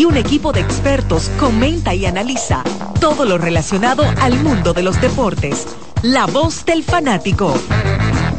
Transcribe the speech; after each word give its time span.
y 0.00 0.06
un 0.06 0.16
equipo 0.16 0.50
de 0.50 0.60
expertos 0.60 1.30
comenta 1.38 1.94
y 1.94 2.06
analiza 2.06 2.64
todo 3.00 3.26
lo 3.26 3.36
relacionado 3.36 4.02
al 4.22 4.42
mundo 4.42 4.72
de 4.72 4.82
los 4.82 4.98
deportes. 4.98 5.66
La 6.00 6.24
voz 6.24 6.64
del 6.64 6.82
fanático. 6.82 7.52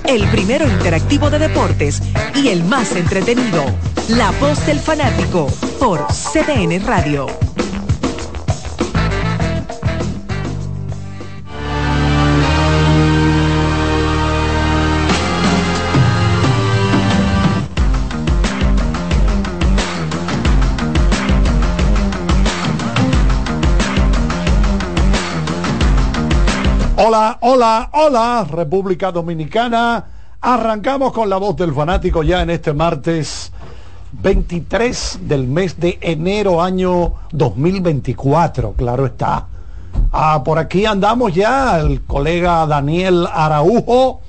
El 0.06 0.28
primero 0.30 0.68
interactivo 0.68 1.30
de 1.30 1.38
deportes 1.38 2.02
y 2.34 2.48
el 2.48 2.64
más 2.64 2.96
entretenido. 2.96 3.64
La 4.10 4.32
voz 4.40 4.66
del 4.66 4.80
fanático 4.80 5.46
por 5.80 6.08
CDN 6.08 6.84
Radio. 6.84 7.28
Hola, 27.12 27.40
hola, 27.42 27.90
hola, 27.92 28.48
República 28.50 29.12
Dominicana. 29.12 30.06
Arrancamos 30.40 31.12
con 31.12 31.30
la 31.30 31.36
voz 31.36 31.58
del 31.58 31.74
fanático 31.74 32.24
ya 32.24 32.42
en 32.42 32.52
este 32.52 32.72
martes 32.72 33.52
23 34.14 35.20
del 35.24 35.46
mes 35.46 35.78
de 35.78 36.00
enero 36.00 36.62
año 36.62 37.16
2024, 37.34 38.76
claro 38.78 39.08
está. 39.08 39.46
Ah, 40.14 40.42
por 40.46 40.58
aquí 40.58 40.86
andamos 40.86 41.36
ya 41.36 41.82
el 41.82 42.02
colega 42.04 42.66
Daniel 42.66 43.28
Araujo, 43.30 44.22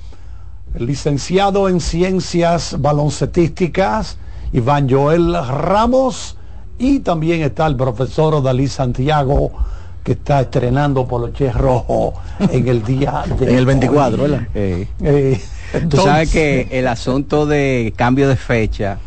licenciado 0.75 1.69
en 1.69 1.79
ciencias 1.79 2.75
baloncetísticas, 2.81 4.19
Iván 4.53 4.91
Joel 4.91 5.35
Ramos, 5.35 6.37
y 6.81 6.99
también 6.99 7.43
está 7.43 7.69
el 7.69 7.77
profesor 7.77 8.43
Dalí 8.43 8.67
Santiago 8.67 9.53
que 10.03 10.13
está 10.13 10.41
estrenando 10.41 11.07
Poloche 11.07 11.53
Rojo 11.53 12.15
en 12.39 12.69
el 12.69 12.85
día 12.85 13.25
de 13.39 13.51
En 13.51 13.59
el 13.59 13.67
24, 13.67 14.23
¿verdad? 14.23 14.43
Eh, 14.55 14.89
eh, 15.03 15.41
Tú 15.89 15.97
sabes 15.99 16.31
que 16.31 16.69
el 16.71 16.89
asunto 16.89 17.47
de 17.47 17.95
cambio 17.97 18.29
de 18.29 18.37
fecha, 18.37 18.99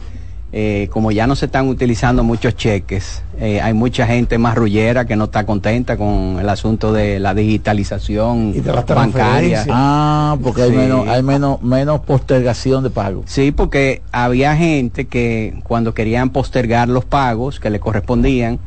eh, 0.51 0.87
como 0.91 1.11
ya 1.11 1.27
no 1.27 1.35
se 1.35 1.47
están 1.47 1.67
utilizando 1.67 2.23
muchos 2.23 2.55
cheques, 2.55 3.21
hay 3.39 3.73
mucha 3.73 4.07
gente 4.07 4.37
más 4.37 4.55
rullera 4.55 5.05
que 5.05 5.17
no 5.17 5.25
está 5.25 5.45
contenta 5.45 5.97
con 5.97 6.37
el 6.39 6.47
asunto 6.47 6.93
de 6.93 7.19
la 7.19 7.33
digitalización 7.33 8.53
y 8.55 8.61
de 8.61 8.71
bancaria. 8.71 9.65
Ah, 9.69 10.37
porque 10.41 10.63
hay, 10.63 10.71
menos, 10.71 11.07
hay 11.07 11.21
menos, 11.21 11.61
menos 11.61 11.99
postergación 11.99 12.83
de 12.83 12.89
pago. 12.89 13.23
Sí, 13.25 13.51
porque 13.51 14.01
había 14.13 14.55
gente 14.55 15.05
que 15.05 15.59
cuando 15.65 15.93
querían 15.93 16.29
postergar 16.29 16.87
los 16.87 17.03
pagos 17.03 17.59
que 17.59 17.69
le 17.69 17.81
correspondían, 17.81 18.59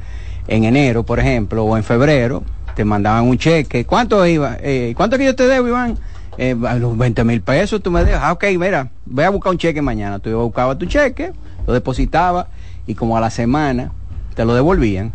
en 0.48 0.64
enero, 0.64 1.04
por 1.04 1.20
ejemplo, 1.20 1.64
o 1.64 1.76
en 1.76 1.84
febrero, 1.84 2.42
te 2.74 2.84
mandaban 2.84 3.24
un 3.24 3.38
cheque. 3.38 3.84
¿Cuánto 3.84 4.24
iba? 4.26 4.56
Eh, 4.60 4.94
¿Cuánto 4.96 5.18
que 5.18 5.24
yo 5.24 5.36
te 5.36 5.46
debo, 5.46 5.68
Iván? 5.68 5.98
Eh, 6.38 6.56
los 6.78 6.96
20 6.96 7.24
mil 7.24 7.40
pesos, 7.42 7.82
tú 7.82 7.90
me 7.90 8.04
dejas. 8.04 8.20
Ah, 8.22 8.32
ok, 8.32 8.44
mira, 8.58 8.88
voy 9.04 9.24
a 9.24 9.30
buscar 9.30 9.52
un 9.52 9.58
cheque 9.58 9.82
mañana. 9.82 10.18
Tú 10.18 10.30
buscabas 10.40 10.78
tu 10.78 10.86
cheque, 10.86 11.32
lo 11.66 11.72
depositaba 11.72 12.48
y 12.86 12.94
como 12.94 13.16
a 13.16 13.20
la 13.20 13.30
semana 13.30 13.92
te 14.34 14.44
lo 14.44 14.54
devolvían. 14.54 15.12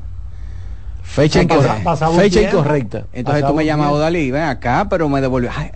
Fecha, 1.02 1.42
incorrecta. 1.42 1.95
fecha 1.95 2.42
incorrecta. 2.42 3.06
Entonces 3.14 3.45
tú 3.45 3.54
me 3.54 3.66
llamabas, 3.66 4.00
Dalí, 4.00 4.31
ven 4.31 4.44
acá, 4.44 4.88
pero 4.89 5.09
me 5.09 5.22
devolvió. 5.22 5.50
Ay, 5.56 5.72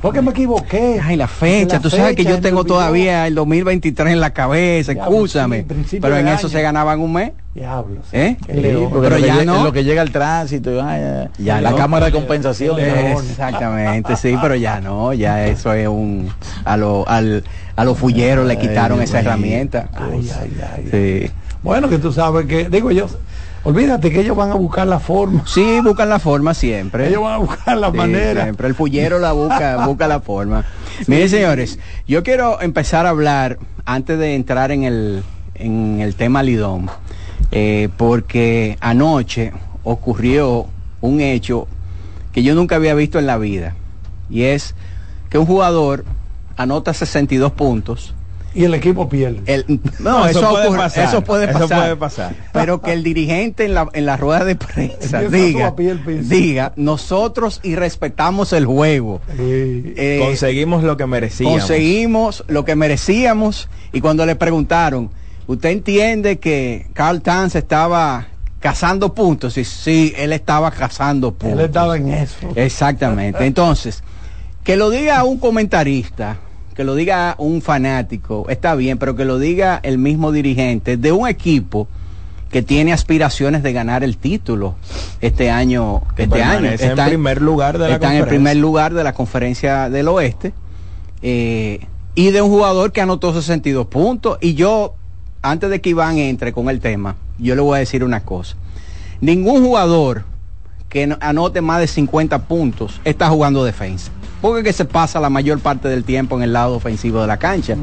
porque 0.00 0.22
me 0.22 0.30
equivoqué. 0.30 1.00
Ay, 1.02 1.16
la 1.16 1.26
fecha. 1.26 1.80
tú 1.80 1.90
sabes 1.90 2.14
que 2.14 2.24
yo 2.24 2.40
tengo 2.40 2.64
todavía 2.64 3.26
el 3.26 3.34
2023 3.34 4.12
en 4.12 4.20
la 4.20 4.30
cabeza, 4.30 4.92
escúchame. 4.92 5.66
pero 6.00 6.16
en 6.16 6.28
eso 6.28 6.48
se 6.48 6.62
ganaban 6.62 7.00
un 7.00 7.12
mes. 7.12 7.32
Diablos. 7.54 8.06
¿Eh? 8.12 8.36
pero 8.46 9.18
ya 9.18 9.44
no. 9.44 9.64
lo 9.64 9.72
que 9.72 9.82
llega 9.82 10.02
el 10.02 10.12
tránsito, 10.12 10.70
ya, 11.38 11.60
la 11.60 11.74
cámara 11.74 12.06
de 12.06 12.12
compensación. 12.12 12.78
Exactamente, 12.78 14.16
sí, 14.16 14.36
pero 14.40 14.54
ya 14.54 14.80
no, 14.80 15.12
ya 15.12 15.46
eso 15.46 15.72
es 15.72 15.88
un 15.88 16.30
a 16.64 16.76
lo 16.76 17.08
al 17.08 17.44
a 17.76 17.84
los 17.84 17.98
fulleros 17.98 18.46
le 18.46 18.58
quitaron 18.58 19.02
esa 19.02 19.20
herramienta. 19.20 19.88
Ay, 19.94 20.30
ay, 20.40 20.60
ay. 20.76 20.88
Sí. 20.90 21.30
Bueno, 21.62 21.88
que 21.88 21.98
tú 21.98 22.12
sabes 22.12 22.46
que 22.46 22.68
digo 22.68 22.90
yo 22.90 23.08
Olvídate 23.66 24.12
que 24.12 24.20
ellos 24.20 24.36
van 24.36 24.52
a 24.52 24.54
buscar 24.54 24.86
la 24.86 25.00
forma. 25.00 25.42
Sí, 25.44 25.80
buscan 25.82 26.08
la 26.08 26.20
forma 26.20 26.54
siempre. 26.54 27.08
Ellos 27.08 27.22
van 27.22 27.34
a 27.34 27.38
buscar 27.38 27.76
la 27.76 27.90
manera. 27.90 28.44
Siempre 28.44 28.68
el 28.68 28.76
fullero 28.76 29.18
la 29.18 29.32
busca, 29.32 29.84
busca 29.88 30.06
la 30.06 30.20
forma. 30.20 30.64
Miren, 31.08 31.28
señores, 31.28 31.80
yo 32.06 32.22
quiero 32.22 32.60
empezar 32.60 33.06
a 33.06 33.08
hablar 33.08 33.58
antes 33.84 34.20
de 34.20 34.36
entrar 34.36 34.70
en 34.70 34.84
el, 34.84 35.24
en 35.56 35.98
el 36.00 36.14
tema 36.14 36.44
Lidón, 36.44 36.88
eh, 37.50 37.88
porque 37.96 38.78
anoche 38.80 39.52
ocurrió 39.82 40.66
un 41.00 41.20
hecho 41.20 41.66
que 42.30 42.44
yo 42.44 42.54
nunca 42.54 42.76
había 42.76 42.94
visto 42.94 43.18
en 43.18 43.26
la 43.26 43.36
vida, 43.36 43.74
y 44.30 44.42
es 44.42 44.76
que 45.28 45.38
un 45.38 45.46
jugador 45.46 46.04
anota 46.56 46.94
62 46.94 47.50
puntos 47.50 48.14
y 48.56 48.64
el 48.64 48.72
equipo 48.72 49.06
pierde. 49.06 49.64
no, 49.98 50.26
eso, 50.26 50.48
puede 50.48 50.70
pasar, 50.74 51.04
eso, 51.04 51.22
puede 51.22 51.46
pasar, 51.96 52.34
Pero 52.54 52.80
que 52.80 52.94
el 52.94 53.02
dirigente 53.02 53.66
en 53.66 53.74
la, 53.74 53.88
en 53.92 54.06
la 54.06 54.16
rueda 54.16 54.46
de 54.46 54.56
prensa 54.56 55.20
diga, 55.30 55.74
diga, 56.22 56.72
nosotros 56.76 57.60
y 57.62 57.76
respetamos 57.76 58.54
el 58.54 58.64
juego. 58.64 59.20
Eh, 59.38 60.22
conseguimos 60.24 60.82
lo 60.82 60.96
que 60.96 61.06
merecíamos. 61.06 61.58
Conseguimos 61.58 62.44
lo 62.48 62.64
que 62.64 62.76
merecíamos. 62.76 63.68
Y 63.92 64.00
cuando 64.00 64.24
le 64.24 64.36
preguntaron, 64.36 65.10
¿usted 65.46 65.68
entiende 65.68 66.38
que 66.38 66.86
Carl 66.94 67.20
Tanz 67.20 67.56
estaba 67.56 68.28
cazando 68.58 69.12
puntos? 69.12 69.58
Y 69.58 69.64
sí, 69.64 70.14
él 70.16 70.32
estaba 70.32 70.70
cazando 70.70 71.34
puntos. 71.34 71.58
Él 71.58 71.66
estaba 71.66 71.98
en 71.98 72.08
eso. 72.08 72.48
Exactamente. 72.54 73.44
Entonces, 73.44 74.02
que 74.64 74.76
lo 74.76 74.88
diga 74.88 75.22
un 75.24 75.38
comentarista 75.38 76.38
que 76.76 76.84
lo 76.84 76.94
diga 76.94 77.34
un 77.38 77.62
fanático, 77.62 78.46
está 78.50 78.74
bien, 78.74 78.98
pero 78.98 79.16
que 79.16 79.24
lo 79.24 79.38
diga 79.38 79.80
el 79.82 79.96
mismo 79.96 80.30
dirigente 80.30 80.98
de 80.98 81.10
un 81.10 81.26
equipo 81.26 81.88
que 82.50 82.62
tiene 82.62 82.92
aspiraciones 82.92 83.62
de 83.62 83.72
ganar 83.72 84.04
el 84.04 84.18
título 84.18 84.74
este 85.22 85.50
año. 85.50 86.02
Este 86.18 86.42
año 86.42 86.68
está 86.68 87.04
en 87.04 87.08
primer 87.08 87.40
lugar 87.40 87.78
de 87.78 87.88
la 87.88 87.94
está 87.94 88.14
en 88.14 88.22
el 88.22 88.28
primer 88.28 88.58
lugar 88.58 88.92
de 88.92 89.02
la 89.02 89.14
conferencia 89.14 89.88
del 89.88 90.06
oeste 90.08 90.52
eh, 91.22 91.86
y 92.14 92.30
de 92.30 92.42
un 92.42 92.50
jugador 92.50 92.92
que 92.92 93.00
anotó 93.00 93.32
62 93.32 93.86
puntos. 93.86 94.36
Y 94.42 94.52
yo, 94.52 94.94
antes 95.40 95.70
de 95.70 95.80
que 95.80 95.90
Iván 95.90 96.18
entre 96.18 96.52
con 96.52 96.68
el 96.68 96.80
tema, 96.80 97.16
yo 97.38 97.54
le 97.54 97.62
voy 97.62 97.76
a 97.76 97.78
decir 97.80 98.04
una 98.04 98.20
cosa. 98.20 98.54
Ningún 99.22 99.64
jugador 99.64 100.24
que 100.90 101.16
anote 101.20 101.62
más 101.62 101.80
de 101.80 101.86
50 101.86 102.46
puntos 102.46 103.00
está 103.04 103.30
jugando 103.30 103.64
defensa 103.64 104.12
porque 104.46 104.62
que 104.62 104.72
se 104.72 104.84
pasa 104.84 105.18
la 105.18 105.28
mayor 105.28 105.58
parte 105.58 105.88
del 105.88 106.04
tiempo 106.04 106.36
en 106.36 106.44
el 106.44 106.52
lado 106.52 106.76
ofensivo 106.76 107.20
de 107.20 107.26
la 107.26 107.36
cancha. 107.36 107.76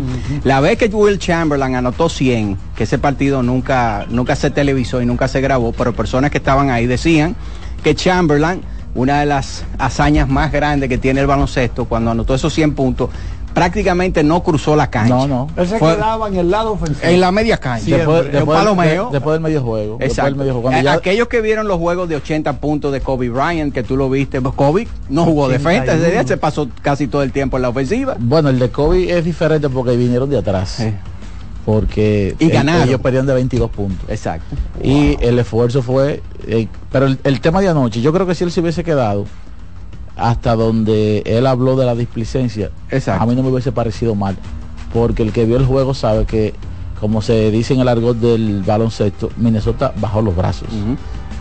La 0.45 0.61
vez 0.61 0.77
que 0.77 0.85
Will 0.85 1.19
Chamberlain 1.19 1.75
anotó 1.75 2.07
100, 2.07 2.57
que 2.75 2.85
ese 2.85 2.97
partido 2.97 3.43
nunca, 3.43 4.05
nunca 4.09 4.35
se 4.37 4.49
televisó 4.49 5.01
y 5.01 5.05
nunca 5.05 5.27
se 5.27 5.41
grabó, 5.41 5.73
pero 5.73 5.93
personas 5.93 6.31
que 6.31 6.37
estaban 6.37 6.69
ahí 6.69 6.87
decían 6.87 7.35
que 7.83 7.95
Chamberlain, 7.95 8.61
una 8.95 9.19
de 9.19 9.25
las 9.25 9.65
hazañas 9.77 10.29
más 10.29 10.53
grandes 10.53 10.87
que 10.87 10.97
tiene 10.97 11.19
el 11.19 11.27
baloncesto, 11.27 11.83
cuando 11.83 12.11
anotó 12.11 12.33
esos 12.33 12.53
100 12.53 12.75
puntos, 12.75 13.09
prácticamente 13.53 14.23
no 14.23 14.43
cruzó 14.43 14.75
la 14.75 14.89
cancha. 14.89 15.13
No, 15.13 15.27
no. 15.27 15.47
Él 15.55 15.67
se 15.67 15.77
quedaba 15.77 16.27
en 16.27 16.35
el 16.35 16.51
lado 16.51 16.73
ofensivo. 16.73 17.07
En 17.07 17.19
la 17.19 17.31
media 17.31 17.57
cancha. 17.57 17.97
Después, 17.97 18.31
después, 18.31 18.65
del, 19.33 19.41
medio 19.41 19.61
juego. 19.61 19.97
Exacto. 19.99 20.43
Aquellos 20.89 21.27
que 21.27 21.41
vieron 21.41 21.67
los 21.67 21.77
juegos 21.77 22.09
de 22.09 22.15
80 22.15 22.59
puntos 22.59 22.91
de 22.91 23.01
Kobe 23.01 23.29
Bryant, 23.29 23.73
que 23.73 23.83
tú 23.83 23.95
lo 23.95 24.09
viste, 24.09 24.41
pues 24.41 24.55
Kobe 24.55 24.87
no 25.09 25.25
jugó 25.25 25.47
defensa, 25.47 25.93
ese 25.93 26.11
día 26.11 26.25
se 26.25 26.37
pasó 26.37 26.67
casi 26.81 27.07
todo 27.07 27.23
el 27.23 27.31
tiempo 27.31 27.57
en 27.57 27.63
la 27.63 27.69
ofensiva. 27.69 28.15
Bueno, 28.19 28.49
el 28.49 28.59
de 28.59 28.69
Kobe 28.69 29.17
es 29.17 29.23
diferente 29.23 29.69
porque 29.69 29.95
vinieron 29.95 30.29
de 30.29 30.37
atrás. 30.39 30.85
Porque 31.65 32.35
y 32.39 32.49
ganaron. 32.49 32.89
ellos 32.89 32.99
perdieron 32.99 33.25
de 33.25 33.33
22 33.35 33.69
puntos. 33.71 34.09
Exacto. 34.09 34.55
Y 34.81 35.15
el 35.21 35.39
esfuerzo 35.39 35.81
fue... 35.81 36.21
Eh, 36.45 36.67
pero 36.91 37.05
el, 37.05 37.17
el 37.23 37.39
tema 37.39 37.61
de 37.61 37.69
anoche, 37.69 38.01
yo 38.01 38.11
creo 38.11 38.27
que 38.27 38.35
si 38.35 38.43
él 38.43 38.51
se 38.51 38.59
hubiese 38.59 38.83
quedado 38.83 39.25
hasta 40.15 40.55
donde 40.55 41.23
él 41.25 41.47
habló 41.47 41.75
de 41.75 41.85
la 41.85 41.95
displicencia, 41.95 42.71
a 43.07 43.25
mí 43.25 43.35
no 43.35 43.43
me 43.43 43.49
hubiese 43.49 43.71
parecido 43.71 44.15
mal, 44.15 44.37
porque 44.93 45.23
el 45.23 45.31
que 45.31 45.45
vio 45.45 45.57
el 45.57 45.65
juego 45.65 45.93
sabe 45.93 46.25
que, 46.25 46.53
como 46.99 47.21
se 47.21 47.51
dice 47.51 47.73
en 47.73 47.79
el 47.79 47.87
argot 47.87 48.17
del 48.17 48.63
baloncesto, 48.63 49.31
Minnesota 49.37 49.93
bajó 49.99 50.21
los 50.21 50.35
brazos. 50.35 50.69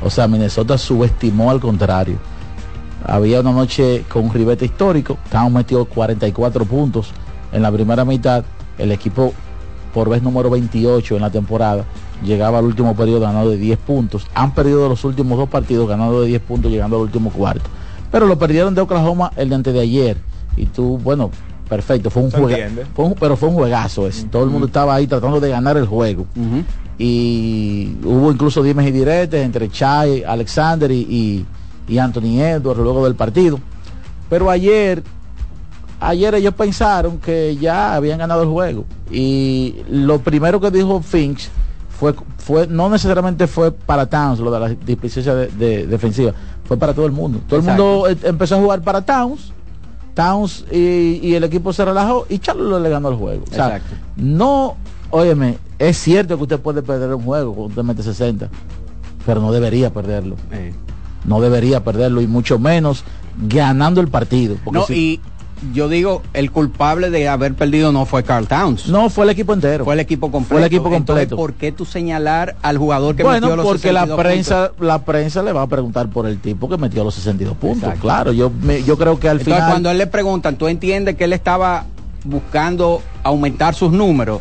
O 0.05 0.11
sea, 0.11 0.27
Minnesota 0.27 0.79
subestimó 0.79 1.51
al 1.51 1.61
contrario. 1.61 2.17
Había 3.05 3.41
una 3.41 3.53
noche 3.53 4.05
con 4.09 4.25
un 4.25 4.33
ribete 4.33 4.65
histórico, 4.65 5.19
estábamos 5.25 5.53
metidos 5.53 5.89
44 5.89 6.65
puntos 6.65 7.11
en 7.53 7.63
la 7.63 7.71
primera 7.71 8.05
mitad, 8.05 8.45
el 8.79 8.93
equipo 8.93 9.35
por 9.93 10.09
vez 10.09 10.23
número 10.23 10.49
28 10.49 11.17
en 11.17 11.23
la 11.23 11.31
temporada 11.31 11.85
llegaba 12.25 12.59
al 12.59 12.65
último 12.65 12.95
periodo 12.95 13.21
ganado 13.21 13.51
de 13.51 13.59
10 13.59 13.79
puntos. 13.81 14.27
Han 14.35 14.55
perdido 14.55 14.89
los 14.89 15.05
últimos 15.05 15.37
dos 15.37 15.49
partidos 15.49 15.89
ganando 15.89 16.23
de 16.23 16.29
10 16.29 16.43
puntos 16.43 16.71
llegando 16.71 16.97
al 16.97 17.03
último 17.03 17.31
cuarto 17.31 17.69
pero 18.12 18.26
lo 18.26 18.38
perdieron 18.38 18.75
de 18.75 18.82
Oklahoma 18.82 19.32
el 19.37 19.49
de 19.49 19.55
antes 19.56 19.75
de 19.75 19.81
ayer. 19.81 20.19
Y 20.56 20.67
tú, 20.67 20.99
bueno, 20.99 21.31
perfecto, 21.69 22.11
fue 22.11 22.23
un 22.23 22.31
juego, 22.31 23.14
pero 23.19 23.37
fue 23.37 23.49
un 23.49 23.55
juegazo 23.55 24.06
ese. 24.06 24.26
Todo 24.26 24.44
el 24.44 24.50
mundo 24.50 24.67
estaba 24.67 24.94
ahí 24.94 25.06
tratando 25.06 25.41
de 25.41 25.49
ganar 25.49 25.79
el 25.79 25.87
juego. 25.87 26.26
Y 26.99 27.97
hubo 28.05 28.31
incluso 28.31 28.62
dimes 28.62 28.87
y 28.87 28.93
diretes 28.93 29.43
entre 29.43 29.70
Chai, 29.70 30.23
Alexander 30.23 30.91
y, 30.93 31.47
y, 31.88 31.99
Anthony 31.99 32.38
Edwards 32.38 32.81
luego 32.81 33.03
del 33.05 33.14
partido. 33.14 33.59
Pero 34.29 34.50
ayer, 34.50 35.03
ayer 35.99 36.35
ellos 36.35 36.53
pensaron 36.55 37.19
que 37.19 37.56
ya 37.56 37.94
habían 37.94 38.19
ganado 38.19 38.43
el 38.43 38.49
juego. 38.50 38.85
Y 39.11 39.76
lo 39.88 40.19
primero 40.20 40.61
que 40.61 40.70
dijo 40.70 41.00
Finch 41.00 41.49
fue, 41.99 42.14
fue 42.37 42.67
no 42.67 42.91
necesariamente 42.91 43.47
fue 43.47 43.70
para 43.70 44.06
Towns 44.06 44.41
lo 44.41 44.50
de 44.50 44.61
la 44.61 44.69
displicencia 44.69 45.35
de, 45.35 45.87
defensiva, 45.87 46.32
fue 46.73 46.79
para 46.79 46.95
todo 46.95 47.05
el 47.05 47.13
mundo. 47.13 47.41
Todo 47.47 47.61
el 47.61 47.67
mundo 47.67 48.09
eh, 48.09 48.17
empezó 48.23 48.57
a 48.57 48.59
jugar 48.59 48.81
para 48.81 49.03
Towns 49.03 49.53
Towns 50.15 50.65
y, 50.71 51.35
el 51.35 51.45
equipo 51.45 51.73
se 51.73 51.85
relajó 51.85 52.27
y 52.29 52.39
Charlo 52.39 52.79
le 52.79 52.89
ganó 52.89 53.11
el 53.11 53.17
juego. 53.17 53.45
Exacto. 53.47 53.95
no, 54.17 54.77
óyeme, 55.11 55.59
es 55.79 55.99
cierto 55.99 56.37
que 56.37 56.43
usted 56.43 56.61
puede 56.61 56.83
perder 56.83 57.15
un 57.15 57.23
juego 57.23 57.69
mete 57.83 58.03
60, 58.03 58.49
pero 59.25 59.41
no 59.41 59.53
debería 59.53 59.93
perderlo. 59.93 60.37
No 61.25 61.41
debería 61.41 61.85
perderlo 61.85 62.21
y 62.21 62.27
mucho 62.27 62.59
menos 62.59 63.05
ganando 63.49 64.01
el 64.01 64.09
partido. 64.09 64.57
no, 64.71 64.85
y 64.89 65.21
yo 65.73 65.88
digo, 65.88 66.23
el 66.35 66.50
culpable 66.50 67.11
de 67.11 67.29
haber 67.29 67.55
perdido 67.55 67.93
no 67.93 68.06
fue 68.06 68.25
Carl 68.25 68.47
Towns. 68.47 68.88
No, 68.88 69.11
fue 69.11 69.25
el 69.25 69.31
equipo 69.31 69.53
entero. 69.53 69.85
Fue 69.85 69.94
el 69.94 70.00
equipo 70.00 70.31
completo. 70.31 70.55
Fue 70.55 70.61
el 70.61 70.67
equipo 70.67 70.91
completo. 70.91 71.37
¿por 71.37 71.55
qué 71.55 71.73
tú 71.73 71.85
señalar 71.85 72.56
al 72.62 72.79
jugador 72.79 73.14
que 73.14 73.25
metió 73.25 73.56
los 73.56 73.64
porque 73.64 73.93
la 73.93 74.17
prensa, 74.17 74.73
la 74.81 75.05
prensa 75.05 75.43
le 75.43 75.53
va 75.53 75.62
a 75.62 75.67
preguntar 75.67 76.09
por 76.09 76.26
el 76.26 76.38
tipo 76.41 76.69
que 76.69 76.76
metió 76.76 77.05
los 77.05 77.14
62 77.14 77.56
puntos. 77.56 77.93
Claro, 78.00 78.32
yo, 78.32 78.50
yo 78.87 78.99
creo 78.99 79.19
que 79.19 79.29
al 79.29 79.38
Entonces, 79.38 79.55
final... 79.55 79.70
cuando 79.70 79.91
él 79.91 79.99
le 79.99 80.06
preguntan, 80.06 80.56
¿tú 80.56 80.69
entiendes 80.69 81.17
que 81.17 81.25
él 81.25 81.32
estaba 81.32 81.87
buscando 82.25 83.03
aumentar 83.23 83.75
sus 83.75 83.93
números? 83.93 84.41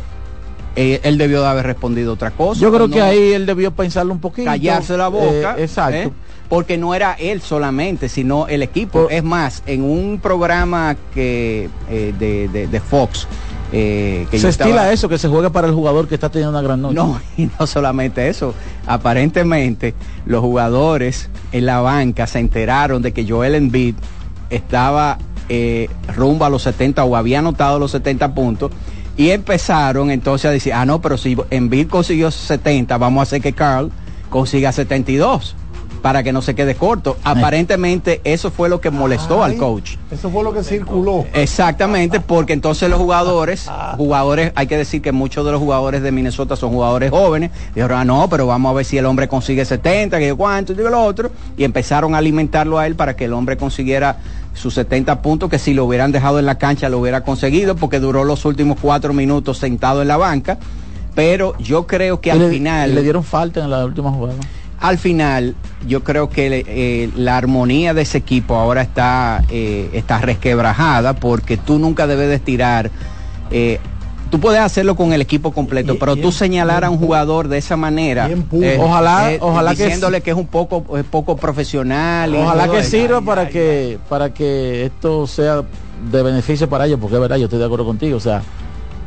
Eh, 0.74 1.00
él 1.02 1.18
debió 1.18 1.42
de 1.42 1.48
haber 1.48 1.66
respondido 1.66 2.14
otra 2.14 2.30
cosa. 2.30 2.60
Yo 2.60 2.72
creo 2.72 2.88
que 2.88 3.02
ahí 3.02 3.32
él 3.32 3.44
debió 3.46 3.72
pensarlo 3.72 4.12
un 4.12 4.20
poquito. 4.20 4.46
Callarse 4.46 4.96
la 4.96 5.08
boca. 5.08 5.56
Eh, 5.58 5.64
exacto. 5.64 5.96
¿eh? 5.96 6.12
porque 6.52 6.76
no 6.76 6.94
era 6.94 7.14
él 7.14 7.40
solamente, 7.40 8.10
sino 8.10 8.46
el 8.46 8.62
equipo. 8.62 9.08
es 9.08 9.24
más, 9.24 9.62
en 9.64 9.82
un 9.82 10.20
programa 10.22 10.96
que 11.14 11.70
eh, 11.88 12.12
de, 12.70 12.80
Fox, 12.80 13.26
eh, 13.72 14.26
que 14.30 14.38
se 14.38 14.50
estila 14.50 14.92
eso, 14.92 15.08
que 15.08 15.16
se 15.16 15.28
juega 15.28 15.48
para 15.48 15.66
el 15.66 15.72
jugador 15.72 16.08
que 16.08 16.14
está 16.14 16.28
teniendo 16.28 16.50
una 16.50 16.60
gran 16.60 16.82
noche. 16.82 16.94
No, 16.94 17.18
y 17.38 17.48
no 17.58 17.66
solamente 17.66 18.28
eso. 18.28 18.52
Aparentemente, 18.86 19.94
los 20.26 20.42
jugadores 20.42 21.30
en 21.52 21.64
la 21.64 21.80
banca 21.80 22.26
se 22.26 22.40
enteraron 22.40 23.00
de 23.00 23.14
que 23.14 23.26
Joel 23.26 23.54
Embiid 23.54 23.94
estaba 24.50 25.16
eh, 25.48 25.88
rumbo 26.14 26.44
a 26.44 26.50
los 26.50 26.64
70 26.64 27.02
o 27.02 27.16
había 27.16 27.38
anotado 27.38 27.78
los 27.78 27.92
70 27.92 28.34
puntos. 28.34 28.72
Y 29.16 29.30
empezaron 29.30 30.10
entonces 30.10 30.46
a 30.46 30.50
decir, 30.50 30.72
ah, 30.72 30.86
no, 30.86 31.00
pero 31.00 31.18
si 31.18 31.36
Embiid 31.50 31.88
consiguió 31.88 32.30
70, 32.30 32.96
vamos 32.98 33.20
a 33.20 33.22
hacer 33.22 33.42
que 33.42 33.52
Carl 33.52 33.90
consiga 34.30 34.72
72 34.72 35.56
para 36.02 36.22
que 36.22 36.32
no 36.32 36.42
se 36.42 36.54
quede 36.54 36.74
corto. 36.74 37.16
Aparentemente 37.22 38.20
eso 38.24 38.50
fue 38.50 38.68
lo 38.68 38.80
que 38.80 38.90
molestó 38.90 39.42
al 39.42 39.56
coach. 39.56 39.92
Eso 40.10 40.30
fue 40.30 40.42
lo 40.42 40.52
que 40.52 40.64
circuló. 40.64 41.24
Exactamente, 41.32 42.20
porque 42.20 42.52
entonces 42.52 42.90
los 42.90 42.98
jugadores, 42.98 43.70
jugadores, 43.96 44.52
hay 44.56 44.66
que 44.66 44.76
decir 44.76 45.00
que 45.00 45.12
muchos 45.12 45.46
de 45.46 45.52
los 45.52 45.60
jugadores 45.60 46.02
de 46.02 46.12
Minnesota 46.12 46.56
son 46.56 46.70
jugadores 46.70 47.10
jóvenes, 47.10 47.52
dijeron, 47.74 47.98
ah, 47.98 48.04
no, 48.04 48.28
pero 48.28 48.46
vamos 48.46 48.70
a 48.70 48.74
ver 48.74 48.84
si 48.84 48.98
el 48.98 49.06
hombre 49.06 49.28
consigue 49.28 49.64
70, 49.64 50.18
que 50.18 50.34
cuánto, 50.34 50.72
y 50.72 50.76
lo 50.76 51.02
otro, 51.02 51.30
y 51.56 51.64
empezaron 51.64 52.14
a 52.14 52.18
alimentarlo 52.18 52.78
a 52.78 52.86
él 52.86 52.96
para 52.96 53.14
que 53.14 53.26
el 53.26 53.32
hombre 53.32 53.56
consiguiera 53.56 54.18
sus 54.54 54.74
70 54.74 55.22
puntos, 55.22 55.50
que 55.50 55.58
si 55.58 55.74
lo 55.74 55.84
hubieran 55.84 56.12
dejado 56.12 56.38
en 56.38 56.46
la 56.46 56.58
cancha 56.58 56.88
lo 56.88 56.98
hubiera 56.98 57.22
conseguido, 57.22 57.76
porque 57.76 58.00
duró 58.00 58.24
los 58.24 58.44
últimos 58.44 58.78
cuatro 58.80 59.12
minutos 59.12 59.58
sentado 59.58 60.02
en 60.02 60.08
la 60.08 60.16
banca. 60.16 60.58
Pero 61.14 61.56
yo 61.58 61.86
creo 61.86 62.20
que 62.20 62.32
al 62.32 62.48
final. 62.48 62.94
Le 62.94 63.02
dieron 63.02 63.24
falta 63.24 63.62
en 63.62 63.70
la 63.70 63.84
última 63.84 64.10
jugada 64.10 64.38
al 64.82 64.98
final 64.98 65.54
yo 65.86 66.02
creo 66.02 66.28
que 66.28 66.64
eh, 66.66 67.08
la 67.14 67.36
armonía 67.36 67.94
de 67.94 68.02
ese 68.02 68.18
equipo 68.18 68.56
ahora 68.56 68.82
está, 68.82 69.44
eh, 69.48 69.88
está 69.92 70.18
resquebrajada 70.18 71.14
porque 71.14 71.56
tú 71.56 71.78
nunca 71.78 72.08
debes 72.08 72.28
de 72.28 72.40
tirar. 72.40 72.90
Eh, 73.52 73.78
tú 74.32 74.40
puedes 74.40 74.60
hacerlo 74.60 74.96
con 74.96 75.12
el 75.12 75.20
equipo 75.20 75.52
completo, 75.52 75.98
pero 75.98 76.16
tú 76.16 76.32
señalar 76.32 76.86
a 76.86 76.90
un 76.90 76.96
jugador 76.96 77.48
de 77.48 77.58
esa 77.58 77.76
manera, 77.76 78.30
ojalá, 78.78 79.30
ojalá 79.40 79.72
diciéndole 79.72 80.22
que, 80.22 80.30
es 80.30 80.36
un 80.38 80.46
poco, 80.46 80.82
poco 81.10 81.36
profesional. 81.36 82.34
Ojalá 82.34 82.66
que 82.66 82.82
sirva 82.82 83.20
para 83.20 83.50
que, 83.50 83.98
para 84.08 84.32
que 84.32 84.86
esto 84.86 85.26
sea 85.26 85.62
de 86.10 86.22
beneficio 86.22 86.66
para 86.66 86.86
ellos, 86.86 86.98
porque 86.98 87.16
es 87.16 87.20
verdad, 87.20 87.36
yo 87.36 87.44
estoy 87.44 87.58
de 87.58 87.66
acuerdo 87.66 87.84
contigo, 87.84 88.16
o 88.16 88.20
sea, 88.20 88.42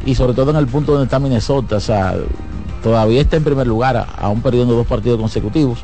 y 0.05 0.13
sobre 0.13 0.33
todo 0.33 0.51
en 0.51 0.57
el 0.57 0.67
punto 0.67 0.91
donde 0.91 1.05
está 1.05 1.17
Minnesota, 1.17 1.77
o 1.77 1.79
sea, 1.79 2.13
todavía 2.83 3.21
está 3.21 3.37
en 3.37 3.43
primer 3.43 3.65
lugar, 3.65 4.05
aún 4.19 4.43
perdiendo 4.43 4.75
dos 4.75 4.85
partidos 4.85 5.19
consecutivos. 5.19 5.79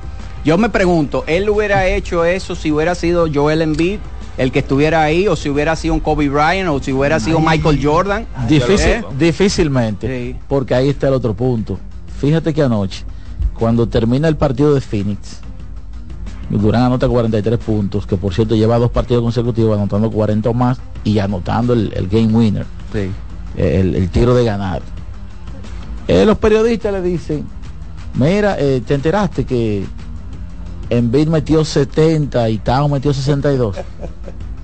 Yo 0.46 0.60
me 0.60 0.70
pregunto, 0.70 1.24
¿él 1.26 1.50
hubiera 1.50 1.88
hecho 1.88 2.26
eso 2.26 2.54
si 2.54 2.72
hubiera 2.72 2.94
sido 2.94 3.26
Joel 3.34 3.64
Embiid? 3.64 4.02
El 4.42 4.52
que 4.52 4.60
estuviera 4.60 5.04
ahí 5.04 5.28
o 5.28 5.36
si 5.36 5.50
hubiera 5.50 5.76
sido 5.76 5.94
un 5.94 6.00
Kobe 6.00 6.28
Bryant 6.28 6.68
o 6.70 6.82
si 6.82 6.92
hubiera 6.92 7.20
sido 7.20 7.40
Michael 7.40 7.80
Jordan. 7.82 8.26
Difícil, 8.48 9.06
Difícilmente, 9.18 10.36
porque 10.48 10.74
ahí 10.74 10.90
está 10.90 11.10
el 11.10 11.14
otro 11.14 11.36
punto. 11.36 11.78
Fíjate 12.20 12.52
que 12.52 12.64
anoche, 12.64 13.04
cuando 13.54 13.88
termina 13.88 14.28
el 14.28 14.36
partido 14.38 14.74
de 14.74 14.82
Phoenix, 14.82 15.42
Durán 16.50 16.82
anota 16.82 17.08
43 17.08 17.60
puntos, 17.60 18.08
que 18.08 18.18
por 18.18 18.34
cierto 18.34 18.56
lleva 18.56 18.80
dos 18.80 18.90
partidos 18.90 19.22
consecutivos 19.22 19.78
anotando 19.78 20.10
40 20.10 20.52
más 20.54 20.82
y 21.04 21.20
anotando 21.20 21.74
el, 21.74 22.08
game 22.12 22.34
winner, 22.34 22.66
el, 23.56 24.10
tiro 24.10 24.34
de 24.34 24.44
ganar. 24.44 24.82
Eh, 26.08 26.26
los 26.26 26.40
periodistas 26.40 26.92
le 26.94 27.04
dicen, 27.04 27.46
mira, 28.16 28.56
eh, 28.58 28.82
te 28.84 28.96
enteraste 28.96 29.46
que 29.46 29.86
Envid 30.92 31.30
metió 31.30 31.64
70 31.64 32.50
y 32.50 32.58
Tao 32.58 32.90
metió 32.90 33.14
62. 33.14 33.78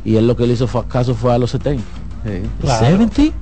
y 0.04 0.18
él 0.18 0.28
lo 0.28 0.36
que 0.36 0.46
le 0.46 0.54
hizo 0.54 0.68
caso 0.84 1.16
fue 1.16 1.34
a 1.34 1.38
los 1.38 1.52
70. 1.52 1.82
Sí. 3.16 3.34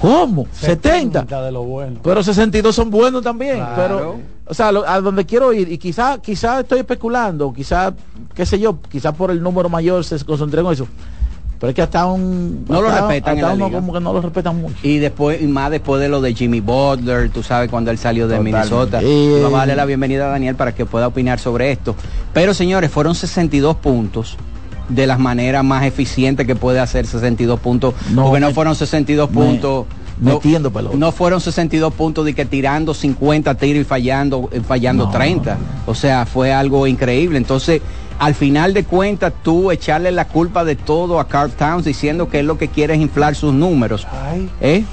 ¿Cómo? 0.00 0.46
70. 0.52 1.24
De 1.24 1.52
lo 1.52 1.64
bueno. 1.64 2.00
Pero 2.02 2.22
62 2.22 2.74
son 2.74 2.90
buenos 2.90 3.22
también. 3.22 3.62
Pero, 3.76 4.16
o 4.46 4.54
sea, 4.54 4.68
a 4.68 5.00
donde 5.02 5.26
quiero 5.26 5.52
ir, 5.52 5.70
y 5.70 5.76
quizá, 5.76 6.18
quizá 6.18 6.60
estoy 6.60 6.78
especulando, 6.78 7.52
quizá, 7.52 7.92
qué 8.34 8.46
sé 8.46 8.58
yo, 8.58 8.78
quizá 8.90 9.12
por 9.12 9.30
el 9.30 9.42
número 9.42 9.68
mayor 9.68 10.02
se 10.02 10.24
concentró 10.24 10.62
en 10.62 10.72
eso. 10.72 10.88
Pero 11.58 11.70
es 11.70 11.74
que 11.74 11.82
hasta 11.82 12.04
un 12.06 12.64
no 12.68 12.82
lo 12.82 12.90
respetan 12.90 13.40
como 13.40 13.92
que 13.92 14.00
no 14.00 14.12
lo 14.12 14.20
respetan 14.20 14.60
mucho. 14.60 14.76
Y 14.82 14.98
después 14.98 15.40
y 15.40 15.46
más 15.46 15.70
después 15.70 16.00
de 16.00 16.08
lo 16.08 16.20
de 16.20 16.34
Jimmy 16.34 16.60
Butler, 16.60 17.30
tú 17.30 17.42
sabes 17.42 17.70
cuando 17.70 17.90
él 17.90 17.98
salió 17.98 18.28
de 18.28 18.38
Minnesota. 18.40 19.00
Vamos 19.00 19.54
a 19.54 19.58
darle 19.58 19.76
la 19.76 19.86
bienvenida 19.86 20.26
a 20.26 20.28
Daniel 20.28 20.54
para 20.54 20.74
que 20.74 20.84
pueda 20.84 21.06
opinar 21.06 21.38
sobre 21.38 21.72
esto. 21.72 21.96
Pero 22.34 22.52
señores, 22.52 22.90
fueron 22.90 23.14
62 23.14 23.76
puntos 23.76 24.36
de 24.88 25.06
las 25.06 25.18
maneras 25.18 25.64
más 25.64 25.84
eficientes 25.84 26.46
que 26.46 26.54
puede 26.54 26.78
hacer 26.78 27.06
62 27.06 27.58
puntos, 27.58 27.94
no, 28.12 28.24
porque 28.24 28.40
no 28.40 28.52
fueron 28.52 28.74
62 28.74 29.30
puntos 29.30 29.86
metiendo 30.20 30.70
pelota. 30.70 30.96
No 30.96 31.12
fueron 31.12 31.40
62 31.40 31.92
puntos 31.94 32.24
de 32.24 32.34
que 32.34 32.44
tirando 32.44 32.94
50 32.94 33.54
tiros 33.54 33.80
y 33.80 33.84
fallando 33.84 34.50
fallando 34.66 35.08
30. 35.10 35.56
O 35.86 35.94
sea, 35.94 36.26
fue 36.26 36.52
algo 36.52 36.86
increíble. 36.86 37.38
Entonces, 37.38 37.82
al 38.18 38.34
final 38.34 38.74
de 38.74 38.84
cuentas 38.84 39.32
tú 39.42 39.70
echarle 39.70 40.10
la 40.12 40.26
culpa 40.26 40.64
de 40.64 40.76
todo 40.76 41.20
a 41.20 41.28
Carl 41.28 41.50
Towns 41.50 41.84
diciendo 41.84 42.28
que 42.28 42.40
es 42.40 42.44
lo 42.44 42.58
que 42.58 42.68
quiere 42.68 42.94
es 42.94 43.00
inflar 43.00 43.34
sus 43.34 43.52
números. 43.52 44.06
¿Eh? 44.60 44.84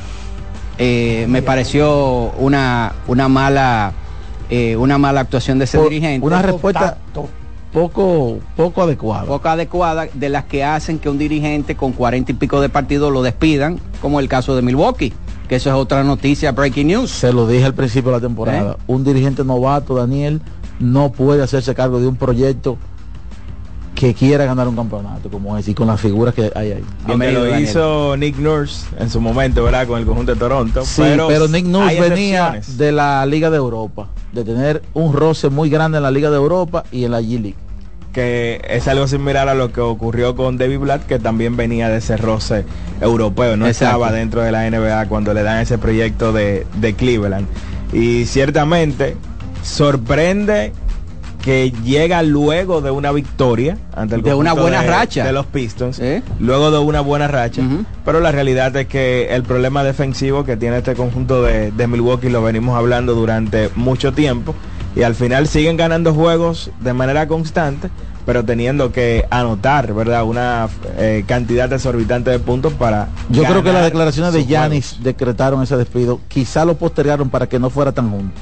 Eh, 0.77 1.25
me 1.30 1.42
pareció 1.42 2.32
una, 2.38 2.94
una 3.08 3.30
mala 3.30 3.94
eh, 4.50 4.75
una 4.75 4.98
mala 4.98 5.22
actuación 5.22 5.58
de 5.58 5.65
ese 5.65 5.82
dirigente. 5.82 6.25
Una 6.25 6.42
respuesta 6.42 6.98
poco, 7.72 8.38
poco 8.56 8.84
adecuada. 8.84 9.25
Poco 9.25 9.50
adecuada 9.50 10.08
de 10.13 10.30
las 10.30 10.44
que 10.46 10.63
hacen 10.63 11.00
que 11.00 11.10
un 11.10 11.18
dirigente 11.18 11.75
con 11.75 11.92
cuarenta 11.94 12.32
y 12.32 12.36
pico 12.36 12.62
de 12.62 12.70
partidos 12.70 13.12
lo 13.12 13.24
despidan, 13.24 13.80
como 14.01 14.20
el 14.20 14.27
caso 14.27 14.56
de 14.56 14.62
Milwaukee, 14.62 15.12
que 15.48 15.56
eso 15.56 15.70
es 15.70 15.75
otra 15.75 16.03
noticia, 16.03 16.51
breaking 16.51 16.88
news. 16.88 17.10
Se 17.10 17.34
lo 17.34 17.48
dije 17.48 17.65
al 17.65 17.74
principio 17.74 18.12
de 18.12 18.18
la 18.18 18.22
temporada. 18.22 18.77
Un 18.86 19.03
dirigente 19.03 19.44
novato, 19.44 19.96
Daniel, 19.96 20.42
no 20.80 21.12
puede 21.12 21.42
hacerse 21.42 21.74
cargo 21.74 22.00
de 22.00 22.08
un 22.08 22.15
proyecto 22.15 22.77
que 23.96 24.14
quiera 24.14 24.46
ganar 24.46 24.68
un 24.68 24.76
campeonato 24.76 25.30
como 25.30 25.58
ese 25.58 25.72
y 25.72 25.74
con 25.74 25.88
las 25.88 26.00
figuras 26.00 26.34
que 26.34 26.52
hay 26.56 26.72
ahí. 26.72 26.84
lo 27.08 27.60
hizo 27.60 28.18
Nick 28.18 28.38
Nurse 28.38 28.88
en 29.00 29.10
su 29.10 29.22
momento, 29.22 29.64
¿verdad? 29.64 29.88
Con 29.88 30.00
el 30.00 30.06
conjunto 30.06 30.34
de 30.34 30.40
Toronto. 30.40 30.84
Sí, 30.84 31.04
pero, 31.28 31.48
Nick 31.48 31.66
Nurse 31.66 32.00
venía 32.02 32.60
de 32.76 32.92
la 32.92 33.26
Liga 33.26 33.50
de 33.50 33.58
Europa, 33.58 34.08
de 34.32 34.44
tener 34.44 34.82
un 34.94 35.14
roce 35.14 35.50
muy 35.50 35.70
grande 35.70 35.98
en 35.98 36.04
la 36.04 36.12
Liga 36.12 36.30
de 36.30 36.38
Europa 36.38 36.84
y 36.92 37.06
en 37.06 37.12
la 37.12 37.22
G-League. 37.22 37.56
Que 38.12 38.62
es 38.70 38.88
algo 38.88 39.08
similar 39.08 39.50
a 39.50 39.56
lo 39.56 39.72
que 39.72 39.82
ocurrió 39.82 40.36
con 40.36 40.58
David 40.58 40.80
Blatt, 40.80 41.06
que 41.08 41.18
también 41.18 41.58
venía 41.58 41.90
de 41.90 41.98
ese 41.98 42.16
roce 42.16 42.64
europeo, 43.02 43.58
no 43.58 43.66
estaba 43.66 44.12
dentro 44.12 44.42
de 44.42 44.52
la 44.52 44.70
NBA 44.70 45.08
cuando 45.08 45.34
le 45.34 45.42
dan 45.42 45.60
ese 45.60 45.78
proyecto 45.80 46.32
de, 46.32 46.66
de 46.76 46.94
Cleveland. 46.94 47.48
Y 47.92 48.26
ciertamente 48.26 49.18
sorprende 49.64 50.74
que 51.44 51.74
llega 51.84 52.24
luego 52.24 52.80
de 52.80 52.90
una 52.90 53.12
victoria 53.12 53.78
ante 53.94 54.16
el 54.16 54.22
de 54.24 54.34
una 54.34 54.54
buena 54.54 54.82
racha. 54.82 55.26
de 55.26 55.34
los 55.34 55.46
Pistons, 55.46 56.02
luego 56.40 56.72
de 56.72 56.80
una 56.80 57.02
buena 57.02 57.28
racha, 57.28 57.62
pero 58.06 58.22
la 58.22 58.32
realidad 58.32 58.74
es 58.78 58.88
que 58.88 59.28
el 59.36 59.44
problema 59.44 59.84
defensivo 59.84 60.46
que 60.46 60.56
tiene 60.56 60.78
este 60.78 60.96
conjunto 60.96 61.44
de, 61.44 61.72
de, 61.72 61.88
Milwaukee 61.88 62.30
lo 62.30 62.42
venimos 62.42 62.78
hablando 62.78 63.14
durante 63.14 63.70
mucho 63.76 64.14
tiempo. 64.14 64.56
Y 64.96 65.02
al 65.02 65.16
final 65.16 65.48
siguen 65.48 65.76
ganando 65.76 66.14
juegos 66.14 66.70
de 66.80 66.94
manera 66.94 67.28
constante, 67.28 67.90
pero 68.26 68.46
teniendo 68.46 68.92
que 68.92 69.26
anotar, 69.30 69.92
¿verdad? 69.94 70.24
Una 70.24 70.70
eh, 70.98 71.24
cantidad 71.28 71.72
exorbitante 71.74 72.30
de 72.30 72.40
puntos 72.40 72.74
para... 72.74 73.10
Yo 73.30 73.44
creo 73.44 73.64
que 73.64 73.74
las 73.74 73.84
declaraciones 73.84 74.34
de 74.34 74.46
Yanis 74.46 75.00
decretaron 75.02 75.64
ese 75.64 75.76
despido, 75.78 76.22
quizá 76.28 76.64
lo 76.64 76.76
postergaron 76.76 77.30
para 77.30 77.50
que 77.50 77.60
no 77.60 77.70
fuera 77.70 77.92
tan 77.92 78.12
junto. 78.12 78.40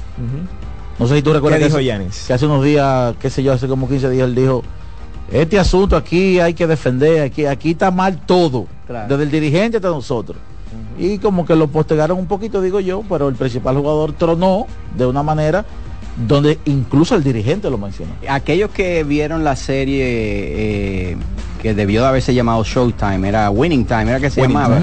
No 1.02 1.08
sé 1.08 1.16
si 1.16 1.22
tú 1.22 1.32
recuerdas. 1.32 1.58
¿Qué 1.58 1.66
dijo 1.66 1.80
Yanis? 1.80 2.24
Que 2.26 2.32
hace 2.32 2.46
unos 2.46 2.64
días, 2.64 3.14
qué 3.20 3.28
sé 3.28 3.42
yo, 3.42 3.52
hace 3.52 3.66
como 3.66 3.88
15 3.88 4.10
días, 4.10 4.28
él 4.28 4.34
dijo, 4.34 4.62
este 5.32 5.58
asunto 5.58 5.96
aquí 5.96 6.38
hay 6.38 6.54
que 6.54 6.66
defender, 6.66 7.22
aquí, 7.22 7.46
aquí 7.46 7.72
está 7.72 7.90
mal 7.90 8.18
todo, 8.24 8.66
desde 9.08 9.22
el 9.22 9.30
dirigente 9.30 9.78
hasta 9.78 9.88
nosotros. 9.88 10.38
Y 10.98 11.18
como 11.18 11.44
que 11.44 11.56
lo 11.56 11.68
postergaron 11.68 12.18
un 12.18 12.26
poquito, 12.26 12.60
digo 12.60 12.80
yo, 12.80 13.02
pero 13.08 13.28
el 13.28 13.34
principal 13.34 13.76
jugador 13.76 14.12
tronó 14.12 14.66
de 14.96 15.06
una 15.06 15.22
manera 15.22 15.64
donde 16.16 16.58
incluso 16.66 17.14
el 17.14 17.24
dirigente 17.24 17.70
lo 17.70 17.78
mencionó. 17.78 18.12
Aquellos 18.28 18.70
que 18.70 19.02
vieron 19.02 19.44
la 19.44 19.56
serie 19.56 20.04
eh, 20.04 21.16
que 21.62 21.74
debió 21.74 22.02
de 22.02 22.08
haberse 22.08 22.34
llamado 22.34 22.62
Showtime, 22.64 23.26
era 23.26 23.50
Winning 23.50 23.86
Time, 23.86 24.10
era 24.10 24.20
que 24.20 24.30
se 24.30 24.42
llamaba, 24.42 24.80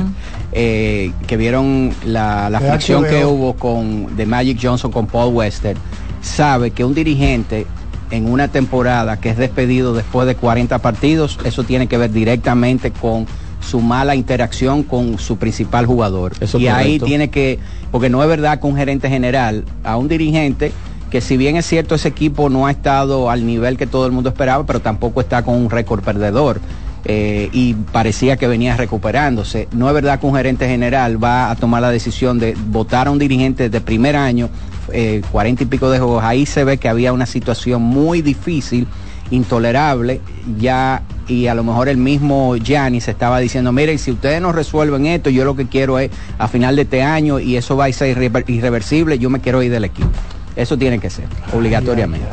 eh, 0.51 1.11
que 1.27 1.37
vieron 1.37 1.93
la, 2.05 2.49
la 2.49 2.59
fricción 2.59 3.05
que 3.05 3.23
hubo 3.25 3.53
con 3.53 4.15
de 4.15 4.25
Magic 4.25 4.59
Johnson 4.61 4.91
con 4.91 5.05
Paul 5.05 5.33
Wester, 5.33 5.77
sabe 6.21 6.71
que 6.71 6.85
un 6.85 6.93
dirigente 6.93 7.65
en 8.11 8.29
una 8.29 8.47
temporada 8.47 9.19
que 9.19 9.29
es 9.29 9.37
despedido 9.37 9.93
después 9.93 10.27
de 10.27 10.35
40 10.35 10.79
partidos, 10.79 11.39
eso 11.43 11.63
tiene 11.63 11.87
que 11.87 11.97
ver 11.97 12.11
directamente 12.11 12.91
con 12.91 13.27
su 13.61 13.81
mala 13.81 14.15
interacción 14.15 14.83
con 14.83 15.19
su 15.19 15.37
principal 15.37 15.85
jugador. 15.85 16.33
y 16.57 16.67
ahí 16.67 16.99
tiene 16.99 17.29
que, 17.29 17.59
porque 17.91 18.09
no 18.09 18.23
es 18.23 18.29
verdad 18.29 18.59
que 18.59 18.67
un 18.67 18.75
gerente 18.75 19.09
general, 19.09 19.65
a 19.83 19.97
un 19.97 20.07
dirigente, 20.07 20.71
que 21.11 21.21
si 21.21 21.37
bien 21.37 21.55
es 21.55 21.65
cierto 21.65 21.95
ese 21.95 22.07
equipo 22.07 22.49
no 22.49 22.67
ha 22.67 22.71
estado 22.71 23.29
al 23.29 23.45
nivel 23.45 23.77
que 23.77 23.87
todo 23.87 24.05
el 24.05 24.11
mundo 24.11 24.29
esperaba, 24.29 24.65
pero 24.65 24.79
tampoco 24.79 25.21
está 25.21 25.43
con 25.43 25.55
un 25.55 25.69
récord 25.69 26.03
perdedor. 26.03 26.61
Eh, 27.05 27.49
y 27.53 27.75
parecía 27.75 28.35
que 28.35 28.45
venía 28.45 28.75
recuperándose. 28.75 29.69
No 29.71 29.87
es 29.87 29.93
verdad 29.93 30.19
que 30.19 30.27
un 30.27 30.35
gerente 30.35 30.67
general 30.67 31.23
va 31.23 31.49
a 31.49 31.55
tomar 31.55 31.81
la 31.81 31.91
decisión 31.91 32.39
de 32.39 32.55
votar 32.67 33.07
a 33.07 33.11
un 33.11 33.17
dirigente 33.17 33.69
de 33.69 33.81
primer 33.81 34.17
año, 34.17 34.49
eh, 34.93 35.21
cuarenta 35.31 35.63
y 35.63 35.65
pico 35.65 35.89
de 35.89 35.99
juegos. 35.99 36.23
Ahí 36.23 36.45
se 36.45 36.63
ve 36.63 36.77
que 36.77 36.89
había 36.89 37.13
una 37.13 37.25
situación 37.25 37.81
muy 37.81 38.21
difícil, 38.21 38.87
intolerable, 39.31 40.21
ya, 40.57 41.03
y 41.27 41.47
a 41.47 41.55
lo 41.55 41.63
mejor 41.63 41.89
el 41.89 41.97
mismo 41.97 42.55
Gianni 42.57 43.01
se 43.01 43.11
estaba 43.11 43.39
diciendo, 43.39 43.71
miren, 43.71 43.99
si 43.99 44.11
ustedes 44.11 44.41
no 44.41 44.51
resuelven 44.51 45.05
esto, 45.05 45.29
yo 45.29 45.45
lo 45.45 45.55
que 45.55 45.67
quiero 45.67 45.99
es 45.99 46.11
a 46.37 46.47
final 46.47 46.75
de 46.75 46.83
este 46.83 47.03
año 47.03 47.39
y 47.39 47.55
eso 47.55 47.77
va 47.77 47.85
a 47.85 47.91
ser 47.91 48.17
irreversible, 48.47 49.19
yo 49.19 49.29
me 49.29 49.39
quiero 49.39 49.61
ir 49.61 49.71
del 49.71 49.85
equipo. 49.85 50.09
Eso 50.55 50.77
tiene 50.77 50.99
que 50.99 51.09
ser, 51.09 51.25
obligatoriamente. 51.53 52.27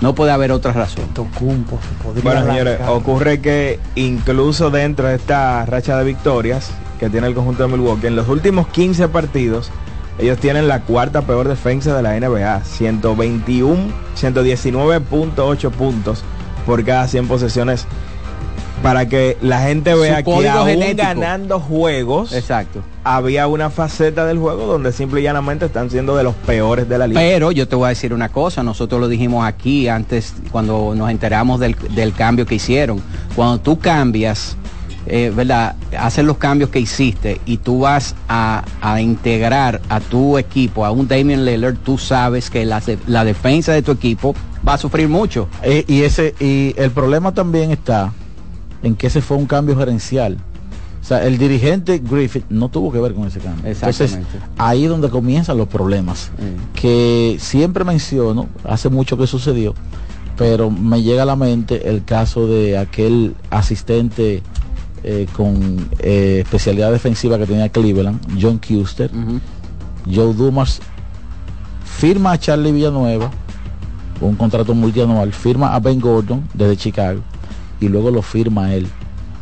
No 0.00 0.14
puede 0.14 0.32
haber 0.32 0.50
otra 0.52 0.72
razón. 0.72 1.04
Bueno, 2.22 2.46
señores, 2.46 2.80
ocurre 2.88 3.40
que 3.40 3.78
incluso 3.96 4.70
dentro 4.70 5.08
de 5.08 5.16
esta 5.16 5.66
racha 5.66 5.98
de 5.98 6.04
victorias 6.04 6.70
que 6.98 7.10
tiene 7.10 7.26
el 7.26 7.34
conjunto 7.34 7.64
de 7.64 7.68
Milwaukee, 7.68 8.06
en 8.06 8.16
los 8.16 8.28
últimos 8.28 8.68
15 8.68 9.08
partidos, 9.08 9.70
ellos 10.20 10.38
tienen 10.38 10.68
la 10.68 10.82
cuarta 10.82 11.22
peor 11.22 11.48
defensa 11.48 11.96
de 11.96 12.02
la 12.02 12.18
NBA, 12.18 12.64
121, 12.64 13.76
119.8 14.16 15.70
puntos 15.70 16.22
por 16.66 16.84
cada 16.84 17.08
100 17.08 17.28
posesiones 17.28 17.86
para 18.82 19.08
que 19.08 19.36
la 19.40 19.60
gente 19.60 19.94
vea 19.94 20.22
que 20.22 20.48
aún 20.48 20.96
ganando 20.96 21.60
juegos, 21.60 22.32
exacto, 22.32 22.82
había 23.04 23.46
una 23.46 23.70
faceta 23.70 24.24
del 24.26 24.38
juego 24.38 24.66
donde 24.66 24.92
simple 24.92 25.20
y 25.20 25.24
llanamente 25.24 25.66
están 25.66 25.90
siendo 25.90 26.16
de 26.16 26.24
los 26.24 26.34
peores 26.34 26.88
de 26.88 26.98
la 26.98 27.06
liga. 27.06 27.20
Pero 27.20 27.52
yo 27.52 27.68
te 27.68 27.76
voy 27.76 27.86
a 27.86 27.88
decir 27.90 28.14
una 28.14 28.30
cosa, 28.30 28.62
nosotros 28.62 29.00
lo 29.00 29.08
dijimos 29.08 29.46
aquí 29.46 29.88
antes 29.88 30.34
cuando 30.50 30.94
nos 30.94 31.10
enteramos 31.10 31.60
del, 31.60 31.76
cambio 32.16 32.46
que 32.46 32.56
hicieron. 32.56 33.02
Cuando 33.36 33.60
tú 33.60 33.78
cambias, 33.78 34.56
eh, 35.06 35.32
¿verdad? 35.34 35.76
Haces 35.98 36.24
los 36.24 36.36
cambios 36.36 36.70
que 36.70 36.80
hiciste 36.80 37.40
y 37.46 37.58
tú 37.58 37.80
vas 37.80 38.14
a, 38.28 38.62
integrar 39.00 39.80
a 39.88 40.00
tu 40.00 40.38
equipo, 40.38 40.84
a 40.84 40.90
un 40.90 41.08
Damian 41.08 41.44
Lillard, 41.44 41.76
tú 41.78 41.98
sabes 41.98 42.50
que 42.50 42.64
la, 42.64 42.82
la 43.06 43.24
defensa 43.24 43.72
de 43.72 43.82
tu 43.82 43.92
equipo 43.92 44.34
va 44.66 44.74
a 44.74 44.78
sufrir 44.78 45.08
mucho. 45.08 45.48
Eh, 45.62 45.84
y 45.86 46.02
ese 46.02 46.34
y 46.38 46.74
el 46.76 46.90
problema 46.90 47.32
también 47.32 47.70
está 47.70 48.12
en 48.82 48.94
que 48.94 49.06
ese 49.06 49.20
fue 49.20 49.36
un 49.36 49.46
cambio 49.46 49.76
gerencial. 49.76 50.38
O 51.00 51.04
sea, 51.04 51.24
el 51.26 51.38
dirigente 51.38 51.98
Griffith 51.98 52.44
no 52.50 52.68
tuvo 52.68 52.92
que 52.92 53.00
ver 53.00 53.14
con 53.14 53.26
ese 53.26 53.40
cambio. 53.40 53.70
Entonces, 53.70 54.18
ahí 54.58 54.84
es 54.84 54.90
donde 54.90 55.08
comienzan 55.08 55.56
los 55.56 55.66
problemas. 55.66 56.30
Que 56.74 57.36
siempre 57.40 57.84
menciono, 57.84 58.48
hace 58.64 58.90
mucho 58.90 59.16
que 59.16 59.26
sucedió, 59.26 59.74
pero 60.36 60.70
me 60.70 61.02
llega 61.02 61.22
a 61.22 61.26
la 61.26 61.36
mente 61.36 61.88
el 61.88 62.04
caso 62.04 62.46
de 62.46 62.76
aquel 62.76 63.34
asistente 63.50 64.42
eh, 65.02 65.26
con 65.32 65.88
eh, 65.98 66.40
especialidad 66.44 66.92
defensiva 66.92 67.38
que 67.38 67.46
tenía 67.46 67.68
Cleveland, 67.68 68.20
John 68.40 68.58
Custer. 68.58 69.10
Joe 70.12 70.34
Dumas 70.34 70.80
firma 71.84 72.32
a 72.32 72.38
Charlie 72.38 72.72
Villanueva, 72.72 73.30
un 74.20 74.34
contrato 74.36 74.74
multianual, 74.74 75.32
firma 75.32 75.74
a 75.74 75.80
Ben 75.80 76.00
Gordon 76.00 76.42
desde 76.54 76.76
Chicago 76.76 77.20
y 77.80 77.88
luego 77.88 78.10
lo 78.10 78.22
firma 78.22 78.74
él. 78.74 78.86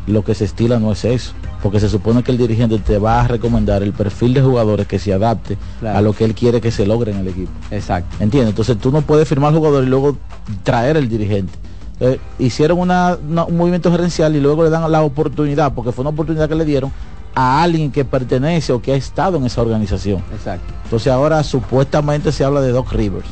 Lo 0.06 0.24
que 0.24 0.34
se 0.34 0.44
estila 0.44 0.78
no 0.78 0.90
es 0.90 1.04
eso, 1.04 1.32
porque 1.62 1.80
se 1.80 1.88
supone 1.88 2.22
que 2.22 2.32
el 2.32 2.38
dirigente 2.38 2.78
te 2.78 2.98
va 2.98 3.20
a 3.20 3.28
recomendar 3.28 3.82
el 3.82 3.92
perfil 3.92 4.34
de 4.34 4.40
jugadores 4.40 4.86
que 4.86 4.98
se 4.98 5.12
adapte 5.12 5.58
a 5.84 6.00
lo 6.00 6.14
que 6.14 6.24
él 6.24 6.34
quiere 6.34 6.60
que 6.60 6.70
se 6.70 6.86
logre 6.86 7.12
en 7.12 7.18
el 7.18 7.28
equipo. 7.28 7.50
Exacto. 7.70 8.16
¿Entiendes? 8.20 8.50
Entonces 8.50 8.78
tú 8.78 8.90
no 8.90 9.02
puedes 9.02 9.28
firmar 9.28 9.52
jugador 9.52 9.84
y 9.84 9.88
luego 9.88 10.16
traer 10.62 10.96
el 10.96 11.08
dirigente. 11.08 11.52
Eh, 12.00 12.20
hicieron 12.38 12.78
una, 12.78 13.16
un 13.16 13.56
movimiento 13.56 13.90
gerencial 13.90 14.36
y 14.36 14.40
luego 14.40 14.62
le 14.62 14.70
dan 14.70 14.90
la 14.90 15.02
oportunidad, 15.02 15.72
porque 15.72 15.92
fue 15.92 16.02
una 16.02 16.10
oportunidad 16.10 16.48
que 16.48 16.54
le 16.54 16.64
dieron 16.64 16.92
a 17.34 17.62
alguien 17.62 17.90
que 17.90 18.04
pertenece 18.04 18.72
o 18.72 18.80
que 18.80 18.92
ha 18.92 18.96
estado 18.96 19.36
en 19.36 19.46
esa 19.46 19.62
organización. 19.62 20.22
Exacto. 20.32 20.72
Entonces 20.84 21.12
ahora 21.12 21.42
supuestamente 21.42 22.32
se 22.32 22.44
habla 22.44 22.60
de 22.60 22.72
Doc 22.72 22.92
Rivers. 22.92 23.28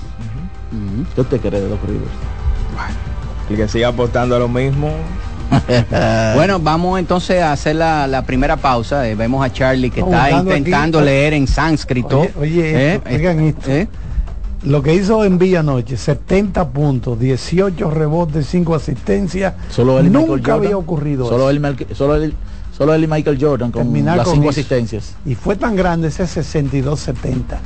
¿Qué 1.14 1.24
te 1.24 1.38
crees 1.38 1.62
de 1.62 1.68
Doc 1.68 1.80
Rivers? 1.86 2.10
El 3.48 3.56
que 3.56 3.68
siga 3.68 3.88
apostando 3.88 4.36
a 4.36 4.38
lo 4.38 4.48
mismo. 4.48 4.90
bueno, 6.34 6.58
vamos 6.58 6.98
entonces 6.98 7.40
a 7.40 7.52
hacer 7.52 7.76
la, 7.76 8.22
primera 8.26 8.56
pausa. 8.56 9.08
Eh, 9.08 9.14
vemos 9.14 9.44
a 9.44 9.52
Charlie 9.52 9.90
que 9.90 10.00
está 10.00 10.30
intentando 10.30 11.00
leer 11.00 11.34
en 11.34 11.46
sánscrito. 11.46 12.26
Oye, 12.38 12.94
¿Eh? 12.94 13.00
¿Eh? 13.06 13.88
Lo 14.64 14.82
que 14.82 14.94
hizo 14.94 15.24
en 15.24 15.38
Villa 15.38 15.62
Noche, 15.62 15.96
70 15.96 16.68
puntos, 16.70 17.18
18 17.18 17.90
rebotes, 17.90 18.46
5 18.46 18.74
asistencias. 18.74 19.54
Solo 19.70 19.98
él 19.98 20.10
Nunca 20.12 20.54
había 20.54 20.76
ocurrido 20.76 21.28
solo 21.28 21.50
Él, 21.50 21.60
solo, 21.92 22.16
él, 22.16 22.34
solo 22.76 22.94
él 22.94 23.04
y 23.04 23.06
Michael 23.06 23.38
Jordan 23.40 23.70
con 23.70 23.92
las 24.04 24.28
5 24.28 24.48
asistencias. 24.48 25.14
Y 25.24 25.34
fue 25.34 25.56
tan 25.56 25.76
grande 25.76 26.08
ese 26.08 26.24
62-70 26.24 27.58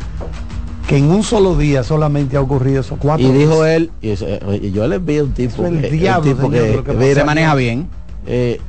que 0.90 0.96
en 0.96 1.04
un 1.04 1.22
solo 1.22 1.56
día 1.56 1.84
solamente 1.84 2.36
ha 2.36 2.40
ocurrido 2.40 2.80
esos 2.80 2.98
cuatro. 2.98 3.24
Y 3.24 3.30
dijo 3.30 3.64
él, 3.64 3.92
y, 4.02 4.72
yo 4.72 4.88
le 4.88 4.98
vi 4.98 5.20
un 5.20 5.32
tipo, 5.32 5.64
el 5.64 5.88
diablo, 5.88 6.50
que, 6.50 7.14
se 7.14 7.22
maneja 7.22 7.54
bien. 7.54 7.86
Eh, 8.26 8.60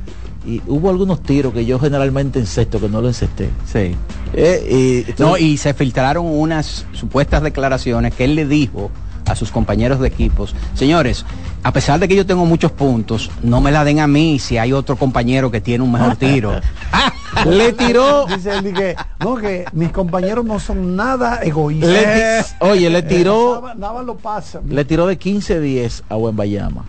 y 0.46 0.62
hubo 0.66 0.90
algunos 0.90 1.22
tiros 1.22 1.52
que 1.52 1.64
yo 1.64 1.78
generalmente 1.78 2.38
encesto 2.38 2.80
que 2.80 2.88
no 2.88 3.00
lo 3.00 3.08
encesté. 3.08 3.50
Sí. 3.70 3.94
Eh, 4.34 5.04
y, 5.08 5.20
no, 5.20 5.36
y 5.36 5.56
se 5.56 5.74
filtraron 5.74 6.26
unas 6.26 6.86
supuestas 6.92 7.42
declaraciones 7.42 8.14
que 8.14 8.24
él 8.24 8.34
le 8.34 8.46
dijo 8.46 8.90
a 9.26 9.36
sus 9.36 9.50
compañeros 9.50 10.00
de 10.00 10.08
equipos, 10.08 10.54
señores, 10.74 11.24
a 11.62 11.72
pesar 11.72 12.00
de 12.00 12.08
que 12.08 12.16
yo 12.16 12.26
tengo 12.26 12.44
muchos 12.44 12.72
puntos, 12.72 13.30
no 13.42 13.60
me 13.60 13.70
la 13.70 13.84
den 13.84 14.00
a 14.00 14.06
mí 14.08 14.38
si 14.38 14.58
hay 14.58 14.72
otro 14.72 14.96
compañero 14.96 15.50
que 15.50 15.60
tiene 15.60 15.84
un 15.84 15.92
mejor 15.92 16.16
tiro. 16.16 16.60
le 17.46 17.72
tiró. 17.72 18.26
Dice 18.26 18.58
él 18.58 18.72
que, 18.72 18.96
no, 19.20 19.36
que 19.36 19.64
mis 19.72 19.90
compañeros 19.90 20.44
no 20.44 20.58
son 20.58 20.96
nada 20.96 21.40
egoístas. 21.42 22.56
oye, 22.60 22.90
le 22.90 23.02
tiró. 23.02 23.62
nada, 23.76 24.02
lo 24.02 24.16
pasa. 24.16 24.60
Le 24.66 24.84
tiró 24.84 25.06
de 25.06 25.18
15-10 25.18 26.02
a 26.08 26.16
Buen 26.16 26.36
Bayama. 26.36 26.84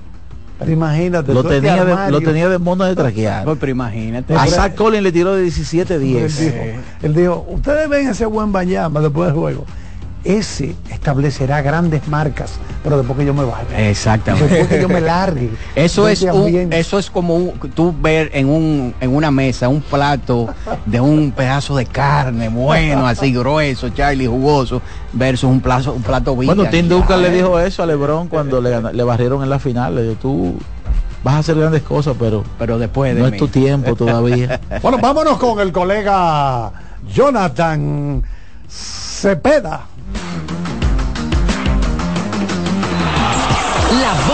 Pero 0.60 0.72
imagínate. 0.72 1.33
Lo 1.33 1.43
tenía, 1.43 1.83
de, 1.83 2.12
lo 2.12 2.22
tenía 2.22 2.48
de 2.48 2.57
mono 2.57 2.86
de 2.86 2.95
traquear. 2.95 3.45
pero 3.60 3.72
imagínate. 3.72 4.33
A 4.36 4.48
Zach 4.48 4.79
le 4.79 5.12
tiró 5.12 5.36
de 5.36 5.45
17-10. 5.48 6.39
Él, 6.39 6.75
él, 7.01 7.15
dijo, 7.15 7.45
ustedes 7.50 7.89
ven 7.89 8.10
ese 8.10 8.25
buen 8.25 8.51
Bayama 8.51 9.01
después 9.01 9.27
del 9.27 9.39
juego 9.39 9.65
ese 10.24 10.75
establecerá 10.89 11.62
grandes 11.62 12.08
marcas, 12.08 12.53
pero 12.84 12.98
después 12.98 13.20
que 13.20 13.25
yo 13.25 13.34
me 13.34 13.44
vaya. 13.44 13.89
Exactamente. 13.89 14.48
Después 14.48 14.70
que 14.70 14.82
yo 14.82 14.89
me 14.89 15.01
largue. 15.01 15.50
Eso 15.75 16.08
es 16.08 16.24
eso 16.24 17.00
es 17.00 17.10
como 17.10 17.53
tú 17.75 17.94
ver 18.00 18.30
en 18.34 18.50
un 18.50 18.94
en 19.00 19.15
una 19.15 19.32
mesa 19.32 19.68
un 19.68 19.82
plato 19.82 20.48
de 20.86 21.01
un 21.01 21.32
pedazo 21.32 21.75
de 21.75 21.86
carne 21.86 22.50
bueno, 22.50 23.08
así 23.08 23.34
grueso, 23.34 23.89
Charlie 23.89 24.27
jugoso, 24.27 24.82
versus 25.12 25.50
un 25.50 25.62
plato 25.62 25.94
un 25.94 26.01
plato 26.01 26.36
Bueno, 26.36 26.65
Tim 26.70 26.88
Duncan 26.88 27.22
le 27.22 27.30
dijo 27.30 27.60
eso 27.60 27.84
a 27.84 27.86
LeBron 27.86 28.27
cuando 28.27 28.62
le, 28.62 28.94
le 28.94 29.03
barrieron 29.03 29.44
en 29.44 29.50
la 29.50 29.60
final, 29.60 29.96
le 29.96 30.03
dijo, 30.03 30.15
"Tú 30.22 30.56
vas 31.24 31.36
a 31.36 31.38
hacer 31.39 31.56
grandes 31.56 31.84
cosas, 31.84 32.15
pero 32.20 32.44
pero 32.58 32.77
después 32.77 33.13
de 33.15 33.22
no 33.22 33.27
es 33.27 33.38
tu 33.38 33.48
tiempo 33.48 33.96
todavía." 33.96 34.60
bueno, 34.82 34.98
vámonos 35.00 35.38
con 35.38 35.60
el 35.60 35.72
colega 35.72 36.72
Jonathan 37.13 38.24
Cepeda. 38.70 39.86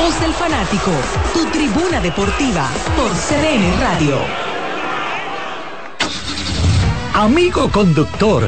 Voz 0.01 0.19
del 0.21 0.33
fanático, 0.33 0.91
tu 1.33 1.45
tribuna 1.51 1.99
deportiva 1.99 2.69
por 2.95 3.11
CDN 3.11 3.79
Radio. 3.81 4.17
Amigo 7.13 7.69
conductor, 7.69 8.47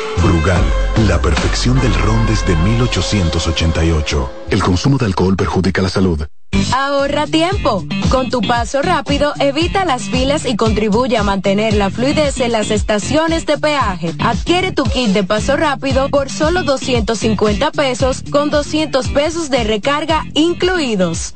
Brugal, 0.17 0.63
la 1.07 1.21
perfección 1.21 1.79
del 1.79 1.93
ron 1.93 2.25
desde 2.27 2.55
1888. 2.55 4.31
El 4.49 4.61
consumo 4.61 4.97
de 4.97 5.05
alcohol 5.05 5.35
perjudica 5.35 5.81
la 5.81 5.89
salud. 5.89 6.25
Ahorra 6.73 7.27
tiempo. 7.27 7.85
Con 8.09 8.29
tu 8.29 8.41
paso 8.41 8.81
rápido, 8.81 9.33
evita 9.39 9.85
las 9.85 10.03
filas 10.03 10.45
y 10.45 10.55
contribuye 10.55 11.17
a 11.17 11.23
mantener 11.23 11.73
la 11.73 11.89
fluidez 11.89 12.39
en 12.39 12.51
las 12.51 12.71
estaciones 12.71 13.45
de 13.45 13.57
peaje. 13.57 14.13
Adquiere 14.19 14.71
tu 14.71 14.83
kit 14.83 15.09
de 15.09 15.23
paso 15.23 15.55
rápido 15.57 16.09
por 16.09 16.29
solo 16.29 16.63
250 16.63 17.71
pesos 17.71 18.23
con 18.29 18.49
200 18.49 19.07
pesos 19.09 19.49
de 19.49 19.63
recarga 19.63 20.25
incluidos. 20.33 21.35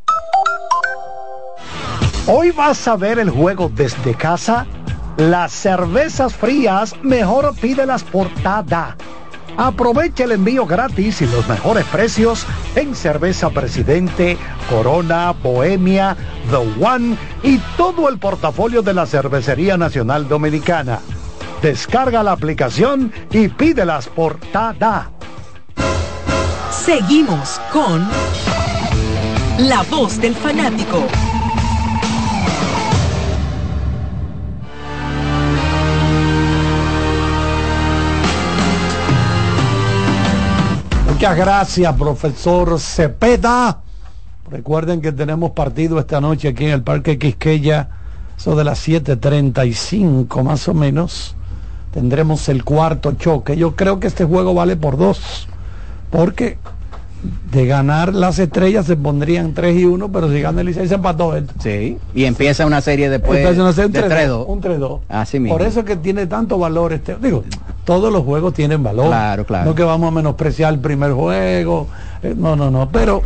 Hoy 2.27 2.51
vas 2.51 2.87
a 2.87 2.95
ver 2.95 3.17
el 3.17 3.31
juego 3.31 3.71
desde 3.73 4.13
casa. 4.13 4.67
Las 5.17 5.51
cervezas 5.51 6.33
frías, 6.33 6.95
mejor 7.01 7.55
pídelas 7.55 8.03
por 8.03 8.29
Tada. 8.43 8.95
Aprovecha 9.57 10.23
el 10.23 10.33
envío 10.33 10.65
gratis 10.65 11.21
y 11.21 11.27
los 11.27 11.47
mejores 11.49 11.83
precios 11.85 12.45
en 12.75 12.95
cerveza 12.95 13.49
Presidente, 13.49 14.37
Corona, 14.69 15.31
Bohemia, 15.31 16.15
The 16.49 16.83
One 16.85 17.17
y 17.43 17.57
todo 17.75 18.07
el 18.07 18.17
portafolio 18.17 18.81
de 18.81 18.93
la 18.93 19.05
Cervecería 19.07 19.75
Nacional 19.75 20.27
Dominicana. 20.27 20.99
Descarga 21.61 22.23
la 22.23 22.31
aplicación 22.33 23.11
y 23.31 23.47
pídelas 23.49 24.07
por 24.07 24.39
Tada. 24.51 25.11
Seguimos 26.71 27.59
con 27.73 28.07
La 29.57 29.83
Voz 29.89 30.21
del 30.21 30.35
Fanático. 30.35 31.07
Muchas 41.21 41.37
gracias, 41.37 41.95
profesor 41.97 42.79
Cepeda. 42.79 43.81
Recuerden 44.49 45.01
que 45.01 45.11
tenemos 45.11 45.51
partido 45.51 45.99
esta 45.99 46.19
noche 46.19 46.47
aquí 46.47 46.65
en 46.65 46.71
el 46.71 46.81
Parque 46.81 47.19
Quisqueya, 47.19 47.89
eso 48.35 48.55
de 48.55 48.63
las 48.63 48.87
7.35 48.87 50.41
más 50.41 50.67
o 50.67 50.73
menos. 50.73 51.35
Tendremos 51.93 52.49
el 52.49 52.63
cuarto 52.63 53.11
choque. 53.11 53.55
Yo 53.55 53.75
creo 53.75 53.99
que 53.99 54.07
este 54.07 54.25
juego 54.25 54.55
vale 54.55 54.77
por 54.77 54.97
dos, 54.97 55.47
porque 56.09 56.57
de 57.51 57.67
ganar 57.67 58.15
las 58.15 58.39
estrellas 58.39 58.87
se 58.87 58.95
pondrían 58.95 59.53
3 59.53 59.77
y 59.77 59.85
1, 59.85 60.11
pero 60.11 60.27
si 60.27 60.41
gana 60.41 60.61
el 60.61 60.67
Licey 60.67 60.87
se 60.87 60.95
empató 60.95 61.35
él. 61.35 61.47
Sí, 61.59 61.99
y 62.15 62.25
empieza 62.25 62.65
una 62.65 62.81
serie 62.81 63.11
después 63.11 63.45
una 63.59 63.73
serie 63.73 63.91
de 63.91 64.01
un 64.01 64.09
3-2. 64.09 64.45
Un 64.47 64.61
3-2. 64.61 64.99
Así 65.07 65.39
mismo. 65.39 65.55
Por 65.55 65.67
eso 65.67 65.81
es 65.81 65.85
que 65.85 65.97
tiene 65.97 66.25
tanto 66.25 66.57
valor 66.57 66.93
este. 66.93 67.15
Digo, 67.17 67.43
todos 67.85 68.11
los 68.13 68.23
juegos 68.23 68.53
tienen 68.53 68.83
valor. 68.83 69.07
Claro, 69.07 69.45
claro. 69.45 69.65
No 69.69 69.75
que 69.75 69.83
vamos 69.83 70.07
a 70.07 70.11
menospreciar 70.11 70.73
el 70.73 70.79
primer 70.79 71.11
juego. 71.13 71.87
eh, 72.23 72.33
no, 72.37 72.55
no, 72.55 72.69
no. 72.71 72.89
Pero 72.91 73.21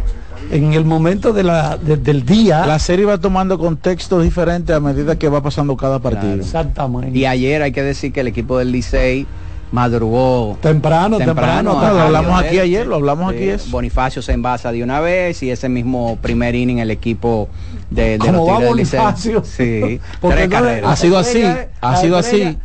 en 0.51 0.73
el 0.73 0.85
momento 0.85 1.33
de 1.33 1.43
la, 1.43 1.77
de- 1.77 1.97
del 1.97 2.25
día. 2.25 2.65
La 2.65 2.79
serie 2.79 3.05
va 3.05 3.17
tomando 3.17 3.57
contextos 3.57 4.23
diferentes 4.23 4.75
a 4.75 4.79
medida 4.79 5.15
que 5.17 5.27
va 5.29 5.41
pasando 5.41 5.75
cada 5.75 5.99
partido. 5.99 6.35
Exactamente. 6.35 7.17
Y 7.17 7.25
ayer 7.25 7.61
hay 7.61 7.71
que 7.71 7.81
decir 7.83 8.13
que 8.13 8.21
el 8.21 8.27
equipo 8.27 8.57
del 8.57 8.71
Licey 8.71 9.25
madrugó 9.71 10.57
Temprano, 10.61 11.17
temprano, 11.17 11.73
lo 11.73 11.99
hablamos 11.99 12.39
aquí 12.41 12.59
ayer, 12.59 12.87
lo 12.87 12.95
hablamos 12.95 13.33
aquí 13.33 13.49
es. 13.49 13.69
Bonifacio 13.69 14.21
se 14.21 14.31
envasa 14.31 14.71
de 14.71 14.83
una 14.83 14.99
vez 15.01 15.41
y 15.43 15.51
ese 15.51 15.67
mismo 15.69 16.17
primer 16.21 16.55
inning 16.55 16.77
el 16.79 16.91
equipo 16.91 17.49
de, 17.89 18.11
de 18.11 18.17
Como 18.19 18.31
los 18.33 18.41
va 18.47 18.53
Tigres 18.57 18.67
del 18.69 18.77
Licey. 18.77 18.99
Bonifacio. 18.99 19.43
Sí, 19.43 19.99
Porque 20.21 20.47
tres 20.47 20.81
la 20.81 20.91
Ha 20.91 20.95
sido 20.95 21.17
así, 21.17 21.43
ha 21.81 21.97
sido 21.97 22.17
así. 22.17 22.57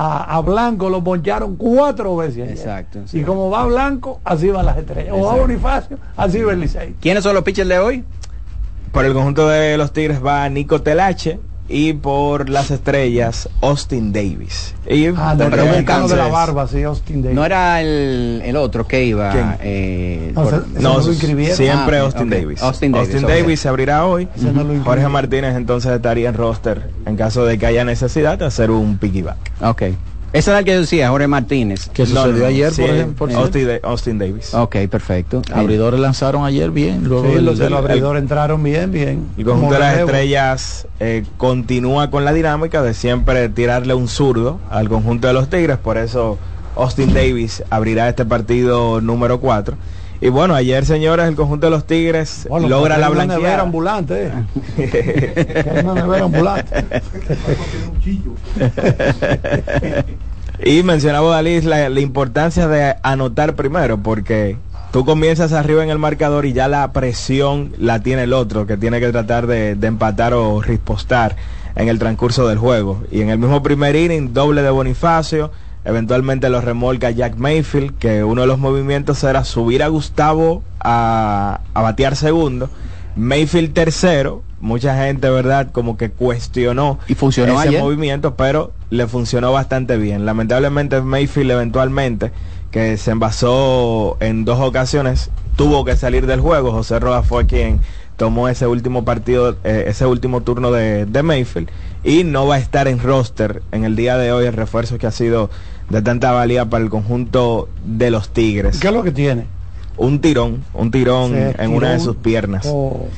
A, 0.00 0.36
a 0.36 0.40
Blanco 0.42 0.88
lo 0.88 1.02
poncharon 1.02 1.56
cuatro 1.56 2.16
veces. 2.16 2.48
Exacto, 2.48 3.00
Y 3.12 3.22
como 3.22 3.50
va 3.50 3.66
Blanco, 3.66 4.20
así 4.22 4.48
van 4.48 4.66
las 4.66 4.78
estrellas. 4.78 5.12
O 5.16 5.22
va. 5.22 5.34
Bonifacio, 5.34 5.98
así 6.16 6.40
va 6.40 6.52
el 6.52 6.60
Licey. 6.60 6.94
¿Quiénes 7.00 7.24
son 7.24 7.34
los 7.34 7.42
pitchers 7.42 7.68
de 7.68 7.80
hoy? 7.80 8.04
Por 8.92 9.04
el 9.04 9.12
conjunto 9.12 9.48
de 9.48 9.76
los 9.76 9.92
Tigres 9.92 10.24
va 10.24 10.48
Nico 10.48 10.82
Telache 10.82 11.40
y 11.68 11.92
por 11.92 12.48
las 12.48 12.70
estrellas 12.70 13.48
Austin 13.60 14.12
Davis. 14.12 14.74
Y 14.88 15.06
Ah, 15.08 15.34
no, 15.38 15.44
el 15.44 15.84
de 16.08 16.16
la 16.16 16.28
barba, 16.28 16.66
sí, 16.66 16.82
Austin 16.82 17.22
Davis. 17.22 17.36
No 17.36 17.44
era 17.44 17.80
el, 17.82 18.40
el 18.44 18.56
otro 18.56 18.86
que 18.86 19.04
iba. 19.04 19.30
¿Quién? 19.30 19.54
eh, 19.60 20.32
No, 20.34 20.44
por- 20.44 20.64
siempre 21.54 21.98
Ah, 21.98 22.02
Austin. 22.02 22.30
Davis. 22.30 22.62
Austin 22.62 22.92
Davis, 23.22 23.60
se 23.60 23.68
abrirá 23.68 24.06
hoy. 24.06 24.28
Jorge 24.84 25.08
Martínez 25.08 25.56
entonces 25.56 25.92
estaría 25.92 26.28
en 26.30 26.34
roster 26.34 26.90
en 27.06 27.16
caso 27.16 27.44
de 27.44 27.58
que 27.58 27.66
haya 27.66 27.84
necesidad 27.84 28.38
de 28.38 28.46
hacer 28.46 28.70
un 28.70 28.96
piggyback. 28.98 29.36
Ok. 29.62 29.82
Ese 30.32 30.50
era 30.50 30.58
el 30.58 30.64
que 30.66 30.72
yo 30.72 30.80
decía, 30.80 31.08
Jorge 31.08 31.26
Martínez. 31.26 31.88
Que 31.88 32.04
sucedió 32.04 32.40
no, 32.42 32.46
ayer, 32.46 32.70
sí, 32.72 32.82
por 32.82 32.90
ejemplo. 32.90 33.16
por 33.16 33.32
Austin, 33.32 33.68
Austin 33.82 34.18
Davis. 34.18 34.52
Ok, 34.52 34.76
perfecto. 34.90 35.40
Abridores 35.52 35.98
lanzaron 36.00 36.44
ayer 36.44 36.70
bien. 36.70 37.04
Luego 37.04 37.26
Sí, 37.28 37.34
del- 37.36 37.44
los 37.46 37.58
de 37.58 37.64
del- 37.64 37.72
los 37.72 37.84
abridores 37.84 38.22
entraron 38.22 38.62
bien, 38.62 38.92
bien. 38.92 39.26
El 39.38 39.44
conjunto 39.44 39.74
de 39.74 39.80
las 39.80 39.92
relevo. 39.92 40.10
estrellas 40.10 40.86
eh, 41.00 41.24
continúa 41.38 42.10
con 42.10 42.24
la 42.26 42.32
dinámica 42.34 42.82
de 42.82 42.92
siempre 42.92 43.48
tirarle 43.48 43.94
un 43.94 44.06
zurdo 44.08 44.60
al 44.70 44.88
conjunto 44.90 45.28
de 45.28 45.32
los 45.32 45.48
Tigres, 45.48 45.78
por 45.78 45.96
eso 45.96 46.38
Austin 46.76 47.14
Davis 47.14 47.62
abrirá 47.70 48.08
este 48.08 48.24
partido 48.26 49.00
número 49.00 49.40
4. 49.40 49.76
Y 50.20 50.30
bueno, 50.30 50.54
ayer 50.54 50.84
señores, 50.84 51.28
el 51.28 51.36
conjunto 51.36 51.66
de 51.66 51.70
los 51.70 51.86
Tigres 51.86 52.46
Bueno, 52.50 52.68
logra 52.68 52.98
la 52.98 53.06
hay 53.06 53.12
una 53.12 53.26
nevera 53.26 53.38
blanqueada. 53.38 53.62
ambulante. 53.62 54.32
eh. 54.78 55.80
Una 55.84 55.94
nevera 55.94 56.24
ambulante. 56.24 56.84
Y 60.64 60.82
mencionaba 60.82 61.36
Dalí 61.36 61.60
la, 61.60 61.88
la 61.88 62.00
importancia 62.00 62.66
de 62.66 62.96
anotar 63.02 63.54
primero, 63.54 63.98
porque 63.98 64.56
tú 64.90 65.04
comienzas 65.04 65.52
arriba 65.52 65.84
en 65.84 65.90
el 65.90 65.98
marcador 65.98 66.46
y 66.46 66.52
ya 66.52 66.66
la 66.66 66.90
presión 66.92 67.72
la 67.78 68.00
tiene 68.02 68.24
el 68.24 68.32
otro, 68.32 68.66
que 68.66 68.76
tiene 68.76 68.98
que 68.98 69.10
tratar 69.12 69.46
de, 69.46 69.76
de 69.76 69.86
empatar 69.86 70.34
o 70.34 70.60
rispostar 70.60 71.36
en 71.76 71.88
el 71.88 72.00
transcurso 72.00 72.48
del 72.48 72.58
juego. 72.58 73.04
Y 73.12 73.20
en 73.20 73.30
el 73.30 73.38
mismo 73.38 73.62
primer 73.62 73.94
inning, 73.94 74.32
doble 74.34 74.62
de 74.62 74.70
Bonifacio, 74.70 75.52
eventualmente 75.88 76.50
lo 76.50 76.60
remolca 76.60 77.10
Jack 77.10 77.36
Mayfield, 77.36 77.96
que 77.98 78.22
uno 78.22 78.42
de 78.42 78.46
los 78.46 78.58
movimientos 78.58 79.24
era 79.24 79.42
subir 79.44 79.82
a 79.82 79.88
Gustavo 79.88 80.62
a, 80.80 81.60
a 81.72 81.80
batear 81.82 82.14
segundo. 82.14 82.68
Mayfield 83.16 83.72
tercero, 83.72 84.42
mucha 84.60 84.94
gente, 85.02 85.30
¿verdad? 85.30 85.70
Como 85.72 85.96
que 85.96 86.10
cuestionó 86.10 86.98
Y 87.08 87.14
funcionó 87.14 87.58
ese 87.58 87.70
ayer. 87.70 87.82
movimiento, 87.82 88.36
pero 88.36 88.72
le 88.90 89.06
funcionó 89.06 89.50
bastante 89.50 89.96
bien. 89.96 90.26
Lamentablemente 90.26 91.00
Mayfield 91.00 91.52
eventualmente, 91.52 92.32
que 92.70 92.98
se 92.98 93.10
envasó 93.10 94.18
en 94.20 94.44
dos 94.44 94.60
ocasiones, 94.60 95.30
tuvo 95.56 95.86
que 95.86 95.96
salir 95.96 96.26
del 96.26 96.40
juego. 96.40 96.70
José 96.70 97.00
Rojas 97.00 97.26
fue 97.26 97.46
quien 97.46 97.80
tomó 98.18 98.48
ese 98.48 98.66
último 98.66 99.06
partido, 99.06 99.56
eh, 99.64 99.84
ese 99.86 100.04
último 100.04 100.42
turno 100.42 100.70
de, 100.70 101.06
de 101.06 101.22
Mayfield 101.22 101.70
y 102.04 102.24
no 102.24 102.46
va 102.46 102.56
a 102.56 102.58
estar 102.58 102.88
en 102.88 103.00
roster 103.00 103.62
en 103.72 103.84
el 103.84 103.96
día 103.96 104.16
de 104.18 104.32
hoy 104.32 104.46
el 104.46 104.52
refuerzo 104.52 104.98
que 104.98 105.06
ha 105.06 105.12
sido 105.12 105.50
de 105.88 106.02
tanta 106.02 106.32
valía 106.32 106.68
para 106.68 106.84
el 106.84 106.90
conjunto 106.90 107.68
de 107.84 108.10
los 108.10 108.30
Tigres. 108.30 108.78
¿Qué 108.78 108.88
es 108.88 108.94
lo 108.94 109.02
que 109.02 109.12
tiene? 109.12 109.46
Un 109.96 110.20
tirón, 110.20 110.62
un 110.74 110.90
tirón 110.90 111.34
en 111.34 111.74
una 111.74 111.90
de 111.90 111.98
sus 111.98 112.16
piernas. 112.16 112.66
Oh, 112.70 113.08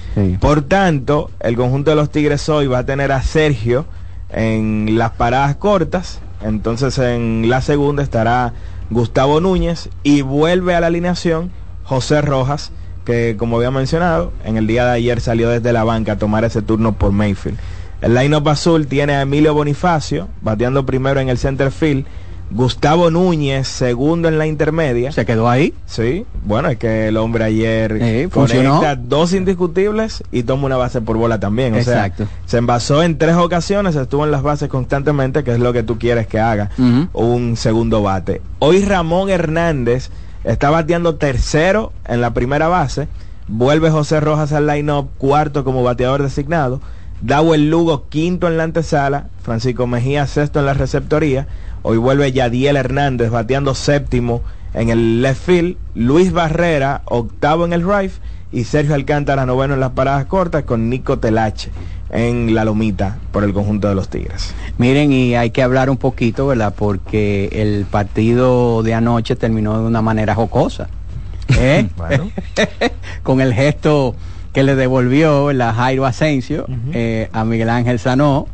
Por 0.40 0.62
tanto, 0.62 1.30
el 1.40 1.54
conjunto 1.56 1.90
de 1.90 1.96
los 1.96 2.10
Tigres 2.10 2.48
hoy 2.48 2.68
va 2.68 2.78
a 2.78 2.86
tener 2.86 3.12
a 3.12 3.22
Sergio 3.22 3.84
en 4.30 4.96
las 4.96 5.10
paradas 5.10 5.56
cortas. 5.56 6.20
Entonces 6.42 6.96
en 6.98 7.50
la 7.50 7.60
segunda 7.60 8.02
estará 8.02 8.54
Gustavo 8.88 9.40
Núñez 9.40 9.90
y 10.02 10.22
vuelve 10.22 10.74
a 10.74 10.80
la 10.80 10.86
alineación 10.86 11.50
José 11.84 12.22
Rojas, 12.22 12.72
que 13.04 13.36
como 13.38 13.56
había 13.56 13.70
mencionado, 13.70 14.32
en 14.44 14.56
el 14.56 14.66
día 14.66 14.86
de 14.86 14.92
ayer 14.92 15.20
salió 15.20 15.50
desde 15.50 15.72
la 15.72 15.84
banca 15.84 16.12
a 16.12 16.18
tomar 16.18 16.44
ese 16.44 16.62
turno 16.62 16.92
por 16.92 17.12
Mayfield. 17.12 17.58
El 18.00 18.14
line-up 18.14 18.48
azul 18.48 18.86
tiene 18.86 19.14
a 19.14 19.22
Emilio 19.22 19.52
Bonifacio, 19.52 20.28
bateando 20.40 20.86
primero 20.86 21.20
en 21.20 21.28
el 21.28 21.36
center 21.36 21.70
field. 21.70 22.06
Gustavo 22.50 23.10
Núñez, 23.10 23.68
segundo 23.68 24.28
en 24.28 24.36
la 24.36 24.46
intermedia. 24.46 25.12
Se 25.12 25.24
quedó 25.24 25.48
ahí. 25.48 25.72
Sí, 25.86 26.26
bueno, 26.44 26.68
es 26.68 26.78
que 26.78 27.08
el 27.08 27.16
hombre 27.16 27.44
ayer 27.44 27.98
Sí, 28.00 28.28
funcionó. 28.28 28.82
dos 28.98 29.32
indiscutibles 29.32 30.24
y 30.32 30.42
toma 30.42 30.66
una 30.66 30.76
base 30.76 31.00
por 31.00 31.16
bola 31.16 31.38
también. 31.38 31.74
O 31.74 31.76
Exacto. 31.78 32.24
sea, 32.26 32.36
se 32.46 32.56
envasó 32.58 33.02
en 33.04 33.18
tres 33.18 33.36
ocasiones, 33.36 33.94
estuvo 33.94 34.24
en 34.24 34.32
las 34.32 34.42
bases 34.42 34.68
constantemente, 34.68 35.44
que 35.44 35.52
es 35.52 35.60
lo 35.60 35.72
que 35.72 35.82
tú 35.84 35.98
quieres 35.98 36.26
que 36.26 36.40
haga 36.40 36.70
un 37.12 37.56
segundo 37.56 38.02
bate. 38.02 38.42
Hoy 38.58 38.84
Ramón 38.84 39.30
Hernández 39.30 40.10
está 40.42 40.70
bateando 40.70 41.14
tercero 41.16 41.92
en 42.06 42.20
la 42.20 42.34
primera 42.34 42.66
base. 42.66 43.06
Vuelve 43.46 43.90
José 43.90 44.20
Rojas 44.20 44.52
al 44.52 44.66
line-up, 44.66 45.08
cuarto 45.18 45.62
como 45.64 45.82
bateador 45.82 46.22
designado. 46.22 46.80
Dawel 47.22 47.68
Lugo, 47.68 48.08
quinto 48.08 48.46
en 48.48 48.56
la 48.56 48.64
antesala. 48.64 49.26
Francisco 49.42 49.86
Mejía, 49.86 50.26
sexto 50.26 50.58
en 50.60 50.66
la 50.66 50.74
receptoría. 50.74 51.46
Hoy 51.82 51.96
vuelve 51.98 52.32
Yadiel 52.32 52.76
Hernández 52.76 53.30
bateando 53.30 53.74
séptimo 53.74 54.42
en 54.74 54.90
el 54.90 55.22
left 55.22 55.46
field. 55.46 55.76
Luis 55.94 56.32
Barrera, 56.32 57.02
octavo 57.06 57.64
en 57.64 57.72
el 57.72 57.82
right. 57.86 58.12
Y 58.52 58.64
Sergio 58.64 58.94
Alcántara, 58.94 59.46
noveno 59.46 59.74
en 59.74 59.80
las 59.80 59.92
paradas 59.92 60.26
cortas, 60.26 60.64
con 60.64 60.90
Nico 60.90 61.18
Telache 61.18 61.70
en 62.12 62.54
la 62.54 62.64
lomita 62.64 63.18
por 63.30 63.44
el 63.44 63.52
conjunto 63.52 63.88
de 63.88 63.94
los 63.94 64.08
Tigres. 64.08 64.52
Miren, 64.78 65.12
y 65.12 65.36
hay 65.36 65.50
que 65.50 65.62
hablar 65.62 65.90
un 65.90 65.96
poquito, 65.96 66.46
¿verdad? 66.48 66.74
Porque 66.76 67.48
el 67.52 67.84
partido 67.84 68.82
de 68.82 68.94
anoche 68.94 69.36
terminó 69.36 69.80
de 69.80 69.86
una 69.86 70.02
manera 70.02 70.34
jocosa. 70.34 70.88
¿eh? 71.58 71.88
Bueno. 71.96 72.30
Con 73.22 73.40
el 73.40 73.54
gesto 73.54 74.14
que 74.52 74.62
le 74.62 74.74
devolvió 74.74 75.46
¿verdad? 75.46 75.74
Jairo 75.74 76.06
Asensio 76.06 76.66
eh, 76.92 77.28
a 77.32 77.44
Miguel 77.44 77.70
Ángel 77.70 77.98
Sanó, 77.98 78.48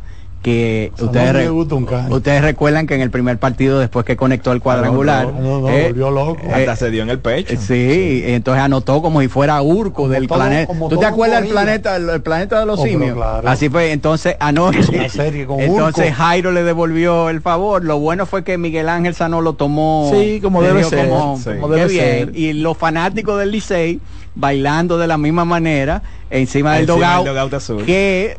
que 0.47 0.93
ustedes, 1.01 1.33
re- 1.33 1.49
gusta 1.49 1.75
ustedes 2.09 2.41
recuerdan 2.41 2.87
que 2.87 2.95
en 2.95 3.01
el 3.01 3.11
primer 3.11 3.37
partido, 3.37 3.81
después 3.81 4.07
que 4.07 4.17
conectó 4.17 4.53
el 4.53 4.61
cuadrangular, 4.61 5.27
No, 5.33 5.41
no, 5.41 5.61
no, 5.63 5.69
eh, 5.71 5.89
volvió 5.89 6.11
loco. 6.13 6.41
Hasta 6.55 6.77
se 6.77 6.91
dio 6.93 7.03
en 7.03 7.11
el 7.11 7.19
pecho. 7.19 7.55
eh, 7.55 7.57
Sí, 7.61 8.23
entonces 8.27 8.63
anotó 8.63 9.03
como 9.03 9.21
si 9.21 9.27
fuera 9.27 9.61
Urco 9.61 10.09
del 10.09 10.29
todo- 10.29 10.39
planeta. 10.39 10.73
¿Tú 10.89 10.99
te 10.99 11.05
acuerdas 11.07 11.41
del 11.43 11.51
planeta, 11.51 11.97
el, 11.97 12.09
el 12.09 12.23
planeta 12.23 12.61
de 12.61 12.67
los 12.67 12.79
Oh, 12.79 12.85
simios? 12.85 13.17
claro. 13.17 13.49
Así 13.49 13.69
fue, 13.69 13.91
entonces 13.91 14.37
anoche. 14.39 14.79
Una 14.97 15.09
serie 15.09 15.47
con 15.47 15.59
entonces 15.59 16.11
Urco. 16.11 16.17
Jairo 16.17 16.53
le 16.53 16.63
devolvió 16.63 17.29
el 17.29 17.41
favor. 17.41 17.83
Lo 17.83 17.99
bueno 17.99 18.25
fue 18.25 18.45
que 18.45 18.57
Miguel 18.57 18.89
Ángel 18.89 19.17
Sanó 19.17 19.41
lo 19.41 19.55
tomó. 19.55 20.13
Sí, 20.15 20.39
como 20.41 20.63
debe 20.63 20.79
dijo 20.79 20.91
ser, 20.91 21.09
como- 21.09 21.39
sí. 21.39 21.51
qué 21.51 21.59
como 21.59 21.75
debe 21.75 21.89
bien. 21.91 22.05
ser. 22.05 22.37
Y 22.39 22.53
los 22.53 22.77
fanáticos 22.79 23.37
del 23.41 23.51
Licey 23.51 23.99
bailando 24.37 24.97
de 24.97 25.09
la 25.09 25.19
misma 25.19 25.45
manera 25.45 26.03
encima 26.31 26.75
del 26.77 26.87
dogao. 26.87 27.25
del 27.25 27.35
dugout 27.35 27.55
azul. 27.55 27.85
Que 27.85 28.37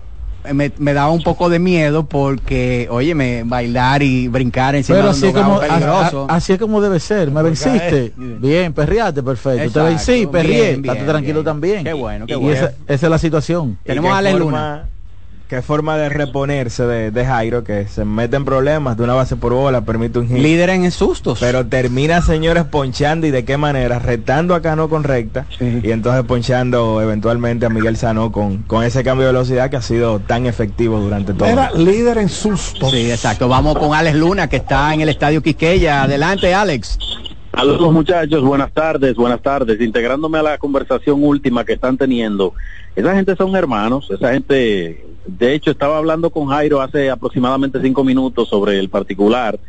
me, 0.53 0.71
me 0.77 0.93
daba 0.93 1.12
un 1.12 1.23
poco 1.23 1.49
de 1.49 1.60
miedo 1.60 2.05
porque, 2.07 2.88
óyeme, 2.89 3.43
bailar 3.45 4.01
y 4.03 4.27
brincar 4.27 4.75
encima 4.75 4.97
Pero 4.99 5.07
de 5.07 5.10
un 5.12 5.15
así 5.17 5.27
es, 5.27 5.33
como, 5.33 5.60
peligroso. 5.60 6.25
a- 6.29 6.33
a- 6.33 6.36
así 6.38 6.53
es 6.53 6.60
como 6.60 6.81
debe 6.81 6.99
ser. 6.99 7.31
Me 7.31 7.41
venciste. 7.43 8.13
Bien, 8.17 8.73
perriate, 8.73 9.23
perfecto. 9.23 9.71
Te 9.71 9.79
vencí, 9.86 10.12
Exacto, 10.13 10.31
perrié. 10.31 10.71
Estate 10.71 11.03
tranquilo 11.03 11.33
bien. 11.39 11.45
también. 11.45 11.83
Qué 11.83 11.93
bueno, 11.93 12.25
qué 12.25 12.33
y 12.33 12.36
bueno. 12.38 12.51
Esa, 12.53 12.71
esa 12.88 13.05
es 13.07 13.10
la 13.10 13.17
situación. 13.17 13.77
Tenemos 13.83 14.07
¿Y 14.07 14.12
qué 14.12 14.15
a 14.15 14.17
Alex 14.19 14.38
forma- 14.38 14.51
Luna. 14.51 14.88
Qué 15.47 15.62
forma 15.62 15.95
de 15.95 16.10
reponerse 16.10 16.83
de, 16.86 17.25
Jairo, 17.25 17.63
que 17.63 17.88
se 17.88 18.03
mete 18.03 18.36
en 18.36 18.43
problemas 18.43 18.97
de 18.97 19.03
una 19.03 19.13
base 19.13 19.38
por 19.38 19.53
bola, 19.53 19.79
permite 19.79 20.19
un 20.19 20.27
hit. 20.27 20.38
Líder 20.39 20.71
en 20.71 20.91
sustos. 20.91 21.39
Pero 21.39 21.65
termina, 21.65 22.21
señores, 22.21 22.65
ponchando 22.65 23.27
y 23.27 23.31
de 23.31 23.45
qué 23.45 23.55
manera, 23.55 23.97
retando 23.97 24.55
a 24.55 24.62
Cano 24.62 24.89
con 24.89 25.05
recta 25.05 25.45
y 25.62 25.91
entonces 25.91 26.25
ponchando 26.25 27.01
eventualmente 27.01 27.65
a 27.65 27.69
Miguel 27.69 27.95
Sano 27.95 28.29
con, 28.29 28.63
con 28.63 28.83
ese 28.83 29.05
cambio 29.05 29.27
de 29.27 29.31
velocidad 29.31 29.69
que 29.69 29.77
ha 29.77 29.81
sido 29.81 30.19
tan 30.19 30.47
efectivo 30.47 30.99
durante 30.99 31.33
todo. 31.33 31.47
Era 31.47 31.71
líder 31.71 32.17
en 32.17 32.27
sustos. 32.27 32.91
Sí, 32.91 33.10
exacto. 33.10 33.47
Vamos 33.47 33.77
con 33.77 33.93
Alex 33.93 34.17
Luna, 34.17 34.49
que 34.49 34.57
está 34.57 34.93
en 34.93 34.99
el 34.99 35.07
estadio 35.07 35.41
Quiqueya. 35.41 36.03
Adelante, 36.03 36.53
Alex. 36.53 36.99
Saludos 37.53 37.93
muchachos, 37.93 38.43
buenas 38.43 38.73
tardes, 38.73 39.15
buenas 39.15 39.41
tardes. 39.41 39.79
Integrándome 39.79 40.39
a 40.39 40.43
la 40.43 40.57
conversación 40.57 41.23
última 41.23 41.63
que 41.63 41.73
están 41.73 41.97
teniendo. 41.97 42.53
Esa 42.97 43.15
gente 43.15 43.36
son 43.38 43.55
hermanos, 43.55 44.12
esa 44.12 44.33
gente 44.33 45.07
de 45.27 45.53
hecho, 45.53 45.71
estaba 45.71 45.97
hablando 45.97 46.29
con 46.29 46.47
Jairo 46.47 46.81
hace 46.81 47.09
aproximadamente 47.09 47.81
cinco 47.81 48.03
minutos 48.03 48.47
sobre 48.49 48.79
el 48.79 48.89
particular 48.89 49.59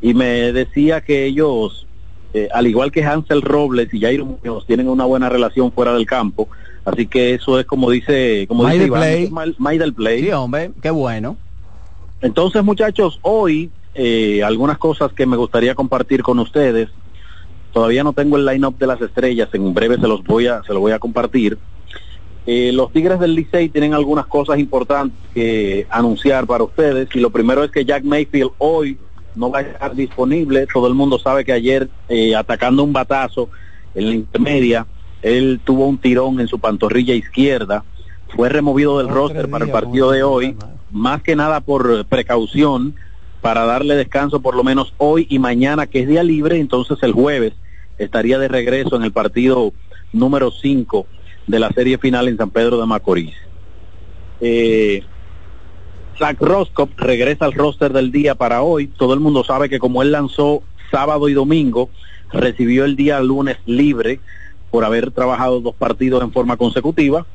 y 0.00 0.14
me 0.14 0.52
decía 0.52 1.00
que 1.00 1.24
ellos, 1.24 1.86
eh, 2.32 2.48
al 2.52 2.66
igual 2.66 2.90
que 2.90 3.04
Hansel 3.04 3.42
Robles 3.42 3.92
y 3.92 4.00
Jairo 4.00 4.24
Muñoz, 4.24 4.66
tienen 4.66 4.88
una 4.88 5.04
buena 5.04 5.28
relación 5.28 5.70
fuera 5.72 5.94
del 5.94 6.06
campo. 6.06 6.48
Así 6.84 7.06
que 7.06 7.34
eso 7.34 7.58
es 7.58 7.66
como 7.66 7.90
dice, 7.90 8.46
como 8.48 8.66
dice 8.66 8.86
Iván, 8.86 9.00
play. 9.58 9.78
del 9.78 9.94
play. 9.94 10.22
Sí, 10.24 10.30
hombre, 10.32 10.72
qué 10.82 10.90
bueno. 10.90 11.36
Entonces, 12.20 12.64
muchachos, 12.64 13.18
hoy 13.22 13.70
eh, 13.94 14.42
algunas 14.42 14.78
cosas 14.78 15.12
que 15.12 15.24
me 15.26 15.36
gustaría 15.36 15.74
compartir 15.74 16.22
con 16.22 16.38
ustedes. 16.38 16.88
Todavía 17.72 18.04
no 18.04 18.12
tengo 18.12 18.36
el 18.36 18.44
line-up 18.44 18.76
de 18.78 18.86
las 18.86 19.00
estrellas, 19.00 19.48
en 19.52 19.74
breve 19.74 19.96
se 19.96 20.06
los 20.06 20.22
voy 20.24 20.46
a, 20.46 20.62
se 20.62 20.72
los 20.72 20.80
voy 20.80 20.92
a 20.92 20.98
compartir. 20.98 21.58
Eh, 22.46 22.72
los 22.72 22.92
Tigres 22.92 23.18
del 23.20 23.34
Licey 23.34 23.70
tienen 23.70 23.94
algunas 23.94 24.26
cosas 24.26 24.58
importantes 24.58 25.18
que 25.32 25.86
anunciar 25.88 26.46
para 26.46 26.64
ustedes 26.64 27.08
y 27.14 27.20
lo 27.20 27.30
primero 27.30 27.64
es 27.64 27.70
que 27.70 27.84
Jack 27.84 28.04
Mayfield 28.04 28.50
hoy 28.58 28.98
no 29.34 29.50
va 29.50 29.60
a 29.60 29.62
estar 29.62 29.94
disponible. 29.94 30.66
Todo 30.72 30.86
el 30.86 30.94
mundo 30.94 31.18
sabe 31.18 31.44
que 31.44 31.52
ayer 31.52 31.88
eh, 32.08 32.36
atacando 32.36 32.84
un 32.84 32.92
batazo 32.92 33.48
en 33.94 34.08
la 34.08 34.14
intermedia, 34.14 34.86
él 35.22 35.60
tuvo 35.64 35.86
un 35.86 35.96
tirón 35.98 36.38
en 36.40 36.48
su 36.48 36.58
pantorrilla 36.58 37.14
izquierda, 37.14 37.84
fue 38.36 38.48
removido 38.48 38.98
del 38.98 39.08
roster 39.08 39.48
para 39.48 39.64
el 39.64 39.70
partido 39.70 40.10
de 40.10 40.22
hoy, 40.22 40.56
más 40.90 41.22
que 41.22 41.36
nada 41.36 41.60
por 41.60 42.04
precaución 42.06 42.94
para 43.40 43.64
darle 43.64 43.94
descanso 43.94 44.40
por 44.40 44.54
lo 44.54 44.64
menos 44.64 44.92
hoy 44.98 45.26
y 45.30 45.38
mañana 45.38 45.86
que 45.86 46.00
es 46.00 46.08
día 46.08 46.22
libre, 46.22 46.58
entonces 46.58 46.98
el 47.02 47.12
jueves 47.12 47.54
estaría 47.98 48.38
de 48.38 48.48
regreso 48.48 48.96
en 48.96 49.02
el 49.02 49.12
partido 49.12 49.72
número 50.12 50.50
5 50.50 51.06
de 51.46 51.58
la 51.58 51.70
serie 51.70 51.98
final 51.98 52.28
en 52.28 52.36
San 52.36 52.50
Pedro 52.50 52.78
de 52.80 52.86
Macorís. 52.86 53.34
Eh, 54.40 55.02
Zach 56.18 56.40
Roscoe 56.40 56.88
regresa 56.96 57.44
al 57.44 57.52
roster 57.52 57.92
del 57.92 58.12
día 58.12 58.34
para 58.34 58.62
hoy. 58.62 58.86
Todo 58.86 59.14
el 59.14 59.20
mundo 59.20 59.44
sabe 59.44 59.68
que 59.68 59.78
como 59.78 60.02
él 60.02 60.12
lanzó 60.12 60.62
sábado 60.90 61.28
y 61.28 61.34
domingo, 61.34 61.90
recibió 62.32 62.84
el 62.84 62.96
día 62.96 63.20
lunes 63.20 63.56
libre 63.66 64.20
por 64.70 64.84
haber 64.84 65.10
trabajado 65.10 65.60
dos 65.60 65.74
partidos 65.74 66.22
en 66.22 66.32
forma 66.32 66.56
consecutiva. 66.56 67.26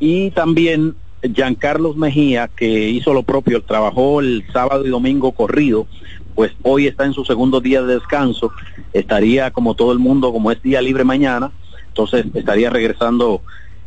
Y 0.00 0.30
también 0.30 0.94
Giancarlos 1.22 1.96
Mejía, 1.96 2.48
que 2.48 2.88
hizo 2.88 3.12
lo 3.12 3.22
propio, 3.22 3.62
trabajó 3.62 4.20
el 4.20 4.44
sábado 4.52 4.86
y 4.86 4.90
domingo 4.90 5.32
corrido, 5.32 5.86
pues 6.34 6.52
hoy 6.62 6.86
está 6.86 7.04
en 7.04 7.12
su 7.12 7.24
segundo 7.24 7.60
día 7.60 7.82
de 7.82 7.94
descanso. 7.94 8.52
Estaría 8.92 9.50
como 9.50 9.74
todo 9.74 9.92
el 9.92 9.98
mundo, 9.98 10.32
como 10.32 10.52
es 10.52 10.62
día 10.62 10.80
libre 10.80 11.02
mañana, 11.02 11.50
entonces 11.98 12.26
estaría 12.34 12.70
regresando 12.70 13.42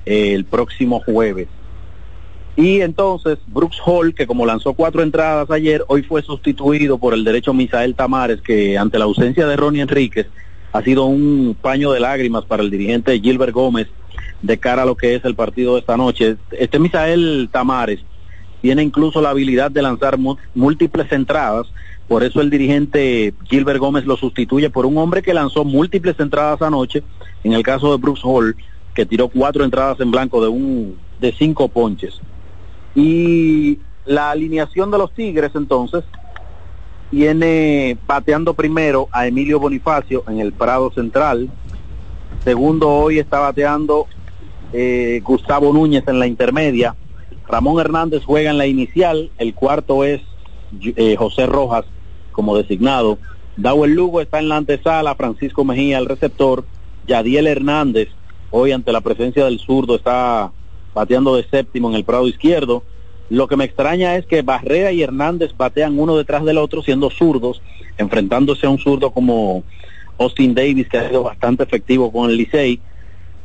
eh, 0.05 0.33
el 0.33 0.43
próximo 0.43 0.99
jueves. 0.99 1.47
Y 2.57 2.81
entonces 2.81 3.39
Brooks 3.47 3.77
Hall, 3.85 4.13
que 4.13 4.27
como 4.27 4.45
lanzó 4.45 4.73
cuatro 4.73 5.01
entradas 5.01 5.49
ayer, 5.49 5.85
hoy 5.87 6.03
fue 6.03 6.21
sustituido 6.21 6.97
por 6.97 7.13
el 7.13 7.23
derecho 7.23 7.53
Misael 7.53 7.95
Tamares, 7.95 8.41
que 8.41 8.77
ante 8.77 8.99
la 8.99 9.05
ausencia 9.05 9.47
de 9.47 9.55
Ronnie 9.55 9.81
Enríquez 9.81 10.27
ha 10.73 10.81
sido 10.81 11.05
un 11.05 11.55
paño 11.59 11.91
de 11.93 12.01
lágrimas 12.01 12.43
para 12.43 12.63
el 12.63 12.69
dirigente 12.69 13.17
Gilbert 13.19 13.53
Gómez 13.53 13.87
de 14.41 14.57
cara 14.57 14.81
a 14.81 14.85
lo 14.85 14.95
que 14.95 15.15
es 15.15 15.23
el 15.23 15.35
partido 15.35 15.75
de 15.75 15.79
esta 15.79 15.95
noche. 15.95 16.35
Este 16.51 16.79
Misael 16.79 17.47
Tamares 17.49 18.01
tiene 18.61 18.83
incluso 18.83 19.21
la 19.21 19.29
habilidad 19.29 19.71
de 19.71 19.81
lanzar 19.81 20.17
múltiples 20.53 21.09
entradas, 21.13 21.67
por 22.09 22.23
eso 22.23 22.41
el 22.41 22.49
dirigente 22.49 23.33
Gilbert 23.49 23.79
Gómez 23.79 24.05
lo 24.05 24.17
sustituye 24.17 24.69
por 24.69 24.85
un 24.85 24.97
hombre 24.97 25.21
que 25.21 25.33
lanzó 25.33 25.63
múltiples 25.63 26.19
entradas 26.19 26.61
anoche 26.61 27.03
en 27.43 27.53
el 27.53 27.63
caso 27.63 27.91
de 27.91 27.97
Brooks 27.97 28.21
Hall, 28.23 28.55
que 28.93 29.05
tiró 29.05 29.29
cuatro 29.29 29.63
entradas 29.63 29.99
en 29.99 30.11
blanco 30.11 30.41
de 30.41 30.49
un 30.49 30.97
de 31.19 31.31
cinco 31.33 31.67
ponches. 31.67 32.19
Y 32.95 33.79
la 34.05 34.31
alineación 34.31 34.91
de 34.91 34.97
los 34.97 35.13
Tigres 35.13 35.51
entonces 35.55 36.03
tiene 37.09 37.97
bateando 38.07 38.53
primero 38.53 39.07
a 39.11 39.27
Emilio 39.27 39.59
Bonifacio 39.59 40.23
en 40.27 40.39
el 40.39 40.51
Prado 40.53 40.91
Central. 40.91 41.49
Segundo 42.43 42.89
hoy 42.89 43.19
está 43.19 43.39
bateando 43.39 44.07
eh, 44.73 45.21
Gustavo 45.23 45.73
Núñez 45.73 46.03
en 46.07 46.19
la 46.19 46.27
intermedia. 46.27 46.95
Ramón 47.47 47.79
Hernández 47.79 48.23
juega 48.25 48.51
en 48.51 48.57
la 48.57 48.65
inicial. 48.65 49.29
El 49.37 49.53
cuarto 49.53 50.03
es 50.03 50.21
eh, 50.81 51.15
José 51.17 51.45
Rojas 51.45 51.85
como 52.31 52.57
designado. 52.57 53.17
Dawel 53.57 53.93
Lugo 53.93 54.21
está 54.21 54.39
en 54.39 54.49
la 54.49 54.57
antesala. 54.57 55.15
Francisco 55.15 55.65
Mejía 55.65 55.97
el 55.97 56.05
receptor. 56.05 56.63
Yadiel 57.07 57.47
Hernández, 57.47 58.09
hoy 58.51 58.71
ante 58.71 58.91
la 58.91 59.01
presencia 59.01 59.45
del 59.45 59.59
zurdo, 59.59 59.95
está 59.95 60.51
bateando 60.93 61.35
de 61.35 61.43
séptimo 61.43 61.89
en 61.89 61.95
el 61.95 62.03
prado 62.03 62.27
izquierdo. 62.27 62.83
Lo 63.29 63.47
que 63.47 63.55
me 63.55 63.65
extraña 63.65 64.17
es 64.17 64.25
que 64.25 64.41
Barrera 64.41 64.91
y 64.91 65.01
Hernández 65.01 65.55
batean 65.55 65.97
uno 65.97 66.17
detrás 66.17 66.43
del 66.43 66.57
otro 66.57 66.83
siendo 66.83 67.09
zurdos, 67.09 67.61
enfrentándose 67.97 68.67
a 68.67 68.69
un 68.69 68.77
zurdo 68.77 69.11
como 69.11 69.63
Austin 70.17 70.53
Davis, 70.53 70.89
que 70.89 70.97
ha 70.97 71.07
sido 71.07 71.23
bastante 71.23 71.63
efectivo 71.63 72.11
con 72.11 72.29
el 72.29 72.37
Licey. 72.37 72.81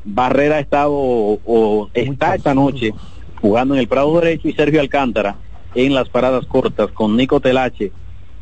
Barrera 0.04 0.56
ha 0.56 0.60
estado 0.60 0.92
o 0.92 1.88
está 1.94 2.34
esta 2.34 2.54
noche 2.54 2.92
jugando 3.40 3.74
en 3.74 3.80
el 3.80 3.88
prado 3.88 4.18
derecho 4.20 4.48
y 4.48 4.52
Sergio 4.52 4.80
Alcántara 4.80 5.36
en 5.74 5.94
las 5.94 6.08
paradas 6.08 6.46
cortas 6.46 6.90
con 6.92 7.16
Nico 7.16 7.40
Telache 7.40 7.92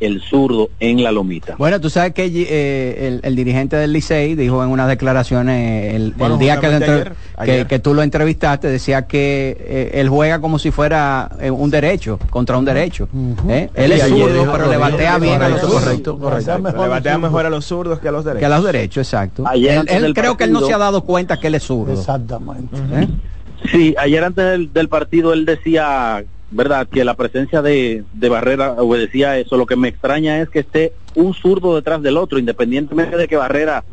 el 0.00 0.20
zurdo 0.20 0.70
en 0.80 1.02
la 1.02 1.12
lomita. 1.12 1.54
Bueno, 1.56 1.80
tú 1.80 1.88
sabes 1.88 2.12
que 2.12 2.26
eh, 2.26 3.20
el, 3.22 3.36
dirigente 3.36 3.76
del 3.76 3.92
Licey 3.92 4.34
dijo 4.34 4.62
en 4.62 4.70
unas 4.70 4.88
declaraciones 4.88 5.94
el, 5.94 6.14
día 6.38 6.60
que, 6.60 7.66
que, 7.66 7.78
tú 7.78 7.94
lo 7.94 8.02
entrevistaste, 8.02 8.68
decía 8.68 9.06
que 9.06 9.56
eh, 9.60 9.90
él 9.94 10.08
juega 10.08 10.40
como 10.40 10.58
si 10.58 10.70
fuera 10.70 11.30
eh, 11.40 11.50
un 11.50 11.70
derecho, 11.70 12.18
contra 12.30 12.58
un 12.58 12.64
derecho. 12.64 13.08
Él 13.48 13.92
es 13.92 14.02
zurdo, 14.08 14.50
pero 14.52 14.68
le 14.68 14.76
batea 14.76 15.18
bien 15.18 15.42
a 15.42 15.48
los 15.48 15.60
zurdos. 15.60 15.82
Correcto, 15.84 16.18
Le 16.82 16.88
batea 16.88 17.18
mejor 17.18 17.46
a 17.46 17.50
los 17.50 17.64
zurdos 17.64 18.00
que 18.00 18.08
a 18.08 18.12
los 18.12 18.24
derechos. 18.24 18.40
Que 18.40 18.46
a 18.46 18.56
los 18.56 18.64
derechos, 18.64 19.06
exacto. 19.06 19.44
él, 19.54 20.14
creo 20.14 20.36
que 20.36 20.44
él 20.44 20.52
no 20.52 20.60
se 20.60 20.72
ha 20.72 20.78
dado 20.78 21.02
cuenta 21.02 21.38
que 21.38 21.46
él 21.46 21.54
es 21.54 21.62
zurdo. 21.62 21.92
Exactamente. 21.92 22.76
Sí, 23.70 23.94
ayer 23.98 24.22
antes 24.22 24.72
del 24.74 24.88
partido 24.88 25.32
él 25.32 25.46
decía 25.46 26.22
verdad 26.54 26.88
que 26.88 27.04
la 27.04 27.14
presencia 27.14 27.62
de, 27.62 28.04
de 28.12 28.28
Barrera 28.28 28.72
obedecía 28.72 29.38
eso. 29.38 29.56
Lo 29.56 29.66
que 29.66 29.76
me 29.76 29.88
extraña 29.88 30.40
es 30.40 30.48
que 30.48 30.60
esté 30.60 30.92
un 31.14 31.34
zurdo 31.34 31.76
detrás 31.76 32.02
del 32.02 32.16
otro, 32.16 32.38
independientemente 32.38 33.16
de 33.16 33.28
que 33.28 33.36
Barrera 33.36 33.84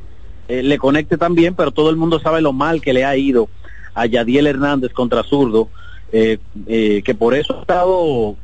eh, 0.51 0.63
le 0.63 0.77
conecte 0.77 1.17
también, 1.17 1.55
pero 1.55 1.71
todo 1.71 1.89
el 1.89 1.95
mundo 1.95 2.19
sabe 2.19 2.41
lo 2.41 2.51
mal 2.51 2.81
que 2.81 2.91
le 2.91 3.05
ha 3.05 3.15
ido 3.15 3.47
a 3.93 4.05
Yadiel 4.05 4.47
Hernández 4.47 4.91
contra 4.91 5.23
zurdo, 5.23 5.69
eh, 6.11 6.39
eh, 6.67 7.01
que 7.05 7.15
por 7.15 7.33
eso 7.33 7.57
ha 7.57 7.61
estado 7.61 8.35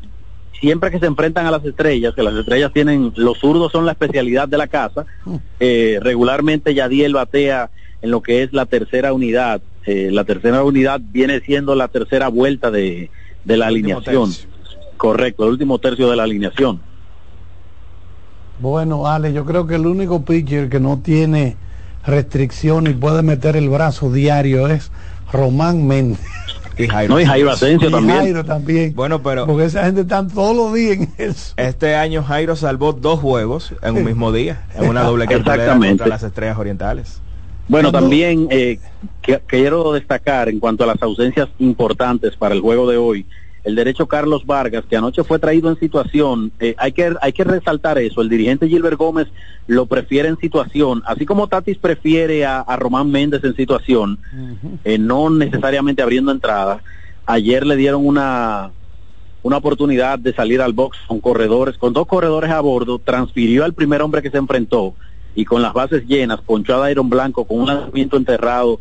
siempre 0.60 0.89
que 0.89 0.99
se 0.99 1.06
enfrentan 1.06 1.45
a 1.45 1.51
las 1.51 1.65
estrellas, 1.65 2.15
que 2.15 2.23
las 2.23 2.34
estrellas 2.34 2.71
tienen, 2.73 3.12
los 3.17 3.38
zurdos 3.39 3.73
son 3.73 3.86
la 3.86 3.91
especialidad 3.91 4.47
de 4.47 4.58
la 4.58 4.67
casa, 4.67 5.06
regularmente 5.60 6.73
Yadiel 6.73 7.13
batea 7.13 7.69
en 8.01 8.10
lo 8.10 8.21
que 8.21 8.41
es 8.41 8.53
la 8.53 8.65
tercera 8.65 9.13
unidad. 9.13 9.62
la 9.86 10.23
tercera 10.23 10.63
unidad 10.63 10.99
viene 11.03 11.41
siendo 11.41 11.75
la 11.75 11.89
tercera 11.89 12.30
vuelta 12.30 12.71
de, 12.71 13.12
de 13.47 13.57
la 13.57 13.67
alineación. 13.67 14.31
Correcto, 14.97 15.45
el 15.45 15.51
último 15.51 15.79
tercio 15.79 16.10
de 16.10 16.17
la 16.17 16.23
alineación. 16.23 16.81
Bueno, 18.60 19.07
Ale, 19.07 19.31
yo 19.31 19.45
creo 19.45 19.65
que 19.67 19.75
el 19.75 19.86
único 19.86 20.23
pitcher 20.23 20.69
que 20.69 20.79
no 20.79 20.99
tiene 20.99 21.55
restricción 22.05 22.88
y 22.88 22.93
puede 22.93 23.21
meter 23.21 23.55
el 23.55 23.69
brazo 23.69 24.12
diario 24.12 24.67
es 24.67 24.91
Román 25.31 25.88
Méndez. 25.88 26.19
Y 26.77 26.88
Jairo. 26.88 27.13
No, 27.13 27.19
y 27.19 27.25
Jairo 27.25 27.51
Asensio 27.51 27.89
también. 27.89 28.19
Jairo 28.19 28.43
también. 28.43 28.93
Bueno, 28.95 29.23
pero. 29.23 29.47
Porque 29.47 29.65
esa 29.65 29.86
gente 29.86 30.01
está 30.01 30.27
todos 30.27 30.55
los 30.55 30.73
días 30.73 30.97
en 30.97 31.13
eso. 31.17 31.53
Este 31.57 31.95
año 31.95 32.23
Jairo 32.23 32.55
salvó 32.55 32.93
dos 32.93 33.19
juegos 33.19 33.73
en 33.81 33.95
un 33.97 34.03
mismo 34.03 34.31
día, 34.31 34.65
en 34.75 34.89
una 34.89 35.03
doble 35.03 35.25
cartelera 35.25 35.77
contra 35.77 36.07
las 36.07 36.21
estrellas 36.21 36.57
orientales. 36.57 37.21
Bueno, 37.67 37.91
también 37.91 38.47
eh, 38.49 38.80
quiero 39.45 39.93
destacar 39.93 40.47
en 40.47 40.60
cuanto 40.60 40.84
a 40.84 40.88
las 40.88 41.01
ausencias 41.01 41.49
importantes 41.60 42.36
para 42.36 42.56
el 42.56 42.62
juego 42.62 42.89
de 42.89 42.97
hoy, 42.97 43.25
el 43.63 43.75
derecho 43.75 44.08
Carlos 44.08 44.45
Vargas, 44.45 44.86
que 44.89 44.95
anoche 44.95 45.25
fue 45.25 45.39
traído 45.39 45.69
en 45.69 45.77
situación, 45.77 46.53
eh, 46.60 46.75
hay, 46.77 46.93
que, 46.93 47.13
hay 47.21 47.34
que 47.34 47.43
resaltar 47.43 47.97
eso, 47.97 48.21
el 48.21 48.30
dirigente 48.30 48.69
Gilbert 48.69 48.97
Gómez 48.97 49.27
lo 49.67 49.86
prefiere 49.86 50.30
en 50.30 50.38
situación, 50.38 51.03
así 51.06 51.25
como 51.25 51.47
Tatis 51.47 51.77
prefiere 51.77 52.45
a, 52.45 52.63
Román 52.77 53.12
Méndez 53.12 53.43
en 53.43 53.56
situación, 53.56 54.19
eh, 54.86 54.97
no 54.97 55.30
necesariamente 55.30 56.01
abriendo 56.01 56.32
entrada. 56.32 56.82
Ayer 57.25 57.65
le 57.65 57.75
dieron 57.75 58.06
una 58.06 58.71
una 59.43 59.58
oportunidad 59.58 60.19
de 60.19 60.34
salir 60.34 60.62
al 60.62 60.73
box 60.73 60.97
con 61.08 61.21
corredores, 61.21 61.77
con 61.77 61.93
dos 61.93 62.06
corredores 62.06 62.51
a 62.51 62.60
bordo, 62.60 62.99
transfirió 62.99 63.63
al 63.63 63.73
primer 63.73 64.01
hombre 64.01 64.21
que 64.21 64.32
se 64.32 64.38
enfrentó 64.38 64.93
y 65.38 65.45
con 65.45 65.62
las 65.62 65.71
bases 65.71 66.04
llenas, 66.08 66.41
ponchó 66.41 66.82
a 66.82 66.89
Iron 66.89 67.12
Blanco 67.12 67.45
con 67.45 67.60
un 67.60 67.67
lanzamiento 67.67 68.17
enterrado 68.17 68.80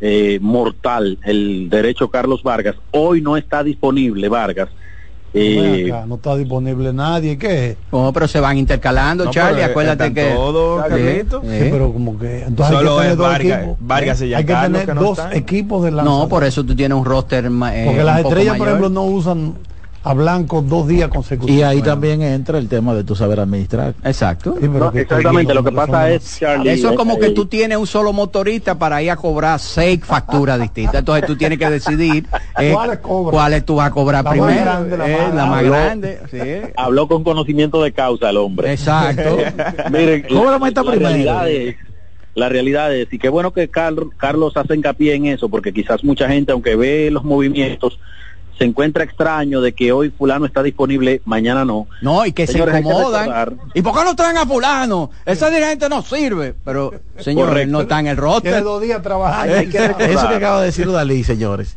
eh, 0.00 0.38
mortal, 0.40 1.18
el 1.22 1.68
derecho 1.68 2.08
Carlos 2.08 2.42
Vargas. 2.42 2.76
Hoy 2.92 3.20
no 3.20 3.36
está 3.36 3.62
disponible 3.62 4.26
Vargas. 4.30 4.70
Eh, 5.34 5.92
no 6.06 6.14
está 6.14 6.34
disponible 6.34 6.94
nadie, 6.94 7.36
¿qué? 7.36 7.76
No, 7.92 8.10
pero 8.14 8.26
se 8.26 8.40
van 8.40 8.56
intercalando, 8.56 9.30
Charlie, 9.30 9.62
acuérdate 9.62 10.14
que 10.14 10.30
todo, 10.30 10.82
pero 11.38 11.92
como 11.92 12.18
que 12.18 12.44
entonces 12.44 12.74
Solo 12.74 12.98
hay 13.00 13.08
que 13.08 13.12
es 13.12 13.18
Vargas, 13.18 13.66
Vargas 13.78 14.20
hay 14.22 14.44
que 14.46 14.54
tener 14.54 14.94
dos 14.94 15.20
equipos 15.32 15.84
de 15.84 15.90
lanzadores. 15.90 16.22
No, 16.22 16.28
por 16.30 16.44
eso 16.44 16.64
tú 16.64 16.74
tienes 16.74 16.96
un 16.96 17.04
roster 17.04 17.44
eh, 17.44 17.82
Porque 17.84 18.02
las 18.02 18.20
estrellas, 18.20 18.56
por 18.56 18.68
ejemplo, 18.68 18.88
no 18.88 19.02
usan 19.02 19.56
a 20.08 20.14
Blanco 20.14 20.62
dos 20.62 20.88
días 20.88 21.08
consecutivos. 21.08 21.58
Y 21.58 21.62
ahí 21.62 21.82
también 21.82 22.22
entra 22.22 22.58
el 22.58 22.68
tema 22.68 22.94
de 22.94 23.04
tu 23.04 23.14
saber 23.14 23.40
administrar. 23.40 23.94
Exacto. 24.02 24.56
exactamente, 24.94 25.52
lo 25.54 25.62
que 25.62 25.72
pasa 25.72 26.10
es, 26.10 26.38
Charlie, 26.38 26.70
Eso 26.72 26.90
es 26.90 26.96
como 26.96 27.14
eh, 27.14 27.18
que 27.20 27.26
eh, 27.26 27.30
tú 27.32 27.46
tienes 27.46 27.76
un 27.78 27.86
solo 27.86 28.12
motorista 28.12 28.78
para 28.78 29.02
ir 29.02 29.10
a 29.10 29.16
cobrar 29.16 29.58
seis 29.60 30.00
facturas 30.04 30.60
distintas. 30.60 30.96
Entonces 31.00 31.26
tú 31.26 31.36
tienes 31.36 31.58
que 31.58 31.68
decidir 31.70 32.26
eh, 32.58 32.74
cuáles 33.30 33.64
tú 33.64 33.76
vas 33.76 33.88
a 33.88 33.90
cobrar 33.90 34.24
La 34.24 34.30
más 34.30 34.40
primero. 34.40 34.64
grande, 34.64 34.96
la 34.96 35.08
Eh, 35.08 35.16
más 35.18 35.34
la 35.34 35.46
más 35.46 35.62
Habló- 35.62 35.70
grande. 35.70 36.18
sí. 36.30 36.70
Habló 36.76 37.08
con 37.08 37.24
conocimiento 37.24 37.82
de 37.82 37.92
causa 37.92 38.30
el 38.30 38.36
hombre. 38.38 38.72
Exacto. 38.72 39.36
Miren, 39.90 40.22
Cóbrame 40.28 40.70
la, 40.70 41.16
esta 41.16 41.48
es, 41.48 41.76
la 42.34 42.48
realidad 42.48 42.94
es, 42.94 43.08
y 43.12 43.18
qué 43.18 43.28
bueno 43.28 43.52
que 43.52 43.68
Carl- 43.70 44.12
Carlos 44.16 44.56
hace 44.56 44.74
hincapié 44.74 45.14
en 45.14 45.26
eso, 45.26 45.48
porque 45.48 45.72
quizás 45.72 46.04
mucha 46.04 46.28
gente, 46.28 46.52
aunque 46.52 46.76
ve 46.76 47.10
los 47.10 47.24
movimientos, 47.24 47.98
se 48.58 48.64
encuentra 48.64 49.04
extraño 49.04 49.60
de 49.60 49.72
que 49.72 49.92
hoy 49.92 50.10
fulano 50.10 50.44
está 50.44 50.62
disponible, 50.62 51.22
mañana 51.24 51.64
no. 51.64 51.86
No, 52.02 52.26
y 52.26 52.32
que 52.32 52.46
Señores, 52.46 52.74
se 52.74 52.82
que 52.82 52.88
incomodan. 52.88 53.58
¿Y 53.74 53.82
por 53.82 53.96
qué 53.96 54.04
no 54.04 54.16
traen 54.16 54.36
a 54.36 54.46
fulano? 54.46 55.10
Ese 55.24 55.48
dirigente 55.50 55.88
no 55.88 56.02
sirve. 56.02 56.54
Pero, 56.64 56.92
señor, 57.18 57.48
Correcto. 57.48 57.70
no 57.72 57.80
está 57.82 58.00
en 58.00 58.08
el 58.08 58.16
Tiene 58.16 58.30
roster. 58.32 58.62
dos 58.64 58.82
días 58.82 59.00
trabajando. 59.02 59.54
Hay 59.54 59.68
que 59.68 59.78
recordar. 59.86 60.10
Eso 60.10 60.28
que 60.28 60.34
acaba 60.34 60.60
de 60.60 60.66
decir 60.66 60.90
Dalí, 60.90 61.22
señores. 61.22 61.76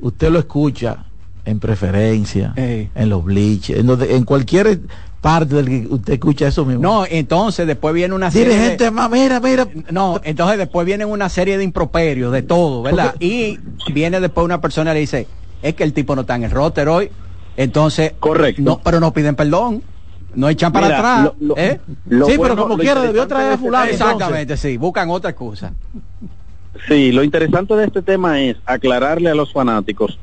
Usted 0.00 0.30
lo 0.30 0.38
escucha 0.38 0.98
en 1.44 1.58
preferencia, 1.60 2.52
en 2.56 3.08
los 3.08 3.24
bleachers, 3.24 3.80
en, 3.80 3.86
donde- 3.86 4.14
en 4.16 4.24
cualquier 4.24 4.80
parte 5.20 5.54
del 5.54 5.66
que 5.66 5.86
usted 5.88 6.12
escucha 6.14 6.46
eso 6.48 6.64
mismo. 6.64 6.82
No, 6.82 7.06
entonces 7.08 7.66
después 7.66 7.94
viene 7.94 8.14
una 8.14 8.30
serie 8.30 8.54
Dirigente, 8.54 8.84
de- 8.84 8.90
ma- 8.90 9.08
mira, 9.08 9.40
mira. 9.40 9.66
No, 9.90 10.20
entonces 10.22 10.58
después 10.58 10.86
viene 10.86 11.04
una 11.06 11.28
serie 11.28 11.56
de 11.58 11.64
improperios, 11.64 12.30
de 12.32 12.42
todo, 12.42 12.82
¿verdad? 12.82 13.14
Y 13.20 13.58
viene 13.92 14.20
después 14.20 14.44
una 14.44 14.60
persona 14.60 14.90
y 14.92 14.94
le 14.94 15.00
dice, 15.00 15.26
es 15.64 15.74
que 15.74 15.82
el 15.82 15.92
tipo 15.92 16.14
no 16.14 16.20
está 16.20 16.36
en 16.36 16.44
el 16.44 16.50
roster 16.50 16.88
hoy. 16.88 17.10
Entonces, 17.56 18.12
correcto. 18.20 18.62
No, 18.62 18.80
pero 18.84 19.00
no 19.00 19.12
piden 19.12 19.34
perdón. 19.34 19.82
No 20.34 20.48
echan 20.48 20.72
para 20.72 20.86
Mira, 20.86 20.98
atrás. 20.98 21.24
lo- 21.40 21.46
lo- 21.48 21.56
¿eh? 21.56 21.80
lo 22.08 22.26
sí, 22.26 22.36
bueno- 22.36 22.54
pero 22.54 22.68
como 22.68 22.78
quiera, 22.78 23.00
debió 23.02 23.26
traer 23.26 23.50
a 23.50 23.54
este 23.54 23.64
fulano. 23.64 23.90
Exactamente, 23.90 24.56
sí. 24.56 24.76
Buscan 24.76 25.08
otra 25.10 25.30
excusa. 25.30 25.72
Sí, 26.88 27.12
lo 27.12 27.22
interesante 27.22 27.74
de 27.76 27.84
este 27.86 28.02
tema 28.02 28.40
es 28.40 28.56
aclararle 28.66 29.30
a 29.30 29.34
los 29.34 29.52
fanáticos. 29.52 30.18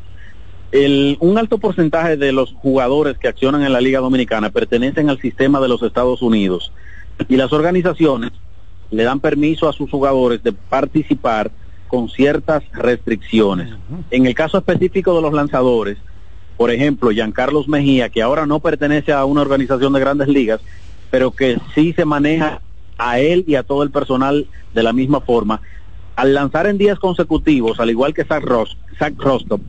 El, 0.71 1.17
un 1.21 1.37
alto 1.37 1.57
porcentaje 1.57 2.17
de 2.17 2.31
los 2.31 2.53
jugadores 2.53 3.17
que 3.17 3.27
accionan 3.27 3.63
en 3.63 3.73
la 3.73 3.81
Liga 3.81 3.99
Dominicana 3.99 4.49
pertenecen 4.49 5.09
al 5.09 5.19
sistema 5.19 5.59
de 5.59 5.67
los 5.69 5.81
Estados 5.81 6.21
Unidos 6.21 6.71
y 7.27 7.35
las 7.37 7.51
organizaciones 7.53 8.31
le 8.89 9.03
dan 9.03 9.19
permiso 9.21 9.67
a 9.69 9.73
sus 9.73 9.89
jugadores 9.89 10.43
de 10.43 10.51
participar 10.53 11.51
con 11.91 12.07
ciertas 12.07 12.63
restricciones. 12.71 13.67
En 14.11 14.25
el 14.25 14.33
caso 14.33 14.57
específico 14.57 15.13
de 15.13 15.21
los 15.21 15.33
lanzadores, 15.33 15.97
por 16.55 16.71
ejemplo, 16.71 17.11
Giancarlos 17.11 17.67
Mejía, 17.67 18.07
que 18.07 18.21
ahora 18.21 18.45
no 18.45 18.61
pertenece 18.61 19.11
a 19.11 19.25
una 19.25 19.41
organización 19.41 19.91
de 19.91 19.99
grandes 19.99 20.29
ligas, 20.29 20.61
pero 21.09 21.31
que 21.31 21.59
sí 21.75 21.91
se 21.91 22.05
maneja 22.05 22.61
a 22.97 23.19
él 23.19 23.43
y 23.45 23.55
a 23.55 23.63
todo 23.63 23.83
el 23.83 23.91
personal 23.91 24.47
de 24.73 24.83
la 24.83 24.93
misma 24.93 25.19
forma, 25.19 25.59
al 26.15 26.33
lanzar 26.33 26.65
en 26.65 26.77
días 26.77 26.97
consecutivos, 26.97 27.81
al 27.81 27.89
igual 27.89 28.13
que 28.13 28.23
Zach, 28.23 28.41
Ros 28.41 28.77
Zach 28.97 29.13
Rostov, 29.17 29.59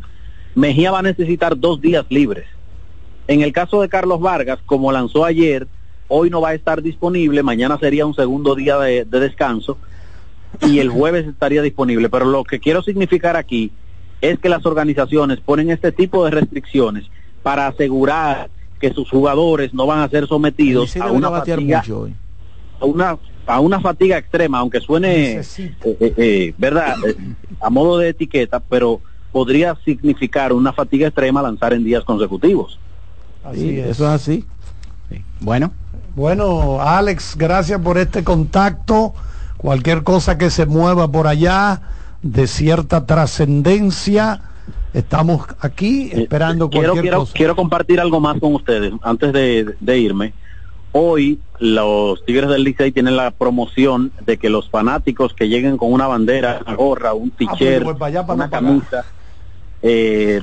Mejía 0.54 0.92
va 0.92 1.00
a 1.00 1.02
necesitar 1.02 1.58
dos 1.58 1.80
días 1.80 2.06
libres. 2.08 2.46
En 3.26 3.42
el 3.42 3.52
caso 3.52 3.82
de 3.82 3.88
Carlos 3.88 4.20
Vargas, 4.20 4.60
como 4.64 4.92
lanzó 4.92 5.24
ayer, 5.24 5.66
hoy 6.06 6.30
no 6.30 6.40
va 6.40 6.50
a 6.50 6.54
estar 6.54 6.82
disponible, 6.82 7.42
mañana 7.42 7.78
sería 7.80 8.06
un 8.06 8.14
segundo 8.14 8.54
día 8.54 8.78
de, 8.78 9.06
de 9.06 9.18
descanso 9.18 9.76
y 10.60 10.78
el 10.78 10.90
jueves 10.90 11.26
estaría 11.26 11.62
disponible. 11.62 12.08
Pero 12.10 12.26
lo 12.26 12.44
que 12.44 12.60
quiero 12.60 12.82
significar 12.82 13.36
aquí 13.36 13.72
es 14.20 14.38
que 14.38 14.48
las 14.48 14.64
organizaciones 14.66 15.40
ponen 15.40 15.70
este 15.70 15.90
tipo 15.92 16.24
de 16.24 16.30
restricciones 16.32 17.04
para 17.42 17.66
asegurar 17.66 18.50
que 18.78 18.92
sus 18.92 19.08
jugadores 19.10 19.72
no 19.74 19.86
van 19.86 20.00
a 20.00 20.08
ser 20.08 20.26
sometidos 20.26 20.90
Sí, 20.90 21.00
a 21.00 21.10
una 21.10 21.28
batear 21.28 21.58
fatiga 21.58 21.78
mucho 21.78 22.00
hoy. 22.00 22.14
a 22.80 22.84
una 22.84 23.18
a 23.44 23.58
una 23.58 23.80
fatiga 23.80 24.18
extrema, 24.18 24.58
aunque 24.60 24.80
suene 24.80 25.32
eh, 25.40 25.42
eh, 25.84 26.14
eh, 26.16 26.54
verdad 26.58 26.94
a 27.60 27.70
modo 27.70 27.98
de 27.98 28.10
etiqueta, 28.10 28.60
pero 28.60 29.00
podría 29.32 29.76
significar 29.84 30.52
una 30.52 30.72
fatiga 30.72 31.08
extrema 31.08 31.42
lanzar 31.42 31.72
en 31.72 31.82
días 31.82 32.04
consecutivos. 32.04 32.78
Así 33.42 33.60
Sí, 33.60 33.80
es. 33.80 33.86
Eso 33.88 34.04
es 34.04 34.10
así. 34.10 34.44
Bueno. 35.40 35.72
Bueno, 36.14 36.80
Alex, 36.80 37.34
gracias 37.36 37.80
por 37.80 37.98
este 37.98 38.22
contacto. 38.22 39.14
Cualquier 39.62 40.02
cosa 40.02 40.38
que 40.38 40.50
se 40.50 40.66
mueva 40.66 41.10
por 41.10 41.26
allá 41.28 41.80
de 42.22 42.46
cierta 42.46 43.06
trascendencia, 43.06 44.40
estamos 44.92 45.46
aquí 45.60 46.10
esperando 46.12 46.68
Quiero, 46.68 46.88
cualquier 46.90 47.02
quiero, 47.04 47.18
cosa. 47.20 47.32
quiero 47.32 47.56
compartir 47.56 48.00
algo 48.00 48.20
más 48.20 48.38
con 48.40 48.54
ustedes 48.54 48.92
antes 49.02 49.32
de, 49.32 49.74
de 49.78 49.98
irme. 49.98 50.34
Hoy 50.90 51.38
los 51.58 52.24
Tigres 52.26 52.50
del 52.50 52.64
Licey 52.64 52.90
tienen 52.92 53.16
la 53.16 53.30
promoción 53.30 54.12
de 54.26 54.36
que 54.36 54.50
los 54.50 54.68
fanáticos 54.68 55.32
que 55.32 55.48
lleguen 55.48 55.76
con 55.76 55.92
una 55.92 56.06
bandera, 56.08 56.60
una 56.66 56.74
gorra, 56.76 57.14
un 57.14 57.30
Ah, 57.30 57.34
pues 57.38 57.58
t-shirt, 57.58 57.84
para 57.98 58.26
para 58.26 58.34
una 58.34 58.50
camisa 58.50 59.04
eh, 59.80 60.42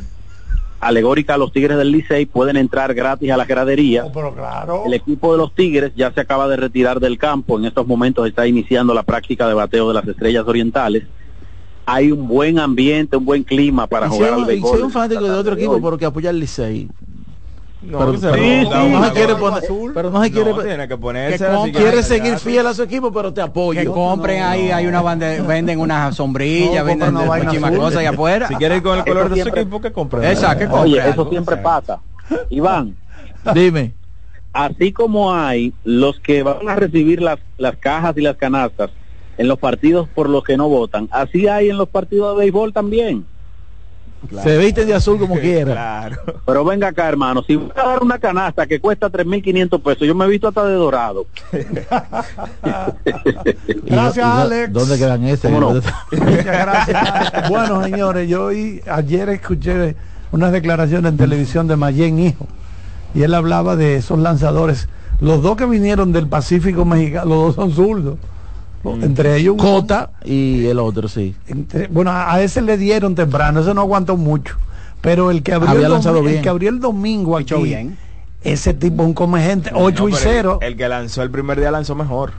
alegórica 0.80 1.34
a 1.34 1.38
los 1.38 1.52
Tigres 1.52 1.78
del 1.78 1.92
Licey 1.92 2.26
pueden 2.26 2.56
entrar 2.58 2.94
gratis 2.94 3.32
a 3.32 3.38
la 3.38 3.46
gradería. 3.46 4.06
Oh, 4.06 4.12
pero 4.14 4.34
claro. 4.34 4.84
El 4.86 4.94
equipo 4.94 5.32
de 5.34 5.38
los 5.38 5.54
Tigres 5.54 5.92
ya 5.96 6.12
se 6.14 6.22
acaba 6.22 6.48
de 6.48 6.56
retirar 6.56 7.00
del 7.00 7.18
campo. 7.18 7.58
En 7.60 7.66
estos 7.66 7.86
momentos 7.86 8.28
está 8.28 8.48
iniciando 8.48 8.94
la 8.94 9.04
práctica 9.04 9.48
de 9.48 9.54
bateo 9.54 9.90
de 9.90 9.94
las 9.96 10.08
estrellas 10.08 10.46
orientales. 10.48 11.04
Hay 11.86 12.12
un 12.12 12.28
buen 12.28 12.60
ambiente, 12.60 13.18
un 13.18 13.26
buen 13.26 13.44
clima 13.44 13.88
para 13.88 14.08
Y 14.08 14.10
si 14.12 14.16
jugar 14.18 14.34
hay- 14.34 14.36
al 14.36 14.42
y 14.42 14.46
si 14.46 14.52
hay 14.52 14.62
béisbol. 14.62 14.82
un 14.84 14.92
fanático 14.92 15.24
de 15.24 15.32
otro 15.32 15.56
de 15.56 15.62
equipo 15.62 15.82
pero 15.82 15.98
que 15.98 16.06
apoya 16.06 16.30
al 16.30 16.40
Licey. 16.40 16.88
No, 17.82 17.98
pero, 18.00 18.14
pero- 18.20 18.90
no 18.90 19.06
se 19.06 19.12
quiere 19.14 19.36
poner, 19.36 19.64
azul. 19.64 19.92
pero 19.94 20.10
no 20.12 20.22
se 20.22 20.32
quiere 20.32 20.52
No, 20.52 20.62
tiene 20.62 20.88
que 20.88 20.98
ponerse 20.98 21.38
que 21.38 21.46
así 21.46 21.56
com- 21.56 21.66
que 21.72 21.72
quiere 21.72 22.04
seguir 22.04 22.38
fiel 22.38 22.68
a 22.68 22.74
su 22.74 22.84
equipo 22.84 23.10
pero 23.12 23.34
te 23.34 23.40
apoyo 23.42 23.80
Que 23.80 23.86
compren 23.88 24.44
ahí, 24.44 24.70
hay 24.70 24.86
una 24.86 25.02
bandera, 25.02 25.42
venden 25.44 25.80
una 25.80 26.12
sombrilla, 26.12 26.82
No, 26.82 26.86
venden 26.86 27.14
compren 27.14 27.44
muchísimas 27.46 27.72
cosas 27.72 28.00
allá 28.00 28.10
afuera. 28.10 28.48
Si 28.50 28.56
quiere 28.56 28.76
ir 28.78 28.84
con 28.84 28.98
el 28.98 29.06
color 29.06 29.26
Eso 29.28 29.36
de 29.36 29.42
su 29.44 29.50
equipo, 29.50 29.80
que 29.82 29.92
compre. 29.94 30.30
Exacto, 30.30 30.60
que 30.60 30.68
compre 30.68 30.92
Oye, 30.92 31.02
algo. 31.02 31.22
eso 31.22 31.30
siempre 31.30 31.58
pasa. 31.58 32.02
Iván, 32.50 32.98
Dime. 33.54 33.94
así 34.52 34.92
como 34.92 35.34
hay 35.34 35.74
los 35.86 36.20
que 36.20 36.44
van 36.44 36.68
a 36.68 36.76
recibir 36.76 37.22
las, 37.22 37.40
las 37.58 37.78
cajas 37.78 38.18
y 38.18 38.22
las 38.22 38.36
canastas 38.36 38.92
en 39.38 39.48
los 39.48 39.58
partidos 39.58 40.10
por 40.10 40.28
los 40.30 40.44
que 40.44 40.58
no 40.58 40.68
votan, 40.68 41.08
así 41.12 41.48
hay 41.48 41.70
en 41.70 41.78
los 41.78 41.88
partidos 41.88 42.36
de 42.36 42.42
béisbol 42.44 42.74
también. 42.74 43.26
Se 44.44 44.58
visten 44.58 44.88
de 44.88 44.94
azul 44.94 45.18
como 45.18 45.36
quiera. 45.40 45.72
Claro. 45.74 46.18
Pero 46.46 46.66
venga 46.66 46.88
acá, 46.90 47.08
hermano, 47.08 47.44
si 47.44 47.56
voy 47.56 47.72
a 47.76 47.84
dar 47.84 48.04
una 48.04 48.20
canasta 48.20 48.68
que 48.68 48.80
cuesta 48.80 49.10
3.500 49.10 49.82
pesos, 49.82 50.08
yo 50.08 50.16
me 50.16 50.26
he 50.26 50.30
visto 50.30 50.48
hasta 50.48 50.66
de 50.66 50.74
dorado. 50.74 51.26
Gracias, 53.86 54.26
Alex. 54.26 54.74
¿Dónde 54.74 54.98
quedan 54.98 55.20
gracias. 56.12 57.50
bueno, 57.50 57.84
señores, 57.84 58.30
yo 58.30 58.46
hoy, 58.46 58.82
ayer 58.90 59.30
escuché 59.30 59.96
unas 60.32 60.52
declaraciones 60.52 61.12
en 61.12 61.18
televisión 61.18 61.68
de 61.68 61.76
Mayen 61.76 62.20
Hijo 62.20 62.48
y 63.14 63.24
él 63.24 63.34
hablaba 63.34 63.76
de 63.76 63.96
esos 63.96 64.20
lanzadores. 64.20 64.88
Los 65.20 65.42
dos 65.42 65.58
que 65.58 65.66
vinieron 65.66 66.12
del 66.12 66.28
Pacífico 66.28 66.86
Mexicano, 66.86 67.26
los 67.30 67.56
dos 67.56 67.56
son 67.56 67.72
zurdos. 67.74 68.18
Entre 69.02 69.36
ellos 69.38 69.56
Cota 69.58 70.12
y 70.24 70.66
el 70.68 70.80
otro, 70.80 71.08
sí. 71.10 71.36
entre- 71.48 71.88
bueno, 71.88 72.12
a 72.12 72.34
a 72.34 72.42
ese 72.42 72.62
le 72.62 72.78
dieron 72.78 73.14
temprano, 73.16 73.60
ese 73.60 73.74
no 73.74 73.82
aguantó 73.82 74.16
mucho. 74.18 74.56
Pero 75.02 75.32
el 75.32 75.44
que 75.44 75.54
abrió, 75.54 75.72
Había 75.72 75.86
el, 75.88 75.92
lanzado 75.94 76.18
domi- 76.20 76.26
el 76.28 76.32
bien. 76.32 76.44
que 76.44 76.50
abrió 76.50 76.70
el 76.70 76.80
domingo 76.80 77.38
aquí, 77.38 77.54
bien. 77.62 77.98
ese 78.44 78.74
tipo 78.74 79.04
es 79.04 79.08
un 79.08 79.14
come 79.14 79.42
gente, 79.42 79.72
8 79.74 80.04
No, 80.04 80.10
y 80.10 80.12
pero 80.14 80.24
0. 80.24 80.60
El, 80.62 80.68
el 80.74 80.78
que 80.78 80.88
lanzó 80.90 81.24
el 81.24 81.30
primer 81.32 81.60
día 81.60 81.72
lanzó 81.72 81.96
mejor. 81.96 82.32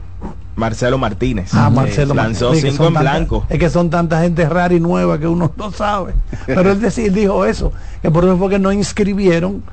Marcelo 0.55 0.97
Martínez. 0.97 1.51
Ah, 1.53 1.69
Marcelo 1.69 2.13
Lanzó 2.13 2.49
Martínez, 2.49 2.71
cinco 2.73 2.83
son 2.83 2.87
en 2.87 2.93
tanta- 2.95 3.11
blanco. 3.11 3.45
Es 3.49 3.57
que 3.59 3.69
son 3.69 3.89
tanta 3.89 4.21
gente 4.21 4.47
rara 4.47 4.73
y 4.73 4.79
nueva 4.79 5.17
que 5.19 5.25
uno 5.27 5.51
no 5.57 5.71
sabe. 5.71 6.13
Pero 6.45 6.71
él 6.71 6.81
decir, 6.81 7.11
dijo 7.13 7.45
eso, 7.45 7.71
que 8.01 8.11
por 8.11 8.23
eso 8.25 8.37
fue 8.37 8.49
que 8.49 8.59
no 8.59 8.71
inscribieron 8.71 9.63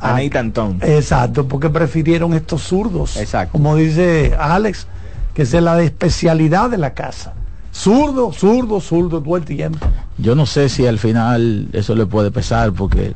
A 0.00 0.20
Nathan 0.20 0.52
Tom. 0.52 0.78
Exacto, 0.82 1.46
porque 1.46 1.68
prefirieron 1.70 2.32
estos 2.34 2.62
zurdos. 2.62 3.16
Exacto. 3.16 3.52
Como 3.52 3.76
dice 3.76 4.34
Alex, 4.38 4.86
que 5.36 5.42
esa 5.42 5.58
es 5.58 5.62
la 5.62 5.82
especialidad 5.82 6.70
de 6.70 6.78
la 6.78 6.94
casa. 6.94 7.34
Zurdo, 7.70 8.32
zurdo, 8.32 8.80
zurdo 8.80 9.20
todo 9.20 9.36
el 9.36 9.44
tiempo. 9.44 9.86
Yo 10.16 10.34
no 10.34 10.46
sé 10.46 10.70
si 10.70 10.86
al 10.86 10.98
final 10.98 11.68
eso 11.74 11.94
le 11.94 12.06
puede 12.06 12.30
pesar 12.30 12.72
porque 12.72 13.12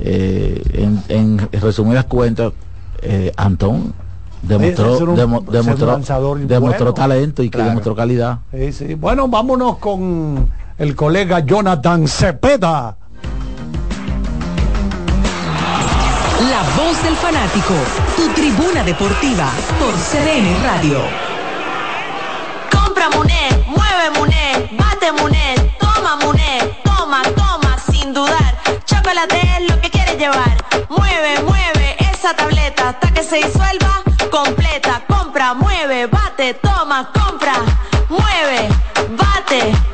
eh, 0.00 0.62
en, 0.72 1.02
en, 1.10 1.48
resumidas 1.60 2.06
cuentas, 2.06 2.54
eh, 3.02 3.30
Antón 3.36 3.92
demostró, 4.40 5.10
un, 5.10 5.16
demostró, 5.16 6.38
demostró 6.38 6.94
talento 6.94 7.42
y 7.42 7.50
que 7.50 7.58
demostró 7.58 7.94
calidad. 7.94 8.38
Sí, 8.50 8.72
sí. 8.72 8.94
Bueno, 8.94 9.28
vámonos 9.28 9.76
con 9.76 10.48
el 10.78 10.96
colega 10.96 11.40
Jonathan 11.40 12.08
Cepeda. 12.08 12.96
La 16.40 16.62
voz 16.82 17.02
del 17.02 17.14
fanático, 17.16 17.74
tu 18.16 18.32
tribuna 18.32 18.82
deportiva 18.82 19.50
por 19.78 19.92
CDN 19.92 20.62
Radio. 20.62 21.33
Compra 22.94 23.10
Muné, 23.18 23.48
mueve 23.66 24.10
Muné, 24.16 24.68
bate 24.78 25.10
Muné, 25.10 25.56
toma 25.80 26.14
Muné, 26.14 26.80
toma, 26.84 27.22
toma, 27.34 27.76
sin 27.90 28.14
dudar. 28.14 28.56
Chocolate 28.84 29.40
es 29.58 29.68
lo 29.68 29.80
que 29.80 29.90
quieres 29.90 30.16
llevar. 30.16 30.64
Mueve, 30.88 31.42
mueve 31.42 31.96
esa 31.98 32.34
tableta 32.34 32.90
hasta 32.90 33.12
que 33.12 33.24
se 33.24 33.38
disuelva 33.38 34.00
completa. 34.30 35.02
Compra, 35.08 35.54
mueve, 35.54 36.06
bate, 36.06 36.54
toma, 36.54 37.10
compra, 37.12 37.54
mueve, 38.08 38.68
bate 39.18 39.93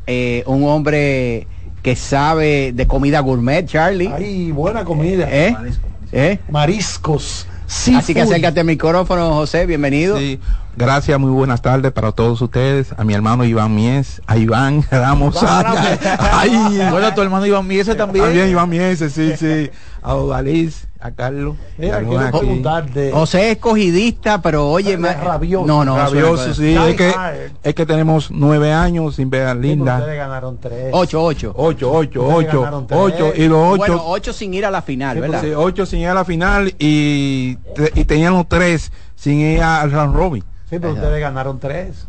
un 0.47 0.65
hombre 0.65 1.47
que 1.81 1.95
sabe 1.95 2.73
de 2.73 2.89
comida 2.89 3.21
gourmet, 3.21 3.65
Charlie. 3.65 4.11
Ay, 4.13 4.51
buena 4.51 4.85
comida. 4.85 5.29
¿Eh? 5.31 6.41
Mariscos. 6.51 7.47
Así 7.67 8.15
que 8.15 8.21
acércate 8.21 8.61
al 8.61 8.67
micrófono, 8.67 9.35
José, 9.35 9.67
bienvenido. 9.67 10.19
Sí, 10.19 10.39
gracias, 10.77 11.19
muy 11.19 11.31
buenas 11.31 11.63
tardes 11.63 11.93
para 11.93 12.13
todos 12.13 12.41
ustedes, 12.41 12.95
a 12.97 13.05
mi 13.05 13.13
hermano 13.15 13.45
Iván 13.45 13.75
Mies, 13.75 14.23
a 14.27 14.37
Iván 14.37 14.85
Ramos. 14.91 15.37
Ay, 15.43 16.79
bueno, 16.91 17.13
tu 17.15 17.23
hermano 17.23 17.45
Iván 17.47 17.67
Mies 17.67 17.87
también. 17.97 18.25
También 18.25 18.49
Iván 18.49 18.69
Mies, 18.69 18.99
sí, 19.13 19.33
sí. 19.37 19.71
A 20.03 20.15
Odaliz, 20.15 20.86
a 21.01 21.11
Carlos. 21.11 21.57
Mira, 21.79 22.01
quiero 22.03 22.31
preguntarte. 22.31 23.13
José 23.13 23.51
es 23.51 23.57
escogidista, 23.57 24.41
pero 24.41 24.69
oye, 24.69 24.97
rabioso. 24.97 25.67
No, 25.67 25.85
no, 25.85 25.97
rabioso, 25.97 26.55
sí. 26.55 26.75
Es 26.75 26.97
que, 26.97 27.15
es 27.63 27.75
que 27.75 27.87
tenemos 27.87 28.31
nueve 28.31 28.73
años 28.73 29.17
sin 29.17 29.31
ver 29.31 29.47
a 29.47 29.55
Linda. 29.55 29.99
Ustedes 29.99 30.17
ganaron 30.17 30.59
tres. 30.59 30.91
Ocho, 30.93 31.23
ocho. 31.25 31.53
Ocho, 31.57 31.93
ocho, 31.93 32.27
ocho. 32.27 32.87
Ocho, 32.91 33.33
y 33.37 33.47
los 33.49 33.75
ocho. 33.75 33.77
Bueno, 33.77 34.03
ocho 34.07 34.33
sin 34.33 34.55
ir 34.55 34.65
a 34.67 34.71
la 34.71 34.83
final, 34.83 35.21
¿verdad? 35.21 35.43
Sí, 35.43 35.53
ocho 35.55 35.87
sin 35.87 36.01
ir 36.01 36.09
a 36.09 36.15
la 36.15 36.25
final 36.25 36.75
y, 36.79 37.59
y 37.95 38.05
teníamos 38.05 38.49
tres 38.49 38.91
sin 39.15 39.41
ir 39.41 39.63
al 39.63 39.91
round 39.91 40.15
robin. 40.15 40.45
Sí, 40.69 40.79
pero 40.79 40.95
ustedes 40.95 41.21
ganaron 41.21 41.61
tres. 41.61 42.07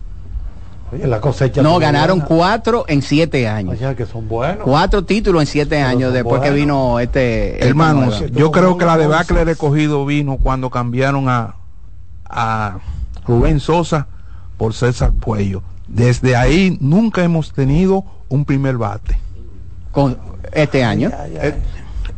Oye, 0.92 1.06
la 1.08 1.20
cosecha. 1.20 1.62
No, 1.62 1.80
ganaron 1.80 2.22
cuatro 2.22 2.86
en 2.88 3.02
siete 3.02 3.48
años. 3.48 3.78
Que 3.96 4.06
son 4.06 4.28
buenos. 4.28 4.64
Cuatro 4.64 5.04
títulos 5.04 5.42
en 5.42 5.48
siete 5.48 5.82
años 5.82 6.14
después 6.14 6.42
que 6.42 6.52
vino 6.52 7.00
este. 7.00 7.66
Hermanos, 7.66 8.24
yo 8.32 8.52
creo 8.52 8.78
que 8.78 8.86
la 8.86 8.98
debacle 8.98 9.40
de 9.40 9.46
recogido 9.46 10.06
vino 10.06 10.38
cuando 10.38 10.70
cambiaron 10.70 11.30
a, 11.30 11.56
a 12.26 12.80
Rubén 13.26 13.60
Sosa 13.60 14.08
por 14.58 14.74
César 14.74 15.12
Puello. 15.12 15.62
Desde 15.88 16.36
ahí 16.36 16.78
nunca 16.82 17.24
hemos 17.24 17.54
tenido 17.54 18.04
un 18.30 18.46
primer 18.46 18.78
bate. 18.78 19.18
Con 19.92 20.18
este 20.52 20.84
año. 20.84 21.12
Eh, 21.32 21.56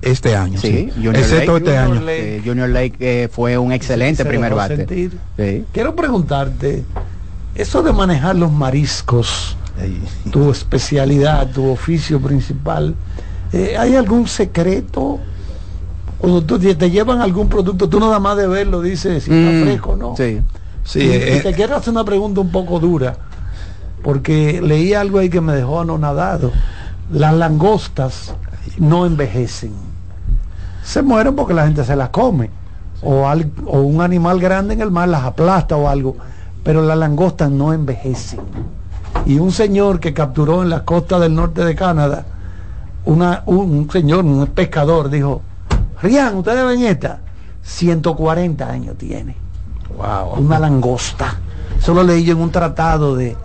este 0.01 0.36
año, 0.36 0.59
sí. 0.59 0.89
Junior 0.95 1.15
Excepto 1.17 1.57
este 1.57 1.78
año. 1.78 2.01
Junior 2.43 2.70
Lake 2.70 2.95
eh, 2.99 3.28
fue 3.28 3.57
un 3.57 3.72
excelente 3.72 4.24
primer 4.26 4.53
bate. 4.53 5.11
Quiero 5.72 5.95
preguntarte, 5.95 6.84
eso 7.60 7.84
de 7.84 7.91
manejar 7.91 8.38
los 8.38 8.51
mariscos, 8.51 9.57
tu 10.32 10.49
especialidad, 10.49 11.51
tu 11.51 11.70
oficio 11.70 12.22
principal, 12.22 12.95
eh, 13.51 13.76
¿hay 13.78 13.97
algún 13.97 14.28
secreto? 14.28 15.20
O 16.22 16.41
tú 16.41 16.57
te 16.57 16.89
llevan 16.89 17.22
algún 17.22 17.49
producto, 17.49 17.89
tú 17.89 17.99
nada 17.99 18.20
más 18.20 18.38
de 18.38 18.47
verlo 18.47 18.82
dices 18.82 19.24
si 19.24 19.32
está 19.32 19.51
mm, 19.51 19.64
fresco, 19.64 19.95
¿no? 19.97 20.16
Sí. 20.16 20.41
sí 20.86 20.99
eh, 21.01 21.41
te 21.43 21.53
quiero 21.53 21.76
hacer 21.76 21.91
una 21.91 22.05
pregunta 22.05 22.39
un 22.39 22.49
poco 22.49 22.80
dura, 22.80 23.18
porque 24.03 24.62
leí 24.62 24.93
algo 24.93 25.20
ahí 25.20 25.30
que 25.30 25.41
me 25.41 25.53
dejó 25.53 25.82
anonadado. 25.82 26.51
Las 27.12 27.34
langostas 27.34 28.36
no 28.78 29.05
envejecen. 29.05 29.74
Se 30.84 31.01
mueren 31.01 31.36
porque 31.36 31.53
la 31.53 31.66
gente 31.66 31.84
se 31.84 31.95
las 31.95 32.10
come. 32.10 32.51
O, 33.01 33.26
o 33.66 33.82
un 33.82 34.01
animal 34.01 34.39
grande 34.39 34.74
en 34.74 34.82
el 34.82 34.91
mar 34.91 35.07
las 35.07 35.24
aplasta 35.24 35.76
o 35.76 35.88
algo 35.88 36.18
pero 36.64 36.82
las 36.82 36.97
langostas 36.97 37.49
no 37.51 37.74
envejecen. 37.74 38.39
Y 39.26 39.39
un 39.39 39.51
señor 39.51 39.99
que 39.99 40.14
capturó 40.14 40.62
en 40.64 40.70
la 40.70 40.86
costa 40.86 41.20
del 41.20 41.36
norte 41.36 41.64
de 41.64 41.76
Canadá, 41.76 42.26
una, 43.05 43.43
un, 43.45 43.89
señor, 43.91 44.26
un 44.26 44.45
pescador, 44.47 45.10
dijo, 45.10 45.41
Rian, 46.01 46.36
ustedes 46.36 46.66
ven 46.66 46.84
esta, 46.84 47.20
140 47.64 48.70
años 48.70 48.97
tiene. 48.97 49.36
Wow. 49.97 50.39
Una 50.39 50.60
langosta. 50.60 51.38
Eso 51.78 51.93
lo 51.93 52.03
leí 52.03 52.24
yo 52.24 52.34
en 52.34 52.41
un 52.41 52.51
tratado 52.51 53.16
de, 53.16 53.36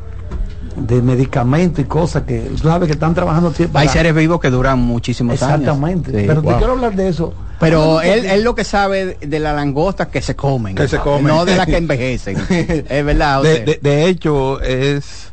de 0.77 1.03
medicamentos 1.03 1.81
y 1.81 1.85
cosas 1.85 2.25
que 2.25 2.51
sabe 2.61 2.87
que 2.87 2.93
están 2.93 3.15
trabajando 3.15 3.53
Hay 3.75 3.89
seres 3.89 4.15
vivos 4.15 4.41
que 4.41 4.51
duran 4.51 4.81
muchísimos 4.81 5.43
años. 5.43 5.61
Exactamente. 5.61 6.25
pero 6.27 6.43
te 6.43 6.55
quiero 6.55 6.73
hablar 6.73 6.95
de 6.95 7.09
eso. 7.09 7.33
Pero 7.61 8.01
él, 8.01 8.27
él 8.27 8.43
lo 8.43 8.55
que 8.55 8.65
sabe 8.65 9.17
de 9.21 9.41
la 9.41 9.53
langosta 9.53 10.11
que 10.11 10.21
se 10.21 10.35
comen. 10.35 10.75
Que 10.75 10.89
se 10.89 10.99
comen. 10.99 11.27
No 11.27 11.45
de 11.45 11.57
las 11.57 11.67
que 11.67 11.77
envejecen. 11.79 12.37
es 12.49 13.05
verdad. 13.05 13.43
De, 13.43 13.79
de, 13.81 14.09
hecho, 14.09 14.61
es 14.61 15.33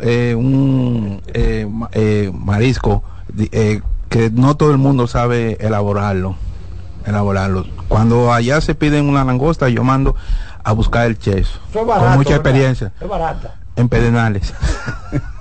eh, 0.00 0.34
un 0.36 1.22
eh, 1.32 1.66
eh, 1.92 2.30
marisco 2.34 3.04
que 4.08 4.30
no 4.30 4.56
todo 4.56 4.72
el 4.72 4.78
mundo 4.78 5.06
sabe 5.06 5.56
elaborarlo. 5.60 6.36
Elaborarlo. 7.06 7.66
Cuando 7.88 8.32
allá 8.32 8.60
se 8.60 8.74
piden 8.74 9.08
una 9.08 9.24
langosta, 9.24 9.68
yo 9.68 9.84
mando 9.84 10.14
a 10.64 10.72
buscar 10.72 11.06
el 11.06 11.18
cheso. 11.18 11.60
con 11.72 12.14
mucha 12.14 12.34
experiencia. 12.34 12.92
Es 13.00 13.08
barata 13.08 13.61
en 13.76 13.88
Pedernales. 13.88 14.52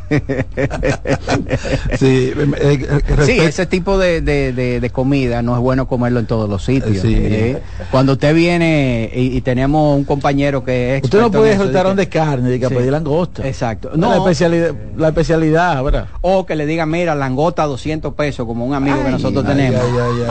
sí, 1.98 2.34
eh, 2.36 2.52
eh, 2.60 3.02
sí, 3.26 3.40
ese 3.40 3.66
tipo 3.66 3.98
de, 3.98 4.92
comida 4.94 5.42
no 5.42 5.56
es 5.56 5.62
bueno 5.62 5.88
comerlo 5.88 6.20
en 6.20 6.26
todos 6.26 6.50
los 6.50 6.66
sitios. 6.66 7.04
¿eh? 7.06 7.62
Cuando 7.92 8.14
usted 8.14 8.36
viene 8.36 9.10
y, 9.14 9.40
tenemos 9.42 9.96
un 9.96 10.04
compañero 10.04 10.64
que 10.64 10.98
es... 10.98 11.04
Usted 11.04 11.20
no 11.20 11.32
puede 11.32 11.56
soltar 11.56 11.96
de 11.96 12.10
carne, 12.10 12.50
de 12.50 12.60
que 12.60 12.70
pedir 12.70 12.92
langosta. 12.92 13.48
Exacto. 13.48 13.92
No, 13.96 14.10
la 14.10 14.18
especialidad, 14.18 14.76
la 14.98 15.08
especialidad, 15.08 15.84
¿verdad? 15.84 16.08
O 16.22 16.46
que 16.46 16.56
le 16.56 16.66
diga, 16.66 16.86
mira, 16.86 17.16
langosta 17.16 17.66
200 17.66 18.14
pesos, 18.14 18.46
como 18.46 18.66
un 18.66 18.74
amigo 18.74 19.04
que 19.04 19.12
nosotros 19.12 19.46
tenemos. 19.46 19.82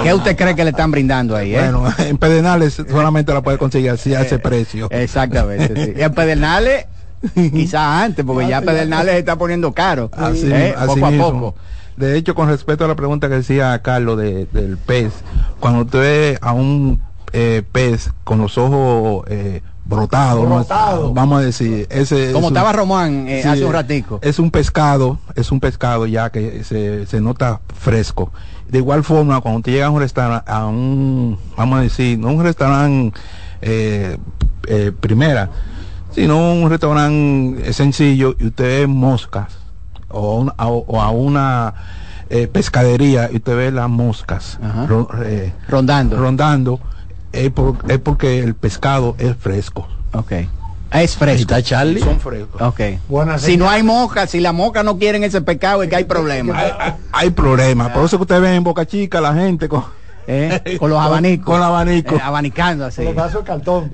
¿Qué 0.03 0.13
usted 0.13 0.37
cree 0.37 0.55
que 0.55 0.65
le 0.65 0.71
están 0.71 0.91
brindando 0.91 1.37
ahí? 1.37 1.53
Bueno, 1.53 1.85
en 1.99 2.19
Pedernales 2.19 2.83
solamente 2.89 3.33
la 3.33 3.43
puede 3.43 3.57
conseguir 3.57 3.91
así 3.91 4.15
a 4.15 4.21
ese 4.23 4.39
precio. 4.39 4.89
Exactamente. 4.91 6.05
En 6.05 6.13
Pedernales 6.13 6.87
Quizás 7.35 8.05
antes, 8.05 8.25
porque 8.25 8.49
ya 8.49 8.63
Pedernales 8.63 9.17
está 9.17 9.37
poniendo 9.37 9.73
caro. 9.73 10.11
Así, 10.13 10.51
¿eh? 10.51 10.75
poco 10.87 11.07
a 11.07 11.11
poco. 11.11 11.55
De 11.97 12.17
hecho, 12.17 12.35
con 12.35 12.49
respecto 12.49 12.85
a 12.85 12.89
la 12.89 12.95
pregunta 12.95 13.29
que 13.29 13.35
decía 13.35 13.81
Carlos 13.83 14.19
del 14.19 14.79
pez, 14.87 15.13
cuando 15.59 15.83
usted 15.83 15.99
ve 15.99 16.39
a 16.41 16.53
un 16.53 17.01
eh, 17.33 17.63
pez 17.71 18.11
con 18.25 18.39
los 18.39 18.57
ojos 18.57 19.25
eh, 19.29 19.61
brotados, 19.85 20.67
vamos 21.13 21.41
a 21.41 21.45
decir, 21.45 21.87
ese 21.91 22.33
como 22.33 22.49
estaba 22.49 22.73
Román 22.73 23.29
hace 23.29 23.65
un 23.65 23.73
ratico. 23.73 24.19
Es 24.23 24.39
un 24.39 24.51
pescado, 24.51 25.19
es 25.35 25.53
un 25.53 25.61
pescado 25.61 26.07
ya 26.07 26.31
que 26.31 26.65
se, 26.65 27.05
se 27.07 27.21
nota 27.21 27.61
fresco. 27.79 28.33
De 28.69 28.79
igual 28.79 29.05
forma, 29.05 29.41
cuando 29.43 29.59
usted 29.59 29.73
llega 29.73 29.87
a 29.87 29.91
un 29.91 30.01
restaurante, 30.01 30.51
a 30.51 30.67
un, 30.67 31.39
vamos 31.57 31.81
a 31.81 31.83
decir, 31.83 32.19
no 32.19 32.29
un 32.29 32.43
restaurante 32.43 33.21
primera, 35.01 35.51
sino 36.11 36.53
un 36.53 36.71
restaurante 36.71 37.73
sencillo 37.73 38.35
y 38.39 38.47
usted 38.47 38.81
ve 38.81 38.87
moscas 38.87 39.59
o, 40.09 40.51
a, 40.57 41.11
una 41.11 41.75
eh, 42.29 42.49
pescadería 42.49 43.31
y 43.33 43.37
usted 43.37 43.57
ve 43.57 43.73
las 43.73 43.89
moscas 43.89 44.59
eh, 45.25 45.53
rondando 45.69 46.17
rondando 46.17 46.81
es, 47.33 47.51
porque 47.51 48.41
el 48.41 48.55
pescado 48.55 49.15
es 49.19 49.37
fresco 49.37 49.87
ok 50.13 50.33
es 50.93 51.17
fresco. 51.17 51.43
¿Está 51.43 51.63
Charlie? 51.63 52.01
Son 52.01 52.19
frescos. 52.19 52.61
Okay. 52.61 52.99
si 53.39 53.57
no 53.57 53.71
hay 53.71 53.85
moscas, 53.85 54.31
si 54.31 54.41
las 54.41 54.53
moscas 54.53 54.85
no 54.85 54.99
quieren 54.99 55.23
ese 55.23 55.41
pescado, 55.41 55.85
es 55.85 55.89
que 55.89 55.95
hay 55.95 56.05
problemas. 56.05 56.57
Hay, 56.57 56.93
hay, 57.13 57.31
problemas. 57.31 57.93
Por 57.93 58.05
eso 58.05 58.17
que 58.17 58.23
usted 58.23 58.41
ve 58.41 58.57
en 58.57 58.65
Boca 58.65 58.85
Chica 58.85 59.21
la 59.21 59.33
gente 59.33 59.69
con 59.69 59.85
¿Eh? 60.31 60.77
con 60.79 60.91
los 60.91 61.01
abanicos. 61.01 61.45
Con, 61.45 61.63
abanico. 61.63 62.15
Eh, 62.15 62.21
abanicando 62.23 62.87
así. 62.87 63.03
Los 63.03 63.45
cartón. 63.45 63.91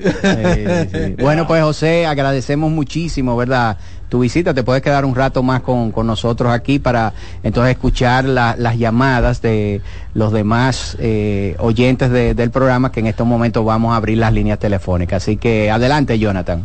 Bueno, 1.19 1.47
pues 1.47 1.63
José, 1.63 2.07
agradecemos 2.07 2.71
muchísimo, 2.71 3.37
¿verdad? 3.37 3.79
Tu 4.09 4.21
visita, 4.21 4.55
te 4.55 4.63
puedes 4.63 4.83
quedar 4.83 5.05
un 5.05 5.15
rato 5.15 5.43
más 5.43 5.63
con, 5.63 5.93
nosotros 6.07 6.53
aquí 6.53 6.79
para 6.79 7.13
entonces 7.43 7.73
escuchar 7.73 8.25
las 8.25 8.79
llamadas 8.79 9.43
de 9.43 9.81
los 10.15 10.33
demás 10.33 10.97
eh, 11.01 11.57
oyentes 11.59 12.11
del 12.11 12.51
programa 12.51 12.93
que 12.93 13.01
en 13.01 13.07
estos 13.07 13.27
momentos 13.27 13.65
vamos 13.65 13.95
a 13.95 13.97
abrir 13.97 14.19
las 14.19 14.33
líneas 14.33 14.59
telefónicas. 14.59 15.23
Así 15.25 15.39
que 15.39 15.71
adelante, 15.71 16.19
Jonathan. 16.19 16.65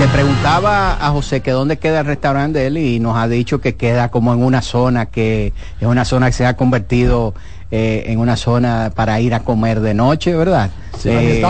Le 0.00 0.08
preguntaba 0.08 0.94
a 0.94 1.10
José 1.10 1.42
que 1.42 1.50
dónde 1.50 1.78
queda 1.78 2.00
el 2.00 2.06
restaurante 2.06 2.60
de 2.60 2.68
él 2.68 2.78
y 2.78 3.00
nos 3.00 3.18
ha 3.18 3.28
dicho 3.28 3.60
que 3.60 3.74
queda 3.74 4.10
como 4.10 4.32
en 4.32 4.42
una 4.42 4.62
zona 4.62 5.04
que 5.04 5.52
es 5.78 5.86
una 5.86 6.06
zona 6.06 6.28
que 6.28 6.32
se 6.32 6.46
ha 6.46 6.56
convertido 6.56 7.34
eh, 7.70 8.04
en 8.06 8.18
una 8.18 8.38
zona 8.38 8.92
para 8.96 9.20
ir 9.20 9.34
a 9.34 9.40
comer 9.40 9.80
de 9.80 9.92
noche, 9.92 10.34
¿verdad? 10.34 10.70
Eh, 11.04 11.44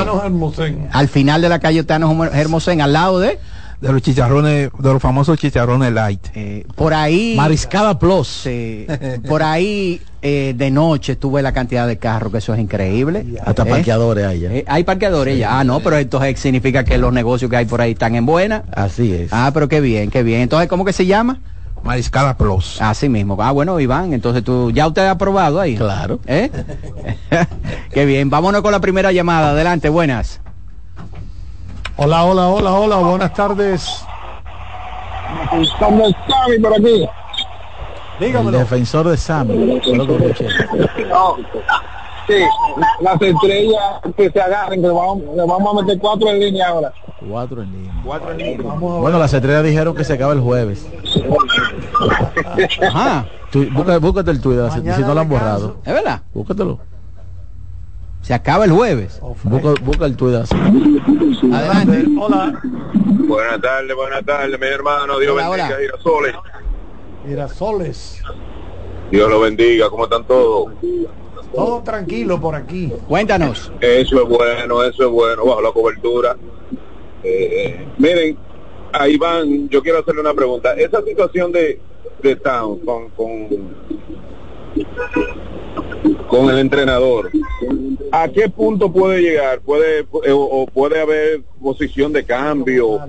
al 0.90 1.08
final 1.08 1.40
de 1.42 1.48
la 1.48 1.60
calle 1.60 1.84
Tano 1.84 2.24
Hermosén, 2.24 2.80
al 2.80 2.92
lado 2.92 3.20
de 3.20 3.38
de 3.80 3.92
los 3.92 4.02
chicharrones, 4.02 4.70
de 4.78 4.92
los 4.92 5.00
famosos 5.00 5.38
chicharrones 5.38 5.92
light. 5.92 6.20
Eh, 6.34 6.66
por 6.76 6.92
ahí. 6.92 7.34
Mariscada 7.36 7.98
Plus. 7.98 8.48
por 9.26 9.42
ahí 9.42 10.00
eh, 10.22 10.54
de 10.54 10.70
noche 10.70 11.16
tuve 11.16 11.40
la 11.40 11.52
cantidad 11.52 11.86
de 11.86 11.96
carros, 11.96 12.30
que 12.30 12.38
eso 12.38 12.52
es 12.52 12.60
increíble. 12.60 13.24
Hasta 13.44 13.64
parqueadores 13.64 14.26
hay 14.26 14.64
hay 14.66 14.84
parqueadores 14.84 15.38
ya. 15.38 15.58
Ah, 15.58 15.64
no, 15.64 15.80
pero 15.80 15.96
esto 15.96 16.20
significa 16.36 16.84
que 16.84 16.98
los 16.98 17.12
negocios 17.12 17.50
que 17.50 17.56
hay 17.56 17.64
por 17.64 17.80
ahí 17.80 17.92
están 17.92 18.14
en 18.16 18.26
buena. 18.26 18.64
Así 18.72 19.12
es. 19.14 19.32
Ah, 19.32 19.50
pero 19.54 19.68
qué 19.68 19.80
bien, 19.80 20.10
qué 20.10 20.22
bien. 20.22 20.42
Entonces, 20.42 20.68
¿cómo 20.68 20.84
que 20.84 20.92
se 20.92 21.06
llama? 21.06 21.40
Mariscada 21.82 22.36
Plus. 22.36 22.80
Así 22.82 23.08
mismo. 23.08 23.38
Ah, 23.40 23.52
bueno, 23.52 23.80
Iván, 23.80 24.12
entonces 24.12 24.44
tú, 24.44 24.70
¿ya 24.70 24.86
usted 24.86 25.06
ha 25.06 25.16
probado 25.16 25.58
ahí? 25.58 25.76
Claro. 25.76 26.20
¿Eh? 26.26 26.50
qué 27.90 28.04
bien. 28.04 28.28
Vámonos 28.28 28.60
con 28.60 28.72
la 28.72 28.80
primera 28.80 29.12
llamada. 29.12 29.50
Adelante, 29.50 29.88
buenas. 29.88 30.40
Hola, 32.02 32.24
hola, 32.24 32.48
hola, 32.48 32.72
hola, 32.72 32.96
buenas 32.96 33.34
tardes. 33.34 34.06
Estamos 35.60 36.14
Sammy 36.26 36.58
por 36.58 36.72
aquí. 36.72 37.06
Dígamelo. 38.18 38.56
El 38.56 38.64
defensor 38.64 39.06
de 39.06 39.18
Sammy. 39.18 39.82
sí, 42.26 42.34
las 43.02 43.20
estrellas 43.20 43.82
que 44.16 44.30
se 44.30 44.40
agarren, 44.40 44.80
que 44.80 44.88
vamos, 44.88 45.20
vamos 45.36 45.74
a 45.74 45.82
meter 45.82 45.98
cuatro 45.98 46.30
en 46.30 46.40
línea 46.40 46.68
ahora. 46.68 46.90
Cuatro 47.28 47.60
en 47.60 47.70
línea. 47.70 47.92
Cuatro 48.02 48.30
en 48.30 48.38
línea. 48.38 48.72
Bueno, 48.72 49.18
las 49.18 49.34
estrellas 49.34 49.64
dijeron 49.64 49.94
que 49.94 50.04
se 50.04 50.14
acaba 50.14 50.32
el 50.32 50.40
jueves. 50.40 50.88
Ajá. 52.94 53.26
búscate, 54.00 54.30
el 54.30 54.40
Twitter, 54.40 54.72
si 54.72 55.02
no 55.02 55.12
lo 55.12 55.20
han 55.20 55.28
borrado. 55.28 55.76
¿Es 55.84 55.92
verdad? 55.92 56.22
Búscatelo. 56.32 56.80
Se 58.22 58.34
acaba 58.34 58.64
el 58.64 58.70
jueves. 58.70 59.20
Busca, 59.44 60.06
el 60.06 60.16
Twitter. 60.16 60.44
Adelante. 61.52 62.04
Hola. 62.18 62.60
Buenas 63.26 63.60
tardes, 63.60 63.96
buenas 63.96 64.24
tardes, 64.24 64.60
mi 64.60 64.66
hermano. 64.66 65.18
Dios 65.18 65.36
bendiga, 65.36 65.76
Girasoles. 65.78 66.34
Girasoles. 67.26 68.22
Dios 69.10 69.30
lo 69.30 69.40
bendiga, 69.40 69.90
¿cómo 69.90 70.04
están 70.04 70.24
todos? 70.24 70.72
Todo 71.54 71.82
tranquilo 71.82 72.40
por 72.40 72.54
aquí. 72.54 72.92
Cuéntanos. 73.08 73.72
Eso 73.80 74.22
es 74.22 74.28
bueno, 74.28 74.82
eso 74.84 75.04
es 75.04 75.10
bueno, 75.10 75.44
bajo 75.44 75.60
la 75.60 75.72
cobertura. 75.72 76.36
Eh, 77.24 77.86
miren, 77.98 78.36
a 78.92 79.08
Iván, 79.08 79.68
yo 79.68 79.82
quiero 79.82 79.98
hacerle 79.98 80.20
una 80.20 80.34
pregunta. 80.34 80.74
Esa 80.74 81.02
situación 81.02 81.50
de, 81.50 81.80
de 82.22 82.36
Town 82.36 82.78
con, 82.80 83.10
con 83.10 83.48
con 86.30 86.48
el 86.48 86.58
entrenador. 86.58 87.30
¿A 88.12 88.28
qué 88.28 88.48
punto 88.48 88.90
puede 88.90 89.20
llegar? 89.20 89.60
¿Puede 89.60 90.00
eh, 90.00 90.32
o 90.32 90.66
puede 90.72 91.00
haber 91.00 91.42
posición 91.60 92.12
de 92.12 92.24
cambio 92.24 93.00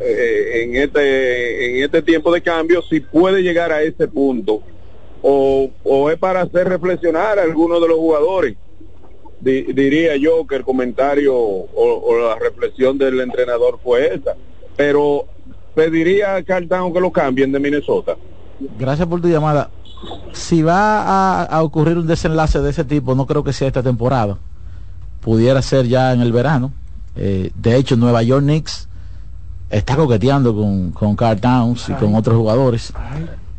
eh, 0.00 0.62
en 0.62 0.76
este 0.76 1.78
en 1.78 1.84
este 1.84 2.02
tiempo 2.02 2.32
de 2.32 2.42
cambio? 2.42 2.82
Si 2.82 3.00
puede 3.00 3.42
llegar 3.42 3.70
a 3.70 3.82
ese 3.82 4.08
punto 4.08 4.62
o, 5.22 5.70
o 5.84 6.10
es 6.10 6.18
para 6.18 6.42
hacer 6.42 6.68
reflexionar 6.68 7.38
a 7.38 7.42
algunos 7.42 7.80
de 7.80 7.88
los 7.88 7.98
jugadores. 7.98 8.56
diría 9.40 10.16
yo 10.16 10.44
que 10.46 10.56
el 10.56 10.64
comentario 10.64 11.34
o, 11.36 12.18
la 12.18 12.36
reflexión 12.36 12.98
del 12.98 13.20
entrenador 13.20 13.78
fue 13.82 14.12
esa. 14.12 14.34
Pero 14.76 15.26
pediría 15.74 16.34
a 16.34 16.42
Cartão 16.42 16.92
que 16.92 17.00
lo 17.00 17.12
cambien 17.12 17.52
de 17.52 17.60
Minnesota. 17.60 18.16
Gracias 18.78 19.06
por 19.06 19.20
tu 19.20 19.28
llamada 19.28 19.70
si 20.32 20.62
va 20.62 21.44
a, 21.44 21.62
ocurrir 21.62 21.98
un 21.98 22.06
desenlace 22.06 22.60
de 22.60 22.70
ese 22.70 22.84
tipo, 22.84 23.14
no 23.14 23.26
creo 23.26 23.42
que 23.42 23.52
sea 23.52 23.68
esta 23.68 23.82
temporada. 23.82 24.36
Pudiera 25.20 25.62
ser 25.62 25.86
ya 25.86 26.12
en 26.12 26.20
el 26.20 26.32
verano. 26.32 26.72
Eh, 27.16 27.50
de 27.54 27.76
hecho, 27.76 27.96
Nueva 27.96 28.22
York 28.22 28.42
Knicks 28.42 28.88
está 29.70 29.96
coqueteando 29.96 30.54
con, 30.54 30.92
con 30.92 31.16
Carl 31.16 31.40
Towns 31.40 31.88
y 31.88 31.92
con 31.94 32.14
otros 32.14 32.36
jugadores. 32.36 32.92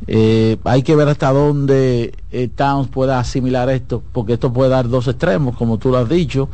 Eh, 0.05 0.57
hay 0.63 0.83
que 0.83 0.95
ver 0.95 1.09
hasta 1.09 1.31
dónde 1.33 2.13
eh, 2.31 2.47
Towns 2.47 2.87
pueda 2.89 3.19
asimilar 3.19 3.69
esto, 3.69 4.03
porque 4.13 4.33
esto 4.33 4.53
puede 4.53 4.69
dar 4.69 4.87
dos 4.87 5.07
extremos, 5.07 5.57
como 5.57 5.77
tú 5.77 5.89
lo 5.89 5.97
has 5.97 6.07
dicho. 6.07 6.47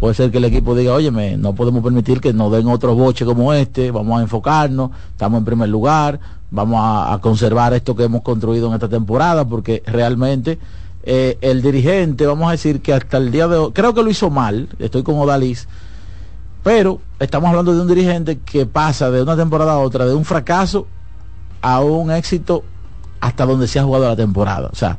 Puede 0.00 0.14
ser 0.14 0.30
que 0.30 0.38
el 0.38 0.44
equipo 0.44 0.76
diga, 0.76 0.94
oye, 0.94 1.10
no 1.36 1.54
podemos 1.54 1.82
permitir 1.82 2.20
que 2.20 2.32
nos 2.32 2.52
den 2.52 2.68
otros 2.68 2.96
boches 2.96 3.26
como 3.26 3.52
este, 3.52 3.90
vamos 3.90 4.18
a 4.18 4.22
enfocarnos, 4.22 4.90
estamos 5.10 5.38
en 5.38 5.44
primer 5.44 5.68
lugar, 5.68 6.20
vamos 6.50 6.80
a, 6.82 7.18
conservar 7.20 7.74
esto 7.74 7.94
que 7.94 8.04
hemos 8.04 8.22
construido 8.22 8.68
en 8.68 8.74
esta 8.74 8.88
temporada, 8.88 9.44
porque 9.46 9.82
realmente 9.86 10.58
eh, 11.02 11.38
el 11.40 11.62
dirigente, 11.62 12.26
vamos 12.26 12.48
a 12.48 12.52
decir 12.52 12.80
que 12.80 12.92
hasta 12.92 13.16
el 13.18 13.30
día 13.30 13.48
de 13.48 13.56
hoy, 13.56 13.72
creo 13.72 13.94
que 13.94 14.02
lo 14.02 14.10
hizo 14.10 14.30
mal, 14.30 14.68
estoy 14.78 15.02
con 15.02 15.18
Odalis, 15.18 15.68
pero 16.62 17.00
estamos 17.18 17.50
hablando 17.50 17.74
de 17.74 17.80
un 17.80 17.88
dirigente 17.88 18.38
que 18.38 18.66
pasa 18.66 19.10
de 19.10 19.22
una 19.22 19.36
temporada 19.36 19.72
a 19.72 19.78
otra, 19.78 20.06
de 20.06 20.14
un 20.14 20.24
fracaso 20.24 20.86
a 21.60 21.80
un 21.80 22.10
éxito 22.10 22.64
hasta 23.20 23.46
donde 23.46 23.66
se 23.68 23.78
ha 23.78 23.84
jugado 23.84 24.08
la 24.08 24.16
temporada. 24.16 24.68
O 24.72 24.76
sea, 24.76 24.98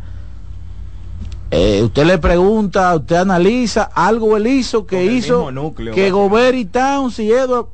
eh, 1.52 1.82
usted 1.84 2.06
le 2.06 2.18
pregunta, 2.18 2.96
usted 2.96 3.16
analiza 3.16 3.84
algo 3.94 4.38
él 4.38 4.48
hizo 4.48 4.86
que 4.86 5.06
hizo 5.06 5.50
que 5.94 6.12
Gobert 6.12 6.58
y 6.58 6.66
Towns 6.66 7.18
y 7.20 7.32
Edward 7.32 7.68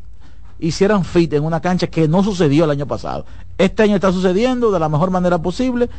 hicieran 0.60 1.04
fit 1.04 1.34
en 1.34 1.44
una 1.44 1.60
cancha 1.60 1.88
que 1.88 2.08
no 2.08 2.24
sucedió 2.24 2.64
el 2.64 2.72
año 2.72 2.88
pasado. 2.88 3.26
Este 3.58 3.84
año 3.84 3.96
está 3.96 4.12
sucediendo 4.12 4.72
de 4.72 4.80
la 4.80 4.90
mejor 4.90 5.12
manera 5.12 5.38
posible 5.38 5.90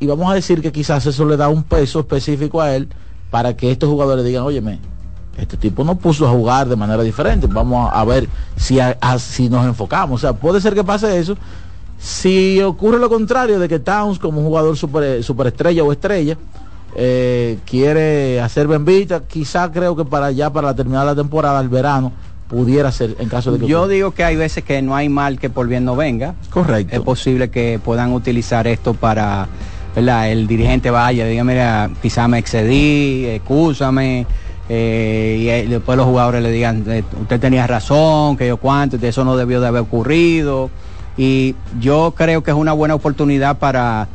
y 0.00 0.06
vamos 0.06 0.30
a 0.30 0.34
decir 0.34 0.60
que 0.60 0.72
quizás 0.72 1.06
eso 1.06 1.24
le 1.24 1.36
da 1.36 1.48
un 1.48 1.62
peso 1.62 2.00
específico 2.00 2.60
a 2.60 2.74
él 2.74 2.88
para 3.30 3.56
que 3.56 3.70
estos 3.70 3.88
jugadores 3.88 4.24
digan, 4.24 4.44
óyeme, 4.44 4.78
este 5.38 5.56
tipo 5.56 5.82
no 5.82 5.96
puso 5.96 6.26
a 6.26 6.30
jugar 6.30 6.68
de 6.68 6.76
manera 6.76 7.02
diferente, 7.02 7.46
vamos 7.46 7.90
a, 7.92 8.04
ver 8.04 8.28
si, 8.56 8.78
si 9.18 9.48
nos 9.48 9.64
enfocamos. 9.66 10.20
O 10.20 10.26
sea, 10.26 10.32
puede 10.34 10.60
ser 10.60 10.74
que 10.74 10.84
pase 10.84 11.18
eso. 11.18 11.36
Si 11.98 12.60
ocurre 12.60 12.98
lo 12.98 13.08
contrario 13.08 13.58
de 13.58 13.68
que 13.68 13.78
Towns 13.78 14.18
como 14.18 14.42
jugador 14.42 14.76
super, 14.76 15.22
superestrella 15.24 15.82
o 15.82 15.90
estrella, 15.90 16.36
eh, 16.96 17.58
quiere 17.64 18.40
hacer 18.40 18.68
bembita, 18.68 19.22
quizá 19.26 19.72
creo 19.72 19.96
que 19.96 20.04
para 20.04 20.30
ya 20.30 20.52
para 20.52 20.74
terminar 20.74 21.06
la 21.06 21.14
temporada, 21.14 21.60
el 21.60 21.68
verano, 21.68 22.12
pudiera 22.54 22.92
ser 22.92 23.16
en 23.18 23.28
caso 23.28 23.50
de 23.50 23.58
que 23.58 23.66
yo 23.66 23.88
digo 23.88 24.12
que 24.12 24.22
hay 24.22 24.36
veces 24.36 24.62
que 24.62 24.80
no 24.80 24.94
hay 24.94 25.08
mal 25.08 25.40
que 25.40 25.50
por 25.50 25.66
bien 25.66 25.84
no 25.84 25.96
venga. 25.96 26.36
Correcto. 26.50 26.94
Es 26.94 27.02
posible 27.02 27.50
que 27.50 27.80
puedan 27.84 28.12
utilizar 28.12 28.68
esto 28.68 28.94
para 28.94 29.48
¿verdad? 29.96 30.30
el 30.30 30.46
dirigente 30.46 30.90
vaya 30.90 31.26
diga 31.26 31.42
mira 31.42 31.90
quizá 32.00 32.28
me 32.28 32.38
excedí 32.38 33.26
excúsame 33.26 34.26
eh, 34.68 35.38
y 35.40 35.48
eh, 35.48 35.66
después 35.68 35.96
los 35.98 36.06
jugadores 36.06 36.44
le 36.44 36.52
digan 36.52 36.84
usted 37.20 37.40
tenía 37.40 37.66
razón 37.66 38.36
que 38.36 38.46
yo 38.46 38.56
cuánto 38.58 38.96
eso 39.04 39.24
no 39.24 39.36
debió 39.36 39.60
de 39.60 39.66
haber 39.66 39.82
ocurrido 39.82 40.70
y 41.16 41.56
yo 41.80 42.14
creo 42.16 42.44
que 42.44 42.52
es 42.52 42.56
una 42.56 42.72
buena 42.72 42.94
oportunidad 42.94 43.58
para 43.58 44.06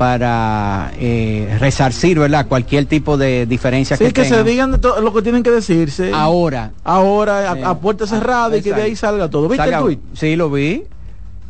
para 0.00 0.92
eh, 0.98 1.58
resarcir, 1.60 2.18
¿verdad? 2.18 2.46
Cualquier 2.48 2.86
tipo 2.86 3.18
de 3.18 3.44
diferencia 3.44 3.98
sí, 3.98 4.10
que, 4.12 4.24
se 4.24 4.42
digan 4.44 4.80
lo 4.80 5.12
que 5.12 5.20
tienen 5.20 5.42
que 5.42 5.50
decirse. 5.50 6.10
Ahora. 6.14 6.70
Ahora, 6.84 7.52
a, 7.52 7.72
eh, 7.72 7.74
puerta 7.82 8.06
cerrada 8.06 8.56
y 8.56 8.62
que 8.62 8.72
de 8.72 8.80
ahí 8.80 8.96
salga 8.96 9.28
todo. 9.28 9.46
¿Viste 9.46 9.68
el 9.68 9.78
tweet? 9.78 9.98
Sí, 10.14 10.36
lo 10.36 10.48
vi. 10.48 10.84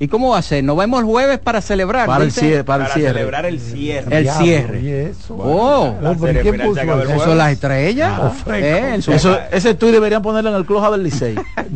¿Y 0.02 0.08
cómo 0.08 0.30
va 0.30 0.38
a 0.38 0.42
ser? 0.42 0.64
Nos 0.64 0.78
vemos 0.78 1.00
el 1.00 1.04
jueves 1.04 1.38
para 1.38 1.60
celebrar. 1.60 2.06
Para 2.06 2.24
el 2.24 2.32
cierre. 2.32 2.64
Para, 2.64 2.86
el 2.86 2.92
cierre. 2.92 3.12
celebrar 3.12 3.44
el 3.44 3.60
cierre. 3.60 4.18
El 4.18 4.30
cierre. 4.30 4.80
¿Y 4.80 4.88
eso? 4.88 5.36
Oh, 5.38 5.94
¿quién 6.40 6.58
puso 6.58 6.80
eso? 6.80 7.02
¿Eso 7.02 7.30
es 7.32 7.36
las 7.36 7.52
estrellas? 7.52 8.12
Ah, 8.18 8.32
eh, 8.56 8.94
eso, 8.96 9.38
ese 9.52 9.74
tweet 9.74 9.92
deberían 9.92 10.22
ponerlo 10.22 10.48
en 10.48 10.56
el 10.56 10.64
cloja 10.64 10.90
del 10.90 11.02
Licey. 11.02 11.34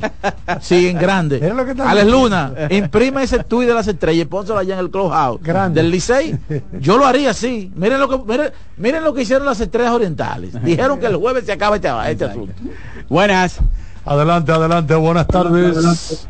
sí, 0.62 0.88
en 0.88 0.98
grande. 0.98 1.38
Alex 1.84 2.06
Luna, 2.10 2.54
imprime 2.70 3.24
ese 3.24 3.44
tweet 3.44 3.66
de 3.66 3.74
las 3.74 3.88
estrellas 3.88 4.22
y 4.22 4.24
pónselo 4.24 4.58
allá 4.58 4.72
en 4.72 4.80
el 4.80 4.90
clubhouse 4.90 5.42
del 5.74 5.90
Licey. 5.90 6.38
Yo 6.80 6.96
lo 6.96 7.04
haría 7.04 7.32
así. 7.32 7.70
Miren 7.76 8.00
lo 8.00 8.08
que, 8.08 8.16
miren, 8.26 8.52
miren 8.78 9.04
lo 9.04 9.12
que 9.12 9.20
hicieron 9.20 9.44
las 9.44 9.60
estrellas 9.60 9.92
orientales. 9.92 10.64
Dijeron 10.64 10.98
que 10.98 11.06
el 11.06 11.16
jueves 11.16 11.44
se 11.44 11.52
acaba 11.52 11.76
este, 11.76 11.90
este 12.10 12.24
asunto. 12.24 12.54
Buenas. 13.06 13.58
Adelante, 14.06 14.50
adelante, 14.50 14.94
buenas 14.94 15.26
tardes. 15.26 16.26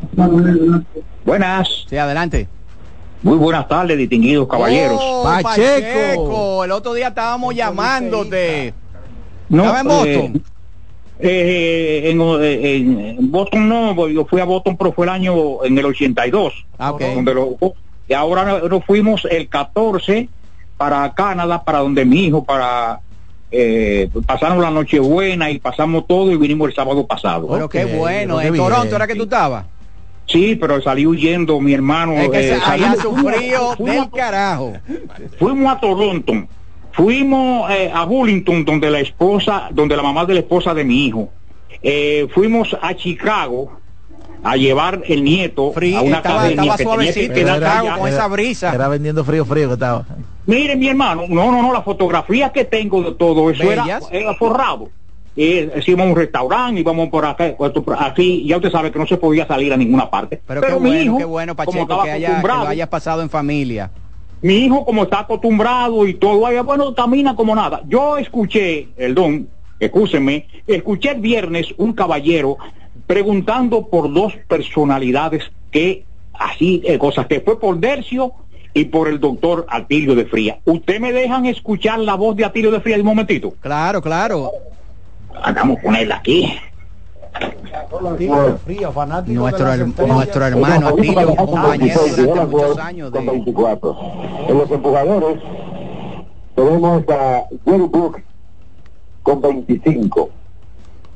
Buenas. 1.25 1.85
Sí, 1.89 1.97
adelante. 1.97 2.47
Muy 3.23 3.37
buenas 3.37 3.67
tardes, 3.67 3.97
distinguidos 3.97 4.47
caballeros. 4.47 4.99
Oh, 5.01 5.23
Pacheco. 5.23 6.63
El 6.63 6.71
otro 6.71 6.93
día 6.93 7.07
estábamos 7.07 7.55
llamándote. 7.55 8.73
No, 9.49 9.77
en 9.77 9.87
Boston? 9.87 10.43
Eh, 11.17 12.11
eh, 12.13 13.15
en, 13.17 13.31
Boston 13.31 13.69
no, 13.69 14.07
yo 14.09 14.25
fui 14.25 14.41
a 14.41 14.45
Boston, 14.45 14.77
pero 14.77 14.91
fue 14.91 15.05
el 15.07 15.09
año 15.09 15.63
en 15.63 15.77
el 15.77 15.85
82. 15.85 16.65
Ah, 16.77 16.93
y 18.07 18.13
ahora 18.13 18.59
nos 18.59 18.85
fuimos 18.85 19.25
el 19.25 19.49
14 19.49 20.29
para 20.77 21.11
Canadá, 21.15 21.63
para 21.63 21.79
donde 21.79 22.05
mi 22.05 22.25
hijo, 22.25 22.43
para 22.43 22.99
eh, 23.49 24.09
pasaron 24.27 24.61
la 24.61 24.69
noche 24.69 24.99
buena 24.99 25.49
y 25.49 25.59
pasamos 25.59 26.05
todo 26.05 26.31
y 26.31 26.37
vinimos 26.37 26.69
el 26.69 26.75
sábado 26.75 27.07
pasado. 27.07 27.47
Pero 27.47 27.69
qué 27.69 27.85
bueno, 27.85 28.39
en 28.41 28.55
Toronto 28.55 28.95
era 28.95 29.07
que 29.07 29.15
tú 29.15 29.23
estabas. 29.23 29.65
Sí, 30.27 30.55
pero 30.55 30.81
salí 30.81 31.05
huyendo 31.05 31.59
mi 31.59 31.73
hermano. 31.73 32.13
Es 32.13 32.29
que 32.29 32.49
eh, 32.49 32.59
allá 32.65 32.95
del 32.95 34.09
carajo. 34.11 34.73
Fuimos 35.37 35.71
a 35.75 35.79
Toronto 35.79 36.47
fuimos 36.95 37.69
eh, 37.71 37.91
a 37.93 38.05
Bullington, 38.05 38.63
donde 38.63 38.89
la 38.89 38.99
esposa, 39.01 39.67
donde 39.71 39.95
la 39.95 40.03
mamá 40.03 40.25
de 40.25 40.35
la 40.35 40.39
esposa 40.39 40.73
de 40.73 40.83
mi 40.83 41.05
hijo. 41.05 41.29
Eh, 41.83 42.27
fuimos 42.33 42.75
a 42.81 42.95
Chicago 42.95 43.79
a 44.43 44.55
llevar 44.55 45.01
el 45.05 45.23
nieto 45.23 45.73
a 45.97 46.01
una 46.01 46.17
estaba, 46.17 46.49
estaba 46.49 46.77
suavecito, 46.77 47.33
Era- 47.33 47.97
con 47.97 48.07
esa 48.07 48.27
brisa. 48.27 48.73
Era 48.73 48.87
vendiendo 48.87 49.23
frío, 49.25 49.43
frío 49.45 49.67
que 49.67 49.73
estaba. 49.73 50.05
Miren, 50.45 50.79
mi 50.79 50.87
hermano, 50.87 51.23
no, 51.27 51.51
no, 51.51 51.61
no, 51.61 51.73
la 51.73 51.81
fotografía 51.81 52.51
que 52.51 52.63
tengo 52.63 53.01
de 53.01 53.13
todo 53.13 53.49
eso 53.49 53.63
era, 53.63 53.99
era 54.11 54.33
forrado. 54.35 54.89
Eh, 55.37 55.81
íbamos 55.85 56.07
a 56.07 56.09
un 56.11 56.15
restaurante, 56.15 56.79
íbamos 56.79 57.09
por 57.09 57.25
acá, 57.25 57.55
por 57.57 57.73
así, 57.99 58.45
ya 58.45 58.55
usted 58.55 58.71
sabe 58.71 58.91
que 58.91 58.99
no 58.99 59.05
se 59.05 59.17
podía 59.17 59.45
salir 59.45 59.73
a 59.73 59.77
ninguna 59.77 60.09
parte. 60.09 60.41
Pero, 60.47 60.61
qué 60.61 60.73
mi 60.75 60.79
bueno, 60.79 61.01
hijo, 61.01 61.17
qué 61.17 61.25
bueno, 61.25 61.55
como 61.55 61.65
Pacheco, 61.65 61.83
estaba 61.83 62.03
que, 62.05 62.11
haya, 62.11 62.19
que 62.19 62.25
acostumbrado, 62.25 62.63
lo 62.63 62.69
hayas 62.69 62.87
pasado 62.87 63.21
en 63.21 63.29
familia. 63.29 63.91
mi 64.41 64.57
hijo 64.57 64.85
como 64.85 65.03
está 65.03 65.19
acostumbrado 65.21 66.07
y 66.07 66.13
todo, 66.13 66.39
vaya, 66.41 66.61
bueno, 66.61 66.95
camina 66.95 67.35
como 67.35 67.53
nada. 67.53 67.81
Yo 67.87 68.17
escuché, 68.17 68.87
el 68.95 69.13
don, 69.13 69.49
escúsenme, 69.79 70.47
escuché 70.67 71.11
el 71.11 71.19
viernes 71.21 71.73
un 71.77 71.91
caballero 71.93 72.57
preguntando 73.05 73.87
por 73.87 74.13
dos 74.13 74.33
personalidades 74.47 75.51
que, 75.69 76.05
así, 76.33 76.81
eh, 76.85 76.97
cosas 76.97 77.27
que 77.27 77.41
fue 77.41 77.59
por 77.59 77.77
Dercio 77.77 78.31
y 78.73 78.85
por 78.85 79.07
el 79.07 79.19
doctor 79.19 79.65
Atilio 79.69 80.15
de 80.15 80.25
Fría. 80.25 80.59
¿Usted 80.65 80.99
me 80.99 81.11
dejan 81.11 81.45
escuchar 81.45 81.99
la 81.99 82.15
voz 82.15 82.35
de 82.35 82.45
Atilio 82.45 82.71
de 82.71 82.81
Fría 82.81 82.95
de 82.95 83.01
un 83.01 83.07
momentito? 83.07 83.53
Claro, 83.61 84.01
claro. 84.01 84.51
Vamos 85.55 85.77
a 85.77 85.81
ponerla 85.81 86.15
aquí. 86.17 86.53
Fría, 88.65 88.91
fanático 88.91 89.41
Nuestro, 89.41 89.67
her- 89.67 90.07
nuestro 90.07 90.45
hermano 90.45 90.87
Atilio, 90.87 91.29
un 91.29 91.35
compañero 91.35 91.99
durante 92.15 92.45
muchos 92.45 92.77
años 92.79 93.11
con 93.11 93.25
de... 93.25 93.31
24. 93.31 93.97
En 94.47 94.57
los 94.57 94.71
empujadores 94.71 95.39
tenemos 96.55 97.03
a 97.09 97.43
Jerry 97.65 97.87
Brooks 97.87 98.23
con 99.23 99.41
25. 99.41 100.29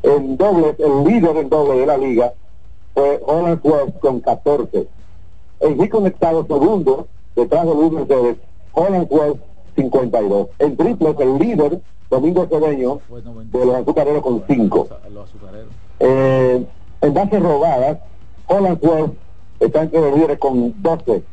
En 0.04 0.38
dobles, 0.38 0.76
el 0.80 1.04
líder 1.06 1.38
en 1.38 1.50
doble 1.50 1.80
de 1.80 1.86
la 1.86 1.98
liga 1.98 2.34
fue 2.94 3.20
Holland 3.26 3.60
West 3.64 4.00
con 4.00 4.20
14. 4.20 4.88
En 5.62 5.78
G 5.78 5.90
conectado 5.90 6.46
segundo, 6.46 7.08
detrás 7.36 7.66
de 7.66 7.74
Luis 7.74 7.92
Mercedes, 7.94 8.38
Holland 8.74 9.08
West 9.10 9.40
52. 9.76 10.48
En 10.60 10.76
triples, 10.78 11.16
el 11.20 11.38
líder, 11.38 11.82
Domingo 12.10 12.47
Cedeño, 12.47 12.99
de 13.51 13.66
los 13.66 13.76
azucareros 13.76 14.24
con 14.24 14.43
5. 14.47 14.89
Eh, 15.99 16.66
en 17.01 17.14
bases 17.14 17.41
robadas, 17.41 17.99
Holland 18.47 18.80
está 19.60 19.84
entre 19.84 20.01
los 20.01 20.16
líderes 20.16 20.39
con 20.39 20.74
12. 20.82 21.24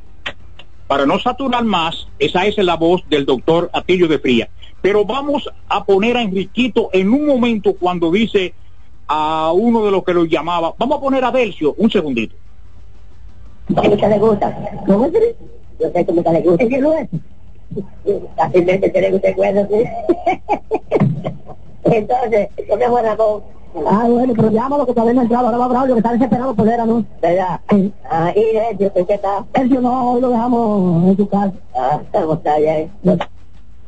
Para 0.87 1.07
no 1.07 1.19
saturar 1.19 1.65
más, 1.65 2.07
esa 2.19 2.47
es 2.47 2.57
la 2.59 2.77
voz 2.77 3.03
del 3.09 3.25
doctor 3.25 3.71
Atilio 3.73 4.07
de 4.07 4.19
Fría. 4.19 4.49
Pero 4.83 5.05
vamos 5.05 5.49
a 5.69 5.85
poner 5.85 6.17
a 6.17 6.23
Enriquito 6.23 6.91
en 6.93 7.13
un 7.13 7.27
momento 7.27 7.75
cuando 7.75 8.11
dice 8.11 8.55
a 9.09 9.53
uno 9.53 9.85
de 9.85 9.91
los 9.91 10.05
que 10.05 10.15
lo 10.15 10.25
llamaba, 10.25 10.75
vamos 10.79 10.99
a 10.99 11.01
poner 11.01 11.25
a 11.25 11.31
Delcio, 11.31 11.75
un 11.79 11.91
segundito. 11.91 12.37
¿Qué 13.69 14.09
le 14.09 14.19
gusta? 14.19 14.57
¿Cómo? 14.87 15.09
Yo 15.09 15.91
sé 15.93 16.07
cómo 16.07 16.23
le 16.33 16.41
gusta. 16.41 16.69
¿Qué 16.69 16.79
no 16.79 16.93
es? 16.93 17.09
Fácilmente 18.37 18.91
tiene 18.91 19.15
usted 19.15 19.35
cuenta, 19.37 19.67
sí. 19.69 19.85
Entonces, 21.85 22.49
¿qué 22.57 22.77
me 22.77 22.87
fue 22.89 23.03
Ramón? 23.03 23.43
Ah, 23.87 24.07
bueno, 24.09 24.33
pero 24.35 24.51
llámalo 24.51 24.87
que 24.87 24.95
todavía 24.95 25.13
no 25.15 25.21
ha 25.21 25.25
entrado, 25.25 25.47
ahora 25.47 25.59
va 25.59 25.69
Braulio 25.69 25.95
que 25.95 25.99
está 25.99 26.13
desesperado 26.13 26.55
por 26.55 26.67
ver, 26.67 26.87
¿no? 26.87 27.05
¿Verdad? 27.21 27.61
Ah, 28.11 28.33
y 28.35 28.41
Sergio, 28.57 28.91
¿en 28.95 29.07
qué 29.07 29.15
está? 29.15 29.45
Sergio 29.55 29.81
no, 29.83 30.13
hoy 30.13 30.21
lo 30.23 30.31
dejamos 30.31 31.05
en 31.11 31.17
su 31.17 31.29
casa. 31.29 31.53
Ah, 31.75 32.01
está 32.13 32.59
bien. 32.59 32.91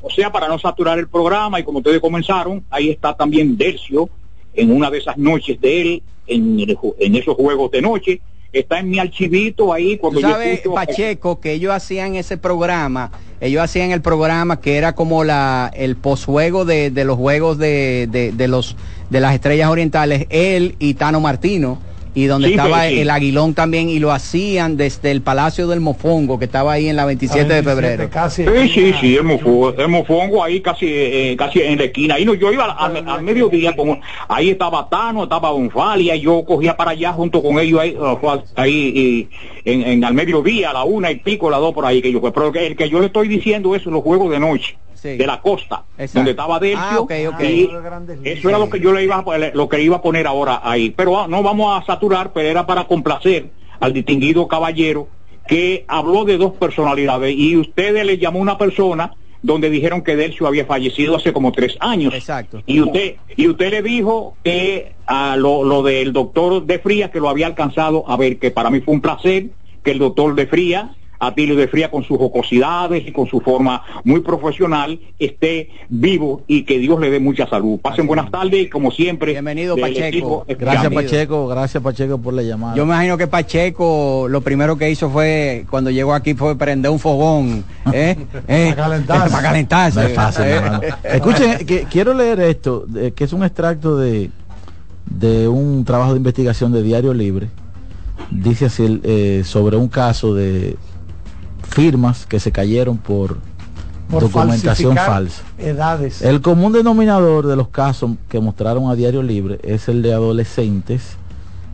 O 0.03 0.11
sea, 0.11 0.31
para 0.31 0.47
no 0.47 0.59
saturar 0.59 0.99
el 0.99 1.09
programa 1.09 1.59
y 1.59 1.64
como 1.64 1.79
ustedes 1.79 2.01
comenzaron, 2.01 2.62
ahí 2.70 2.91
está 2.91 3.14
también 3.14 3.57
Delcio 3.57 4.09
en 4.55 4.70
una 4.72 4.91
de 4.91 4.99
esas 4.99 5.16
noches 5.16 5.59
de 5.61 5.81
él, 5.81 6.03
en, 6.26 6.61
el 6.61 6.76
ju- 6.76 6.95
en 6.99 7.14
esos 7.16 7.35
juegos 7.35 7.70
de 7.70 7.81
noche. 7.83 8.20
Está 8.53 8.79
en 8.81 8.91
mi 8.91 8.99
archivito 8.99 9.72
ahí 9.72 9.97
Tú 9.97 10.01
cuando 10.03 10.20
yo 10.20 10.29
sabes, 10.31 10.59
escucho- 10.61 10.74
Pacheco, 10.74 11.41
que 11.41 11.53
ellos 11.53 11.72
hacían 11.72 12.14
ese 12.14 12.37
programa, 12.39 13.11
ellos 13.41 13.62
hacían 13.62 13.91
el 13.91 14.01
programa 14.01 14.61
que 14.61 14.76
era 14.76 14.95
como 14.95 15.24
la 15.24 15.70
el 15.74 15.97
posjuego 15.97 16.64
de, 16.64 16.91
de 16.91 17.05
los 17.05 17.16
juegos 17.16 17.59
de, 17.59 18.09
de, 18.11 18.32
de 18.32 18.49
los 18.49 18.76
de 19.11 19.20
las 19.20 19.34
estrellas 19.34 19.70
orientales, 19.70 20.26
él 20.30 20.76
y 20.78 20.95
Tano 20.95 21.20
Martino, 21.20 21.78
y 22.15 22.25
donde 22.27 22.49
Sí, 22.49 22.55
estaba 22.55 22.89
sí. 22.89 23.01
el 23.01 23.11
Aguilón 23.11 23.55
también, 23.55 23.89
y 23.89 23.99
lo 23.99 24.11
hacían 24.13 24.77
desde 24.77 25.11
el 25.11 25.23
Palacio 25.23 25.67
del 25.69 25.81
Mofongo, 25.81 26.39
que 26.39 26.47
estaba 26.47 26.73
ahí 26.73 26.89
en 26.89 26.97
la 26.97 27.05
27 27.05 27.53
de 27.53 27.63
febrero. 27.63 28.09
Casi 28.11 28.45
Sí, 28.45 28.69
sí, 28.75 28.95
sí, 29.01 29.17
el 29.17 29.25
mofongo, 29.25 29.75
el 29.75 29.89
mofongo 29.89 30.43
ahí 30.43 30.61
casi 30.61 30.87
eh, 30.89 31.37
casi 31.39 31.61
en 31.61 31.79
la 31.79 31.85
esquina. 31.85 32.15
Ahí 32.17 32.25
no, 32.25 32.35
yo 32.35 32.53
iba 32.53 32.65
al, 32.65 33.09
al- 33.09 33.23
mediodía, 33.23 33.77
como 33.77 34.01
ahí 34.29 34.51
estaba 34.51 34.89
Tano, 34.89 35.25
estaba 35.25 35.51
Bonfalia, 35.51 36.17
y 36.17 36.21
yo 36.23 36.45
cogía 36.45 36.77
para 36.77 36.93
allá 36.93 37.13
junto 37.13 37.43
con 37.43 37.59
ellos 37.59 37.81
ahí, 37.81 37.95
uh, 37.97 38.19
ahí 38.57 39.29
y 39.65 39.71
en, 39.71 39.83
en 39.83 40.05
al 40.05 40.15
mediodía, 40.15 40.71
a 40.71 40.73
la 40.73 40.85
una 40.85 41.11
y 41.11 41.17
pico, 41.17 41.49
a 41.49 41.51
las 41.53 41.61
dos 41.61 41.75
por 41.75 41.85
ahí 41.87 42.01
que 42.03 42.11
yo 42.13 42.21
fue. 42.21 42.33
Pero 42.33 42.51
que- 42.53 42.67
el 42.67 42.77
que 42.77 42.89
yo 42.89 43.01
le 43.01 43.07
estoy 43.07 43.29
diciendo 43.29 43.75
es 43.75 43.85
los 43.87 44.03
juegos 44.03 44.31
de 44.31 44.41
noche. 44.41 44.77
De 45.03 45.27
la 45.27 45.41
costa, 45.41 45.85
Exacto. 45.93 46.19
donde 46.19 46.31
estaba 46.33 46.59
Delcio, 46.59 47.07
Ah, 47.11 47.43
y 47.45 47.69
eso 48.25 48.49
era 48.49 48.59
lo 48.59 48.69
que 48.69 48.81
yo 48.81 48.93
le 48.93 49.05
iba 49.05 49.17
a, 49.17 49.25
poner- 49.25 49.55
lo 49.55 49.69
que 49.69 49.81
iba 49.83 49.97
a 49.97 50.03
poner 50.03 50.27
ahora 50.27 50.61
ahí. 50.65 50.91
Pero 50.91 51.19
ah, 51.21 51.27
no 51.29 51.43
vamos 51.43 51.81
a 51.81 51.85
saturar, 51.87 52.33
pero 52.33 52.49
era 52.49 52.67
para 52.67 52.85
complacer 52.85 53.51
al 53.81 53.93
distinguido 53.93 54.49
caballero 54.49 55.09
que 55.47 55.85
habló 55.89 56.25
de 56.25 56.37
dos 56.37 56.53
personalidades 56.55 57.35
y 57.37 57.57
ustedes 57.57 58.05
le 58.05 58.19
llamó 58.19 58.39
una 58.41 58.59
persona 58.59 59.13
donde 59.41 59.71
dijeron 59.71 60.03
que 60.03 60.17
Delcio 60.17 60.47
había 60.49 60.67
fallecido 60.67 61.15
hace 61.17 61.33
como 61.33 61.53
tres 61.53 61.77
años. 61.81 62.13
Exacto. 62.13 62.61
Y 62.67 62.81
usted, 62.81 63.17
y 63.37 63.49
usted 63.49 63.71
le 63.71 63.83
dijo 63.83 64.37
que 64.43 64.95
a 65.07 65.37
lo, 65.37 65.63
lo 65.63 65.83
del 65.85 66.13
doctor 66.13 66.65
de 66.67 66.79
Fría 66.81 67.11
que 67.11 67.21
lo 67.21 67.29
había 67.29 67.47
alcanzado 67.47 68.05
a 68.11 68.17
ver, 68.17 68.39
que 68.39 68.51
para 68.51 68.69
mí 68.69 68.81
fue 68.81 68.95
un 68.95 69.01
placer 69.01 69.51
que 69.85 69.93
el 69.93 70.01
doctor 70.01 70.35
de 70.35 70.47
Fría, 70.49 70.97
Atilio 71.21 71.57
de 71.57 71.69
Fría 71.69 71.91
con 71.91 72.05
sus 72.05 72.19
jocosidades 72.19 73.07
y 73.07 73.12
con 73.12 73.27
su 73.27 73.41
forma 73.41 73.83
muy 74.05 74.21
profesional 74.21 75.01
esté 75.19 75.71
vivo 75.89 76.43
y 76.47 76.62
que 76.64 76.79
Dios 76.79 77.01
le 77.01 77.11
dé 77.11 77.19
mucha 77.21 77.47
salud. 77.49 77.79
Pasen 77.81 78.07
buenas 78.07 78.31
tardes 78.31 78.62
y 78.62 78.69
como 78.69 78.91
siempre. 78.91 79.33
Bienvenido 79.33 79.77
Pacheco. 79.77 80.45
Gracias. 80.49 80.93
Pacheco, 80.93 81.49
gracias 81.49 81.83
Pacheco 81.83 82.19
por 82.19 82.35
la 82.35 82.43
llamada. 82.43 82.77
Yo 82.77 82.87
me 82.87 82.95
imagino 82.95 83.16
que 83.19 83.27
Pacheco 83.27 84.27
lo 84.29 84.41
primero 84.41 84.77
que 84.77 84.91
hizo 84.91 85.11
fue, 85.11 85.64
cuando 85.71 85.91
llegó 85.91 86.14
aquí, 86.14 86.35
fue 86.35 86.57
prender 86.57 86.91
un 86.91 86.99
fogón. 86.99 87.64
¿eh? 87.93 88.16
¿Eh? 88.47 88.73
Para 88.77 88.89
calentarse. 88.89 89.31
Para 89.31 89.43
calentarse. 89.43 90.01
No 90.01 90.07
es 90.07 90.14
fácil, 90.14 90.45
¿eh? 90.47 90.95
Escuchen, 91.05 91.66
que, 91.66 91.85
quiero 91.91 92.14
leer 92.14 92.41
esto, 92.41 92.85
de- 92.87 93.12
que 93.12 93.25
es 93.25 93.33
un 93.33 93.43
extracto 93.45 93.97
de, 93.97 94.31
de 95.07 95.49
un 95.49 95.85
trabajo 95.85 96.12
de 96.12 96.19
investigación 96.19 96.73
de 96.73 96.83
Diario 96.83 97.14
Libre. 97.14 97.49
Dice 98.31 98.66
así 98.66 98.85
el, 98.85 99.01
eh, 99.05 99.43
sobre 99.45 99.77
un 99.77 99.89
caso 99.89 100.35
de 100.35 100.77
firmas 101.69 102.27
que 102.27 102.41
se 102.41 102.53
cayeron 102.53 102.99
por, 102.99 103.39
Por 104.11 104.23
documentación 104.23 104.97
falsa. 104.97 105.43
Edades. 105.59 106.23
El 106.23 106.41
común 106.41 106.73
denominador 106.73 107.47
de 107.47 107.57
los 107.57 107.69
casos 107.69 108.12
que 108.29 108.41
mostraron 108.41 108.91
a 108.91 108.95
Diario 108.95 109.23
Libre 109.23 109.61
es 109.62 109.89
el 109.89 110.03
de 110.03 110.12
adolescentes 110.12 111.16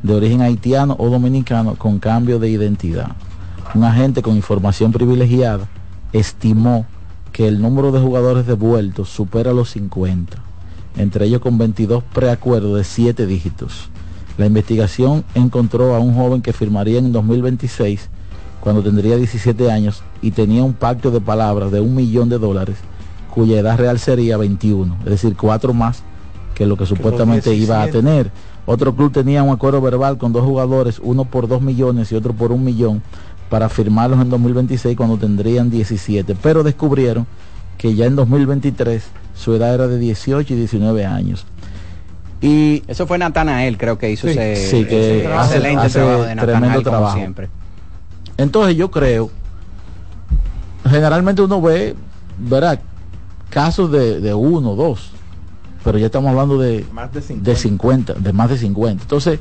de 0.03 0.15
origen 0.15 0.43
haitiano 0.43 0.97
o 0.99 1.09
dominicano 1.09 1.77
con 1.77 1.99
cambio 1.99 2.39
de 2.39 2.51
identidad. 2.51 3.13
Un 3.75 3.85
agente 3.85 4.21
con 4.21 4.37
información 4.37 4.93
privilegiada 4.93 5.67
estimó 6.13 6.87
que 7.33 7.49
el 7.49 7.61
número 7.61 7.91
de 7.91 8.01
jugadores 8.01 8.47
devueltos 8.47 9.09
supera 9.09 9.53
los 9.53 9.71
50, 9.71 10.37
entre 10.99 11.27
ellos 11.27 11.41
con 11.41 11.59
22 11.59 12.05
preacuerdos 12.13 12.77
de 12.77 12.85
7 12.85 13.27
dígitos. 13.27 13.89
La 14.37 14.47
investigación 14.47 15.25
encontró 15.35 15.95
a 15.95 16.01
un 16.01 16.15
joven 16.15 16.43
que 16.43 16.53
firmaría 16.53 16.99
en 16.99 17.13
2026 17.13 18.11
cuando 18.65 18.83
tendría 18.83 19.17
17 19.17 19.71
años 19.71 20.03
y 20.23 20.33
tenía 20.33 20.65
un 20.65 20.73
pacto 20.73 21.11
de 21.13 21.21
palabras 21.21 21.71
de 21.71 21.81
un 21.81 21.95
millón 21.95 22.29
de 22.31 22.39
dólares 22.39 22.77
cuya 23.31 23.61
edad 23.61 23.77
real 23.79 23.99
sería 23.99 24.37
21, 24.39 24.97
es 25.05 25.11
decir, 25.11 25.37
cuatro 25.37 25.75
más 25.75 26.03
que 26.55 26.67
lo 26.67 26.77
que 26.77 26.87
supuestamente 26.87 27.55
iba 27.55 27.83
a 27.83 27.87
17. 27.87 27.93
tener. 27.93 28.31
Otro 28.67 28.95
club 28.97 29.13
tenía 29.13 29.43
un 29.43 29.53
acuerdo 29.53 29.81
verbal 29.83 30.17
con 30.19 30.33
dos 30.33 30.45
jugadores, 30.45 30.99
uno 31.03 31.25
por 31.27 31.47
dos 31.49 31.61
millones 31.61 32.11
y 32.11 32.15
otro 32.15 32.33
por 32.33 32.53
un 32.53 32.65
millón, 32.65 33.03
para 33.51 33.69
firmarlos 33.69 34.21
en 34.21 34.31
2026 34.31 34.97
cuando 34.97 35.19
tendrían 35.19 35.69
17, 35.69 36.35
pero 36.43 36.63
descubrieron 36.63 37.27
que 37.77 37.95
ya 37.95 38.07
en 38.07 38.17
2023 38.17 39.03
su 39.35 39.53
edad 39.55 39.75
era 39.75 39.89
de 39.89 39.99
18 39.99 40.55
y 40.55 40.57
19 40.57 41.05
años. 41.05 41.45
Y 42.41 42.83
Eso 42.87 43.07
fue 43.07 43.19
Natanael, 43.19 43.77
creo 43.77 43.99
que 43.99 44.11
hizo 44.11 44.29
Sí, 44.29 44.39
ese, 44.39 44.57
sí, 44.57 44.85
que 44.87 45.19
ese 45.21 45.27
hace- 45.33 45.57
excelente 45.57 45.83
hace 45.87 45.99
trabajo 45.99 46.23
de 46.23 46.35
Natanael, 46.35 46.61
tremendo 46.61 46.83
como 46.83 46.97
trabajo. 46.97 47.17
siempre. 47.19 47.49
Entonces 48.37 48.77
yo 48.77 48.91
creo, 48.91 49.31
generalmente 50.89 51.43
uno 51.43 51.61
ve, 51.61 51.95
verá, 52.39 52.81
casos 53.51 53.91
de, 53.91 54.21
de 54.21 54.35
uno, 54.35 54.75
dos, 54.75 55.11
pero 55.85 55.99
ya 55.99 56.07
estamos 56.07 56.31
hablando 56.31 56.59
de, 56.59 56.85
Más 56.93 57.13
de 57.13 57.21
50. 57.21 57.51
de 57.51 57.57
50, 57.57 58.15
de 58.15 58.33
más 58.33 58.51
de 58.51 58.59
50. 58.59 59.03
Entonces, 59.03 59.41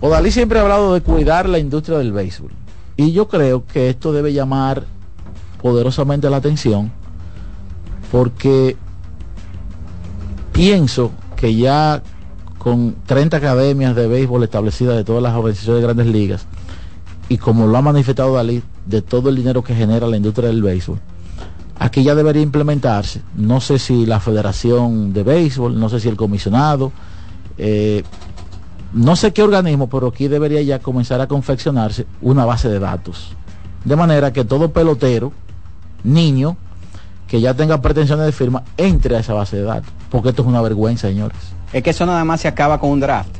Odalí 0.00 0.30
siempre 0.30 0.58
ha 0.58 0.62
hablado 0.62 0.94
de 0.94 1.00
cuidar 1.00 1.48
la 1.48 1.58
industria 1.58 1.98
del 1.98 2.12
béisbol. 2.12 2.52
Y 2.96 3.12
yo 3.12 3.28
creo 3.28 3.66
que 3.66 3.90
esto 3.90 4.12
debe 4.12 4.32
llamar 4.32 4.84
poderosamente 5.60 6.30
la 6.30 6.36
atención 6.36 6.92
porque 8.10 8.76
pienso 10.52 11.10
que 11.36 11.54
ya 11.54 12.02
con 12.58 12.96
30 13.06 13.36
academias 13.36 13.94
de 13.94 14.06
béisbol 14.06 14.42
establecidas 14.44 14.96
de 14.96 15.04
todas 15.04 15.22
las 15.22 15.34
organizaciones 15.34 15.80
de 15.80 15.86
grandes 15.86 16.06
ligas, 16.06 16.46
y 17.28 17.38
como 17.38 17.66
lo 17.66 17.76
ha 17.76 17.82
manifestado 17.82 18.34
Dalí, 18.34 18.62
de 18.86 19.02
todo 19.02 19.28
el 19.28 19.36
dinero 19.36 19.62
que 19.62 19.74
genera 19.74 20.06
la 20.06 20.16
industria 20.16 20.48
del 20.48 20.62
béisbol, 20.62 20.98
aquí 21.78 22.02
ya 22.02 22.14
debería 22.14 22.42
implementarse, 22.42 23.22
no 23.36 23.60
sé 23.60 23.78
si 23.78 24.06
la 24.06 24.20
Federación 24.20 25.12
de 25.12 25.22
Béisbol, 25.22 25.78
no 25.78 25.88
sé 25.88 26.00
si 26.00 26.08
el 26.08 26.16
comisionado, 26.16 26.92
eh, 27.58 28.02
no 28.92 29.16
sé 29.16 29.32
qué 29.32 29.42
organismo, 29.42 29.88
pero 29.88 30.08
aquí 30.08 30.28
debería 30.28 30.62
ya 30.62 30.78
comenzar 30.78 31.20
a 31.20 31.26
confeccionarse 31.26 32.06
una 32.22 32.44
base 32.46 32.68
de 32.68 32.78
datos. 32.78 33.36
De 33.84 33.96
manera 33.96 34.32
que 34.32 34.44
todo 34.44 34.72
pelotero, 34.72 35.32
niño, 36.04 36.56
que 37.26 37.40
ya 37.40 37.52
tenga 37.54 37.82
pretensiones 37.82 38.24
de 38.24 38.32
firma, 38.32 38.62
entre 38.78 39.16
a 39.16 39.20
esa 39.20 39.34
base 39.34 39.56
de 39.56 39.62
datos. 39.62 39.90
Porque 40.10 40.30
esto 40.30 40.42
es 40.42 40.48
una 40.48 40.62
vergüenza, 40.62 41.08
señores. 41.08 41.36
Es 41.72 41.82
que 41.82 41.90
eso 41.90 42.06
nada 42.06 42.24
más 42.24 42.40
se 42.40 42.48
acaba 42.48 42.80
con 42.80 42.90
un 42.90 43.00
draft. 43.00 43.36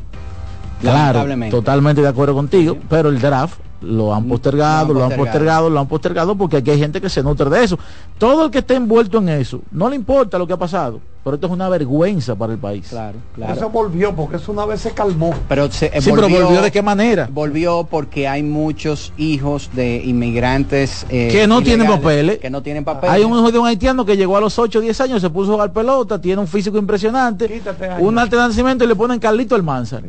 Claro, 0.81 1.25
totalmente 1.49 2.01
de 2.01 2.07
acuerdo 2.07 2.35
contigo, 2.35 2.77
pero 2.87 3.09
el 3.09 3.19
draft 3.19 3.59
lo 3.81 4.13
han 4.13 4.27
postergado, 4.27 4.93
lo 4.93 5.03
han 5.03 5.15
postergado, 5.15 5.69
lo 5.69 5.79
han 5.79 5.87
postergado, 5.87 6.35
porque 6.35 6.57
aquí 6.57 6.71
hay 6.71 6.79
gente 6.79 7.01
que 7.01 7.09
se 7.09 7.23
nutre 7.23 7.49
de 7.49 7.63
eso. 7.63 7.79
Todo 8.17 8.45
el 8.45 8.51
que 8.51 8.59
esté 8.59 8.75
envuelto 8.75 9.19
en 9.19 9.29
eso, 9.29 9.61
no 9.71 9.89
le 9.89 9.95
importa 9.95 10.37
lo 10.37 10.47
que 10.47 10.53
ha 10.53 10.57
pasado, 10.57 10.99
pero 11.23 11.35
esto 11.35 11.47
es 11.47 11.53
una 11.53 11.67
vergüenza 11.67 12.35
para 12.35 12.53
el 12.53 12.59
país. 12.59 12.87
Claro, 12.89 13.17
claro. 13.35 13.53
Eso 13.53 13.69
volvió, 13.69 14.15
porque 14.15 14.37
eso 14.37 14.51
una 14.51 14.65
vez 14.65 14.81
se 14.81 14.91
calmó. 14.91 15.33
Pero 15.47 15.69
se, 15.69 15.91
sí, 16.01 16.09
volvió, 16.09 16.27
pero 16.27 16.45
volvió 16.45 16.61
de 16.61 16.71
qué 16.71 16.81
manera? 16.81 17.29
Volvió 17.31 17.87
porque 17.89 18.27
hay 18.27 18.41
muchos 18.41 19.11
hijos 19.17 19.69
de 19.73 19.97
inmigrantes 20.03 21.05
eh, 21.09 21.29
que 21.31 21.45
no 21.45 21.61
tienen 21.61 21.87
papeles. 21.87 22.39
Que 22.39 22.49
no 22.49 22.63
tienen 22.63 22.85
papeles. 22.85 23.13
Hay 23.13 23.23
un 23.23 23.33
hijo 23.37 23.51
de 23.51 23.59
un 23.59 23.67
haitiano 23.67 24.05
que 24.05 24.15
llegó 24.15 24.37
a 24.37 24.41
los 24.41 24.57
8 24.57 24.79
o 24.79 24.81
10 24.81 25.01
años, 25.01 25.21
se 25.21 25.29
puso 25.29 25.51
a 25.51 25.53
jugar 25.55 25.73
pelota, 25.73 26.19
tiene 26.21 26.41
un 26.41 26.47
físico 26.47 26.77
impresionante, 26.77 27.61
un 27.99 28.17
alto 28.17 28.37
nacimiento 28.37 28.85
y 28.85 28.87
le 28.87 28.95
ponen 28.95 29.19
Carlito 29.19 29.55
Almanzar. 29.55 30.03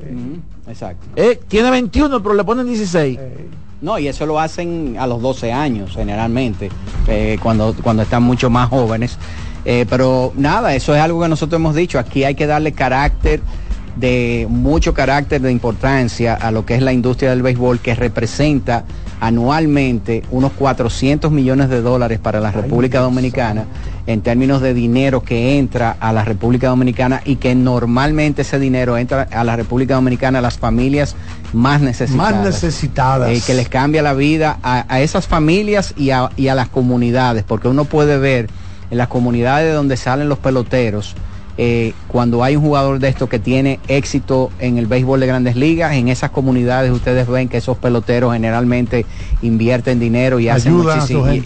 Exacto. 0.68 1.06
Eh, 1.16 1.40
tiene 1.48 1.70
21, 1.70 2.22
pero 2.22 2.34
le 2.34 2.44
ponen 2.44 2.66
16. 2.66 3.18
No, 3.82 3.98
y 3.98 4.08
eso 4.08 4.26
lo 4.26 4.38
hacen 4.38 4.96
a 4.98 5.06
los 5.06 5.22
12 5.22 5.52
años 5.52 5.92
generalmente, 5.94 6.70
eh, 7.08 7.38
cuando, 7.42 7.74
cuando 7.82 8.02
están 8.02 8.22
mucho 8.22 8.50
más 8.50 8.68
jóvenes. 8.68 9.18
Eh, 9.64 9.86
pero 9.88 10.32
nada, 10.36 10.74
eso 10.74 10.94
es 10.94 11.00
algo 11.00 11.20
que 11.22 11.28
nosotros 11.28 11.58
hemos 11.58 11.74
dicho. 11.74 11.98
Aquí 11.98 12.24
hay 12.24 12.34
que 12.34 12.46
darle 12.46 12.72
carácter 12.72 13.40
de 13.96 14.46
mucho 14.48 14.94
carácter 14.94 15.40
de 15.40 15.52
importancia 15.52 16.34
a 16.34 16.50
lo 16.50 16.64
que 16.64 16.74
es 16.74 16.82
la 16.82 16.92
industria 16.92 17.30
del 17.30 17.42
béisbol 17.42 17.80
que 17.80 17.94
representa 17.94 18.84
anualmente 19.20 20.22
unos 20.30 20.52
400 20.52 21.30
millones 21.30 21.68
de 21.68 21.82
dólares 21.82 22.18
para 22.18 22.40
la 22.40 22.50
República 22.50 23.00
Dominicana 23.00 23.66
en 24.06 24.22
términos 24.22 24.62
de 24.62 24.72
dinero 24.72 25.22
que 25.22 25.58
entra 25.58 25.94
a 26.00 26.12
la 26.12 26.24
República 26.24 26.68
Dominicana 26.68 27.20
y 27.26 27.36
que 27.36 27.54
normalmente 27.54 28.42
ese 28.42 28.58
dinero 28.58 28.96
entra 28.96 29.28
a 29.30 29.44
la 29.44 29.56
República 29.56 29.94
Dominicana 29.96 30.38
a 30.38 30.42
las 30.42 30.56
familias 30.56 31.14
más 31.52 31.82
necesitadas. 31.82 32.32
Más 32.32 32.44
necesitadas. 32.44 33.30
Eh, 33.30 33.42
que 33.46 33.52
les 33.52 33.68
cambia 33.68 34.02
la 34.02 34.14
vida 34.14 34.58
a, 34.62 35.00
esas 35.00 35.26
familias 35.26 35.92
y 35.98 36.10
a, 36.10 36.30
y 36.36 36.48
a 36.48 36.54
las 36.54 36.70
comunidades, 36.70 37.44
porque 37.44 37.68
uno 37.68 37.84
puede 37.84 38.16
ver 38.18 38.48
en 38.90 38.98
las 38.98 39.08
comunidades 39.08 39.74
donde 39.74 39.96
salen 39.96 40.28
los 40.28 40.38
peloteros, 40.38 41.14
eh, 41.62 41.92
cuando 42.08 42.42
hay 42.42 42.56
un 42.56 42.62
jugador 42.62 43.00
de 43.00 43.08
esto 43.08 43.28
que 43.28 43.38
tiene 43.38 43.80
éxito 43.86 44.50
en 44.60 44.78
el 44.78 44.86
béisbol 44.86 45.20
de 45.20 45.26
grandes 45.26 45.56
ligas, 45.56 45.92
en 45.92 46.08
esas 46.08 46.30
comunidades 46.30 46.90
ustedes 46.90 47.28
ven 47.28 47.50
que 47.50 47.58
esos 47.58 47.76
peloteros 47.76 48.32
generalmente 48.32 49.04
invierten 49.42 50.00
dinero 50.00 50.40
y, 50.40 50.48
hacen 50.48 50.82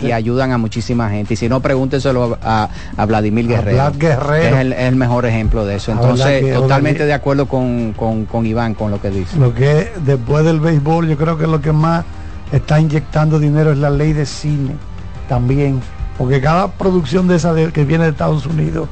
y, 0.00 0.12
ayudan 0.12 0.52
a 0.52 0.58
muchísima 0.58 1.10
gente. 1.10 1.34
Y 1.34 1.36
si 1.36 1.48
no, 1.48 1.58
pregúnteselo 1.58 2.38
a, 2.42 2.68
Vladimir 3.08 3.48
Guerrero, 3.48 3.90
que 3.98 4.12
es 4.12 4.54
el, 4.56 4.94
mejor 4.94 5.26
ejemplo 5.26 5.66
de 5.66 5.76
eso. 5.76 5.90
Entonces, 5.90 6.54
totalmente 6.54 7.06
de 7.06 7.12
acuerdo 7.12 7.46
con, 7.46 7.92
con, 7.94 8.46
Iván, 8.46 8.74
con 8.74 8.92
lo 8.92 9.00
que 9.00 9.10
dice. 9.10 9.36
Lo 9.36 9.52
que 9.52 9.88
después 10.04 10.44
del 10.44 10.60
béisbol, 10.60 11.08
yo 11.08 11.16
creo 11.16 11.36
que 11.36 11.48
lo 11.48 11.60
que 11.60 11.72
más 11.72 12.04
está 12.52 12.78
inyectando 12.78 13.40
dinero 13.40 13.72
es 13.72 13.78
la 13.78 13.90
ley 13.90 14.12
de 14.12 14.26
cine 14.26 14.76
también. 15.28 15.80
Porque 16.18 16.40
cada 16.40 16.68
producción 16.72 17.26
de 17.28 17.36
esa 17.36 17.54
que 17.72 17.84
viene 17.84 18.04
de 18.04 18.10
Estados 18.10 18.46
Unidos 18.46 18.88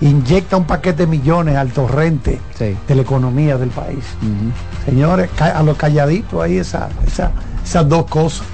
inyecta 0.00 0.56
un 0.56 0.64
paquete 0.64 1.04
de 1.04 1.06
millones 1.06 1.56
al 1.56 1.70
torrente 1.70 2.40
de 2.58 2.94
la 2.94 3.02
economía 3.02 3.56
del 3.56 3.70
país. 3.70 4.04
Señores, 4.84 5.30
a 5.40 5.62
los 5.62 5.76
calladitos 5.76 6.40
ahí 6.42 6.58
esa, 6.58 6.88
esas 7.64 7.88
dos 7.88 8.06
cosas. 8.06 8.46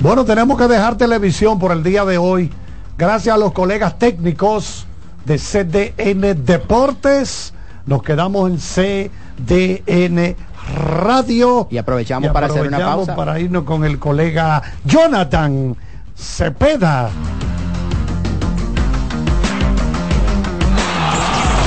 Bueno, 0.00 0.24
tenemos 0.24 0.56
que 0.58 0.66
dejar 0.66 0.96
televisión 0.96 1.58
por 1.58 1.72
el 1.72 1.82
día 1.82 2.04
de 2.04 2.18
hoy. 2.18 2.50
Gracias 2.96 3.34
a 3.34 3.38
los 3.38 3.52
colegas 3.52 3.98
técnicos 3.98 4.86
de 5.24 5.38
CDN 5.38 6.44
Deportes. 6.44 7.52
Nos 7.86 8.02
quedamos 8.02 8.50
en 8.50 8.58
CDN 8.58 10.36
Radio. 10.74 11.68
Y 11.70 11.78
aprovechamos, 11.78 12.30
para 12.30 12.46
hacer 12.46 12.66
una 12.66 12.78
pausa. 12.78 13.14
Para 13.14 13.38
irnos 13.38 13.64
con 13.64 13.84
el 13.84 13.98
colega 13.98 14.62
Jonathan 14.84 15.76
Cepeda. 16.16 17.10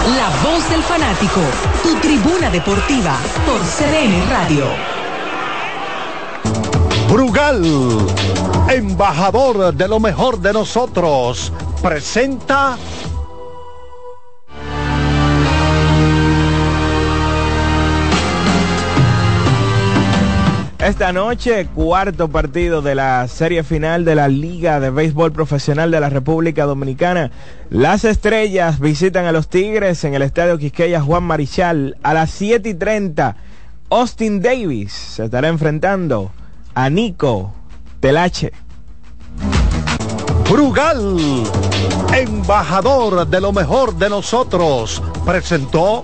La 0.05 0.29
voz 0.43 0.69
del 0.69 0.83
fanático, 0.83 1.39
tu 1.81 1.95
tribuna 2.01 2.49
deportiva 2.49 3.17
por 3.45 3.61
CDN 3.61 4.29
Radio. 4.29 4.65
Brugal, 7.07 7.63
embajador 8.67 9.73
de 9.73 9.87
lo 9.87 10.01
mejor 10.01 10.39
de 10.39 10.51
nosotros, 10.51 11.53
presenta 11.81 12.77
Esta 20.83 21.13
noche, 21.13 21.65
cuarto 21.67 22.27
partido 22.27 22.81
de 22.81 22.93
la 22.93 23.25
serie 23.29 23.63
final 23.63 24.03
de 24.03 24.15
la 24.15 24.27
Liga 24.27 24.81
de 24.81 24.89
Béisbol 24.89 25.31
Profesional 25.31 25.91
de 25.91 26.01
la 26.01 26.09
República 26.09 26.65
Dominicana. 26.65 27.31
Las 27.69 28.03
estrellas 28.03 28.81
visitan 28.81 29.25
a 29.25 29.31
los 29.31 29.47
Tigres 29.47 30.03
en 30.03 30.13
el 30.13 30.21
Estadio 30.21 30.57
Quisqueya 30.57 30.99
Juan 30.99 31.23
Marichal 31.23 31.95
a 32.03 32.13
las 32.13 32.31
7 32.31 32.67
y 32.67 32.73
30. 32.73 33.37
Austin 33.91 34.41
Davis 34.41 34.91
se 34.91 35.23
estará 35.23 35.47
enfrentando 35.47 36.33
a 36.75 36.89
Nico 36.89 37.53
Telache. 38.01 38.51
Brugal, 40.51 41.17
embajador 42.13 43.25
de 43.25 43.39
lo 43.39 43.53
mejor 43.53 43.95
de 43.95 44.09
nosotros, 44.09 45.01
presentó 45.25 46.03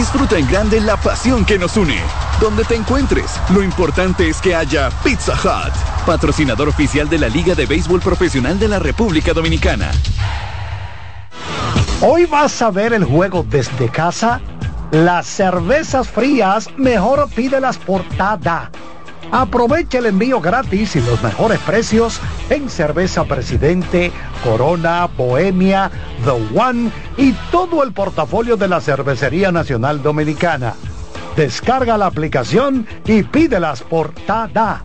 Disfruta 0.00 0.38
en 0.38 0.48
grande 0.48 0.80
la 0.80 0.96
pasión 0.96 1.44
que 1.44 1.58
nos 1.58 1.76
une. 1.76 1.98
Donde 2.40 2.64
te 2.64 2.74
encuentres, 2.74 3.38
lo 3.50 3.62
importante 3.62 4.30
es 4.30 4.40
que 4.40 4.54
haya 4.54 4.88
Pizza 5.04 5.34
Hut, 5.34 5.74
patrocinador 6.06 6.70
oficial 6.70 7.06
de 7.06 7.18
la 7.18 7.28
Liga 7.28 7.54
de 7.54 7.66
Béisbol 7.66 8.00
Profesional 8.00 8.58
de 8.58 8.66
la 8.68 8.78
República 8.78 9.34
Dominicana. 9.34 9.90
Hoy 12.00 12.24
vas 12.24 12.62
a 12.62 12.70
ver 12.70 12.94
el 12.94 13.04
juego 13.04 13.44
desde 13.46 13.90
casa. 13.90 14.40
Las 14.90 15.26
cervezas 15.26 16.08
frías, 16.08 16.70
mejor 16.78 17.28
pídelas 17.28 17.76
por 17.76 18.02
Tada. 18.16 18.70
Aprovecha 19.32 19.98
el 19.98 20.06
envío 20.06 20.40
gratis 20.40 20.96
y 20.96 21.00
los 21.00 21.22
mejores 21.22 21.60
precios 21.60 22.20
en 22.48 22.68
cerveza 22.68 23.24
Presidente, 23.24 24.10
Corona, 24.42 25.06
Bohemia, 25.06 25.90
The 26.24 26.58
One 26.58 26.90
y 27.16 27.32
todo 27.52 27.84
el 27.84 27.92
portafolio 27.92 28.56
de 28.56 28.68
la 28.68 28.80
Cervecería 28.80 29.52
Nacional 29.52 30.02
Dominicana. 30.02 30.74
Descarga 31.36 31.96
la 31.96 32.06
aplicación 32.06 32.86
y 33.04 33.22
pídelas 33.22 33.82
por 33.82 34.10
Tada. 34.26 34.84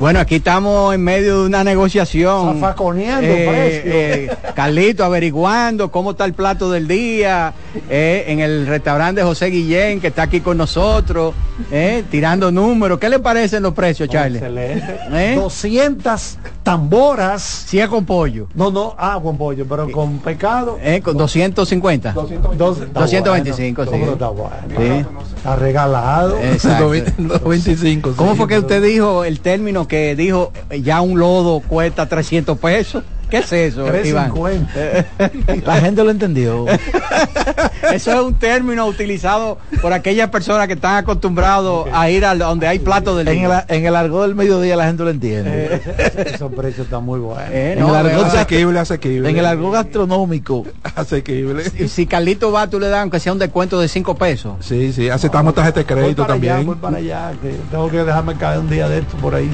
Bueno, 0.00 0.18
aquí 0.18 0.36
estamos 0.36 0.94
en 0.94 1.04
medio 1.04 1.42
de 1.42 1.46
una 1.46 1.62
negociación. 1.62 2.54
Zafaconeando 2.54 3.28
Eh, 3.28 3.82
eh, 3.84 4.36
Carlito 4.54 5.04
averiguando 5.04 5.90
cómo 5.90 6.12
está 6.12 6.24
el 6.24 6.32
plato 6.32 6.70
del 6.70 6.88
día 6.88 7.52
eh, 7.90 8.24
en 8.28 8.40
el 8.40 8.66
restaurante 8.66 9.22
José 9.22 9.50
Guillén 9.50 10.00
que 10.00 10.06
está 10.06 10.22
aquí 10.22 10.40
con 10.40 10.56
nosotros, 10.56 11.34
eh, 11.70 12.02
tirando 12.10 12.50
números. 12.50 12.98
¿Qué 12.98 13.10
le 13.10 13.18
parecen 13.18 13.62
los 13.62 13.74
precios, 13.74 14.08
Charlie? 14.08 14.38
Excelente. 14.38 15.00
¿Eh? 15.12 15.34
200 15.36 16.38
tamboras. 16.62 17.42
Si 17.42 17.78
es 17.78 17.88
con 17.88 18.06
pollo. 18.06 18.48
No, 18.54 18.70
no, 18.70 18.94
ah, 18.96 19.20
con 19.22 19.36
pollo, 19.36 19.66
pero 19.68 19.90
con 19.90 20.18
pecado. 20.20 20.78
Eh, 20.82 21.02
con 21.02 21.18
250. 21.18 22.12
225, 22.12 23.84
sí. 23.84 23.90
sí. 23.92 24.02
Está 24.02 24.28
bueno. 24.28 24.54
Sí. 24.78 25.06
Está 25.36 25.56
regalado. 25.56 26.38
Exacto. 26.38 26.88
225. 27.18 28.14
¿Cómo 28.16 28.34
fue 28.34 28.48
que 28.48 28.58
usted 28.58 28.82
dijo 28.82 29.24
el 29.24 29.40
término 29.40 29.86
que 29.90 30.14
dijo 30.14 30.52
ya 30.82 31.00
un 31.00 31.18
lodo 31.18 31.60
cuesta 31.60 32.08
300 32.08 32.56
pesos? 32.58 33.02
¿Qué 33.30 33.38
es 33.38 33.52
eso, 33.52 33.82
Iván? 34.04 34.32
350. 34.32 35.62
La 35.66 35.76
gente 35.80 36.04
lo 36.04 36.10
entendió. 36.10 36.66
Eso 37.92 38.12
es 38.12 38.20
un 38.20 38.34
término 38.34 38.86
utilizado 38.86 39.58
por 39.80 39.92
aquellas 39.92 40.28
personas 40.30 40.66
que 40.68 40.74
están 40.74 40.96
acostumbrados 40.96 41.88
a 41.92 42.10
ir 42.10 42.24
a 42.24 42.34
donde 42.34 42.68
hay 42.68 42.78
platos 42.78 43.16
del 43.16 43.28
En 43.28 43.44
el, 43.44 43.52
en 43.68 43.86
el 43.86 43.96
argot 43.96 44.26
del 44.26 44.34
mediodía 44.34 44.76
la 44.76 44.86
gente 44.86 45.02
lo 45.02 45.10
entiende. 45.10 45.80
Esos 46.26 46.52
precios 46.52 46.86
están 46.86 47.04
muy 47.04 47.18
buenos. 47.20 47.50
Eh, 47.50 47.72
en, 47.72 47.80
no, 47.80 47.88
el 47.98 48.06
argot, 48.06 48.26
Asequible, 48.26 48.78
asequible. 48.78 49.30
en 49.30 49.36
el 49.36 49.46
argot 49.46 49.72
gastronómico. 49.72 50.66
Asequible. 50.94 51.68
Si, 51.70 51.88
si 51.88 52.06
Carlito 52.06 52.52
va, 52.52 52.68
tú 52.68 52.78
le 52.78 52.88
das 52.88 53.00
aunque 53.00 53.18
sea 53.18 53.32
un 53.32 53.38
descuento 53.38 53.80
de 53.80 53.88
5 53.88 54.14
pesos. 54.16 54.54
Sí, 54.60 54.92
sí, 54.92 55.08
aceptamos 55.08 55.54
tarjeta 55.54 55.80
de 55.80 55.84
Voy 55.84 55.94
crédito 56.02 56.22
para 56.22 56.34
allá, 56.34 56.46
también. 56.48 56.66
voy 56.66 56.76
para 56.76 56.96
allá, 56.98 57.32
que 57.42 57.54
tengo 57.70 57.90
que 57.90 58.04
dejarme 58.04 58.34
caer 58.36 58.58
un 58.60 58.70
día 58.70 58.88
de 58.88 58.98
esto 58.98 59.16
por 59.16 59.34
ahí. 59.34 59.50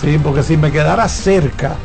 Sí, 0.00 0.18
porque 0.22 0.42
si 0.42 0.56
me 0.56 0.70
quedara 0.70 1.08
cerca, 1.08 1.76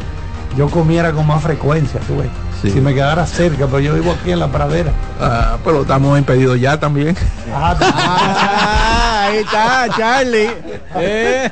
yo 0.58 0.70
comiera 0.70 1.12
con 1.12 1.26
más 1.28 1.42
frecuencia, 1.42 2.00
tú 2.02 2.18
ves. 2.18 2.30
Sí. 2.62 2.70
Si 2.70 2.82
me 2.82 2.94
quedara 2.94 3.26
cerca, 3.26 3.66
pero 3.66 3.80
yo 3.80 3.94
vivo 3.96 4.12
aquí 4.12 4.32
en 4.32 4.40
la 4.40 4.52
pradera. 4.52 4.92
Ah, 5.20 5.58
pero 5.64 5.82
estamos 5.82 6.18
en 6.18 6.24
pedido 6.24 6.56
ya 6.56 6.80
también. 6.80 7.16
Ah, 7.54 7.76
Ah, 9.24 9.28
ahí 9.28 9.38
está, 9.38 9.88
Charlie. 9.96 10.50
Eh. 10.96 11.50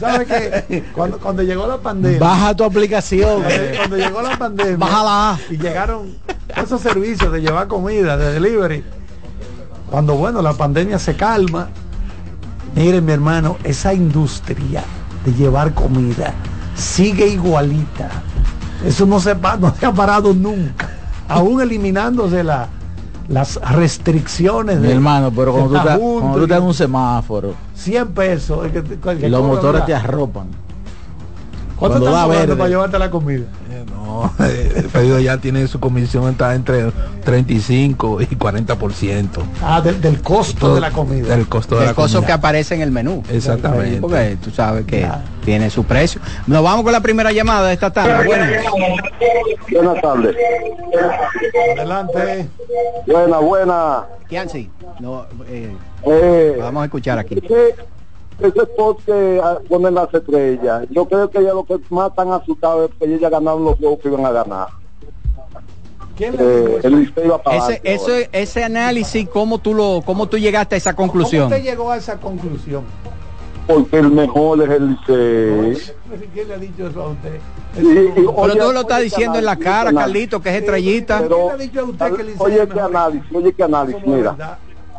¿Sabes 0.00 0.28
qué? 0.28 0.84
Cuando, 0.94 1.18
cuando 1.18 1.42
llegó 1.42 1.66
la 1.66 1.78
pandemia. 1.78 2.18
Baja 2.18 2.54
tu 2.54 2.64
aplicación. 2.64 3.42
Cuando 3.76 3.96
llegó 3.96 4.22
la 4.22 4.36
pandemia. 4.36 4.76
Bájala. 4.76 5.38
Y 5.50 5.56
llegaron 5.58 6.14
esos 6.56 6.80
servicios 6.80 7.32
de 7.32 7.40
llevar 7.40 7.68
comida, 7.68 8.16
de 8.16 8.32
delivery. 8.32 8.84
Cuando, 9.90 10.14
bueno, 10.14 10.40
la 10.40 10.52
pandemia 10.52 10.98
se 10.98 11.16
calma. 11.16 11.68
Miren, 12.74 13.04
mi 13.04 13.12
hermano, 13.12 13.56
esa 13.64 13.92
industria 13.92 14.84
de 15.24 15.34
llevar 15.34 15.74
comida 15.74 16.32
sigue 16.74 17.26
igualita. 17.28 18.08
Eso 18.84 19.06
no 19.06 19.20
se, 19.20 19.34
no 19.60 19.74
se 19.78 19.86
ha 19.86 19.92
parado 19.92 20.32
nunca. 20.34 20.90
Aún 21.28 21.60
eliminándose 21.60 22.42
la- 22.44 22.68
las 23.28 23.56
restricciones 23.72 24.78
Mi 24.80 24.88
de 24.88 24.94
hermano, 24.94 25.30
pero 25.34 25.52
cuando 25.52 25.70
tú, 25.70 25.76
estás, 25.76 25.96
junto 25.98 26.20
cuando 26.20 26.34
tú 26.38 26.40
y- 26.40 26.44
estás 26.44 26.58
en 26.58 26.64
un 26.64 26.74
semáforo 26.74 27.54
100 27.74 28.08
pesos. 28.08 28.66
es 28.66 28.72
que 28.72 28.82
que 29.18 29.28
los 29.28 29.42
motores 29.44 29.86
te 29.86 29.94
arropan. 29.94 30.46
¿Cuánto 31.88 31.98
cuando 32.00 32.22
cobrando 32.22 32.38
verde. 32.46 32.56
para 32.56 32.68
llevarte 32.68 32.98
la 32.98 33.10
comida? 33.10 33.44
No, 33.94 34.32
eh, 34.40 34.72
el 34.76 34.84
pedido 34.84 35.18
ya 35.20 35.38
tiene 35.38 35.66
su 35.66 35.80
comisión 35.80 36.28
está 36.30 36.54
entre 36.54 36.90
35 37.24 38.22
y 38.22 38.26
40%. 38.26 39.28
Ah, 39.62 39.80
del, 39.80 40.00
del 40.00 40.20
costo 40.22 40.74
de 40.74 40.80
la 40.80 40.90
comida. 40.90 41.28
Del 41.34 41.48
costo 41.48 41.76
de 41.76 41.82
El 41.82 41.86
la 41.88 41.94
costo 41.94 42.18
comida. 42.18 42.26
que 42.26 42.32
aparece 42.32 42.74
en 42.74 42.82
el 42.82 42.90
menú. 42.90 43.22
Exactamente. 43.30 44.00
Porque 44.00 44.36
tú 44.42 44.50
sabes 44.50 44.84
que 44.86 45.08
tiene 45.44 45.70
su 45.70 45.84
precio. 45.84 46.20
Nos 46.46 46.62
vamos 46.62 46.84
con 46.84 46.92
la 46.92 47.00
primera 47.00 47.32
llamada 47.32 47.68
de 47.68 47.74
esta 47.74 47.90
tarde. 47.92 48.24
Buenas. 48.26 48.50
Buenas 49.72 50.00
tardes. 50.02 50.36
Adelante. 51.76 52.48
Buena, 53.06 53.38
buena. 53.38 54.04
Kianci, 54.28 54.70
no, 55.00 55.26
eh, 55.48 55.74
Eh, 56.04 56.56
vamos 56.58 56.82
a 56.82 56.84
escuchar 56.86 57.18
aquí. 57.18 57.40
Ese 58.46 58.60
spot 58.62 59.04
que 59.04 59.40
ponen 59.68 59.94
las 59.94 60.12
estrellas, 60.12 60.86
yo 60.90 61.04
creo 61.06 61.30
que 61.30 61.42
ya 61.42 61.52
lo 61.52 61.64
que 61.64 61.78
más 61.90 62.10
están 62.10 62.32
asustados 62.32 62.90
es 62.90 62.96
que 62.98 63.18
ya 63.18 63.28
ganaron 63.30 63.64
los 63.64 63.78
juegos 63.78 63.98
que 64.00 64.08
iban 64.08 64.24
a 64.26 64.32
ganar. 64.32 64.68
¿Quién 66.16 66.34
Eh, 66.38 66.80
el 66.82 67.02
Ese, 67.02 67.12
adelante 67.20 67.40
ahora. 67.46 67.74
ese, 67.84 68.30
ese 68.32 68.64
análisis, 68.64 69.28
¿cómo 69.28 69.58
tú, 69.58 69.74
lo, 69.74 70.02
¿cómo 70.04 70.26
tú 70.26 70.36
llegaste 70.38 70.74
a 70.74 70.78
esa 70.78 70.94
¿Cómo 70.94 71.08
conclusión? 71.08 71.44
usted 71.44 71.62
llegó 71.62 71.90
a 71.90 71.96
esa 71.96 72.18
conclusión? 72.18 72.84
Porque 73.66 73.98
el 73.98 74.10
mejor 74.10 74.60
es 74.62 74.70
el 74.70 74.88
Licey. 74.90 75.94
¿Quién 76.34 76.48
le 76.48 76.54
ha 76.54 76.58
dicho 76.58 76.86
eso 76.88 77.02
a 77.02 77.08
usted? 77.08 77.38
pero 77.74 78.52
tú 78.66 78.72
lo 78.72 78.80
estás 78.80 79.00
diciendo 79.02 79.38
en 79.38 79.44
la 79.44 79.56
cara, 79.56 79.92
Carlito, 79.92 80.40
que 80.42 80.50
es 80.50 80.56
estrellita. 80.56 81.20
Pero, 81.20 81.46
oye, 82.38 82.68
qué 82.68 82.80
análisis, 82.80 83.30
oye, 83.34 83.52
qué 83.54 83.62
análisis, 83.62 84.06
mira. 84.06 84.58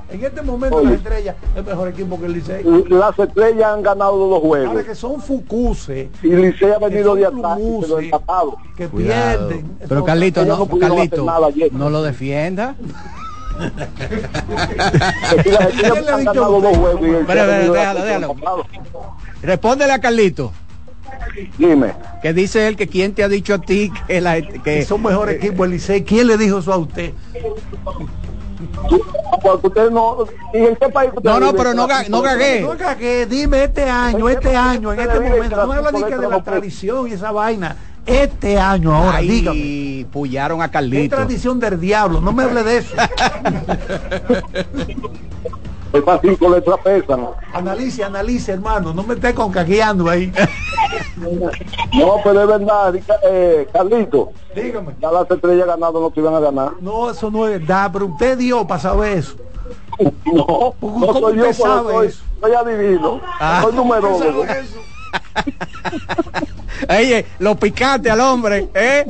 En 0.09 0.23
este 0.23 0.41
momento 0.41 0.83
las 0.83 0.93
estrellas 0.93 1.35
es 1.55 1.65
mejor 1.65 1.87
equipo 1.87 2.19
que 2.19 2.25
el 2.27 2.33
Licey. 2.33 2.63
Las 2.89 3.17
estrellas 3.17 3.73
han 3.73 3.81
ganado 3.81 4.17
dos 4.27 4.41
juegos. 4.41 4.69
Ahora 4.69 4.83
que 4.83 4.95
son 4.95 5.21
Fucuse. 5.21 6.09
Y 6.21 6.27
Licey 6.27 6.71
ha 6.71 6.79
venido 6.79 7.15
de 7.15 7.27
pero 7.81 7.99
empatado. 7.99 8.57
Que 8.75 8.87
pierden. 8.87 9.77
Pero 9.87 10.03
Carlito, 10.03 10.45
no, 10.45 10.67
Carlito, 10.67 11.25
no 11.71 11.89
lo 11.89 12.03
defienda. 12.03 12.75
déjalo, 17.27 18.03
déjalo. 18.03 18.35
Respóndele 19.41 19.93
a 19.93 19.99
Carlito. 19.99 20.51
Dime. 21.57 21.93
Que 22.21 22.33
dice 22.33 22.67
él 22.67 22.75
que 22.75 22.87
quién 22.87 23.13
te 23.13 23.23
ha 23.23 23.29
dicho 23.29 23.55
a 23.55 23.59
ti 23.59 23.91
que, 24.07 24.21
la, 24.21 24.41
que 24.41 24.85
son 24.85 25.01
mejor 25.01 25.29
equipo 25.29 25.65
el 25.65 25.71
Licey. 25.71 26.03
¿Quién 26.03 26.27
le 26.27 26.37
dijo 26.37 26.59
eso 26.59 26.71
a 26.73 26.77
usted? 26.77 27.13
No, 31.23 31.23
no, 31.23 31.39
no, 31.39 31.53
pero 31.53 31.73
no, 31.73 31.87
no 32.09 32.21
cagué. 32.21 32.61
No 32.61 32.75
dime 33.29 33.63
este 33.65 33.89
año, 33.89 34.29
este 34.29 34.55
año, 34.55 34.93
en 34.93 34.99
este 34.99 35.19
momento. 35.19 35.65
No 35.65 35.73
habla 35.73 35.91
ni 35.91 36.03
que 36.03 36.17
de 36.17 36.29
la 36.29 36.43
tradición 36.43 37.07
y 37.07 37.13
esa 37.13 37.31
vaina. 37.31 37.75
Este 38.05 38.59
año 38.59 38.93
ahora, 38.93 39.19
Ay, 39.19 39.27
dígame. 39.29 40.05
pullaron 40.11 40.61
a 40.61 40.69
Carlito. 40.69 41.15
Es 41.15 41.21
tradición 41.21 41.57
del 41.57 41.79
diablo, 41.79 42.19
no 42.19 42.33
me 42.33 42.43
hable 42.43 42.61
de 42.63 42.77
eso. 42.79 42.93
Esas 45.93 46.21
cinco 46.21 46.49
letras 46.49 46.79
pesan. 46.83 47.27
Analice, 47.53 48.03
analice, 48.03 48.51
hermano, 48.51 48.95
no 48.95 49.03
me 49.03 49.13
esté 49.13 49.33
concaqueando 49.33 50.09
ahí. 50.09 50.33
no, 51.93 52.15
pero 52.23 52.41
es 52.41 52.47
verdad, 52.47 52.95
eh, 53.23 53.67
Carlito. 53.71 54.31
Dígame. 54.55 54.95
Ya 54.99 55.11
las 55.11 55.29
estrellas 55.29 55.67
ganado 55.67 56.01
no 56.01 56.09
te 56.09 56.19
iban 56.19 56.33
a 56.33 56.39
ganar. 56.39 56.71
No, 56.81 57.11
eso 57.11 57.29
no 57.29 57.47
es 57.47 57.59
verdad, 57.59 57.91
pero 57.93 58.07
usted 58.07 58.37
dio 58.39 58.65
para 58.65 58.81
saber 58.81 59.19
eso. 59.19 59.35
No, 60.25 60.73
no 60.81 61.13
soy 61.13 61.37
yo, 61.37 61.53
sabe 61.53 62.11
soy, 62.41 62.53
adivino. 62.53 63.21
Ah. 63.39 63.61
Soy 63.61 63.73
número 63.75 64.09
dos. 64.09 64.47
Oye, 66.89 67.25
lo 67.39 67.55
picante 67.55 68.09
al 68.09 68.19
hombre, 68.19 68.69
¿eh? 68.73 69.05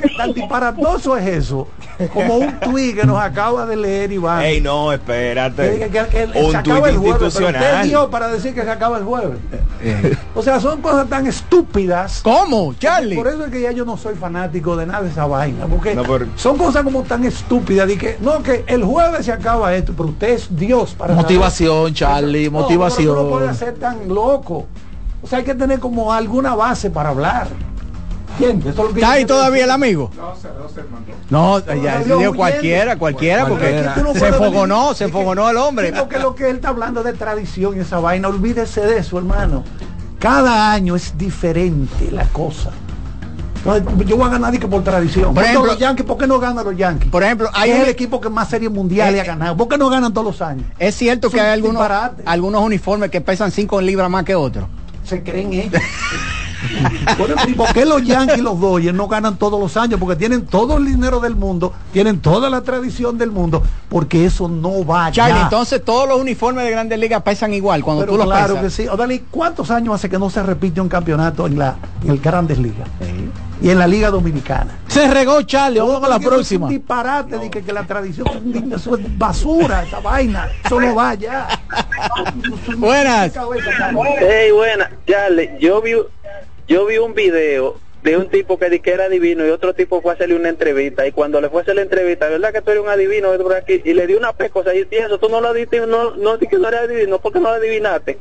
¿Qué 0.00 0.08
tan 0.16 0.32
disparatoso 0.32 1.16
es 1.16 1.26
eso? 1.26 1.68
Como 2.12 2.36
un 2.36 2.60
tuit 2.60 2.96
que 2.96 3.06
nos 3.06 3.18
acaba 3.18 3.64
de 3.64 3.76
leer 3.76 4.12
Iván. 4.12 4.42
Ey, 4.42 4.60
no, 4.60 4.92
espérate. 4.92 5.78
Que, 5.78 5.88
que, 5.88 6.06
que, 6.06 6.38
un 6.38 6.62
tuit 6.62 6.94
institucional. 6.94 7.88
dio 7.88 8.10
para 8.10 8.28
decir 8.28 8.54
que 8.54 8.62
se 8.62 8.70
acaba 8.70 8.98
el 8.98 9.04
jueves. 9.04 9.38
Eh. 9.82 10.16
O 10.34 10.42
sea, 10.42 10.60
son 10.60 10.82
cosas 10.82 11.08
tan 11.08 11.26
estúpidas. 11.26 12.20
¿Cómo, 12.22 12.74
Charlie? 12.74 13.16
Por 13.16 13.28
eso 13.28 13.44
es 13.44 13.50
que 13.50 13.60
ya 13.62 13.72
yo 13.72 13.84
no 13.84 13.96
soy 13.96 14.14
fanático 14.14 14.76
de 14.76 14.86
nada 14.86 15.02
de 15.02 15.10
esa 15.10 15.26
vaina. 15.26 15.66
Porque 15.66 15.94
por... 15.94 16.26
son 16.36 16.58
cosas 16.58 16.82
como 16.82 17.02
tan 17.02 17.24
estúpidas. 17.24 17.88
De 17.88 17.96
que, 17.96 18.16
no, 18.20 18.42
que 18.42 18.64
el 18.66 18.84
jueves 18.84 19.24
se 19.26 19.32
acaba 19.32 19.74
esto, 19.74 19.94
pero 19.96 20.10
usted 20.10 20.30
es 20.30 20.54
Dios 20.54 20.94
para 20.94 21.14
Motivación, 21.14 21.94
Charlie, 21.94 22.50
motivación. 22.50 23.14
No, 23.14 23.22
no 23.22 23.30
puede 23.30 23.54
ser 23.54 23.74
tan 23.74 24.08
loco. 24.08 24.66
O 25.26 25.28
sea, 25.28 25.40
hay 25.40 25.44
que 25.44 25.56
tener 25.56 25.80
como 25.80 26.12
alguna 26.12 26.54
base 26.54 26.88
para 26.88 27.08
hablar. 27.08 27.48
¿Quién? 28.38 28.62
¿Está 28.64 29.10
ahí 29.10 29.24
todavía 29.24 29.64
el 29.64 29.72
amigo? 29.72 30.08
No, 31.30 31.58
ya 31.58 31.98
dijo 31.98 32.32
cualquiera, 32.32 32.96
cualquiera, 32.96 33.48
porque 33.48 33.84
se 34.14 34.32
fogonó, 34.34 34.94
se 34.94 35.08
fogonó 35.08 35.50
el 35.50 35.56
hombre. 35.56 35.92
porque 35.92 36.20
lo 36.20 36.36
que 36.36 36.48
él 36.48 36.56
está 36.56 36.68
hablando 36.68 37.02
de 37.02 37.12
tradición 37.12 37.76
y 37.76 37.80
esa 37.80 37.98
vaina, 37.98 38.28
olvídese 38.28 38.82
de 38.82 38.98
eso, 38.98 39.18
hermano. 39.18 39.64
Cada 40.20 40.70
año 40.70 40.94
es 40.94 41.18
diferente 41.18 42.08
la 42.12 42.26
cosa. 42.26 42.70
yo 44.06 44.16
voy 44.16 44.28
a 44.28 44.30
ganar 44.30 44.56
que 44.56 44.68
por 44.68 44.84
tradición. 44.84 45.34
Por 45.34 45.42
ejemplo, 45.42 45.66
los 45.66 45.78
Yankees, 45.78 46.06
¿por 46.06 46.18
qué 46.18 46.28
no 46.28 46.38
ganan 46.38 46.64
los 46.64 46.76
Yankees? 46.76 47.10
Por 47.10 47.24
ejemplo, 47.24 47.50
hay 47.52 47.72
es 47.72 47.80
el 47.80 47.88
equipo 47.88 48.20
que 48.20 48.30
más 48.30 48.48
series 48.48 48.70
mundiales 48.70 49.18
eh, 49.18 49.22
ha 49.22 49.24
ganado. 49.24 49.56
¿Por 49.56 49.66
qué 49.66 49.76
no 49.76 49.90
ganan 49.90 50.12
todos 50.12 50.26
los 50.28 50.40
años? 50.40 50.66
Es 50.78 50.94
cierto 50.94 51.30
que 51.30 51.40
hay 51.40 51.52
algunos, 51.52 51.84
algunos 52.24 52.62
uniformes 52.62 53.10
que 53.10 53.20
pesan 53.20 53.50
5 53.50 53.80
libras 53.80 54.08
más 54.08 54.22
que 54.22 54.36
otros 54.36 54.68
se 55.06 55.22
creen 55.22 55.52
ellos. 55.52 55.82
¿Por 57.56 57.72
qué 57.72 57.84
los 57.84 58.02
Yankees 58.02 58.38
y 58.38 58.42
los 58.42 58.60
Dodgers 58.60 58.94
no 58.94 59.08
ganan 59.08 59.36
todos 59.36 59.60
los 59.60 59.76
años? 59.76 59.98
Porque 60.00 60.16
tienen 60.16 60.46
todo 60.46 60.76
el 60.78 60.86
dinero 60.86 61.20
del 61.20 61.36
mundo, 61.36 61.72
tienen 61.92 62.20
toda 62.20 62.50
la 62.50 62.62
tradición 62.62 63.18
del 63.18 63.30
mundo, 63.30 63.62
porque 63.88 64.24
eso 64.24 64.48
no 64.48 64.84
va 64.84 65.10
Charlie, 65.10 65.40
entonces 65.40 65.84
todos 65.84 66.08
los 66.08 66.20
uniformes 66.20 66.64
de 66.64 66.70
Grandes 66.70 66.98
Ligas 66.98 67.22
pesan 67.22 67.54
igual 67.54 67.82
cuando 67.82 68.04
tú 68.04 68.16
los 68.16 68.26
Claro 68.26 68.60
que 68.60 68.70
sí. 68.70 68.86
Odali, 68.88 69.24
¿cuántos 69.30 69.70
años 69.70 69.94
hace 69.94 70.08
que 70.08 70.18
no 70.18 70.30
se 70.30 70.42
repite 70.42 70.80
un 70.80 70.88
campeonato 70.88 71.46
en 71.46 71.58
la 71.58 71.76
en 72.02 72.10
el 72.10 72.18
Grandes 72.18 72.58
Ligas? 72.58 72.88
Y 73.60 73.70
en 73.70 73.78
la 73.78 73.86
Liga 73.86 74.10
Dominicana. 74.10 74.78
Se 74.86 75.08
regó 75.08 75.40
Charlie, 75.42 75.80
vamos 75.80 76.04
a 76.04 76.08
la 76.08 76.18
próxima. 76.18 76.66
Es 76.66 76.72
un 76.72 76.78
disparate 76.78 77.38
de 77.38 77.50
que, 77.50 77.62
que, 77.62 77.72
la 77.72 77.84
tradición 77.84 78.26
eso 78.74 78.96
es 78.96 79.18
basura, 79.18 79.82
esa 79.82 80.00
vaina. 80.00 80.48
Eso 80.64 80.78
no 80.78 80.94
va 80.94 81.14
ya. 81.14 81.48
Buenas. 82.76 83.32
Hey, 84.18 84.50
buenas. 84.52 84.90
Charlie, 85.06 85.50
yo 85.58 85.80
vi 85.80 85.92
yo 86.66 86.86
vi 86.86 86.98
un 86.98 87.14
video 87.14 87.76
de 88.02 88.16
un 88.16 88.28
tipo 88.28 88.58
que, 88.58 88.80
que 88.80 88.92
era 88.92 89.08
divino 89.08 89.44
y 89.44 89.50
otro 89.50 89.74
tipo 89.74 90.00
fue 90.00 90.12
a 90.12 90.14
hacerle 90.14 90.36
una 90.36 90.48
entrevista 90.48 91.06
y 91.06 91.12
cuando 91.12 91.40
le 91.40 91.48
fue 91.48 91.60
a 91.60 91.62
hacer 91.62 91.74
la 91.74 91.82
entrevista, 91.82 92.28
¿verdad 92.28 92.52
que 92.52 92.62
tú 92.62 92.70
eres 92.70 92.82
un 92.82 92.88
adivino? 92.88 93.30
Y 93.66 93.94
le 93.94 94.06
dio 94.06 94.18
una 94.18 94.32
pecosa 94.32 94.74
y 94.74 94.86
eso, 94.90 95.18
tú 95.18 95.28
no 95.28 95.40
lo 95.40 95.52
diste, 95.52 95.84
no, 95.86 96.14
no, 96.14 96.38
que 96.38 96.58
no 96.58 96.68
eres 96.68 96.80
adivino, 96.80 97.18
porque 97.18 97.40
no 97.40 97.50
lo 97.50 97.56
adivinaste? 97.56 98.18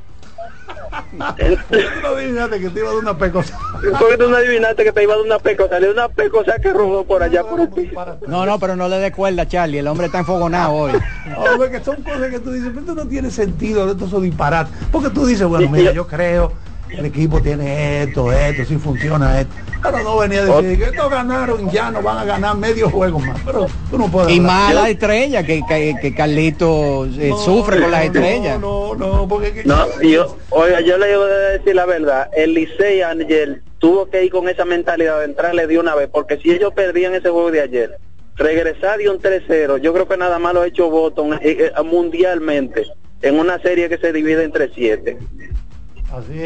no 1.14 2.08
adivinaste 2.08 2.60
que 2.60 2.70
te 2.70 2.80
iba 2.80 2.90
a 2.90 2.94
dar 2.94 3.02
una 3.02 3.18
pecosa. 3.18 3.60
Porque 4.00 4.18
tú 4.18 4.30
no 4.30 4.38
adivinaste 4.38 4.84
que 4.84 4.92
te 4.92 5.04
iba 5.04 5.14
a 5.14 5.18
dar 5.18 5.26
una 5.26 5.40
pecosa. 5.40 5.80
Le 5.80 5.88
dio 5.88 5.94
una 5.94 6.10
pecosa 6.10 6.58
que 6.60 6.74
rodó 6.74 7.04
por 7.04 7.22
allá 7.22 7.44
por 7.44 7.60
el 7.60 7.70
piso. 7.70 7.94
No, 8.28 8.46
no, 8.46 8.60
pero 8.60 8.76
no 8.76 8.88
le 8.88 8.98
dé 8.98 9.12
cuerda, 9.12 9.48
Charlie. 9.48 9.80
El 9.80 9.88
hombre 9.88 10.08
está 10.08 10.20
enfogonado 10.20 10.74
hoy. 10.74 10.94
Hombre, 11.38 11.70
que 11.70 11.84
son 11.84 12.02
cosas 12.02 12.30
que 12.30 12.40
tú 12.40 12.52
dices, 12.52 12.70
pero 12.70 12.82
esto 12.82 12.96
no 12.96 13.08
tiene 13.08 13.30
sentido, 13.30 13.92
esto 13.92 14.06
es 14.06 14.22
disparate. 14.24 14.72
Porque 14.92 15.10
tú 15.10 15.26
dices, 15.26 15.46
bueno, 15.48 15.70
mira, 15.70 15.92
yo 15.92 16.08
creo 16.08 16.52
el 16.90 17.06
equipo 17.06 17.42
tiene 17.42 18.04
esto, 18.04 18.32
esto, 18.32 18.66
si 18.66 18.78
funciona 18.78 19.42
esto. 19.42 19.54
Pero 19.82 20.04
no 20.04 20.18
venía 20.18 20.42
a 20.42 20.46
decir 20.46 20.80
que 20.80 20.86
estos 20.86 21.10
ganaron, 21.10 21.70
ya 21.70 21.92
no 21.92 22.02
van 22.02 22.18
a 22.18 22.26
ganar 22.26 22.58
medio 22.58 22.90
juego 22.90 23.20
más. 23.20 23.40
Pero 23.46 23.68
tú 23.92 23.98
no 23.98 24.08
puedes. 24.10 24.36
Y 24.36 24.40
más 24.40 24.74
la 24.74 24.90
estrella, 24.90 25.44
que, 25.44 25.62
que, 26.02 26.16
Carlito 26.16 27.06
eh, 27.06 27.32
sufre 27.44 27.82
con 27.82 27.92
las 27.92 28.06
estrellas. 28.06 28.60
No, 28.60 28.96
no, 28.96 29.28
porque. 29.28 29.64
No, 29.66 29.86
yo, 30.02 30.38
oiga, 30.50 30.82
yo 30.82 30.98
le 30.98 31.08
digo 31.08 31.26
de 31.26 31.58
decir 31.58 31.76
la 31.76 31.86
verdad. 31.86 32.30
El 32.36 32.54
Licey 32.54 33.02
ayer 33.02 33.62
tuvo 33.78 34.10
que 34.10 34.26
ir 34.26 34.32
con 34.32 34.50
esa 34.50 34.66
mentalidad 34.66 35.20
de 35.20 35.26
entrarle 35.26 35.68
de 35.68 35.78
una 35.78 35.94
vez, 35.94 36.10
porque 36.12 36.38
si 36.38 36.52
ellos 36.52 36.74
perdían 36.74 37.14
ese 37.14 37.30
juego 37.30 37.52
de 37.52 37.62
ayer, 37.62 38.00
regresar 38.36 38.98
de 38.98 39.10
un 39.10 39.20
3-0, 39.20 39.80
yo 39.80 39.94
creo 39.94 40.08
que 40.08 40.18
nada 40.18 40.40
más 40.40 40.54
lo 40.54 40.62
ha 40.62 40.68
hecho 40.68 40.90
Boston 40.90 41.34
eh, 41.42 41.72
eh, 41.76 41.84
mundialmente 41.84 42.86
en 43.22 43.40
una 43.40 43.60
serie 43.60 43.90
que 43.90 43.98
se 43.98 44.12
divide 44.12 44.44
entre 44.44 44.74
siete. 44.74 45.18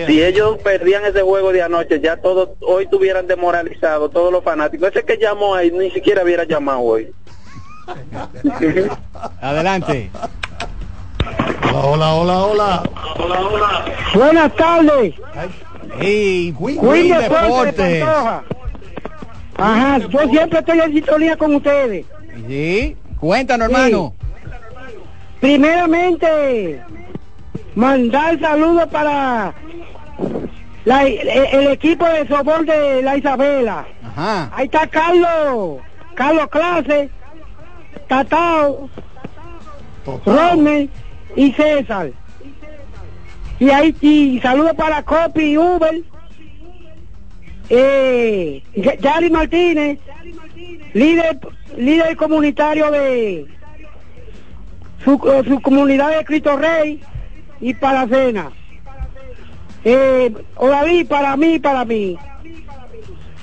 Si 0.08 0.24
ellos 0.24 0.58
perdían 0.64 1.06
ese 1.06 1.22
juego 1.22 1.52
de 1.52 1.62
anoche, 1.62 2.00
ya 2.00 2.18
todos 2.18 2.50
hoy 2.62 2.88
tuvieran 2.88 3.28
demoralizado 3.28 4.10
todos 4.10 4.32
los 4.32 4.44
fanáticos. 4.44 4.90
Ese 4.90 5.06
que 5.06 5.18
llamó 5.18 5.56
ahí 5.56 5.72
ni 5.72 5.92
siquiera 5.92 6.24
hubiera 6.24 6.44
llamado 6.44 6.80
hoy. 6.80 7.14
Adelante. 9.42 10.10
Hola, 11.74 12.14
hola, 12.14 12.46
hola, 12.46 12.84
hola. 13.18 13.86
Buenas 14.14 14.56
tardes. 14.56 15.14
Hey, 16.00 16.52
Deportes. 16.52 18.04
Ajá, 19.56 19.98
yo 19.98 20.20
siempre 20.30 20.60
estoy 20.60 20.80
en 20.80 20.94
sintonía 20.94 21.38
con 21.38 21.56
ustedes. 21.56 22.06
Sí, 22.48 22.96
cuéntanos, 23.20 23.68
hermano. 23.68 24.14
Primeramente, 25.42 26.82
mandar 27.80 28.38
saludos 28.42 28.88
para 28.90 29.54
el, 30.86 31.68
equipo 31.68 32.06
de 32.06 32.28
soporte 32.28 32.78
de 32.78 33.02
la 33.02 33.16
Isabela. 33.16 33.86
Ahí 34.52 34.66
está 34.66 34.86
Carlos, 34.88 35.80
Carlos 36.14 36.48
Clase, 36.50 37.10
Tatao, 38.10 38.90
Rodney 40.26 40.90
y 41.38 41.54
César. 41.54 42.12
Y 43.60 43.70
ahí 43.70 43.96
y 44.02 44.40
saludos 44.42 44.74
para 44.74 45.02
Copy 45.04 45.54
y 45.54 45.58
Uber. 45.58 46.02
Eh, 47.70 48.64
Yari 49.00 49.30
Martínez, 49.30 50.00
líder, 50.94 51.40
líder 51.78 52.18
comunitario 52.18 52.90
de 52.92 53.46
su, 55.06 55.12
su 55.48 55.62
comunidad 55.62 56.18
de 56.18 56.26
Cristo 56.26 56.58
Rey 56.58 57.00
y 57.62 57.74
para 57.74 58.08
cena. 58.08 58.52
Eh, 59.84 60.34
David, 60.60 61.08
para 61.08 61.38
mí, 61.38 61.60
para 61.60 61.86
mí, 61.86 62.18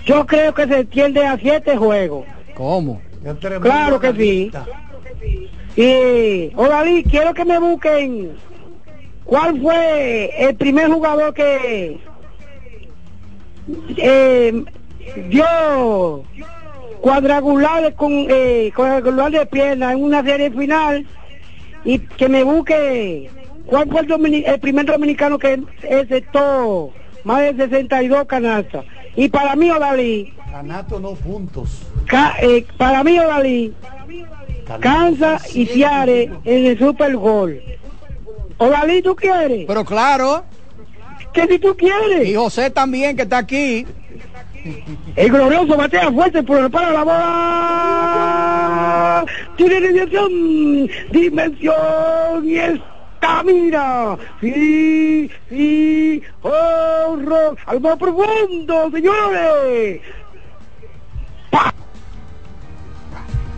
yo 0.04 0.26
creo 0.26 0.52
que 0.54 0.66
se 0.66 0.80
entiende 0.80 1.26
a 1.26 1.38
siete 1.38 1.76
juegos. 1.76 2.26
¿Cómo? 2.54 3.00
Claro 3.60 3.98
que 3.98 4.12
sí. 4.12 4.52
Y, 5.76 6.48
David, 6.54 7.06
quiero 7.10 7.34
que 7.34 7.44
me 7.44 7.58
busquen 7.58 8.32
cuál 9.24 9.60
fue 9.60 10.30
el 10.38 10.54
primer 10.54 10.90
jugador 10.90 11.34
que 11.34 11.98
eh, 13.96 14.64
dio 15.28 16.24
cuadrangulares 17.00 17.94
con 17.94 18.12
eh, 18.12 18.72
cuadrangular 18.74 19.30
de 19.30 19.46
pierna 19.46 19.92
en 19.92 20.02
una 20.02 20.22
serie 20.22 20.50
final 20.50 21.06
y 21.84 21.98
que 21.98 22.28
me 22.28 22.42
busque 22.42 23.30
cuál 23.66 23.90
fue 23.90 24.00
el, 24.00 24.60
primer 24.60 24.86
dominicano 24.86 25.38
que 25.38 25.62
aceptó 25.84 26.92
más 27.24 27.40
de 27.40 27.56
62 27.56 28.26
canastas. 28.26 28.84
Y 29.16 29.28
para 29.28 29.56
mí, 29.56 29.70
Odalí. 29.70 30.32
Canato 30.50 31.00
no 31.00 31.12
puntos. 31.12 31.82
Eh, 32.40 32.64
para 32.78 33.02
mí, 33.02 33.18
Odalí. 33.18 33.74
Kansas 34.80 35.54
y 35.54 35.66
Ciare 35.66 36.30
en 36.44 36.66
el 36.66 36.78
Super 36.78 37.16
Gol. 37.16 37.60
Odalí, 38.58 39.02
¿tú 39.02 39.16
quieres? 39.16 39.64
Pero 39.66 39.84
claro. 39.84 40.44
Que 41.32 41.46
si 41.46 41.58
tú 41.58 41.76
quieres. 41.76 42.28
Y 42.28 42.34
José 42.34 42.70
también, 42.70 43.16
que 43.16 43.22
está 43.22 43.38
aquí. 43.38 43.86
El 45.14 45.30
glorioso 45.30 45.76
batea 45.76 46.10
fuerte 46.10 46.42
por 46.42 46.68
para 46.70 46.90
la 46.92 47.04
bola. 47.04 49.24
Tiene 49.56 49.80
dimensión, 49.80 50.90
dimensión 51.10 52.48
y 52.48 52.58
estamina. 53.26 54.16
Sí, 54.40 55.30
sí, 55.48 56.22
horror. 56.42 57.56
Al 57.66 57.80
más 57.80 57.96
profundo, 57.96 58.90
señores. 58.90 60.00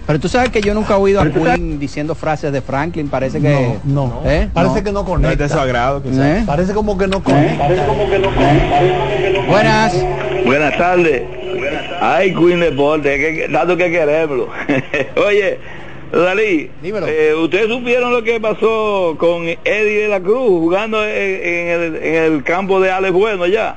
Pero 0.06 0.20
tú 0.20 0.28
sabes 0.28 0.48
que 0.48 0.62
yo 0.62 0.72
nunca 0.72 0.94
he 0.94 0.96
oído 0.96 1.20
a 1.20 1.30
Queen 1.30 1.78
diciendo 1.78 2.14
frases 2.14 2.50
de 2.50 2.62
Franklin, 2.62 3.10
parece 3.10 3.42
que... 3.42 3.78
No, 3.84 4.06
no. 4.06 4.22
¿Eh? 4.24 4.48
parece 4.54 4.82
que 4.82 4.90
no 4.90 5.04
conecta. 5.04 5.28
No 5.28 5.32
es 5.32 5.38
de 5.38 5.48
su 5.50 5.60
agrado, 5.60 6.02
¿Eh? 6.02 6.44
Parece 6.46 6.72
como 6.72 6.96
que 6.96 7.06
no 7.06 7.22
conecta. 7.22 7.58
Parece 7.58 7.84
como 7.84 8.08
que 8.08 8.18
no 8.18 8.34
conecta. 8.34 9.46
Buenas. 9.46 10.04
Buenas 10.46 10.78
tardes. 10.78 11.24
Ay, 12.00 12.34
Queen 12.34 12.60
Deporte, 12.60 13.18
que, 13.18 13.48
tanto 13.52 13.76
que 13.76 13.90
queremos. 13.90 14.48
Oye, 15.26 15.58
Dalí, 16.12 16.70
eh, 16.82 17.34
¿ustedes 17.34 17.68
supieron 17.68 18.12
lo 18.12 18.22
que 18.22 18.40
pasó 18.40 19.16
con 19.18 19.46
Eddie 19.46 20.02
de 20.02 20.08
la 20.08 20.20
Cruz 20.20 20.48
jugando 20.48 21.04
en, 21.04 21.68
el, 21.68 21.96
en 21.96 22.14
el, 22.14 22.44
campo 22.44 22.80
de 22.80 22.90
Alex 22.90 23.12
Bueno 23.12 23.44
allá? 23.44 23.76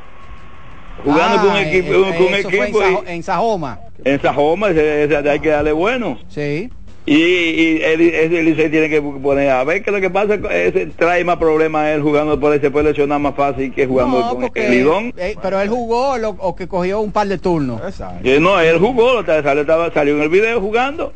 Jugando 1.03 1.40
ah, 1.40 1.45
con, 1.45 1.58
equipo, 1.58 1.94
eh, 1.94 2.16
con 2.18 2.34
equipo. 2.34 2.82
En, 2.84 3.08
en 3.08 3.24
Sajoma. 3.24 3.80
En 4.03 4.22
Sajoma, 4.22 4.70
ese, 4.70 5.03
ese, 5.03 5.18
hay 5.18 5.40
que 5.40 5.49
darle 5.49 5.74
bueno. 5.74 6.20
Sí. 6.30 6.70
Y, 7.06 7.16
y 7.16 7.82
el, 7.82 8.56
tiene 8.56 8.88
que 8.88 9.02
poner 9.02 9.49
a 9.49 9.64
ver 9.64 9.84
que 9.84 9.90
lo 9.90 9.99
que 9.99 10.12
pasa 10.12 10.36
es 10.52 10.95
trae 10.95 11.24
más 11.24 11.38
problemas 11.38 11.88
él 11.88 12.02
jugando 12.03 12.40
por 12.40 12.53
ese 12.53 12.70
puede 12.70 12.90
lesionar 12.90 13.20
más 13.20 13.34
fácil 13.34 13.74
que 13.74 13.88
jugando 13.88 14.20
no, 14.20 14.30
con 14.30 14.52
el 14.53 14.72
lidón. 14.72 15.14
Eh, 15.18 15.36
pero 15.41 15.60
él 15.60 15.68
jugó 15.68 16.20
lo, 16.20 16.30
o 16.30 16.56
que 16.56 16.68
cogió 16.68 17.02
un 17.02 17.12
par 17.12 17.28
de 17.28 17.40
turnos. 17.40 17.82
Eh, 18.24 18.40
no, 18.40 18.60
él 18.60 18.78
jugó, 18.78 19.26
salió, 19.26 19.91
salió 19.91 20.16
en 20.16 20.22
el 20.22 20.30
video 20.30 20.62
jugando. 20.62 21.12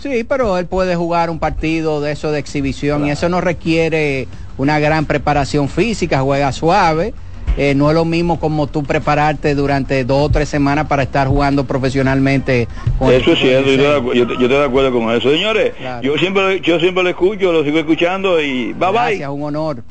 Sí, 0.00 0.24
pero 0.24 0.58
él 0.58 0.66
puede 0.66 0.96
jugar 0.96 1.30
un 1.30 1.38
partido 1.38 2.00
de 2.00 2.12
eso 2.12 2.32
de 2.32 2.38
exhibición 2.38 2.98
claro. 2.98 3.08
y 3.08 3.10
eso 3.12 3.28
no 3.28 3.40
requiere 3.40 4.28
una 4.58 4.78
gran 4.78 5.06
preparación 5.06 5.68
física, 5.68 6.20
juega 6.20 6.52
suave 6.52 7.14
eh, 7.56 7.74
no 7.76 7.88
es 7.88 7.94
lo 7.94 8.04
mismo 8.04 8.40
como 8.40 8.66
tú 8.66 8.82
prepararte 8.82 9.54
durante 9.54 10.04
dos 10.04 10.26
o 10.26 10.28
tres 10.28 10.48
semanas 10.48 10.86
para 10.88 11.04
estar 11.04 11.28
jugando 11.28 11.64
profesionalmente. 11.64 12.66
Con 12.98 13.12
eso 13.12 13.32
es 13.32 13.38
cierto, 13.38 13.70
yo, 13.70 14.12
yo, 14.12 14.24
estoy 14.24 14.48
de 14.48 14.64
acuerdo 14.64 14.92
con 14.92 15.10
eso. 15.14 15.30
Señores, 15.30 15.72
claro. 15.78 16.02
yo 16.02 16.18
siempre 16.18 16.60
yo 16.60 16.80
siempre 16.80 17.04
lo 17.04 17.10
escucho, 17.10 17.52
lo 17.52 17.62
sigo 17.62 17.78
escuchando 17.78 18.40
y 18.40 18.72
bye 18.72 18.92
Gracias, 18.92 19.30
un 19.30 19.42
honor. 19.44 19.84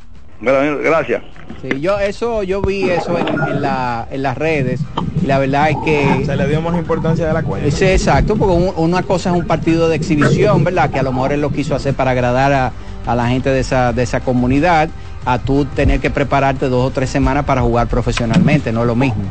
Gracias. 0.43 1.23
Sí, 1.61 1.79
yo 1.79 1.97
eso 1.99 2.43
yo 2.43 2.61
vi 2.61 2.89
eso 2.89 3.17
en, 3.17 3.27
en, 3.27 3.61
la, 3.61 4.05
en 4.11 4.21
las 4.21 4.37
redes 4.37 4.81
y 5.21 5.25
la 5.25 5.39
verdad 5.39 5.69
es 5.69 5.77
que 5.85 6.25
se 6.25 6.35
le 6.35 6.47
dio 6.47 6.61
más 6.61 6.75
importancia 6.77 7.25
de 7.25 7.33
la 7.33 7.43
cuenta. 7.43 7.71
Sí, 7.71 7.85
exacto, 7.85 8.35
porque 8.35 8.53
un, 8.53 8.73
una 8.75 9.03
cosa 9.03 9.29
es 9.29 9.35
un 9.37 9.47
partido 9.47 9.87
de 9.87 9.95
exhibición, 9.95 10.63
¿verdad? 10.63 10.89
Que 10.89 10.99
a 10.99 11.03
lo 11.03 11.13
mejor 11.13 11.31
él 11.31 11.39
lo 11.41 11.51
quiso 11.51 11.75
hacer 11.75 11.93
para 11.93 12.11
agradar 12.11 12.51
a, 12.51 12.71
a 13.05 13.15
la 13.15 13.27
gente 13.27 13.49
de 13.49 13.61
esa 13.61 13.93
de 13.93 14.03
esa 14.03 14.19
comunidad 14.19 14.89
a 15.25 15.39
tú 15.39 15.63
tener 15.63 16.01
que 16.01 16.09
prepararte 16.09 16.67
dos 16.67 16.87
o 16.87 16.91
tres 16.91 17.09
semanas 17.09 17.45
para 17.45 17.61
jugar 17.61 17.87
profesionalmente, 17.87 18.73
no 18.73 18.81
es 18.81 18.87
lo 18.87 18.95
mismo. 18.95 19.23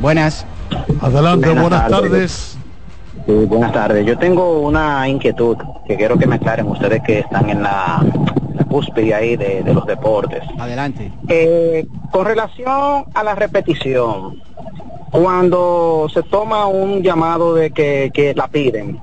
Buenas. 0.00 0.44
Adelante, 1.00 1.46
buenas, 1.46 1.62
buenas 1.62 1.88
tardes. 1.88 2.10
tardes. 2.10 2.58
Sí, 3.26 3.32
buenas 3.46 3.72
tardes. 3.72 4.06
Yo 4.06 4.18
tengo 4.18 4.60
una 4.60 5.06
inquietud 5.08 5.56
que 5.86 5.96
quiero 5.96 6.18
que 6.18 6.26
me 6.26 6.36
aclaren 6.36 6.66
ustedes 6.66 7.02
que 7.06 7.20
están 7.20 7.48
en 7.50 7.62
la, 7.62 8.02
la 8.58 8.64
cúspide 8.64 9.14
ahí 9.14 9.36
de, 9.36 9.62
de, 9.62 9.74
los 9.74 9.86
deportes. 9.86 10.42
Adelante. 10.58 11.12
Eh, 11.28 11.86
con 12.10 12.26
relación 12.26 13.04
a 13.14 13.22
la 13.22 13.34
repetición, 13.34 14.42
cuando 15.10 16.08
se 16.12 16.22
toma 16.22 16.66
un 16.66 17.02
llamado 17.02 17.54
de 17.54 17.70
que, 17.70 18.10
que 18.12 18.34
la 18.34 18.48
piden, 18.48 19.00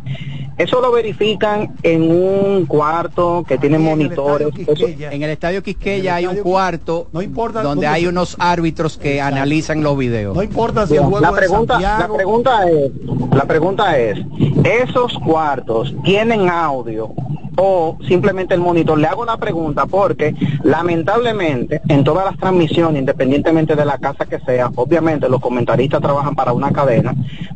eso 0.58 0.80
lo 0.80 0.92
verifican 0.92 1.76
en 1.84 2.10
un 2.10 2.66
cuarto 2.66 3.44
que 3.46 3.58
tiene 3.58 3.78
monitores. 3.78 4.48
En 4.56 4.62
el, 4.62 4.70
Eso, 4.70 4.88
en 4.88 5.24
el 5.24 5.30
estadio 5.30 5.62
Quisqueya 5.62 6.16
hay 6.16 6.28
un 6.28 6.38
cuarto 6.38 7.08
no 7.12 7.22
importa 7.22 7.62
donde 7.62 7.88
hay 7.88 8.08
unos 8.08 8.38
árbitros 8.40 8.98
que 8.98 9.16
Exacto. 9.16 9.36
analizan 9.36 9.84
los 9.84 9.98
videos. 9.98 10.34
No 10.36 10.44
importa 10.44 10.88
si 10.88 10.96
el 10.96 11.02
juego 11.02 11.20
la 11.20 11.34
pregunta, 11.34 11.76
es 11.76 11.82
la 11.82 12.08
pregunta 12.08 12.70
es, 12.70 12.92
la 13.34 13.44
pregunta 13.44 13.98
es, 13.98 14.20
esos 14.64 15.18
cuartos 15.20 15.94
tienen 16.06 16.48
audio 16.48 17.14
o 17.58 17.98
simplemente 18.08 18.54
el 18.54 18.62
monitor. 18.62 18.98
Le 18.98 19.08
hago 19.08 19.22
una 19.22 19.38
pregunta 19.38 19.86
porque 19.86 20.34
lamentablemente 20.64 21.82
en 21.88 22.04
todas 22.04 22.26
las 22.26 22.38
transmisiones, 22.38 23.00
independientemente 23.00 23.76
de 23.76 23.86
la 23.86 23.98
casa 23.98 24.26
que 24.26 24.40
sea, 24.40 24.70
obviamente 24.76 25.30
los 25.30 25.42
comentaristas 25.42 26.02
trabajan 26.02 26.36
para 26.36 26.54
una 26.54 26.72
cadena, 26.72 27.14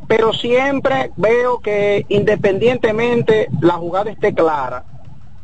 pero 0.07 0.33
siempre 0.33 1.11
veo 1.17 1.59
que 1.59 2.05
independientemente 2.09 3.47
la 3.61 3.73
jugada 3.73 4.11
esté 4.11 4.33
clara, 4.33 4.83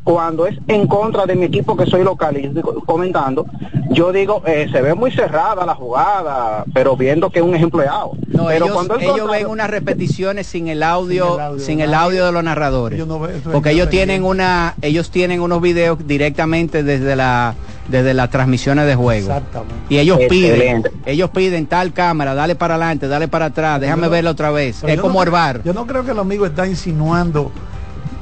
cuando 0.05 0.45
es 0.45 0.55
en 0.67 0.85
contra 0.85 1.25
de 1.25 1.35
mi 1.35 1.45
equipo 1.45 1.75
que 1.75 1.87
soy 1.87 2.03
local 2.03 2.37
y 2.37 2.53
comentando, 2.85 3.47
yo 3.89 4.11
digo, 4.11 4.43
eh, 4.45 4.67
se 4.71 4.79
ve 4.79 4.93
muy 4.93 5.09
cerrada 5.09 5.65
la 5.65 5.73
jugada, 5.73 6.63
pero 6.75 6.95
viendo 6.95 7.31
que 7.31 7.39
es 7.39 7.45
un 7.45 7.55
ejemplo 7.55 7.83
No, 8.27 8.45
pero 8.45 8.65
ellos, 8.65 8.71
cuando 8.71 8.99
ellos 8.99 9.11
contrario... 9.13 9.27
ven 9.31 9.47
unas 9.47 9.67
repeticiones 9.67 10.45
sin 10.45 10.67
el 10.67 10.83
audio, 10.83 11.25
sin 11.25 11.33
el 11.33 11.41
audio, 11.41 11.59
sin 11.59 11.79
el 11.81 11.93
audio 11.95 12.25
de 12.27 12.31
los 12.31 12.43
narradores. 12.43 13.07
No 13.07 13.19
veo, 13.19 13.31
porque 13.51 13.71
ellos 13.71 13.89
tienen 13.89 14.23
una, 14.23 14.75
ellos 14.83 15.09
tienen 15.09 15.41
unos 15.41 15.59
videos 15.59 15.97
directamente 16.07 16.83
desde 16.83 17.15
la 17.15 17.55
desde 17.87 18.13
las 18.13 18.29
transmisiones 18.29 18.85
de 18.85 18.95
juego. 18.95 19.41
Y 19.89 19.97
ellos 19.97 20.19
Excelente. 20.19 20.91
piden, 20.91 21.01
ellos 21.07 21.31
piden 21.31 21.65
tal 21.65 21.93
cámara, 21.93 22.35
dale 22.35 22.53
para 22.53 22.75
adelante, 22.75 23.07
dale 23.07 23.27
para 23.27 23.45
atrás, 23.45 23.81
déjame 23.81 24.03
no, 24.03 24.09
verla 24.11 24.31
otra 24.31 24.51
vez. 24.51 24.83
Es 24.83 24.99
como 24.99 25.15
no, 25.15 25.23
el 25.23 25.29
bar. 25.31 25.61
Yo 25.63 25.73
no 25.73 25.87
creo 25.87 26.05
que 26.05 26.11
el 26.11 26.19
amigo 26.19 26.45
está 26.45 26.67
insinuando 26.67 27.51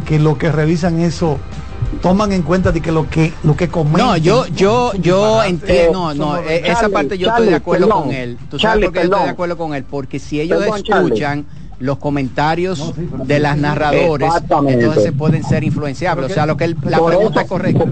que 0.06 0.20
lo 0.20 0.38
que 0.38 0.52
revisan 0.52 1.00
eso 1.00 1.40
toman 2.02 2.32
en 2.32 2.42
cuenta 2.42 2.72
de 2.72 2.82
que 2.82 2.92
lo 2.92 3.10
que 3.10 3.34
lo 3.44 3.56
que 3.56 3.68
comentan 3.70 4.08
no 4.08 4.18
yo 4.18 4.46
yo 4.48 4.94
yo 4.94 5.44
entiendo 5.44 6.14
no 6.14 6.14
no 6.14 6.36
Charlie, 6.36 6.70
esa 6.70 6.90
parte 6.90 7.18
yo 7.18 7.28
Charlie, 7.28 7.46
estoy 7.46 7.50
de 7.50 7.56
acuerdo 7.56 7.88
perdón, 7.88 8.04
con 8.04 8.14
él. 8.14 8.38
Tú 8.50 8.60
sabes 8.60 8.62
Charlie, 8.62 8.86
por 8.86 8.94
qué 8.94 9.02
estoy 9.02 9.24
de 9.24 9.30
acuerdo 9.30 9.58
con 9.58 9.74
él 9.74 9.84
porque 9.84 10.20
si 10.20 10.40
ellos 10.42 10.60
perdón, 10.60 10.82
escuchan 10.86 11.46
los 11.80 11.98
comentarios 11.98 12.80
no, 12.80 12.94
sí, 12.94 13.10
de 13.26 13.40
las 13.40 13.58
narradores 13.58 14.32
entonces 14.68 15.12
pueden 15.12 15.44
ser 15.44 15.64
influenciables. 15.64 16.32
O 16.32 16.34
sea 16.34 16.46
lo 16.46 16.56
que 16.56 16.66
él, 16.66 16.78
la 16.84 17.04
pregunta 17.04 17.42
es 17.42 17.48
correcta. 17.48 17.86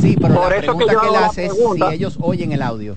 sí 0.00 0.16
pero 0.20 0.34
por 0.34 0.50
la 0.50 0.56
eso 0.56 0.76
pregunta 0.76 0.92
que, 0.94 1.00
que 1.00 1.06
él 1.06 1.24
hace 1.24 1.46
es 1.46 1.52
si 1.52 1.94
ellos 1.94 2.18
oyen 2.20 2.52
el 2.52 2.62
audio 2.62 2.96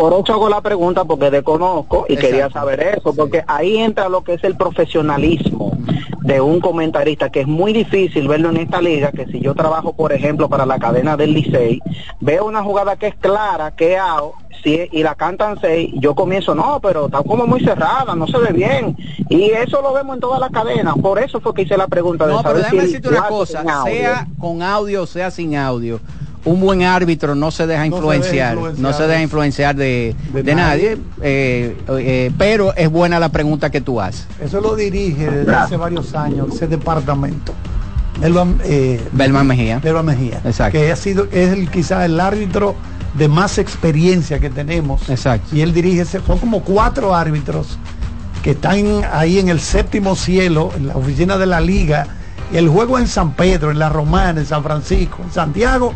por 0.00 0.14
eso 0.14 0.32
hago 0.32 0.48
la 0.48 0.62
pregunta 0.62 1.04
porque 1.04 1.30
desconozco 1.30 2.06
y 2.08 2.14
Exacto. 2.14 2.26
quería 2.26 2.50
saber 2.50 2.80
eso, 2.96 3.12
porque 3.14 3.44
ahí 3.46 3.76
entra 3.76 4.08
lo 4.08 4.24
que 4.24 4.32
es 4.32 4.44
el 4.44 4.56
profesionalismo 4.56 5.76
de 6.22 6.40
un 6.40 6.58
comentarista, 6.60 7.28
que 7.28 7.40
es 7.40 7.46
muy 7.46 7.74
difícil 7.74 8.26
verlo 8.26 8.48
en 8.48 8.56
esta 8.56 8.80
liga, 8.80 9.12
que 9.12 9.26
si 9.26 9.40
yo 9.40 9.54
trabajo, 9.54 9.92
por 9.92 10.14
ejemplo, 10.14 10.48
para 10.48 10.64
la 10.64 10.78
cadena 10.78 11.18
del 11.18 11.34
Licey, 11.34 11.82
veo 12.18 12.46
una 12.46 12.62
jugada 12.62 12.96
que 12.96 13.08
es 13.08 13.14
clara, 13.16 13.72
que 13.72 13.92
es 13.94 14.00
out, 14.00 14.32
si, 14.62 14.88
y 14.90 15.02
la 15.02 15.14
cantan 15.16 15.60
seis, 15.60 15.90
yo 15.96 16.14
comienzo, 16.14 16.54
no, 16.54 16.80
pero 16.80 17.04
está 17.04 17.22
como 17.22 17.46
muy 17.46 17.60
cerrada, 17.60 18.14
no 18.14 18.26
se 18.26 18.38
ve 18.38 18.54
bien. 18.54 18.96
Y 19.28 19.50
eso 19.50 19.82
lo 19.82 19.92
vemos 19.92 20.14
en 20.14 20.20
todas 20.20 20.40
las 20.40 20.50
cadenas, 20.50 20.94
por 20.96 21.18
eso 21.18 21.42
fue 21.42 21.52
que 21.52 21.62
hice 21.62 21.76
la 21.76 21.88
pregunta 21.88 22.26
de 22.26 22.32
no, 22.32 22.42
saber 22.42 22.62
pero 22.62 22.64
déjame 22.64 22.80
si 22.80 22.86
decirte 22.86 23.08
una 23.10 23.28
cosa, 23.28 23.84
sea 23.84 24.26
con 24.38 24.62
audio, 24.62 25.04
sea 25.04 25.30
sin 25.30 25.56
audio 25.56 26.00
un 26.44 26.60
buen 26.60 26.82
árbitro 26.82 27.34
no 27.34 27.50
se 27.50 27.66
deja 27.66 27.86
influenciar, 27.86 28.56
no 28.56 28.62
se 28.62 28.72
deja 28.72 28.72
influenciar, 28.72 28.80
no 28.80 28.92
se 28.92 29.06
deja 29.06 29.22
influenciar 29.22 29.76
de, 29.76 30.16
de, 30.32 30.42
de 30.42 30.54
nadie, 30.54 30.96
nadie 30.96 31.02
eh, 31.22 31.76
eh, 31.88 32.32
pero 32.38 32.74
es 32.74 32.90
buena 32.90 33.18
la 33.18 33.28
pregunta 33.28 33.70
que 33.70 33.80
tú 33.80 34.00
haces. 34.00 34.26
Eso 34.40 34.60
lo 34.60 34.74
dirige 34.74 35.30
desde 35.30 35.54
hace 35.54 35.76
varios 35.76 36.14
años 36.14 36.54
ese 36.54 36.66
departamento. 36.66 37.52
Belman, 38.20 38.58
eh, 38.64 39.00
Belman 39.12 39.46
Mejía. 39.46 39.78
Belman 39.78 40.06
Mejía. 40.06 40.40
Exacto. 40.44 40.78
Que 40.78 40.92
ha 40.92 40.96
sido, 40.96 41.26
es 41.32 41.52
el, 41.52 41.70
quizás 41.70 42.04
el 42.04 42.20
árbitro 42.20 42.74
de 43.14 43.28
más 43.28 43.58
experiencia 43.58 44.38
que 44.38 44.50
tenemos. 44.50 45.08
Exacto. 45.08 45.54
Y 45.54 45.62
él 45.62 45.72
dirige, 45.72 46.04
son 46.04 46.38
como 46.38 46.62
cuatro 46.62 47.14
árbitros 47.14 47.78
que 48.42 48.52
están 48.52 49.02
ahí 49.12 49.38
en 49.38 49.48
el 49.48 49.60
séptimo 49.60 50.16
cielo, 50.16 50.70
en 50.76 50.88
la 50.88 50.96
oficina 50.96 51.36
de 51.36 51.46
la 51.46 51.60
liga, 51.60 52.06
el 52.52 52.68
juego 52.68 52.98
en 52.98 53.06
San 53.06 53.32
Pedro, 53.34 53.70
en 53.70 53.78
La 53.78 53.88
Romana, 53.88 54.40
en 54.40 54.46
San 54.46 54.62
Francisco, 54.62 55.18
en 55.22 55.32
Santiago, 55.32 55.94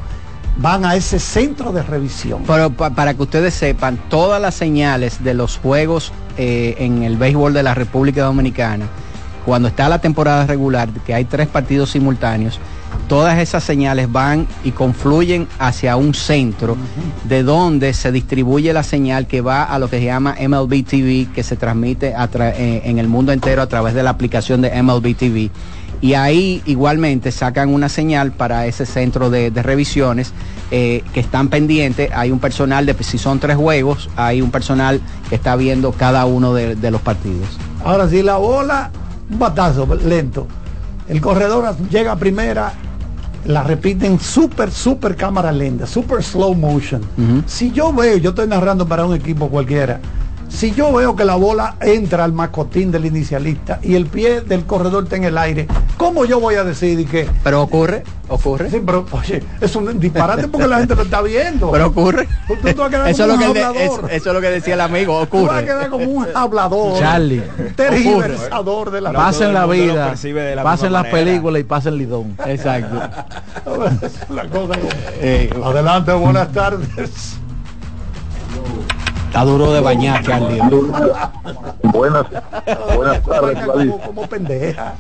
van 0.57 0.85
a 0.85 0.95
ese 0.95 1.19
centro 1.19 1.73
de 1.73 1.83
revisión. 1.83 2.43
Pero 2.47 2.71
para 2.71 3.15
que 3.15 3.23
ustedes 3.23 3.55
sepan, 3.55 3.99
todas 4.09 4.41
las 4.41 4.55
señales 4.55 5.23
de 5.23 5.35
los 5.35 5.59
juegos 5.59 6.13
eh, 6.37 6.77
en 6.79 7.03
el 7.03 7.17
béisbol 7.17 7.53
de 7.53 7.63
la 7.63 7.75
República 7.75 8.25
Dominicana, 8.25 8.87
cuando 9.45 9.69
está 9.69 9.89
la 9.89 10.01
temporada 10.01 10.47
regular, 10.47 10.89
que 11.07 11.15
hay 11.15 11.25
tres 11.25 11.49
partidos 11.49 11.91
simultáneos, 11.91 12.59
todas 13.09 13.39
esas 13.39 13.63
señales 13.63 14.11
van 14.11 14.47
y 14.65 14.71
confluyen 14.71 15.47
hacia 15.59 15.97
un 15.97 16.15
centro 16.15 16.77
de 17.25 17.43
donde 17.43 17.93
se 17.93 18.11
distribuye 18.11 18.73
la 18.73 18.83
señal 18.83 19.27
que 19.27 19.41
va 19.43 19.65
a 19.65 19.79
lo 19.79 19.91
que 19.91 19.99
se 19.99 20.07
llama 20.07 20.37
MLB 20.41 20.85
TV, 20.85 21.29
que 21.35 21.43
se 21.43 21.57
transmite 21.57 22.15
eh, 22.15 22.83
en 22.85 22.99
el 22.99 23.09
mundo 23.09 23.33
entero 23.33 23.61
a 23.61 23.67
través 23.67 23.95
de 23.95 24.03
la 24.03 24.11
aplicación 24.11 24.63
de 24.63 24.83
MLB 24.83 25.15
TV. 25.15 25.51
Y 26.01 26.15
ahí 26.15 26.63
igualmente 26.67 27.33
sacan 27.33 27.73
una 27.73 27.89
señal 27.89 28.33
para 28.33 28.67
ese 28.67 28.87
centro 28.87 29.31
de, 29.31 29.51
revisiones 29.51 30.33
eh, 30.71 31.03
que 31.13 31.21
están 31.21 31.49
pendientes. 31.49 32.11
Hay 32.15 32.31
un 32.31 32.41
personal 32.41 32.87
de, 32.87 32.95
si 33.03 33.19
son 33.19 33.39
tres 33.39 33.57
juegos, 33.57 34.11
hay 34.17 34.43
un 34.43 34.51
personal 34.51 35.01
que 35.29 35.35
está 35.35 35.57
viendo 35.57 35.93
cada 35.93 36.27
uno 36.27 36.55
de, 36.55 36.77
de 36.77 36.91
los 36.91 37.01
partidos. 37.01 37.49
Ahora, 37.85 38.09
si 38.09 38.23
la 38.23 38.37
bola, 38.37 38.91
un 39.31 39.39
batazo 39.39 39.87
lento, 39.95 40.47
el 41.09 41.21
corredor 41.21 41.77
llega 41.91 42.13
a 42.13 42.17
primera, 42.17 42.73
la 43.47 43.63
repiten 43.63 44.19
super, 44.19 44.71
super 44.71 45.17
cámara 45.17 45.53
lenta, 45.53 45.87
super 45.87 46.23
slow 46.23 46.55
motion. 46.55 47.03
Si 47.47 47.71
yo 47.73 47.93
veo, 47.93 48.17
yo 48.17 48.31
estoy 48.31 48.49
narrando 48.49 48.87
para 48.87 49.05
un 49.05 49.15
equipo 49.15 49.49
cualquiera, 49.49 50.01
si 50.55 50.73
yo 50.73 50.93
veo 50.93 51.17
que 51.17 51.25
la 51.25 51.35
bola 51.35 51.77
entra 51.81 52.25
al 52.25 52.33
mascotín 52.33 52.93
del 52.93 53.07
inicialista 53.07 53.81
y 53.83 53.97
el 53.97 54.07
pie 54.07 54.41
del 54.41 54.65
corredor 54.65 55.05
está 55.05 55.17
en 55.17 55.25
el 55.25 55.37
aire, 55.37 55.67
¿cómo 55.97 56.25
yo 56.25 56.39
voy 56.39 56.55
a 56.55 56.65
decidir 56.65 57.09
que... 57.09 57.29
Pero 57.43 57.63
ocurre, 57.63 58.05
ocurre. 58.29 58.71
Sí, 58.71 58.81
pero 58.85 59.05
oye, 59.11 59.43
es 59.61 59.75
un 59.75 59.99
disparate 59.99 60.47
porque 60.47 60.69
la 60.69 60.79
gente 60.79 60.95
lo 60.95 61.03
está 61.03 61.23
viendo. 61.23 61.73
Pero 61.73 61.87
ocurre. 61.89 62.29
eso, 62.49 62.67
es 62.69 63.17
lo 63.17 63.53
que 63.53 63.85
eso, 63.85 64.07
es 64.11 64.27
lo 64.27 64.41
que 64.41 64.51
decía 64.51 64.75
el 64.75 64.81
amigo, 64.81 65.19
ocurre. 65.21 65.43
Tú 65.43 65.47
vas 65.49 65.63
a 65.63 65.65
quedar 65.65 65.91
como 65.91 66.05
un 66.05 66.27
hablador. 66.35 67.01
Charlie. 67.01 67.43
Tergiversador 67.75 68.93
de 68.93 69.01
la 69.01 69.13
Pasen 69.13 69.53
la 69.53 69.67
vida, 69.67 70.15
pasen 70.63 70.93
las 70.93 71.07
películas 71.07 71.61
y 71.61 71.65
pasen 71.65 71.99
lidón. 71.99 72.37
Exacto. 72.47 73.01
la 74.31 74.47
cosa 74.49 74.75
eh, 75.21 75.51
Adelante, 75.65 76.13
buenas 76.13 76.53
tardes. 76.53 77.39
Está 79.35 79.47
duro 79.47 79.73
de 79.73 79.81
bañar, 79.81 80.23
Charlie. 80.23 80.61
buenas, 81.83 82.25
buenas 82.95 83.21
tardes, 83.25 83.59
como, 83.67 84.01
como 84.01 84.29
pendeja. 84.29 84.95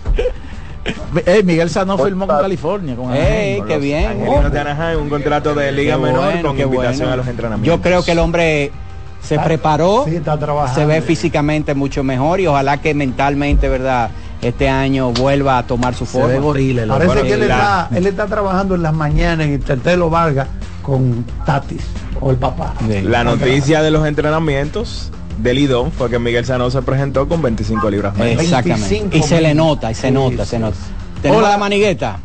Eh, 1.24 1.42
Miguel 1.44 1.70
Sano 1.70 1.96
firmó 1.96 2.26
con 2.26 2.38
California. 2.40 2.96
Con 2.96 3.12
eh, 3.14 3.62
qué 3.64 3.78
bien. 3.78 4.26
un 4.26 5.08
contrato 5.08 5.54
de 5.54 5.70
liga 5.70 5.98
menor 5.98 6.42
con 6.42 6.58
invitación 6.58 7.10
a 7.10 7.16
los 7.16 7.28
entrenamientos. 7.28 7.64
Yo 7.64 7.80
creo 7.80 8.02
que 8.02 8.10
el 8.10 8.18
hombre 8.18 8.72
se 9.22 9.38
preparó, 9.38 10.04
se 10.74 10.84
ve 10.84 11.00
físicamente 11.00 11.76
mucho 11.76 12.02
mejor 12.02 12.40
y 12.40 12.48
ojalá 12.48 12.78
que 12.78 12.92
mentalmente, 12.92 13.68
¿verdad? 13.68 14.10
Este 14.42 14.68
año 14.68 15.12
vuelva 15.12 15.58
a 15.58 15.62
tomar 15.62 15.94
su 15.94 16.06
forma. 16.06 16.40
Parece 16.88 17.22
que 17.22 17.34
él 17.34 17.42
está, 17.42 17.88
él 17.94 18.04
está 18.04 18.26
trabajando 18.26 18.74
en 18.74 18.82
las 18.82 18.94
mañanas 18.94 19.46
en 19.46 19.60
Tertelo 19.60 20.10
Vargas 20.10 20.48
con 20.84 21.24
Tatis 21.44 21.82
o 22.20 22.30
el 22.30 22.36
papá. 22.36 22.74
La 23.02 23.24
noticia 23.24 23.82
de 23.82 23.90
los 23.90 24.06
entrenamientos 24.06 25.10
del 25.38 25.56
Lidón 25.56 25.90
fue 25.90 26.10
que 26.10 26.18
Miguel 26.18 26.44
Sano 26.44 26.70
se 26.70 26.82
presentó 26.82 27.26
con 27.26 27.42
25 27.42 27.90
libras 27.90 28.14
Exactamente. 28.20 29.18
Y 29.18 29.22
se 29.22 29.40
le 29.40 29.54
nota, 29.54 29.90
y 29.90 29.94
se 29.94 30.10
nota, 30.10 30.44
se 30.44 30.58
nota. 30.58 30.76
Hola, 31.24 31.48
la 31.50 31.58
manigueta. 31.58 32.20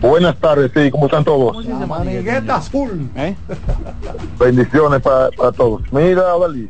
Buenas 0.00 0.36
tardes, 0.38 0.72
sí, 0.74 0.90
¿cómo 0.90 1.06
están 1.06 1.24
todos? 1.24 1.64
manigueta 1.86 2.56
azul. 2.56 3.08
¿Eh? 3.14 3.36
Bendiciones 4.38 5.00
para, 5.00 5.30
todos. 5.52 5.80
Mira, 5.92 6.36
Dalí, 6.40 6.68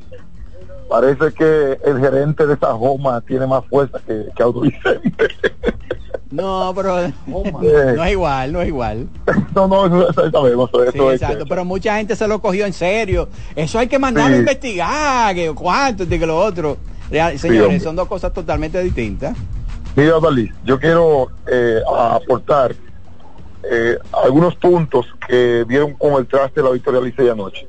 parece 0.90 1.32
que 1.32 1.78
el 1.82 1.98
gerente 1.98 2.46
de 2.46 2.54
esa 2.54 2.74
Joma 2.74 3.22
tiene 3.22 3.46
más 3.46 3.64
fuerza 3.70 3.98
que, 4.06 4.26
que 4.36 4.42
No, 6.32 6.72
pero 6.74 7.12
no 7.26 8.04
es 8.04 8.12
igual, 8.12 8.52
no 8.52 8.62
es 8.62 8.68
igual. 8.68 9.08
No, 9.54 9.68
no, 9.68 10.08
eso, 10.08 10.30
sabemos. 10.30 10.70
Eso 10.88 11.12
exacto, 11.12 11.44
pero 11.46 11.62
mucha 11.64 11.96
gente 11.98 12.16
se 12.16 12.26
lo 12.26 12.40
cogió 12.40 12.64
en 12.64 12.72
serio. 12.72 13.28
Eso 13.54 13.78
hay 13.78 13.86
que 13.86 13.98
mandarlo 13.98 14.36
a 14.36 14.38
investigar, 14.38 15.34
que 15.34 15.52
cuánto, 15.54 16.08
que 16.08 16.26
lo 16.26 16.38
otro. 16.38 16.78
señores, 17.36 17.82
son 17.82 17.96
dos 17.96 18.08
cosas 18.08 18.32
totalmente 18.32 18.82
distintas. 18.82 19.36
Mira, 19.94 20.18
Dalí, 20.20 20.50
yo 20.64 20.80
quiero 20.80 21.28
eh, 21.46 21.82
aportar 21.86 22.74
eh, 23.70 23.98
algunos 24.24 24.56
puntos 24.56 25.06
que 25.28 25.64
vieron 25.68 25.92
con 25.92 26.14
el 26.14 26.26
traste 26.26 26.62
de 26.62 26.66
la 26.66 26.72
victoria 26.72 27.00
Licey 27.02 27.28
anoche. 27.28 27.68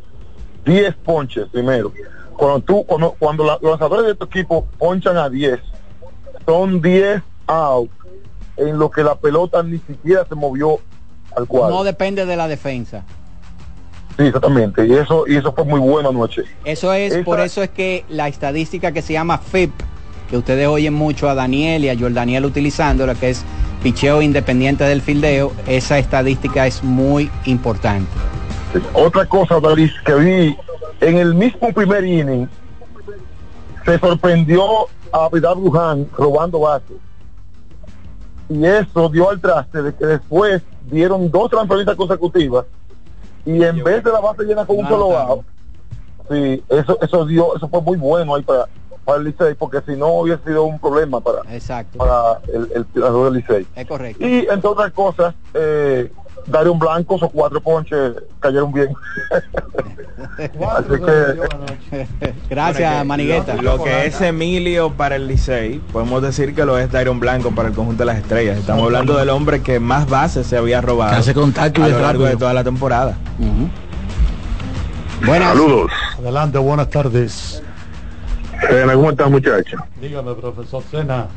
10 0.64 0.95
ponches 1.03 1.49
primero. 1.49 1.91
Cuando 2.38 2.61
tú, 2.61 2.85
cuando, 2.85 3.14
cuando 3.19 3.44
los 3.44 3.61
lanzadores 3.61 4.07
de 4.07 4.15
tu 4.15 4.23
equipo 4.23 4.65
ponchan 4.80 5.18
a 5.18 5.30
10, 5.30 5.60
son 6.45 6.81
10 6.81 7.22
outs 7.48 8.03
en 8.58 8.78
lo 8.78 8.90
que 8.90 9.04
la 9.04 9.16
pelota 9.16 9.64
ni 9.64 9.80
siquiera 9.80 10.26
se 10.28 10.36
movió 10.36 10.80
al 11.36 11.48
cuadro. 11.48 11.76
No 11.78 11.84
depende 11.84 12.26
de 12.26 12.36
la 12.36 12.48
defensa. 12.48 13.04
Sí, 14.18 14.24
exactamente. 14.24 14.86
Y 14.86 14.94
eso, 14.94 15.26
y 15.28 15.36
eso 15.36 15.54
fue 15.54 15.66
muy 15.66 15.80
bueno 15.80 16.10
anoche. 16.10 16.44
Eso 16.66 16.94
es, 16.94 17.18
por 17.24 17.40
eso 17.40 17.64
es 17.64 17.70
que 17.70 18.06
la 18.10 18.28
estadística 18.28 18.92
que 18.92 19.02
se 19.02 19.14
llama 19.14 19.40
FIP, 19.40 19.72
que 20.30 20.38
ustedes 20.38 20.68
oyen 20.68 20.94
mucho 20.94 21.30
a 21.30 21.36
Daniel 21.36 21.84
y 21.84 21.90
a 21.90 21.98
Joel 21.98 22.14
Daniel 22.14 22.46
utilizando, 22.46 23.08
lo 23.08 23.16
que 23.16 23.32
es 23.32 23.44
picheo 23.82 24.22
independiente 24.22 24.84
del 24.84 25.02
fildeo, 25.02 25.52
esa 25.68 25.98
estadística 25.98 26.68
es 26.68 26.84
muy 26.84 27.32
importante. 27.46 28.10
Otra 28.94 29.26
cosa, 29.26 29.60
David, 29.60 29.90
que 30.06 30.14
vi 30.16 30.58
en 31.02 31.18
el 31.18 31.34
mismo 31.34 31.72
primer 31.74 32.06
inning, 32.06 32.48
se 33.86 34.00
sorprendió 34.00 34.64
a 35.12 35.30
Vidal 35.30 35.60
Luján 35.60 36.08
robando 36.18 36.60
bases 36.60 36.98
y 38.49 38.65
eso 38.65 39.10
dio 39.10 39.30
al 39.30 39.40
traste 39.40 39.82
de 39.82 39.94
que 39.94 40.06
después 40.06 40.61
dieron 40.90 41.32
dos 41.32 41.49
transferencias 41.49 41.95
consecutivas 41.95 42.65
y 43.45 43.64
en 43.64 43.84
vez 43.84 44.03
de 44.03 44.11
la 44.11 44.20
base 44.20 44.44
llena 44.44 44.65
con 44.65 44.78
un 44.78 44.88
solo 44.88 45.10
bajo, 45.10 45.45
sí, 46.30 46.64
eso, 46.70 46.98
eso 47.02 47.26
dio, 47.26 47.56
eso 47.56 47.68
fue 47.68 47.82
muy 47.82 47.98
bueno 47.98 48.36
ahí 48.36 48.41
para, 48.41 48.68
para 49.06 49.20
el 49.20 49.26
Licey, 49.26 49.56
porque 49.56 49.82
si 49.86 49.98
no 49.98 50.08
hubiese 50.08 50.44
sido 50.44 50.64
un 50.64 50.80
problema 50.80 51.20
para, 51.20 51.42
para 51.98 52.40
el, 52.54 52.70
el 52.74 52.86
del 52.94 53.34
Licey. 53.34 53.68
Es 53.76 53.88
correcto. 53.88 54.26
Y 54.26 54.48
entre 54.50 54.70
otras 54.70 54.92
cosas, 54.92 55.36
eh, 55.54 56.12
un 56.66 56.80
Blancos 56.80 57.24
o 57.24 57.30
cuatro 57.30 57.62
ponches 57.62 58.14
cayeron 58.40 58.72
bien. 58.72 58.90
Gracias, 62.50 63.06
Manigueta. 63.06 63.56
Lo 63.56 63.84
que 63.84 64.06
es 64.06 64.20
Emilio 64.22 64.92
para 64.92 65.16
el 65.16 65.28
Licey, 65.28 65.80
podemos 65.92 66.22
decir 66.22 66.56
que 66.56 66.66
lo 66.66 66.78
es 66.78 66.92
Dairon 66.92 67.20
Blanco 67.20 67.52
para 67.52 67.70
el 67.70 67.76
conjunto 67.76 68.02
de 68.02 68.08
las 68.08 68.18
estrellas. 68.18 68.58
Estamos 68.58 68.84
hablando 68.84 69.18
del 69.18 69.30
hombre 69.30 69.62
que 69.62 69.80
más 69.80 70.10
bases 70.10 70.48
se 70.48 70.58
había 70.58 70.82
robado 70.82 71.16
hace 71.16 71.34
contacto 71.34 71.84
a 71.84 71.88
lo 71.88 72.00
largo 72.00 72.26
de 72.26 72.36
toda 72.38 72.54
la 72.54 72.64
temporada. 72.64 73.18
Buenas. 75.26 75.50
Saludos. 75.50 75.92
Adelante, 76.18 76.58
buenas 76.58 76.90
tardes. 76.90 77.64
¿Cómo 78.69 79.11
estás, 79.11 79.30
muchacho? 79.30 79.77
Dígame, 79.99 80.34
profesor 80.35 80.84
Sena. 80.90 81.27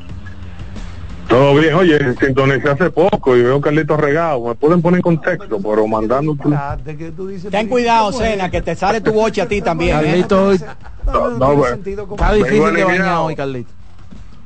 Todo 1.29 1.55
bien, 1.57 1.75
oye, 1.75 1.99
sintonicé 2.21 2.69
hace 2.69 2.91
poco 2.91 3.37
y 3.37 3.43
veo 3.43 3.61
Carlitos 3.61 3.99
regado. 3.99 4.47
Me 4.47 4.55
pueden 4.55 4.81
poner 4.81 4.99
en 4.99 5.03
contexto, 5.03 5.59
pero 5.61 5.87
mandando. 5.87 6.37
Ten 7.51 7.69
cuidado, 7.69 8.13
Cena, 8.13 8.51
que 8.51 8.63
te 8.63 8.77
sale 8.77 9.01
tu 9.01 9.13
boche 9.13 9.43
a 9.43 9.49
ti 9.49 9.61
también. 9.61 9.99
¿eh? 9.99 10.03
Carlitos, 10.03 10.61
no, 11.05 11.67
está 11.67 12.33
difícil 12.33 12.75
de 12.75 12.85
bañar 12.85 13.19
hoy, 13.19 13.35
Carlitos. 13.35 13.75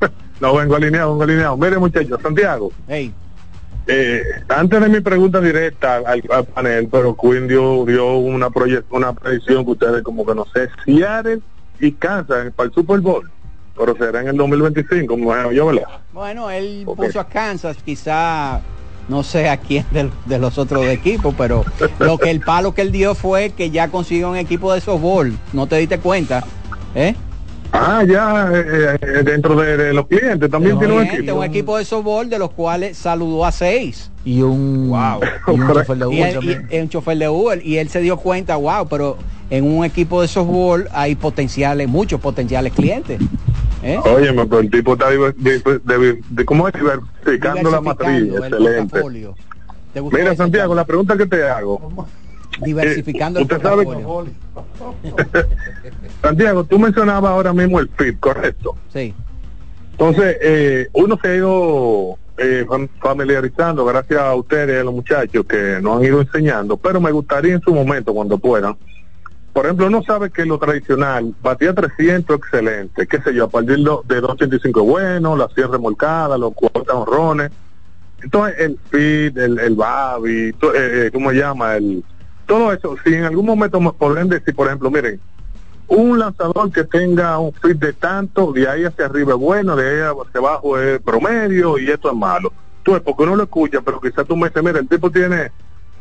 no, 0.40 0.55
vengo 0.55 0.77
alineado, 0.77 1.11
vengo 1.11 1.24
alineado. 1.24 1.57
Mire, 1.57 1.78
muchachos, 1.78 2.19
Santiago. 2.23 2.73
Hey. 2.89 3.12
Eh, 3.86 4.23
antes 4.48 4.81
de 4.81 4.89
mi 4.89 5.01
pregunta 5.01 5.40
directa 5.40 6.01
al, 6.07 6.23
panel, 6.55 6.89
pero 6.90 7.16
Quinn 7.16 7.48
dio, 7.48 7.85
dio 7.85 8.16
una, 8.19 8.48
una 8.90 9.12
predicción 9.12 9.65
que 9.65 9.70
ustedes 9.73 10.02
como 10.02 10.24
que 10.24 10.35
no 10.35 10.44
sé, 10.55 10.69
Seattle 10.85 11.40
y 11.81 11.93
Kansas 11.93 12.52
para 12.55 12.69
el 12.69 12.74
Super 12.74 13.01
Bowl 13.01 13.31
pero 13.81 13.97
será 13.97 14.20
en 14.20 14.28
el 14.28 14.36
2025, 14.36 15.16
bueno. 15.16 15.51
Bueno, 16.12 16.51
él 16.51 16.85
puso 16.85 17.19
a 17.19 17.27
Kansas, 17.27 17.78
quizá 17.82 18.61
no 19.09 19.23
sé 19.23 19.48
a 19.48 19.57
quién 19.57 19.86
de, 19.90 20.39
los 20.39 20.59
otros 20.59 20.85
equipos, 20.85 21.35
pero 21.36 21.65
lo 21.98 22.19
que 22.19 22.31
el 22.31 22.40
palo 22.40 22.74
que 22.74 22.82
él 22.82 22.93
dio 22.93 23.15
fue 23.15 23.51
que 23.51 23.70
ya 23.70 23.89
consiguió 23.89 24.31
un 24.31 24.36
equipo 24.36 24.74
de 24.74 24.82
softball, 24.82 25.32
no 25.55 25.66
te 25.66 25.77
diste 25.77 25.98
cuenta, 25.98 26.44
¿eh? 26.94 27.15
Ah, 27.73 28.05
ya 28.07 28.51
eh, 28.52 28.98
eh, 29.01 29.23
dentro 29.24 29.55
de, 29.55 29.94
los 29.94 30.07
clientes 30.09 30.51
también 30.51 30.78
tiene 30.78 30.94
un 30.94 31.02
equipo. 31.05 31.35
Un 31.36 31.44
equipo 31.44 31.78
de 31.78 31.85
softball 31.85 32.28
de 32.28 32.39
los 32.39 32.51
cuales 32.51 32.98
saludó 32.98 33.47
a 33.47 33.52
seis. 33.52 34.11
Y 34.24 34.43
un, 34.43 34.90
wow. 34.90 35.20
y 35.47 35.51
un 35.52 35.69
chofer 35.73 35.97
de 35.97 36.07
Uber. 36.07 36.39
Y, 36.70 36.78
un 36.78 36.89
chofer 36.89 37.16
de 37.16 37.28
Uber. 37.28 37.65
Y 37.65 37.78
él 37.78 37.89
se 37.89 38.01
dio 38.01 38.16
cuenta, 38.16 38.57
wow, 38.57 38.89
pero 38.89 39.16
en 39.51 39.65
un 39.65 39.85
equipo 39.85 40.23
de 40.23 40.29
softball 40.29 40.89
hay 40.93 41.17
potenciales, 41.17 41.89
muchos 41.89 42.21
potenciales 42.21 42.73
clientes. 42.73 43.21
¿Eh? 43.83 43.99
Oye, 44.05 44.33
pero 44.33 44.61
el 44.61 44.71
tipo 44.71 44.93
está 44.93 45.11
de, 45.11 46.45
cómo 46.45 46.69
es 46.69 46.75
diversificando 46.75 47.71
la 47.71 47.81
matriz, 47.81 48.33
excelente. 48.35 49.03
Mira, 50.13 50.37
Santiago, 50.37 50.75
la 50.75 50.85
pregunta 50.85 51.17
que 51.17 51.27
te 51.27 51.49
hago. 51.49 52.07
diversificando 52.65 53.41
el 53.41 53.47
portafolio. 53.47 54.27
Santiago, 56.23 56.65
tú 56.65 56.79
mencionabas 56.79 57.33
ahora 57.33 57.53
mismo 57.53 57.81
el 57.81 57.89
FIP, 57.89 58.21
correcto. 58.21 58.77
Sí. 58.93 59.15
Entonces, 59.93 60.37
eh, 60.41 60.89
uno 60.93 61.19
se 61.21 61.29
ha 61.29 61.35
ido 61.35 62.19
eh, 62.39 62.67
familiarizando 63.01 63.85
gracias 63.85 64.21
a 64.21 64.35
ustedes 64.35 64.77
y 64.77 64.81
a 64.81 64.85
los 64.85 64.95
muchachos 64.95 65.45
que 65.47 65.79
nos 65.83 65.99
han 65.99 66.05
ido 66.05 66.21
enseñando, 66.21 66.77
pero 66.77 67.01
me 67.01 67.11
gustaría 67.13 67.55
en 67.55 67.61
su 67.61 67.75
momento, 67.75 68.15
cuando 68.15 68.39
puedan, 68.39 68.77
por 69.53 69.67
ejemplo, 69.67 69.87
uno 69.87 70.03
sabe 70.03 70.31
que 70.31 70.45
lo 70.45 70.59
tradicional, 70.59 71.35
batía 71.43 71.75
300, 71.75 72.37
excelente, 72.37 73.07
qué 73.07 73.21
sé 73.21 73.35
yo, 73.35 73.45
a 73.45 73.51
partir 73.51 73.79
de 73.79 73.83
285 73.83 74.85
bueno, 74.85 75.37
la 75.37 75.49
cierre 75.49 75.73
remolcada, 75.73 76.39
los 76.39 76.53
cuatro 76.55 77.01
honrones. 77.01 77.51
Entonces, 78.23 78.61
el 78.61 78.79
feed, 78.91 79.39
el, 79.39 79.59
el 79.59 79.75
babi, 79.75 80.49
eh, 80.49 80.55
eh, 80.75 81.11
¿cómo 81.13 81.31
se 81.31 81.37
llama? 81.37 81.77
El, 81.77 82.05
todo 82.47 82.73
eso, 82.73 82.97
si 83.03 83.15
en 83.15 83.25
algún 83.25 83.47
momento 83.47 83.81
me 83.81 83.93
podrían 83.93 84.29
decir, 84.29 84.55
por 84.55 84.67
ejemplo, 84.67 84.91
miren, 84.91 85.21
un 85.89 86.19
lanzador 86.19 86.71
que 86.71 86.85
tenga 86.85 87.39
un 87.39 87.53
feed 87.53 87.77
de 87.77 87.93
tanto, 87.93 88.53
de 88.53 88.69
ahí 88.69 88.85
hacia 88.85 89.07
arriba 89.07 89.33
es 89.33 89.39
bueno, 89.39 89.75
de 89.75 89.89
ahí 89.89 90.01
hacia 90.01 90.39
abajo 90.39 90.79
es 90.79 91.01
promedio 91.01 91.79
y 91.79 91.91
esto 91.91 92.11
es 92.11 92.17
malo. 92.17 92.53
Tú, 92.85 93.01
porque 93.05 93.25
uno 93.25 93.37
lo 93.37 93.43
escucha, 93.43 93.81
pero 93.81 94.01
quizás 94.01 94.27
tú 94.27 94.37
me 94.37 94.49
dices, 94.49 94.63
mira, 94.63 94.79
el 94.79 94.89
tipo 94.89 95.11
tiene 95.11 95.51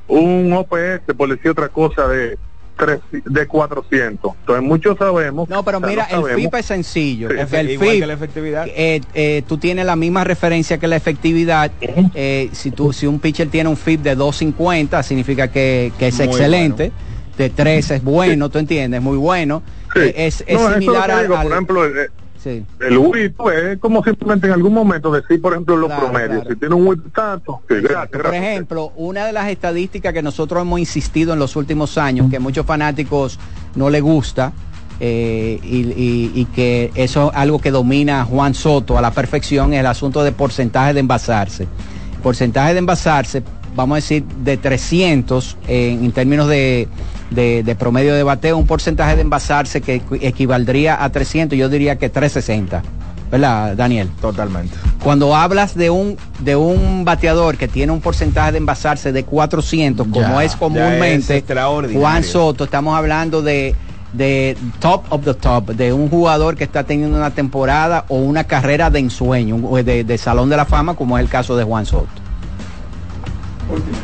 un 0.07 0.53
OPS, 0.53 1.13
por 1.17 1.29
decir 1.29 1.51
otra 1.51 1.69
cosa, 1.69 2.07
de 2.07 2.37
de 2.85 3.47
400. 3.47 4.33
Entonces 4.39 4.63
muchos 4.63 4.97
sabemos. 4.97 5.49
No, 5.49 5.63
pero 5.63 5.79
mira, 5.79 6.05
el 6.05 6.23
FIP 6.35 6.55
es 6.55 6.65
sencillo. 6.65 7.27
Porque 7.27 7.59
el 7.59 7.79
FIP, 7.79 8.05
la 8.05 8.13
efectividad. 8.13 8.67
Eh, 8.67 9.01
eh, 9.13 9.43
tú 9.47 9.57
tienes 9.57 9.85
la 9.85 9.95
misma 9.95 10.23
referencia 10.23 10.77
que 10.77 10.87
la 10.87 10.95
efectividad. 10.95 11.71
eh, 11.81 12.49
si 12.53 12.71
tú 12.71 12.93
si 12.93 13.07
un 13.07 13.19
pitcher 13.19 13.49
tiene 13.49 13.69
un 13.69 13.77
FIP 13.77 14.01
de 14.01 14.15
250, 14.15 15.03
significa 15.03 15.49
que, 15.49 15.91
que 15.97 16.07
es 16.07 16.17
Muy 16.17 16.27
excelente. 16.27 16.89
Bueno. 16.89 17.09
De 17.37 17.49
3 17.49 17.91
es 17.91 18.03
bueno, 18.03 18.49
¿tú 18.49 18.59
entiendes? 18.59 19.01
Muy 19.01 19.17
bueno. 19.17 19.63
Sí. 19.93 20.01
Eh, 20.01 20.13
es, 20.27 20.43
es 20.45 20.59
no, 20.59 20.73
similar 20.73 21.09
al, 21.09 21.31
al, 21.31 21.43
Por 21.43 21.51
ejemplo, 21.51 21.85
el, 21.85 22.09
Sí. 22.41 22.65
El 22.79 22.97
WIP 22.97 23.35
pues, 23.35 23.63
es 23.63 23.79
como 23.79 24.01
simplemente 24.03 24.47
en 24.47 24.53
algún 24.53 24.73
momento 24.73 25.11
decir, 25.11 25.41
por 25.41 25.53
ejemplo, 25.53 25.75
los 25.75 25.89
claro, 25.89 26.05
promedios. 26.05 26.41
Claro. 26.41 26.49
Si 26.49 26.55
tiene 26.55 26.75
un 26.75 26.87
WIP 26.87 27.13
tanto, 27.13 27.61
que 27.67 27.81
gracias, 27.81 28.21
Por 28.21 28.33
ejemplo, 28.33 28.93
una 28.95 29.25
de 29.25 29.33
las 29.33 29.49
estadísticas 29.49 30.13
que 30.13 30.21
nosotros 30.21 30.61
hemos 30.61 30.79
insistido 30.79 31.33
en 31.33 31.39
los 31.39 31.55
últimos 31.57 31.97
años, 31.97 32.29
que 32.29 32.37
a 32.37 32.39
muchos 32.39 32.65
fanáticos 32.65 33.37
no 33.75 33.89
le 33.89 33.99
gusta, 33.99 34.53
eh, 35.01 35.59
y, 35.63 35.77
y, 35.77 36.31
y, 36.35 36.45
que 36.45 36.91
eso 36.95 37.31
es 37.31 37.37
algo 37.37 37.59
que 37.59 37.71
domina 37.71 38.25
Juan 38.25 38.53
Soto 38.53 38.97
a 38.97 39.01
la 39.01 39.11
perfección, 39.11 39.73
es 39.73 39.81
el 39.81 39.85
asunto 39.85 40.23
de 40.23 40.31
porcentaje 40.31 40.93
de 40.93 40.99
envasarse. 41.01 41.67
Porcentaje 42.21 42.73
de 42.73 42.79
envasarse, 42.79 43.43
vamos 43.75 43.95
a 43.95 43.97
decir, 43.97 44.23
de 44.43 44.57
300 44.57 45.57
en, 45.67 46.05
en 46.05 46.11
términos 46.11 46.47
de 46.47 46.87
de, 47.29 47.63
de, 47.63 47.75
promedio 47.75 48.15
de 48.15 48.23
bateo, 48.23 48.57
un 48.57 48.65
porcentaje 48.65 49.15
de 49.15 49.21
envasarse 49.21 49.81
que 49.81 50.01
equivaldría 50.21 51.03
a 51.03 51.11
300, 51.11 51.57
yo 51.57 51.69
diría 51.69 51.97
que 51.97 52.09
360. 52.09 52.81
¿Verdad, 53.31 53.75
Daniel? 53.75 54.09
Totalmente. 54.19 54.75
Cuando 55.03 55.35
hablas 55.35 55.75
de 55.75 55.91
un 55.91 56.17
de 56.39 56.55
un 56.55 57.05
bateador 57.05 57.57
que 57.57 57.67
tiene 57.67 57.91
un 57.91 58.01
porcentaje 58.01 58.53
de 58.53 58.57
envasarse 58.57 59.11
de 59.11 59.23
400, 59.23 60.07
como 60.07 60.41
es 60.41 60.55
comúnmente 60.55 61.37
es 61.37 61.43
Juan 61.93 62.23
Soto, 62.23 62.63
estamos 62.63 62.97
hablando 62.97 63.43
de 63.43 63.75
de 64.13 64.57
top 64.79 65.03
of 65.09 65.23
the 65.23 65.35
top, 65.35 65.67
de 65.67 65.93
un 65.93 66.09
jugador 66.09 66.55
que 66.55 66.63
está 66.63 66.83
teniendo 66.83 67.15
una 67.15 67.29
temporada 67.29 68.05
o 68.07 68.15
una 68.15 68.45
carrera 68.45 68.89
de 68.89 68.97
ensueño, 68.97 69.59
de, 69.83 70.03
de 70.03 70.17
Salón 70.17 70.49
de 70.49 70.57
la 70.57 70.65
Fama, 70.65 70.95
como 70.95 71.15
es 71.15 71.23
el 71.23 71.29
caso 71.29 71.55
de 71.55 71.63
Juan 71.63 71.85
Soto. 71.85 72.07
Última, 73.69 73.97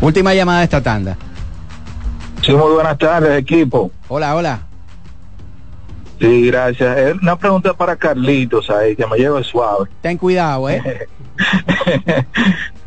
Última 0.00 0.34
llamada 0.34 0.58
de 0.60 0.64
esta 0.64 0.80
tanda. 0.82 1.16
Sí, 2.42 2.52
muy 2.52 2.72
buenas 2.72 2.98
tardes, 2.98 3.38
equipo. 3.38 3.90
Hola, 4.08 4.34
hola. 4.34 4.60
Sí, 6.18 6.46
gracias. 6.46 7.14
Una 7.20 7.36
pregunta 7.36 7.74
para 7.74 7.96
Carlitos 7.96 8.70
ahí, 8.70 8.96
que 8.96 9.06
me 9.06 9.16
lleve 9.16 9.42
suave. 9.44 9.88
Ten 10.00 10.16
cuidado, 10.16 10.68
¿eh? 10.70 11.08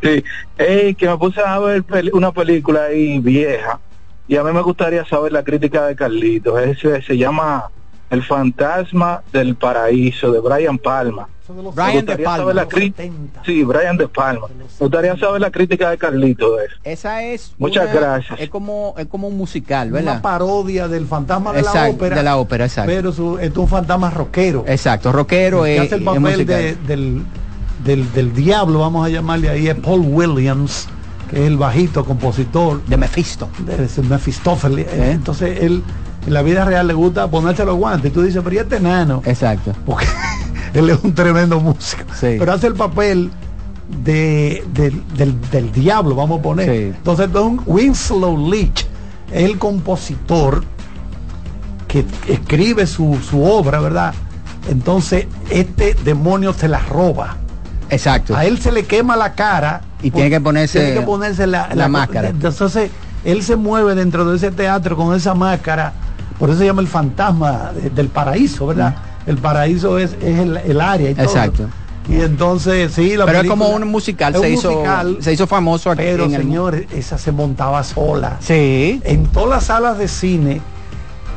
sí, 0.02 0.24
hey, 0.58 0.94
que 0.94 1.08
me 1.08 1.16
puse 1.16 1.40
a 1.40 1.58
ver 1.58 1.84
una 2.12 2.32
película 2.32 2.84
ahí 2.84 3.18
vieja 3.18 3.78
y 4.28 4.36
a 4.36 4.42
mí 4.42 4.52
me 4.52 4.62
gustaría 4.62 5.04
saber 5.04 5.32
la 5.32 5.44
crítica 5.44 5.86
de 5.86 5.96
Carlitos. 5.96 6.60
Ese 6.60 7.02
se 7.02 7.16
llama 7.16 7.70
El 8.10 8.22
fantasma 8.22 9.22
del 9.32 9.56
paraíso 9.56 10.30
de 10.30 10.40
Brian 10.40 10.78
Palma. 10.78 11.28
Brian 11.74 12.04
de 12.04 12.18
Palma. 12.18 12.52
La 12.52 12.66
sí, 13.44 13.64
Brian 13.64 13.96
de 13.96 14.08
Palma. 14.08 14.46
Me 14.48 14.64
gustaría 14.78 15.16
saber 15.16 15.40
la 15.40 15.50
crítica 15.50 15.90
de 15.90 15.98
Carlito 15.98 16.56
de 16.56 16.66
eso. 16.66 16.74
Esa 16.82 17.22
es. 17.22 17.54
Muchas 17.58 17.84
una, 17.84 17.94
gracias. 17.94 18.40
Es 18.40 18.48
como, 18.48 18.94
es 18.98 19.06
como 19.06 19.28
un 19.28 19.36
musical, 19.36 19.90
¿verdad? 19.90 20.14
Una 20.14 20.22
parodia 20.22 20.88
del 20.88 21.06
fantasma 21.06 21.52
de 21.52 21.60
exacto, 21.60 21.80
la 21.80 21.90
ópera. 21.90 22.16
De 22.16 22.22
la 22.22 22.36
ópera, 22.36 22.64
exacto. 22.64 22.90
Pero 22.92 23.12
su, 23.12 23.38
es 23.38 23.56
un 23.56 23.68
fantasma 23.68 24.10
rockero. 24.10 24.64
Exacto, 24.66 25.12
rockero 25.12 25.66
es. 25.66 25.80
Que 25.80 25.86
hace 25.86 25.94
el 25.96 26.04
papel 26.04 26.46
de, 26.46 26.74
del, 26.86 27.22
del, 27.84 28.12
del 28.12 28.34
diablo, 28.34 28.80
vamos 28.80 29.06
a 29.06 29.08
llamarle 29.08 29.48
ahí, 29.48 29.68
es 29.68 29.76
Paul 29.76 30.00
Williams, 30.00 30.88
que 31.30 31.40
es 31.42 31.46
el 31.46 31.56
bajito 31.56 32.04
compositor. 32.04 32.82
De 32.86 32.96
Mephisto. 32.96 33.48
De 33.60 34.02
Mefistófeles. 34.02 34.86
¿Eh? 34.92 35.12
Entonces 35.12 35.60
él. 35.60 35.82
En 36.26 36.34
la 36.34 36.42
vida 36.42 36.64
real 36.64 36.86
le 36.88 36.94
gusta 36.94 37.28
ponerse 37.30 37.64
los 37.64 37.76
guantes. 37.76 38.10
Y 38.10 38.14
tú 38.14 38.22
dices, 38.22 38.42
pero 38.42 38.56
¿y 38.56 38.58
este 38.58 38.80
nano? 38.80 39.22
Exacto. 39.24 39.72
Porque 39.86 40.06
él 40.74 40.90
es 40.90 40.98
un 41.02 41.14
tremendo 41.14 41.60
músico. 41.60 42.02
Sí. 42.14 42.36
Pero 42.38 42.52
hace 42.52 42.66
el 42.66 42.74
papel 42.74 43.30
de, 44.04 44.64
de, 44.74 44.90
del, 45.14 45.40
del, 45.50 45.72
diablo, 45.72 46.16
vamos 46.16 46.40
a 46.40 46.42
poner. 46.42 46.66
Sí. 46.66 46.94
Entonces, 46.96 47.30
Don 47.30 47.60
Winslow 47.64 48.50
Leach 48.50 48.86
es 49.32 49.44
el 49.44 49.58
compositor 49.58 50.64
que 51.86 52.04
escribe 52.26 52.86
su, 52.86 53.16
su, 53.28 53.44
obra, 53.44 53.78
¿verdad? 53.80 54.12
Entonces, 54.68 55.26
este 55.50 55.94
demonio 56.04 56.52
se 56.52 56.66
la 56.66 56.80
roba. 56.80 57.36
Exacto. 57.88 58.36
A 58.36 58.44
él 58.44 58.58
se 58.58 58.72
le 58.72 58.84
quema 58.84 59.14
la 59.14 59.34
cara. 59.34 59.82
Y 60.02 60.10
tiene 60.10 60.28
que 60.28 60.40
ponerse, 60.40 60.80
tiene 60.80 61.00
que 61.00 61.06
ponerse 61.06 61.46
la, 61.46 61.68
la, 61.68 61.74
la 61.76 61.88
máscara. 61.88 62.28
Entonces, 62.30 62.90
él 63.24 63.44
se 63.44 63.54
mueve 63.54 63.94
dentro 63.94 64.24
de 64.24 64.36
ese 64.36 64.50
teatro 64.50 64.96
con 64.96 65.14
esa 65.14 65.34
máscara. 65.34 65.92
Por 66.38 66.50
eso 66.50 66.58
se 66.58 66.66
llama 66.66 66.82
el 66.82 66.88
fantasma 66.88 67.72
de, 67.72 67.90
del 67.90 68.08
paraíso, 68.08 68.66
¿verdad? 68.66 68.96
Mm. 69.26 69.30
El 69.30 69.38
paraíso 69.38 69.98
es, 69.98 70.16
es 70.22 70.38
el, 70.38 70.56
el, 70.56 70.80
área 70.80 71.10
y 71.10 71.14
todo. 71.14 71.24
Exacto. 71.24 71.68
Y 72.08 72.20
entonces, 72.20 72.92
sí, 72.92 73.16
la 73.16 73.26
Pero 73.26 73.40
es 73.40 73.48
como 73.48 73.68
un 73.68 73.88
musical, 73.88 74.32
se, 74.34 74.38
un 74.38 74.46
hizo, 74.46 74.70
musical, 74.70 75.18
se 75.20 75.32
hizo 75.32 75.46
famoso 75.46 75.90
aquí. 75.90 76.02
Pero, 76.02 76.24
en 76.26 76.34
el... 76.34 76.42
señores, 76.42 76.86
esa 76.92 77.18
se 77.18 77.32
montaba 77.32 77.82
sola. 77.82 78.36
Sí. 78.40 79.00
En 79.04 79.26
todas 79.26 79.50
las 79.50 79.64
salas 79.64 79.98
de 79.98 80.06
cine, 80.06 80.60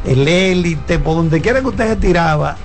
el 0.06 0.28
élite, 0.28 1.00
por 1.00 1.16
donde 1.16 1.42
quiera 1.42 1.62
que 1.62 1.68
usted 1.68 1.88
se 1.88 1.96
tiraba. 1.96 2.56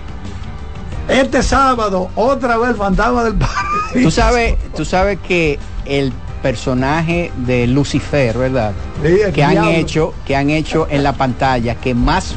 Este 1.09 1.43
sábado, 1.43 2.11
otra 2.15 2.59
vez 2.59 2.71
el 2.71 2.77
fantasma 2.77 3.25
del 3.25 3.37
paraíso. 3.37 4.03
Tú 4.03 4.11
sabes, 4.11 4.57
tú 4.77 4.85
sabes 4.85 5.19
que 5.27 5.59
el 5.87 6.13
personaje 6.45 7.33
de 7.47 7.67
Lucifer, 7.67 8.37
¿verdad? 8.37 8.73
Sí, 9.03 9.33
que 9.33 9.43
han 9.43 9.53
diablo. 9.53 9.71
hecho, 9.71 10.15
que 10.27 10.37
han 10.37 10.51
hecho 10.51 10.87
en 10.91 11.03
la 11.03 11.15
pantalla, 11.15 11.77
que 11.77 11.95
más 11.95 12.35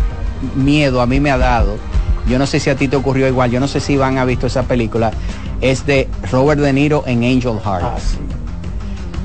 miedo 0.56 1.02
a 1.02 1.06
mí 1.06 1.20
me 1.20 1.30
ha 1.30 1.38
dado. 1.38 1.76
Yo 2.26 2.40
no 2.40 2.48
sé 2.48 2.62
si 2.62 2.70
a 2.70 2.78
ti 2.78 2.88
te 2.88 2.96
ocurrió 2.96 3.28
igual, 3.28 3.52
yo 3.52 3.60
no 3.60 3.68
sé 3.68 3.82
si 3.82 3.94
Iván 3.94 4.18
ha 4.18 4.24
visto 4.24 4.48
esa 4.48 4.64
película. 4.64 5.12
Es 5.60 5.86
de 5.86 6.08
Robert 6.32 6.62
De 6.62 6.72
Niro 6.72 7.04
en 7.06 7.26
Angel 7.26 7.60
Heart. 7.62 7.84
Ah, 7.84 7.98
sí. 8.00 8.18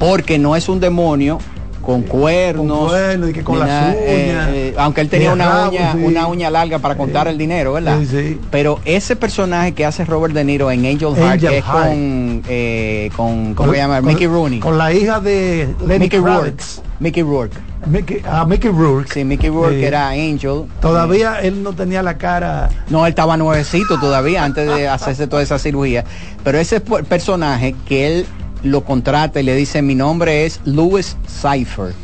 Porque 0.00 0.36
no 0.40 0.56
es 0.56 0.68
un 0.68 0.80
demonio 0.80 1.38
con 1.82 2.02
cuernos, 2.02 2.78
con, 2.78 2.88
cuernos 2.88 3.30
y 3.30 3.32
que 3.32 3.42
con 3.42 3.58
las 3.58 3.68
uñas, 3.68 3.96
eh, 3.96 4.68
eh, 4.68 4.74
aunque 4.78 5.00
él 5.00 5.08
tenía 5.08 5.32
una 5.32 5.48
rabo, 5.48 5.70
uña, 5.70 5.92
sí. 5.92 5.98
una 5.98 6.26
uña 6.28 6.50
larga 6.50 6.78
para 6.78 6.96
contar 6.96 7.26
sí. 7.26 7.32
el 7.32 7.38
dinero, 7.38 7.74
¿verdad? 7.74 8.00
Sí, 8.08 8.40
Pero 8.50 8.80
ese 8.84 9.16
personaje 9.16 9.72
que 9.72 9.84
hace 9.84 10.04
Robert 10.04 10.32
De 10.32 10.44
Niro 10.44 10.70
en 10.70 10.86
Angel, 10.86 11.14
Heart, 11.14 11.40
que 11.40 11.58
es 11.58 11.64
con, 11.64 12.42
eh, 12.48 13.10
con, 13.16 13.54
¿cómo 13.54 13.72
se 13.72 13.78
llama? 13.78 14.00
con, 14.00 14.08
Mickey 14.08 14.26
Rooney. 14.26 14.60
Con 14.60 14.78
la 14.78 14.92
hija 14.92 15.20
de 15.20 15.74
Lenny 15.86 16.04
Mickey. 16.04 16.20
Rourke. 16.20 16.62
Mickey 17.00 17.22
Rourke. 17.22 17.56
Mickey, 17.86 18.22
ah, 18.24 18.44
Mickey 18.46 18.70
Rourke. 18.70 19.12
Sí, 19.12 19.24
Mickey 19.24 19.50
Rourke 19.50 19.84
era 19.84 20.10
Angel. 20.10 20.66
Todavía 20.80 21.40
él 21.40 21.62
no 21.62 21.72
tenía 21.72 22.02
la 22.02 22.16
cara. 22.16 22.70
No, 22.88 23.04
él 23.06 23.10
estaba 23.10 23.36
nuevecito 23.36 23.98
todavía 23.98 24.44
antes 24.44 24.68
de 24.68 24.88
hacerse 24.88 25.26
toda 25.26 25.42
esa 25.42 25.58
cirugía. 25.58 26.04
Pero 26.44 26.58
ese 26.58 26.80
personaje 26.80 27.74
que 27.88 28.06
él 28.06 28.26
lo 28.62 28.84
contrata 28.84 29.40
y 29.40 29.42
le 29.42 29.54
dice 29.54 29.82
mi 29.82 29.94
nombre 29.94 30.46
es 30.46 30.60
Louis 30.64 31.16
Cypher. 31.26 31.94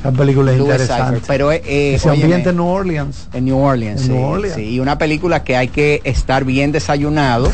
Esa 0.00 0.10
película 0.10 0.52
es 0.52 0.58
Louis 0.58 0.72
interesante. 0.72 1.20
Cypher, 1.20 1.28
pero 1.28 1.52
eh, 1.52 1.94
Ese 1.94 2.10
ambiente 2.10 2.50
en 2.50 2.56
New 2.56 2.66
Orleans. 2.66 3.28
En 3.32 3.44
New 3.44 3.58
Orleans, 3.58 4.00
en 4.00 4.06
sí, 4.06 4.12
New 4.12 4.22
Orleans. 4.22 4.54
sí. 4.56 4.62
Y 4.62 4.80
una 4.80 4.98
película 4.98 5.44
que 5.44 5.56
hay 5.56 5.68
que 5.68 6.00
estar 6.04 6.44
bien 6.44 6.72
desayunado 6.72 7.52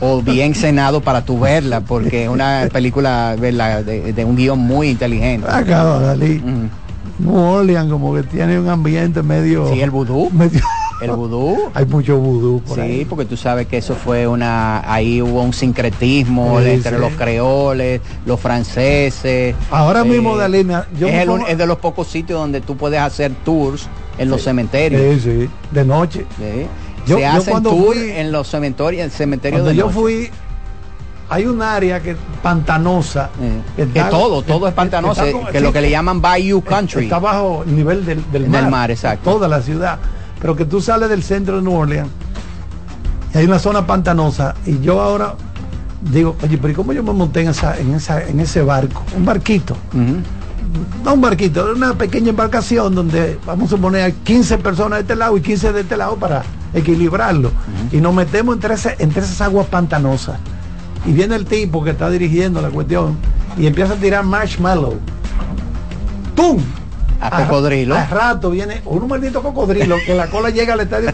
o 0.00 0.20
bien 0.20 0.54
cenado 0.54 1.00
para 1.00 1.24
tu 1.24 1.38
verla, 1.38 1.80
porque 1.80 2.24
es 2.24 2.28
una 2.28 2.68
película 2.72 3.36
¿verdad? 3.38 3.84
De, 3.84 4.12
de, 4.12 4.24
un 4.24 4.36
guion 4.36 4.58
muy 4.58 4.90
inteligente. 4.90 5.46
Acá, 5.48 5.84
Dalí. 5.84 6.40
Mm. 6.44 6.68
New 7.18 7.34
Orleans 7.34 7.90
como 7.90 8.14
que 8.14 8.22
tiene 8.24 8.58
un 8.58 8.68
ambiente 8.68 9.22
medio... 9.22 9.72
Sí, 9.72 9.80
el 9.80 9.90
vudú. 9.90 10.30
Medio, 10.32 10.60
El 11.00 11.10
vudú. 11.16 11.70
Hay 11.74 11.86
mucho 11.86 12.18
vudú. 12.18 12.62
sí, 12.74 13.06
porque 13.08 13.24
tú 13.24 13.36
sabes 13.36 13.66
que 13.66 13.78
eso 13.78 13.94
fue 13.94 14.26
una. 14.26 14.90
Ahí 14.92 15.22
hubo 15.22 15.42
un 15.42 15.52
sincretismo 15.52 16.60
entre 16.60 16.98
los 16.98 17.12
creoles, 17.12 18.00
los 18.24 18.40
franceses. 18.40 19.54
Ahora 19.70 20.04
mismo, 20.04 20.36
Dalina, 20.36 20.86
yo 20.98 21.08
es, 21.08 21.28
es, 21.48 21.58
de 21.58 21.66
los 21.66 21.78
pocos 21.78 22.08
sitios 22.08 22.38
donde 22.38 22.60
tú 22.60 22.76
puedes 22.76 23.00
hacer 23.00 23.32
tours 23.44 23.88
en 24.18 24.30
los 24.30 24.42
cementerios. 24.42 25.22
Sí, 25.22 25.30
sí, 25.30 25.50
de 25.70 25.84
noche. 25.84 26.26
Yo, 27.06 27.18
Se 27.18 27.26
hacen 27.26 27.62
tours 27.62 27.98
en 27.98 28.32
los 28.32 28.48
cementerios, 28.48 29.04
en 29.04 29.10
cementerio 29.10 29.62
de 29.62 29.76
yo 29.76 29.88
fui 29.90 30.30
hay 31.28 31.46
un 31.46 31.60
área 31.60 32.00
que 32.00 32.16
pantanosa 32.42 33.30
que, 33.76 33.84
todo 34.10 34.42
todo 34.42 34.68
es 34.68 34.74
pantanoso 34.74 35.22
que, 35.50 35.60
lo 35.60 35.72
que 35.72 35.80
le 35.80 35.90
llaman 35.90 36.20
bayou 36.20 36.62
country 36.62 37.04
está 37.04 37.18
bajo 37.18 37.64
el 37.66 37.74
nivel 37.74 38.04
del, 38.04 38.30
del 38.30 38.46
mar, 38.48 38.70
mar 38.70 38.90
exacto 38.90 39.32
toda 39.32 39.48
la 39.48 39.60
ciudad 39.60 39.98
pero 40.40 40.56
que 40.56 40.64
tú 40.64 40.80
sales 40.80 41.08
del 41.08 41.22
centro 41.22 41.56
de 41.56 41.62
New 41.62 41.74
Orleans 41.74 42.10
y 43.34 43.38
hay 43.38 43.44
una 43.44 43.58
zona 43.58 43.86
pantanosa 43.86 44.54
y 44.66 44.80
yo 44.80 45.00
ahora 45.00 45.34
digo 46.12 46.36
oye 46.42 46.58
pero 46.58 46.72
¿y 46.72 46.76
cómo 46.76 46.92
yo 46.92 47.02
me 47.02 47.12
monté 47.12 47.40
en 47.42 47.48
esa 47.48 47.78
en 47.78 47.94
esa 47.94 48.22
en 48.22 48.40
ese 48.40 48.62
barco 48.62 49.02
un 49.16 49.24
barquito. 49.24 49.76
No 51.04 51.14
un 51.14 51.20
barquito 51.20 51.72
una 51.74 51.94
pequeña 51.94 52.30
embarcación 52.30 52.94
donde 52.94 53.38
vamos 53.46 53.72
a 53.72 53.76
poner 53.76 54.12
15 54.12 54.58
personas 54.58 54.98
de 54.98 55.00
este 55.02 55.16
lado 55.16 55.36
y 55.36 55.40
15 55.40 55.72
de 55.72 55.80
este 55.80 55.96
lado 55.96 56.16
para 56.16 56.42
equilibrarlo. 56.74 57.50
Y 57.92 57.98
nos 57.98 58.14
metemos 58.14 58.56
entre, 58.56 58.74
entre 58.98 59.22
esas 59.22 59.40
aguas 59.40 59.66
pantanosas. 59.66 60.38
Y 61.06 61.12
viene 61.12 61.36
el 61.36 61.46
tipo 61.46 61.82
que 61.82 61.90
está 61.90 62.10
dirigiendo 62.10 62.60
la 62.60 62.70
cuestión 62.70 63.16
y 63.56 63.66
empieza 63.66 63.94
a 63.94 63.96
tirar 63.96 64.24
marshmallow. 64.24 64.98
¡Pum! 66.34 66.58
A, 67.20 67.44
cocodrilo. 67.44 67.94
A 67.94 68.06
rato 68.06 68.50
viene 68.50 68.80
un 68.84 69.06
maldito 69.08 69.42
cocodrilo 69.42 69.96
que 70.04 70.14
la 70.14 70.28
cola 70.28 70.50
llega 70.50 70.74
al 70.74 70.80
estadio 70.80 71.10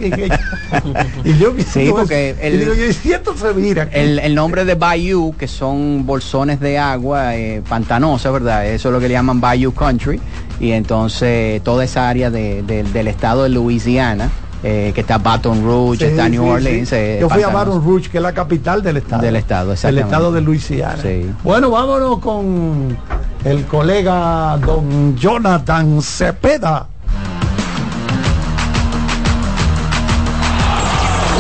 y 1.25 1.39
yo 1.39 1.55
sí, 1.67 1.89
porque 1.91 2.37
el, 2.41 2.59
digo, 2.59 2.73
se 2.75 3.93
El, 3.93 4.19
el, 4.19 4.35
nombre 4.35 4.65
de 4.65 4.75
Bayou, 4.75 5.35
que 5.37 5.49
son 5.49 6.05
bolsones 6.07 6.61
de 6.61 6.79
agua 6.79 7.37
eh, 7.37 7.63
pantanosa, 7.69 8.31
¿verdad? 8.31 8.67
Eso 8.67 8.89
es 8.89 8.93
lo 8.93 9.01
que 9.01 9.09
le 9.09 9.15
llaman 9.15 9.41
Bayou 9.41 9.73
Country. 9.73 10.21
Y 10.61 10.73
entonces 10.73 11.63
toda 11.63 11.85
esa 11.85 12.09
área 12.09 12.31
del 12.31 13.07
estado 13.09 13.45
de 13.45 13.49
Louisiana 13.49 14.31
eh, 14.63 14.93
que 14.95 15.01
está 15.01 15.19
Baton 15.19 15.65
Rouge, 15.65 16.07
está 16.09 16.29
New 16.29 16.45
Orleans. 16.47 16.93
Eh, 16.93 17.19
Yo 17.21 17.29
fui 17.29 17.43
a 17.43 17.49
Baton 17.49 17.83
Rouge, 17.85 18.09
que 18.09 18.19
es 18.19 18.23
la 18.23 18.33
capital 18.33 18.83
del 18.83 18.99
estado. 18.99 19.23
Del 19.23 19.37
estado, 19.37 19.75
El 19.83 19.99
estado 19.99 20.33
de 20.33 20.41
Luisiana. 20.41 21.03
Bueno, 21.43 21.71
vámonos 21.71 22.19
con 22.21 22.97
el 23.45 23.65
colega 23.67 24.57
don 24.59 25.17
Jonathan 25.17 26.01
Cepeda. 26.01 26.87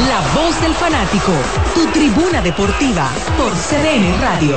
La 0.09 0.40
voz 0.40 0.61
del 0.61 0.74
fanático, 0.74 1.32
tu 1.74 1.86
tribuna 1.93 2.43
deportiva 2.43 3.09
por 3.39 3.53
CDN 3.53 4.20
Radio. 4.20 4.57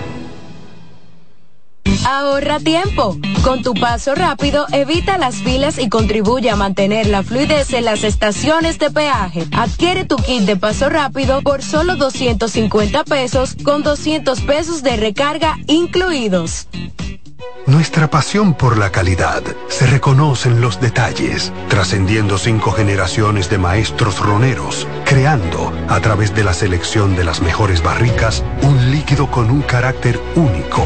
Ahorra 2.05 2.59
tiempo. 2.59 3.17
Con 3.43 3.61
tu 3.61 3.73
paso 3.73 4.15
rápido, 4.15 4.65
evita 4.71 5.17
las 5.17 5.35
filas 5.35 5.77
y 5.77 5.87
contribuye 5.87 6.49
a 6.49 6.55
mantener 6.55 7.07
la 7.07 7.23
fluidez 7.23 7.73
en 7.73 7.85
las 7.85 8.03
estaciones 8.03 8.79
de 8.79 8.89
peaje. 8.89 9.45
Adquiere 9.51 10.05
tu 10.05 10.15
kit 10.17 10.41
de 10.41 10.55
paso 10.55 10.89
rápido 10.89 11.41
por 11.41 11.61
solo 11.61 11.95
250 11.95 13.03
pesos 13.03 13.55
con 13.63 13.83
200 13.83 14.41
pesos 14.41 14.83
de 14.83 14.97
recarga 14.97 15.57
incluidos. 15.67 16.67
Nuestra 17.67 18.09
pasión 18.09 18.55
por 18.55 18.77
la 18.77 18.91
calidad 18.91 19.43
se 19.69 19.85
reconoce 19.85 20.49
en 20.49 20.61
los 20.61 20.81
detalles, 20.81 21.53
trascendiendo 21.69 22.37
cinco 22.39 22.71
generaciones 22.71 23.49
de 23.49 23.59
maestros 23.59 24.19
roneros, 24.19 24.87
creando, 25.05 25.71
a 25.87 25.99
través 25.99 26.33
de 26.33 26.43
la 26.43 26.53
selección 26.53 27.15
de 27.15 27.23
las 27.23 27.41
mejores 27.41 27.83
barricas, 27.83 28.43
un 28.63 28.91
líquido 28.91 29.29
con 29.29 29.51
un 29.51 29.61
carácter 29.61 30.19
único 30.35 30.85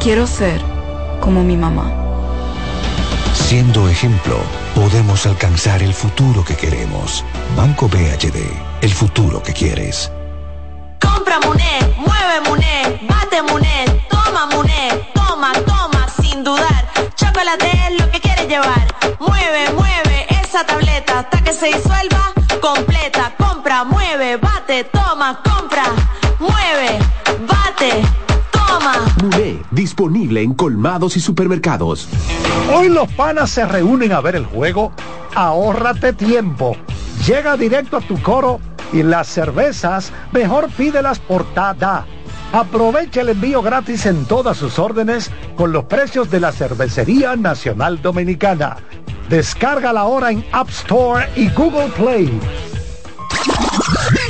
Quiero 0.00 0.28
ser 0.28 0.62
como 1.20 1.42
mi 1.42 1.56
mamá. 1.56 1.90
Siendo 3.34 3.88
ejemplo, 3.88 4.38
podemos 4.74 5.26
alcanzar 5.26 5.82
el 5.82 5.92
futuro 5.92 6.44
que 6.44 6.54
queremos. 6.54 7.24
Banco 7.56 7.88
BHD, 7.88 8.38
el 8.80 8.92
futuro 8.92 9.42
que 9.42 9.52
quieres. 9.52 10.12
Compra 11.00 11.40
Muné, 11.40 11.80
mueve 11.96 12.40
Muné, 12.48 13.00
bate 13.08 13.42
Muné, 13.42 14.06
toma 14.08 14.46
Muné, 14.46 14.88
toma, 15.14 15.52
toma, 15.66 16.06
sin 16.22 16.44
dudar. 16.44 16.88
Chocolate 17.16 17.68
es 17.88 18.00
lo 18.00 18.08
que 18.12 18.20
quieres 18.20 18.46
llevar. 18.48 18.86
Mueve, 19.18 19.72
mueve 19.72 20.26
esa 20.42 20.64
tableta 20.64 21.20
hasta 21.20 21.42
que 21.42 21.52
se 21.52 21.66
disuelva 21.66 22.32
completa. 22.60 23.34
Compra, 23.36 23.82
mueve, 23.82 24.36
bate, 24.36 24.84
toma, 24.84 25.40
compra, 25.42 25.86
mueve, 26.38 26.98
bate 27.48 28.17
Disponible 29.70 30.42
en 30.42 30.54
colmados 30.54 31.16
y 31.16 31.20
supermercados. 31.20 32.08
Hoy 32.74 32.88
los 32.88 33.10
panas 33.12 33.50
se 33.50 33.66
reúnen 33.66 34.12
a 34.12 34.20
ver 34.20 34.36
el 34.36 34.46
juego. 34.46 34.92
Ahórrate 35.34 36.12
tiempo. 36.12 36.76
Llega 37.26 37.56
directo 37.56 37.96
a 37.96 38.00
tu 38.00 38.20
coro 38.22 38.60
y 38.92 39.02
las 39.02 39.26
cervezas 39.28 40.12
mejor 40.32 40.70
pídelas 40.70 41.18
por 41.18 41.44
Tada. 41.52 42.06
Aprovecha 42.52 43.20
el 43.20 43.30
envío 43.30 43.60
gratis 43.60 44.06
en 44.06 44.24
todas 44.24 44.56
sus 44.56 44.78
órdenes 44.78 45.30
con 45.56 45.72
los 45.72 45.84
precios 45.84 46.30
de 46.30 46.40
la 46.40 46.52
Cervecería 46.52 47.36
Nacional 47.36 48.00
Dominicana. 48.00 48.76
Descarga 49.28 49.92
la 49.92 50.04
hora 50.04 50.30
en 50.30 50.44
App 50.52 50.70
Store 50.70 51.28
y 51.36 51.50
Google 51.50 51.88
Play. 51.96 52.40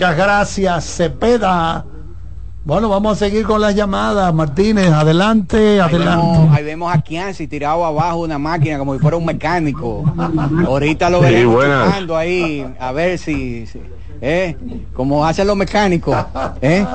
Muchas 0.00 0.16
gracias, 0.16 0.84
Cepeda. 0.96 1.84
Bueno, 2.64 2.88
vamos 2.88 3.12
a 3.12 3.16
seguir 3.26 3.44
con 3.44 3.60
las 3.60 3.74
llamadas. 3.74 4.32
Martínez, 4.32 4.90
adelante, 4.90 5.78
adelante. 5.78 6.48
Ahí 6.52 6.64
vemos, 6.64 6.90
a 6.90 7.02
Kianci 7.02 7.46
tirado 7.46 7.84
abajo 7.84 8.20
una 8.20 8.38
máquina 8.38 8.78
como 8.78 8.94
si 8.94 8.98
fuera 8.98 9.18
un 9.18 9.26
mecánico. 9.26 10.02
Ahorita 10.66 11.10
lo 11.10 11.18
Sí, 11.18 11.24
veremos 11.24 12.16
ahí, 12.16 12.66
a 12.80 12.92
ver 12.92 13.18
si, 13.18 13.66
si- 13.66 13.82
¿eh? 14.22 14.56
como 14.94 15.26
hacen 15.26 15.46
los 15.46 15.54
mecánicos, 15.54 16.16
¿eh? 16.62 16.86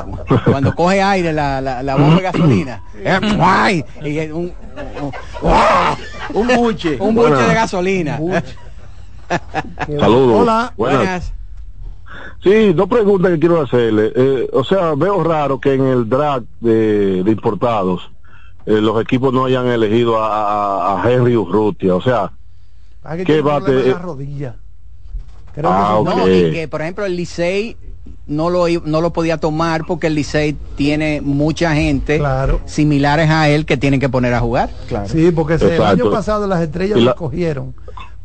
cuando 0.44 0.74
coge 0.74 1.00
aire 1.00 1.32
la, 1.32 1.62
la, 1.62 1.84
la 1.84 1.96
bomba 1.98 2.16
de 2.16 2.22
gasolina. 2.24 2.82
¿eh? 3.04 4.32
Un, 4.34 4.52
un, 5.04 5.12
un 6.34 6.48
buche, 6.56 6.98
un 7.00 7.14
buche 7.14 7.36
de 7.44 7.54
gasolina. 7.54 8.20
Saludos. 9.88 10.42
Hola. 10.42 10.74
Buenas. 10.76 11.32
Sí, 12.46 12.74
dos 12.74 12.88
preguntas 12.88 13.32
que 13.32 13.40
quiero 13.40 13.60
hacerle. 13.60 14.14
Eh, 14.16 14.50
o 14.54 14.64
sea, 14.64 14.94
veo 14.96 15.24
raro 15.24 15.60
que 15.60 15.74
en 15.74 15.82
el 15.88 16.08
draft 16.08 16.46
de, 16.60 17.24
de 17.24 17.32
importados 17.32 18.12
eh, 18.68 18.74
los 18.82 19.02
equipos 19.02 19.34
no 19.34 19.46
hayan 19.46 19.66
elegido 19.68 20.22
a, 20.24 20.28
a- 20.94 21.04
a 21.04 21.12
Henry 21.12 21.36
Urrutia. 21.36 21.96
O 21.96 22.02
sea, 22.02 22.32
Ah, 23.04 23.18
que 23.18 23.24
¿qué 23.24 23.42
bate? 23.42 23.90
la 23.90 23.98
rodilla. 24.00 24.56
Creo 25.56 25.70
Ah, 25.72 26.02
que 26.04 26.12
sí. 26.12 26.18
No, 26.18 26.28
y 26.28 26.52
que 26.52 26.68
por 26.68 26.82
ejemplo 26.82 27.06
el 27.06 27.16
Licey 27.16 27.78
no 28.28 28.50
lo, 28.52 28.66
no 28.84 29.02
lo 29.02 29.12
podía 29.12 29.38
tomar 29.38 29.86
porque 29.88 30.08
el 30.08 30.14
Licey 30.16 30.56
tiene 30.76 31.22
mucha 31.22 31.74
gente 31.74 32.22
similares 32.66 33.30
a 33.32 33.50
él 33.50 33.66
que 33.66 33.78
tienen 33.78 34.00
que 34.00 34.10
poner 34.10 34.34
a 34.36 34.40
jugar. 34.40 34.70
Sí, 35.08 35.32
porque 35.32 35.56
el 35.56 35.82
año 35.82 36.12
pasado 36.12 36.46
las 36.48 36.62
estrellas 36.62 36.98
Y 36.98 37.02
lo 37.02 37.06
la- 37.06 37.12
escogieron. 37.12 37.74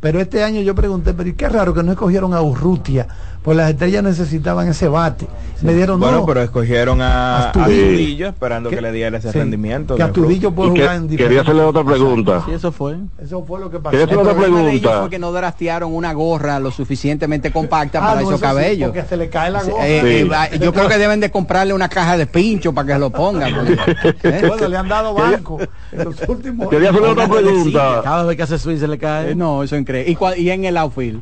Pero 0.01 0.19
este 0.19 0.43
año 0.43 0.61
yo 0.61 0.73
pregunté, 0.75 1.13
pero 1.13 1.29
¿y 1.29 1.33
qué 1.33 1.47
raro 1.47 1.73
que 1.73 1.83
no 1.83 1.91
escogieron 1.91 2.33
a 2.33 2.41
Urrutia? 2.41 3.07
Pues 3.43 3.57
las 3.57 3.71
estrellas 3.71 4.03
necesitaban 4.03 4.67
ese 4.67 4.87
bate. 4.87 5.27
Me 5.63 5.73
dieron 5.73 5.99
Bueno, 5.99 6.17
no. 6.19 6.25
pero 6.27 6.41
escogieron 6.43 7.01
a 7.01 7.47
Astudillo. 7.49 8.27
Esperando 8.29 8.69
que, 8.69 8.81
le 8.81 8.91
diera 8.91 9.17
ese 9.17 9.31
sí, 9.31 9.37
rendimiento. 9.39 9.95
que 9.95 10.03
Astudillo 10.03 10.51
puede 10.51 10.71
Y 10.71 10.73
que- 10.75 10.81
jugar 10.81 10.95
en 10.97 11.07
quería 11.17 11.41
hacerle 11.41 11.61
otra 11.63 11.83
pregunta. 11.83 12.43
Sí, 12.45 12.51
eso 12.53 12.71
fue. 12.71 12.97
Eso 13.19 13.43
fue 13.43 13.59
lo 13.59 13.69
que 13.71 13.77
pasó. 13.79 13.91
Quería 13.91 14.05
hacer 14.05 14.13
El 14.15 14.21
otra 14.21 14.33
problema 14.33 14.57
de 14.59 14.69
ellos 14.69 14.81
pregunta. 14.81 14.99
fue 15.01 15.09
que 15.09 15.19
no 15.19 15.31
draftearon 15.31 15.93
una 15.93 16.13
gorra 16.13 16.59
lo 16.59 16.69
suficientemente 16.71 17.51
compacta 17.51 17.97
Ah, 17.99 18.01
para 18.01 18.13
no, 18.15 18.19
esos 18.21 18.33
eso 18.33 18.37
sí, 18.37 18.43
cabellos. 18.43 18.89
porque 18.91 19.07
se 19.07 19.17
le 19.17 19.29
cae 19.29 19.49
la 19.51 19.61
Sí, 19.61 19.71
gorra. 19.71 19.87
eh, 19.87 20.01
Sí. 20.01 20.55
eh, 20.55 20.59
yo 20.59 20.71
creo 20.73 20.87
que 20.87 20.97
deben 20.99 21.19
de 21.19 21.31
comprarle 21.31 21.73
una 21.73 21.89
caja 21.89 22.17
de 22.17 22.27
pincho 22.27 22.73
para 22.73 22.87
que 22.87 22.93
se 22.93 22.99
lo 22.99 23.09
pongan. 23.11 23.53
porque, 23.55 23.73
¿eh? 24.23 24.45
Bueno, 24.47 24.67
le 24.67 24.77
han 24.77 24.87
dado 24.87 25.13
banco 25.15 25.59
en 25.91 26.03
los 26.03 26.15
últimos 26.27 26.69
Quería 26.69 26.89
hacerle 26.91 27.09
otra 27.09 27.27
pregunta. 27.27 28.01
Cada 28.03 28.23
vez 28.23 28.37
que 28.37 28.43
hace 28.43 28.59
swing 28.59 28.77
se 28.77 28.87
le 28.87 28.97
cae. 28.99 29.31
Eh, 29.31 29.35
No, 29.35 29.63
eso 29.63 29.75
es 29.75 29.81
increíble. 29.81 29.90
¿Y, 29.95 30.17
y 30.37 30.49
en 30.49 30.65
el 30.65 30.77
outfield? 30.77 31.21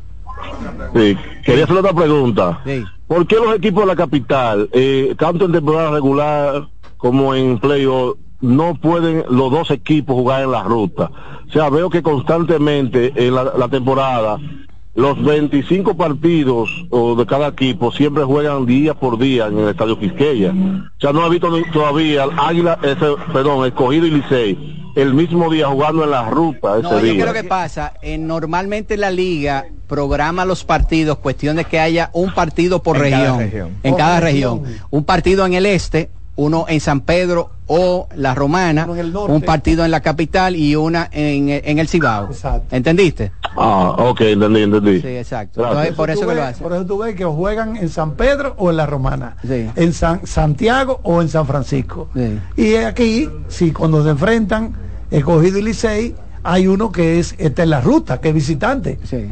Sí, 0.93 1.17
quería 1.43 1.63
hacerle 1.63 1.81
otra 1.81 1.93
pregunta. 1.93 2.61
Sí. 2.65 2.83
¿Por 3.07 3.27
qué 3.27 3.35
los 3.35 3.55
equipos 3.55 3.83
de 3.83 3.87
la 3.87 3.95
capital, 3.95 4.69
eh, 4.71 5.15
tanto 5.17 5.45
en 5.45 5.51
temporada 5.51 5.91
regular 5.91 6.67
como 6.97 7.33
en 7.35 7.57
playoff, 7.59 8.17
no 8.41 8.75
pueden 8.75 9.23
los 9.29 9.51
dos 9.51 9.71
equipos 9.71 10.15
jugar 10.15 10.43
en 10.43 10.51
la 10.51 10.63
ruta? 10.63 11.11
O 11.47 11.51
sea, 11.51 11.69
veo 11.69 11.89
que 11.89 12.03
constantemente 12.03 13.11
en 13.15 13.35
la, 13.35 13.45
la 13.57 13.67
temporada 13.67 14.37
los 14.95 15.23
25 15.23 15.95
partidos 15.95 16.69
o 16.89 17.15
de 17.15 17.25
cada 17.25 17.47
equipo 17.47 17.91
siempre 17.91 18.23
juegan 18.23 18.65
día 18.65 18.93
por 18.93 19.17
día 19.17 19.47
en 19.47 19.59
el 19.59 19.69
Estadio 19.69 19.97
Quisqueya. 19.97 20.51
O 20.51 20.99
sea, 20.99 21.13
no 21.13 21.25
he 21.25 21.29
visto 21.29 21.49
todavía 21.71 22.23
al 22.23 22.31
Águila, 22.37 22.79
ese, 22.83 23.15
perdón, 23.31 23.65
Escogido 23.65 24.05
y 24.05 24.11
Licey 24.11 24.78
el 24.95 25.13
mismo 25.13 25.49
día 25.51 25.67
jugando 25.67 26.03
en 26.03 26.11
la 26.11 26.29
ruta 26.29 26.73
ese 26.73 26.83
No, 26.83 26.99
yo 26.99 27.13
día. 27.13 27.21
creo 27.23 27.33
que 27.33 27.43
pasa. 27.43 27.93
eh, 28.01 28.17
normalmente 28.17 28.97
la 28.97 29.11
liga 29.11 29.65
programa 29.87 30.45
los 30.45 30.63
partidos, 30.63 31.17
cuestión 31.17 31.55
de 31.57 31.65
que 31.65 31.79
haya 31.79 32.09
un 32.13 32.33
partido 32.33 32.83
por 32.83 32.97
En 32.97 33.11
cada 33.11 33.17
región, 33.37 33.39
región. 33.39 33.77
En 33.83 33.95
cada 33.95 34.19
región. 34.19 34.63
región. 34.63 34.81
Un 34.91 35.03
partido 35.03 35.45
en 35.45 35.53
el 35.53 35.65
este, 35.65 36.09
uno 36.39 36.65
en 36.69 36.79
San 36.79 37.01
Pedro 37.01 37.51
o 37.67 38.07
La 38.15 38.33
Romana, 38.33 38.87
el 38.97 39.11
norte. 39.11 39.31
un 39.33 39.41
partido 39.41 39.83
en 39.85 39.91
la 39.91 39.99
capital 40.01 40.55
y 40.55 40.75
una 40.75 41.09
en, 41.11 41.49
en 41.49 41.79
el 41.79 41.87
Cibao. 41.87 42.27
Exacto. 42.27 42.75
¿Entendiste? 42.75 43.31
Ah, 43.57 43.93
ok, 43.97 44.21
entendí, 44.21 44.61
entendí. 44.63 45.01
Sí, 45.01 45.07
exacto. 45.07 45.63
Entonces, 45.67 45.93
por 45.93 46.09
eso 46.09 46.21
tú 46.21 46.27
que 46.29 46.35
lo 46.35 46.43
hacen. 46.43 46.63
Por 46.63 46.73
eso 46.73 46.85
tú 46.85 46.97
ves 46.99 47.15
que 47.15 47.25
juegan 47.25 47.75
en 47.75 47.89
San 47.89 48.13
Pedro 48.13 48.55
o 48.57 48.69
en 48.69 48.77
la 48.77 48.85
Romana, 48.85 49.35
Sí. 49.45 49.67
en 49.75 49.93
San 49.93 50.25
Santiago 50.25 50.99
o 51.03 51.21
en 51.21 51.27
San 51.29 51.45
Francisco. 51.45 52.09
Sí. 52.15 52.39
Y 52.55 52.75
aquí, 52.75 53.29
sí, 53.49 53.71
cuando 53.71 54.01
se 54.03 54.09
enfrentan, 54.11 54.73
escogido 55.11 55.57
y 55.59 55.61
Licey, 55.63 56.15
hay 56.43 56.67
uno 56.67 56.91
que 56.91 57.19
es 57.19 57.35
este 57.37 57.63
en 57.63 57.69
la 57.71 57.81
ruta, 57.81 58.19
que 58.21 58.29
es 58.29 58.33
visitante. 58.33 58.97
Sí. 59.03 59.27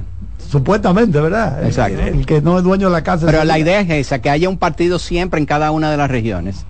Supuestamente, 0.50 1.20
¿verdad? 1.20 1.62
El- 1.62 1.68
Exacto. 1.68 2.02
El, 2.02 2.26
que 2.26 2.42
no 2.42 2.58
es 2.58 2.64
dueño 2.64 2.88
de 2.88 2.94
la 2.94 3.04
casa. 3.04 3.26
Pero 3.26 3.44
la 3.44 3.58
idea 3.60 3.82
es 3.82 3.90
esa, 3.90 4.20
que 4.20 4.30
haya 4.30 4.48
un 4.50 4.58
partido 4.58 5.00
siempre 5.00 5.40
en 5.40 5.46
cada 5.46 5.72
una 5.72 5.90
de 5.92 5.98
las 5.98 6.10
regiones. 6.12 6.66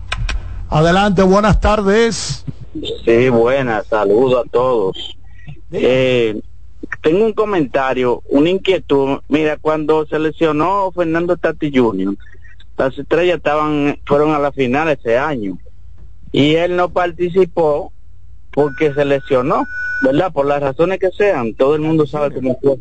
Adelante, 0.69 1.23
buenas 1.23 1.59
tardes. 1.61 2.45
Sí, 3.05 3.29
buenas, 3.29 3.87
saludos 3.87 4.45
a 4.45 4.49
todos. 4.49 5.17
Eh, 5.71 6.39
tengo 7.01 7.25
un 7.25 7.33
comentario, 7.33 8.21
una 8.29 8.49
inquietud. 8.49 9.19
Mira, 9.29 9.57
cuando 9.57 10.05
se 10.05 10.19
lesionó 10.19 10.91
Fernando 10.91 11.37
Tati 11.37 11.71
Jr., 11.75 12.15
las 12.77 12.97
estrellas 12.97 13.37
estaban, 13.37 13.97
fueron 14.05 14.33
a 14.33 14.39
la 14.39 14.51
final 14.51 14.89
ese 14.89 15.17
año. 15.17 15.57
Y 16.31 16.55
él 16.55 16.75
no 16.75 16.89
participó 16.89 17.91
porque 18.51 18.93
se 18.93 19.05
lesionó, 19.05 19.65
¿verdad? 20.03 20.31
Por 20.31 20.45
las 20.45 20.61
razones 20.61 20.99
que 20.99 21.09
sean, 21.11 21.53
todo 21.53 21.75
el 21.75 21.81
mundo 21.81 22.05
sabe 22.05 22.35
cómo 22.35 22.59
fue. 22.61 22.77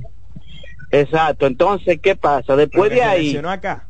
Exacto, 0.90 1.46
entonces, 1.46 2.00
¿qué 2.02 2.16
pasa? 2.16 2.56
Después 2.56 2.90
de 2.90 2.96
¿Se 2.96 3.02
ahí, 3.02 3.26
lesionó 3.26 3.50
acá? 3.50 3.86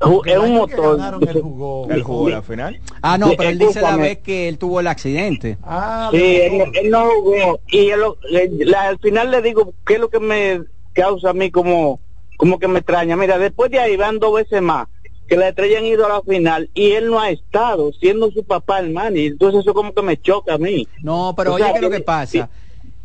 Es 0.00 0.38
un 0.38 0.54
motor. 0.54 0.98
él 1.28 1.40
jugó. 1.42 1.86
¿Él 1.90 2.02
jugó 2.02 2.28
la 2.28 2.42
final? 2.42 2.80
Ah, 3.02 3.18
no, 3.18 3.28
Sí, 3.30 3.34
pero 3.36 3.50
él 3.50 3.58
dice 3.58 3.80
la 3.80 3.96
vez 3.96 4.18
que 4.18 4.48
él 4.48 4.58
tuvo 4.58 4.80
el 4.80 4.86
accidente. 4.86 5.58
Ah, 5.62 6.08
Sí, 6.12 6.18
de- 6.18 6.46
él, 6.46 6.70
él 6.74 6.90
no 6.90 7.08
jugó. 7.10 7.60
Y 7.68 7.88
él 7.90 8.00
lo- 8.00 8.16
le- 8.30 8.50
la- 8.64 8.88
al 8.88 8.98
final 8.98 9.30
le 9.30 9.42
digo, 9.42 9.74
¿qué 9.86 9.94
es 9.94 10.00
lo 10.00 10.08
que 10.08 10.20
me 10.20 10.62
causa 10.92 11.30
a 11.30 11.34
mí 11.34 11.50
como, 11.50 12.00
como 12.36 12.58
que 12.58 12.68
me 12.68 12.78
extraña? 12.78 13.16
Mira, 13.16 13.38
después 13.38 13.70
de 13.70 13.80
ahí 13.80 13.96
van 13.96 14.18
dos 14.18 14.34
veces 14.34 14.62
más 14.62 14.86
que 15.26 15.36
la 15.36 15.48
estrella 15.48 15.78
han 15.78 15.84
ido 15.84 16.06
a 16.06 16.08
la 16.08 16.22
final 16.22 16.70
y 16.72 16.92
él 16.92 17.08
no 17.10 17.20
ha 17.20 17.28
estado, 17.30 17.90
siendo 18.00 18.30
su 18.30 18.44
papá 18.44 18.78
el 18.80 18.90
man. 18.92 19.14
Y 19.16 19.26
entonces 19.26 19.60
eso 19.60 19.74
como 19.74 19.92
que 19.92 20.00
me 20.02 20.16
choca 20.16 20.54
a 20.54 20.58
mí. 20.58 20.88
No, 21.02 21.34
pero 21.36 21.50
O 21.50 21.54
oye, 21.56 21.64
sea, 21.64 21.72
¿qué 21.72 21.78
es 21.78 21.82
lo 21.82 21.90
que- 21.90 21.96
que 21.98 22.02
pasa? 22.02 22.48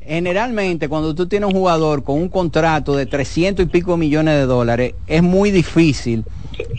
Generalmente, 0.05 0.89
cuando 0.89 1.15
tú 1.15 1.27
tienes 1.27 1.47
un 1.47 1.55
jugador 1.55 2.03
con 2.03 2.17
un 2.17 2.29
contrato 2.29 2.95
de 2.95 3.05
300 3.05 3.65
y 3.65 3.69
pico 3.69 3.97
millones 3.97 4.35
de 4.35 4.45
dólares, 4.45 4.95
es 5.07 5.23
muy 5.23 5.51
difícil 5.51 6.25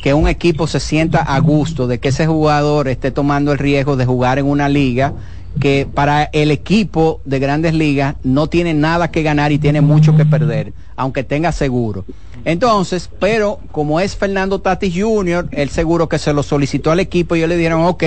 que 0.02 0.14
un 0.14 0.28
equipo 0.28 0.66
se 0.66 0.80
sienta 0.80 1.20
a 1.20 1.38
gusto 1.38 1.86
de 1.86 1.98
que 1.98 2.08
ese 2.08 2.26
jugador 2.26 2.88
esté 2.88 3.10
tomando 3.10 3.52
el 3.52 3.58
riesgo 3.58 3.96
de 3.96 4.06
jugar 4.06 4.38
en 4.38 4.46
una 4.46 4.68
liga 4.68 5.14
que 5.60 5.86
para 5.92 6.24
el 6.32 6.50
equipo 6.50 7.20
de 7.24 7.38
grandes 7.38 7.74
ligas 7.74 8.16
no 8.24 8.48
tiene 8.48 8.74
nada 8.74 9.10
que 9.10 9.22
ganar 9.22 9.52
y 9.52 9.58
tiene 9.58 9.80
mucho 9.80 10.16
que 10.16 10.26
perder, 10.26 10.72
aunque 10.96 11.22
tenga 11.22 11.52
seguro. 11.52 12.04
Entonces, 12.44 13.08
pero 13.18 13.60
como 13.72 14.00
es 14.00 14.16
Fernando 14.16 14.60
Tatis 14.60 14.94
Jr., 15.00 15.48
el 15.52 15.70
seguro 15.70 16.08
que 16.08 16.18
se 16.18 16.32
lo 16.32 16.42
solicitó 16.42 16.90
al 16.90 17.00
equipo, 17.00 17.34
ellos 17.34 17.48
le 17.48 17.56
dijeron, 17.56 17.84
ok, 17.84 18.04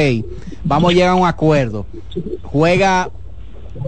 vamos 0.63 0.91
a 0.91 0.93
llegar 0.93 1.09
a 1.09 1.15
un 1.15 1.25
acuerdo. 1.25 1.85
Juega 2.43 3.09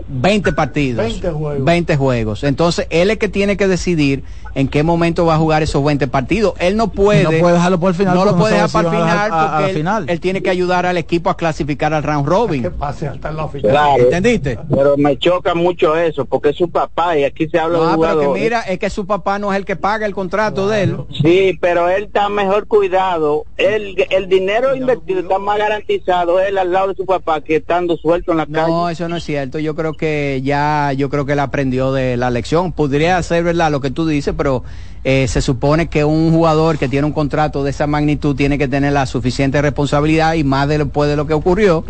20 0.07 0.53
partidos. 0.53 1.05
20 1.05 1.31
juegos. 1.31 1.65
20 1.65 1.95
juegos. 1.97 2.43
Entonces, 2.43 2.87
él 2.89 3.09
es 3.11 3.17
que 3.17 3.29
tiene 3.29 3.57
que 3.57 3.67
decidir 3.67 4.23
en 4.55 4.67
qué 4.67 4.81
momento 4.83 5.25
va 5.25 5.35
a 5.35 5.37
jugar 5.37 5.61
esos 5.63 5.83
20 5.83 6.07
partidos. 6.07 6.53
Él 6.59 6.75
no 6.75 6.87
puede. 6.91 7.23
No 7.23 7.29
puede 7.31 7.53
dejarlo 7.53 7.79
por 7.79 7.89
el 7.89 7.95
final, 7.95 8.15
No 8.15 8.25
lo 8.25 8.35
puede 8.37 8.55
dejar 8.55 8.69
para 8.71 8.89
el 8.89 8.95
final 8.95 9.09
a- 9.17 9.23
a 9.25 9.27
porque 9.29 9.61
la 9.63 9.69
él, 9.69 9.75
final. 9.75 10.05
él 10.09 10.19
tiene 10.19 10.41
que 10.41 10.49
ayudar 10.49 10.85
al 10.85 10.97
equipo 10.97 11.29
a 11.29 11.37
clasificar 11.37 11.93
al 11.93 12.03
round 12.03 12.25
que 12.25 12.29
robin. 12.31 12.71
pase 12.77 13.07
hasta 13.07 13.31
la 13.31 13.47
final. 13.47 13.71
Claro. 13.71 14.03
¿Entendiste? 14.03 14.57
Pero 14.69 14.97
me 14.97 15.17
choca 15.17 15.53
mucho 15.53 15.95
eso, 15.95 16.25
porque 16.25 16.49
es 16.49 16.55
su 16.57 16.69
papá 16.69 17.17
y 17.17 17.23
aquí 17.23 17.47
se 17.47 17.59
habla 17.59 17.77
de 17.79 17.83
No, 17.85 17.89
pero 17.91 17.95
jugadores. 17.97 18.29
que 18.33 18.39
mira, 18.39 18.61
es 18.61 18.79
que 18.79 18.89
su 18.89 19.05
papá 19.05 19.37
no 19.39 19.51
es 19.53 19.57
el 19.57 19.65
que 19.65 19.75
paga 19.75 20.05
el 20.05 20.13
contrato 20.15 20.67
de 20.67 20.83
él. 20.83 20.97
Sí, 21.21 21.57
pero 21.61 21.87
él 21.89 22.05
está 22.05 22.27
mejor 22.29 22.67
cuidado. 22.67 23.45
El, 23.57 23.95
el 24.09 24.27
dinero 24.27 24.75
invertido 24.75 25.19
está 25.21 25.37
más 25.39 25.57
garantizado 25.57 26.39
él 26.39 26.57
al 26.57 26.71
lado 26.71 26.89
de 26.89 26.95
su 26.95 27.05
papá 27.05 27.41
que 27.41 27.57
estando 27.57 27.95
suelto 27.97 28.31
en 28.31 28.37
la 28.37 28.45
calle. 28.45 28.67
No, 28.71 28.89
eso 28.89 29.07
no 29.07 29.17
es 29.17 29.23
cierto. 29.23 29.59
Yo 29.59 29.75
creo 29.79 29.89
creo 29.89 29.97
que 29.97 30.41
ya, 30.43 30.93
yo 30.93 31.09
creo 31.09 31.25
que 31.25 31.33
él 31.33 31.39
aprendió 31.39 31.91
de 31.91 32.17
la 32.17 32.29
lección. 32.29 32.71
Podría 32.71 33.21
ser 33.23 33.43
verdad 33.43 33.71
lo 33.71 33.81
que 33.81 33.91
tú 33.91 34.05
dices, 34.05 34.33
pero 34.37 34.63
eh, 35.03 35.27
se 35.27 35.41
supone 35.41 35.87
que 35.87 36.03
un 36.03 36.31
jugador 36.31 36.77
que 36.77 36.87
tiene 36.87 37.07
un 37.07 37.13
contrato 37.13 37.63
de 37.63 37.71
esa 37.71 37.87
magnitud 37.87 38.35
tiene 38.35 38.57
que 38.57 38.67
tener 38.67 38.93
la 38.93 39.05
suficiente 39.05 39.61
responsabilidad 39.61 40.33
y 40.33 40.43
más 40.43 40.67
después 40.67 41.09
de 41.09 41.15
lo 41.15 41.25
que 41.25 41.33
ocurrió, 41.33 41.83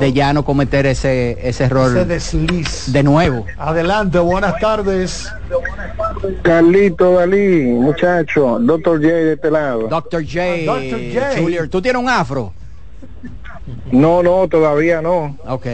de 0.00 0.12
ya 0.12 0.32
no 0.32 0.44
cometer 0.44 0.86
ese, 0.86 1.38
ese 1.42 1.64
error 1.64 2.06
de 2.06 3.02
nuevo. 3.02 3.46
Adelante, 3.58 4.18
buenas 4.18 4.58
tardes. 4.58 5.32
Carlito 6.42 7.12
Dalí, 7.12 7.62
muchacho, 7.62 8.58
Doctor 8.60 9.00
J 9.00 9.08
de 9.08 9.32
este 9.34 9.50
lado. 9.50 9.88
Doctor 9.88 10.24
J, 10.24 10.42
ah, 10.68 11.66
¿tú 11.70 11.80
tienes 11.80 12.02
un 12.02 12.08
afro? 12.08 12.52
No, 13.90 14.22
no, 14.22 14.48
todavía 14.48 15.02
no. 15.02 15.36
Ok. 15.46 15.66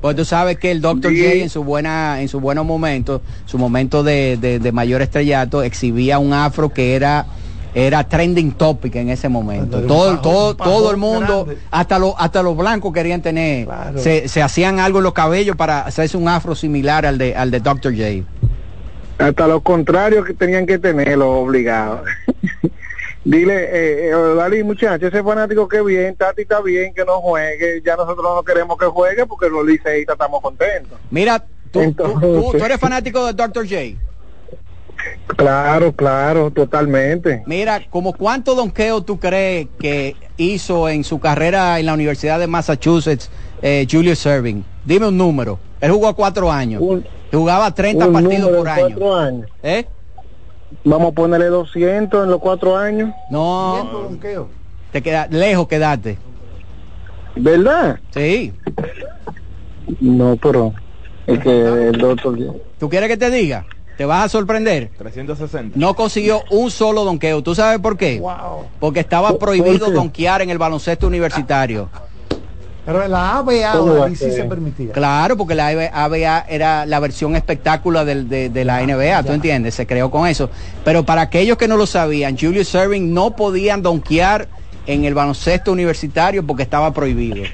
Pues 0.00 0.16
tú 0.16 0.24
sabes 0.24 0.58
que 0.58 0.70
el 0.70 0.80
Dr. 0.80 1.12
J 1.12 1.34
en 1.34 1.50
su 1.50 1.64
buena, 1.64 2.20
en 2.20 2.28
su 2.28 2.40
buenos 2.40 2.66
momentos, 2.66 3.22
su 3.46 3.58
momento 3.58 4.02
de, 4.02 4.36
de, 4.36 4.72
mayor 4.72 5.02
estrellato, 5.02 5.62
exhibía 5.62 6.18
un 6.18 6.32
afro 6.32 6.70
que 6.70 6.94
era 6.94 7.26
era 7.74 8.04
trending 8.04 8.52
topic 8.52 8.96
en 8.96 9.08
ese 9.08 9.30
momento. 9.30 9.80
Todo, 9.82 10.18
todo, 10.20 10.54
todo 10.54 10.90
el 10.90 10.98
mundo, 10.98 11.46
hasta 11.70 11.98
los, 11.98 12.14
hasta 12.18 12.42
los 12.42 12.54
blancos 12.54 12.92
querían 12.92 13.22
tener, 13.22 13.66
se, 13.96 14.28
se, 14.28 14.42
hacían 14.42 14.78
algo 14.78 14.98
en 14.98 15.04
los 15.04 15.14
cabellos 15.14 15.56
para 15.56 15.80
hacerse 15.80 16.18
un 16.18 16.28
afro 16.28 16.54
similar 16.54 17.06
al 17.06 17.16
de, 17.16 17.34
al 17.34 17.50
de 17.50 17.60
Dr. 17.60 17.94
J. 17.96 18.26
Hasta 19.16 19.46
los 19.46 19.62
contrarios 19.62 20.26
que 20.26 20.34
tenían 20.34 20.66
que 20.66 20.78
tenerlo 20.78 21.30
obligado. 21.30 22.02
Dile, 23.24 23.54
eh, 23.54 24.08
eh, 24.08 24.34
Dalí, 24.36 24.64
muchacho, 24.64 25.06
ese 25.06 25.22
fanático 25.22 25.68
que 25.68 25.80
bien, 25.80 26.16
Tati 26.16 26.42
está 26.42 26.60
bien, 26.60 26.92
que 26.92 27.04
no 27.04 27.20
juegue, 27.20 27.80
ya 27.84 27.94
nosotros 27.94 28.26
no 28.34 28.42
queremos 28.42 28.76
que 28.76 28.86
juegue 28.86 29.26
porque 29.26 29.48
los 29.48 29.64
liceístas 29.64 30.14
estamos 30.14 30.40
contentos. 30.40 30.98
Mira, 31.10 31.44
tú, 31.70 31.92
tú, 31.92 32.56
eres 32.56 32.78
fanático 32.78 33.24
de 33.26 33.32
Dr. 33.32 33.68
J. 33.68 33.96
Claro, 35.36 35.92
claro, 35.92 36.50
totalmente. 36.50 37.42
Mira, 37.46 37.80
como 37.90 38.12
cuánto 38.12 38.54
donqueo 38.54 39.02
tú 39.02 39.18
crees 39.18 39.68
que 39.78 40.16
hizo 40.36 40.88
en 40.88 41.04
su 41.04 41.20
carrera 41.20 41.78
en 41.78 41.86
la 41.86 41.94
Universidad 41.94 42.38
de 42.38 42.46
Massachusetts 42.46 43.30
eh, 43.62 43.86
Julius 43.90 44.18
Serving? 44.18 44.64
Dime 44.84 45.08
un 45.08 45.16
número. 45.16 45.58
Él 45.80 45.92
jugó 45.92 46.14
cuatro 46.14 46.50
años. 46.50 46.82
jugaba 47.32 47.72
30 47.72 48.12
partidos 48.12 48.50
por 48.50 48.68
año. 48.68 49.14
Años. 49.16 49.50
¿Eh? 49.62 49.86
Vamos 50.84 51.12
a 51.12 51.14
ponerle 51.14 51.46
200 51.46 52.24
en 52.24 52.30
los 52.30 52.40
cuatro 52.40 52.76
años. 52.76 53.14
No. 53.30 54.10
Te 54.90 55.02
queda 55.02 55.26
lejos 55.28 55.68
quedate. 55.68 56.18
¿Verdad? 57.34 57.98
Sí. 58.10 58.52
No, 60.00 60.36
pero 60.36 60.72
es 61.26 61.38
que 61.38 61.88
el 61.88 61.98
doctor... 61.98 62.36
¿Tú 62.78 62.88
quieres 62.88 63.08
que 63.08 63.16
te 63.16 63.30
diga? 63.30 63.64
Te 63.96 64.04
vas 64.04 64.24
a 64.24 64.28
sorprender. 64.28 64.90
360. 64.98 65.78
No 65.78 65.94
consiguió 65.94 66.42
un 66.50 66.70
solo 66.70 67.04
donqueo. 67.04 67.42
¿Tú 67.42 67.54
sabes 67.54 67.78
por 67.78 67.96
qué? 67.96 68.22
Porque 68.80 69.00
estaba 69.00 69.38
prohibido 69.38 69.90
donkear 69.90 70.42
en 70.42 70.50
el 70.50 70.58
baloncesto 70.58 71.06
universitario. 71.06 71.88
Pero 72.84 73.06
la 73.06 73.38
ABA 73.38 74.08
sí 74.08 74.32
se 74.32 74.44
permitía. 74.44 74.92
Claro, 74.92 75.36
porque 75.36 75.54
la 75.54 75.68
ABA 75.92 76.44
era 76.48 76.84
la 76.84 76.98
versión 76.98 77.36
espectácula 77.36 78.04
de, 78.04 78.64
la 78.64 78.82
NBA, 78.82 79.22
¿tú 79.22 79.32
entiendes? 79.32 79.74
Se 79.74 79.86
creó 79.86 80.10
con 80.10 80.26
eso. 80.26 80.50
Pero 80.84 81.04
para 81.04 81.22
aquellos 81.22 81.56
que 81.56 81.68
no 81.68 81.76
lo 81.76 81.86
sabían, 81.86 82.36
Julius 82.36 82.68
Serving 82.68 83.14
no 83.14 83.36
podían 83.36 83.82
donkear 83.82 84.48
en 84.86 85.04
el 85.04 85.14
baloncesto 85.14 85.70
universitario 85.70 86.44
porque 86.44 86.64
estaba 86.64 86.92
prohibido. 86.92 87.44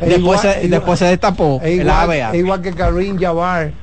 después, 0.00 0.40
se, 0.40 0.68
después 0.68 0.98
se 0.98 1.04
destapó 1.04 1.60
igual, 1.64 1.86
la 1.86 2.02
ABA. 2.02 2.36
igual 2.36 2.62
que 2.62 2.72
Karim 2.72 3.18
Jabbar. 3.18 3.81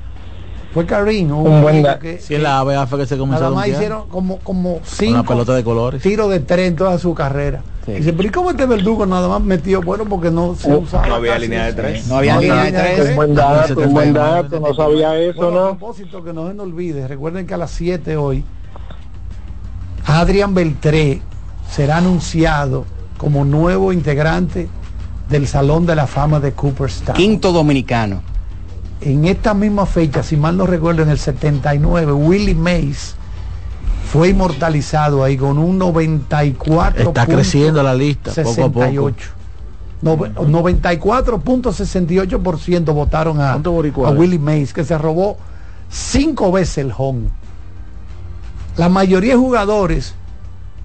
Fue 0.74 0.86
Karim, 0.86 1.32
un, 1.32 1.62
buen 1.64 1.84
que, 2.00 2.20
sí, 2.20 2.38
la 2.38 2.60
ABA 2.60 2.86
fue 2.86 3.00
que 3.00 3.08
se 3.08 3.18
comenzó 3.18 3.58
a 3.58 3.68
hicieron 3.68 4.08
como, 4.08 4.38
como 4.38 4.80
cinco 4.84 5.14
Una 5.14 5.24
pelota 5.24 5.56
de 5.56 5.64
colores. 5.64 6.04
tiros 6.04 6.30
de 6.30 6.42
tres 6.42 6.68
en 6.68 6.76
toda 6.76 7.00
su 7.00 7.14
carrera. 7.16 7.64
Dice, 7.88 8.14
pero 8.14 8.30
¿y 8.30 8.32
cómo 8.32 8.52
este 8.52 8.68
verdugo 8.68 9.08
nada 9.08 9.28
más 9.28 9.42
metió? 9.42 9.82
Bueno, 9.82 10.06
porque 10.06 10.30
no 10.30 10.54
se 10.54 10.72
usaba. 10.72 11.08
No 11.08 11.16
había 11.16 11.40
línea 11.40 11.66
de 11.66 11.74
tres. 11.74 12.08
No 12.08 12.18
había 12.18 12.38
línea 12.40 12.66
de 12.66 12.72
tres. 12.72 13.10
Un 13.10 13.16
buen 13.16 13.34
dato, 13.34 13.80
un 13.80 13.94
buen 13.94 14.14
dato, 14.14 14.60
no 14.60 14.76
sabía 14.76 15.18
eso, 15.18 15.50
¿no? 15.50 15.60
A 15.60 15.70
propósito, 15.70 16.24
que 16.24 16.32
no 16.32 16.48
se 16.48 16.54
nos 16.54 16.68
olvide, 16.68 17.08
recuerden 17.08 17.48
que 17.48 17.56
a 17.56 17.58
las 17.58 17.72
7 17.72 18.16
hoy, 18.16 18.44
Adrián 20.06 20.54
Beltré 20.54 21.22
será 21.70 21.98
anunciado 21.98 22.86
como 23.18 23.44
nuevo 23.44 23.92
integrante 23.92 24.70
del 25.30 25.48
Salón 25.48 25.86
de 25.86 25.96
la 25.96 26.06
Fama 26.06 26.40
de 26.40 26.54
Cooperstown. 26.54 27.16
Quinto 27.16 27.52
dominicano. 27.52 28.22
En 29.02 29.26
esta 29.26 29.54
misma 29.54 29.86
fecha, 29.86 30.24
si 30.24 30.36
mal 30.36 30.58
no 30.58 30.68
recuerdo, 30.68 31.04
en 31.04 31.10
el 31.10 31.20
79, 31.20 32.12
Willie 32.12 32.56
Mays 32.56 33.16
fue 34.12 34.30
inmortalizado 34.30 35.24
ahí 35.24 35.38
con 35.38 35.58
un 35.58 35.78
94. 35.78 37.10
Está 37.10 37.26
creciendo 37.26 37.82
la 37.84 37.94
lista. 37.94 38.32
68. 38.32 39.30
94.68% 40.02 42.94
votaron 42.94 43.40
a, 43.42 43.54
a 43.54 43.58
Willie 44.12 44.40
Mays, 44.40 44.74
que 44.74 44.84
se 44.84 44.98
robó 44.98 45.38
cinco 45.90 46.52
veces 46.52 46.80
el 46.80 46.92
home. 46.98 47.30
La 48.78 48.90
mayoría 48.90 49.34
de 49.34 49.40
jugadores 49.40 50.16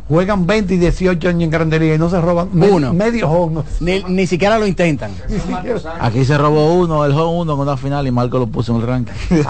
juegan 0.08 0.46
20 0.46 0.74
y 0.74 0.76
18 0.78 1.28
años 1.28 1.42
en 1.44 1.50
grandería 1.50 1.94
y 1.94 1.98
no 1.98 2.10
se 2.10 2.20
roban 2.20 2.48
uno. 2.52 2.92
medio 2.92 3.30
home. 3.30 3.62
Ni, 3.80 4.26
siquiera 4.26 4.58
lo 4.58 4.66
intentan. 4.66 5.12
Aquí 6.00 6.24
se 6.24 6.36
robó 6.36 6.74
uno, 6.74 7.04
el 7.04 7.12
home 7.12 7.40
uno 7.40 7.54
en 7.54 7.60
una 7.60 7.76
final 7.76 8.06
y 8.06 8.10
Marco 8.10 8.38
lo 8.38 8.46
puso 8.46 8.74
en 8.74 8.80
el 8.80 8.86
ranking. 8.86 9.12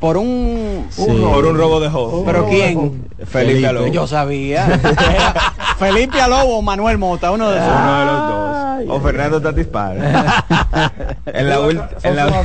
por 0.00 0.16
un, 0.16 0.86
por 0.96 1.44
un 1.46 1.56
robo 1.56 1.80
de 1.80 1.90
juego. 1.90 2.24
¿Pero 2.24 2.46
quién? 2.48 3.08
Felipe, 3.26 3.66
Alobo. 3.66 3.86
Yo 3.88 4.06
sabía. 4.06 4.66
Felipe 5.78 6.20
Alobo 6.20 6.58
o 6.58 6.62
Manuel 6.62 6.98
Mota, 6.98 7.30
uno 7.30 7.50
de 7.50 7.58
esos. 7.58 7.68
Uno 7.68 7.98
de 7.98 8.04
los 8.04 8.28
dos. 8.28 8.63
O 8.88 9.00
Fernando 9.00 9.40
Tatis 9.40 9.66
en 11.26 11.48
la, 11.48 11.90
en 12.02 12.16
la, 12.16 12.44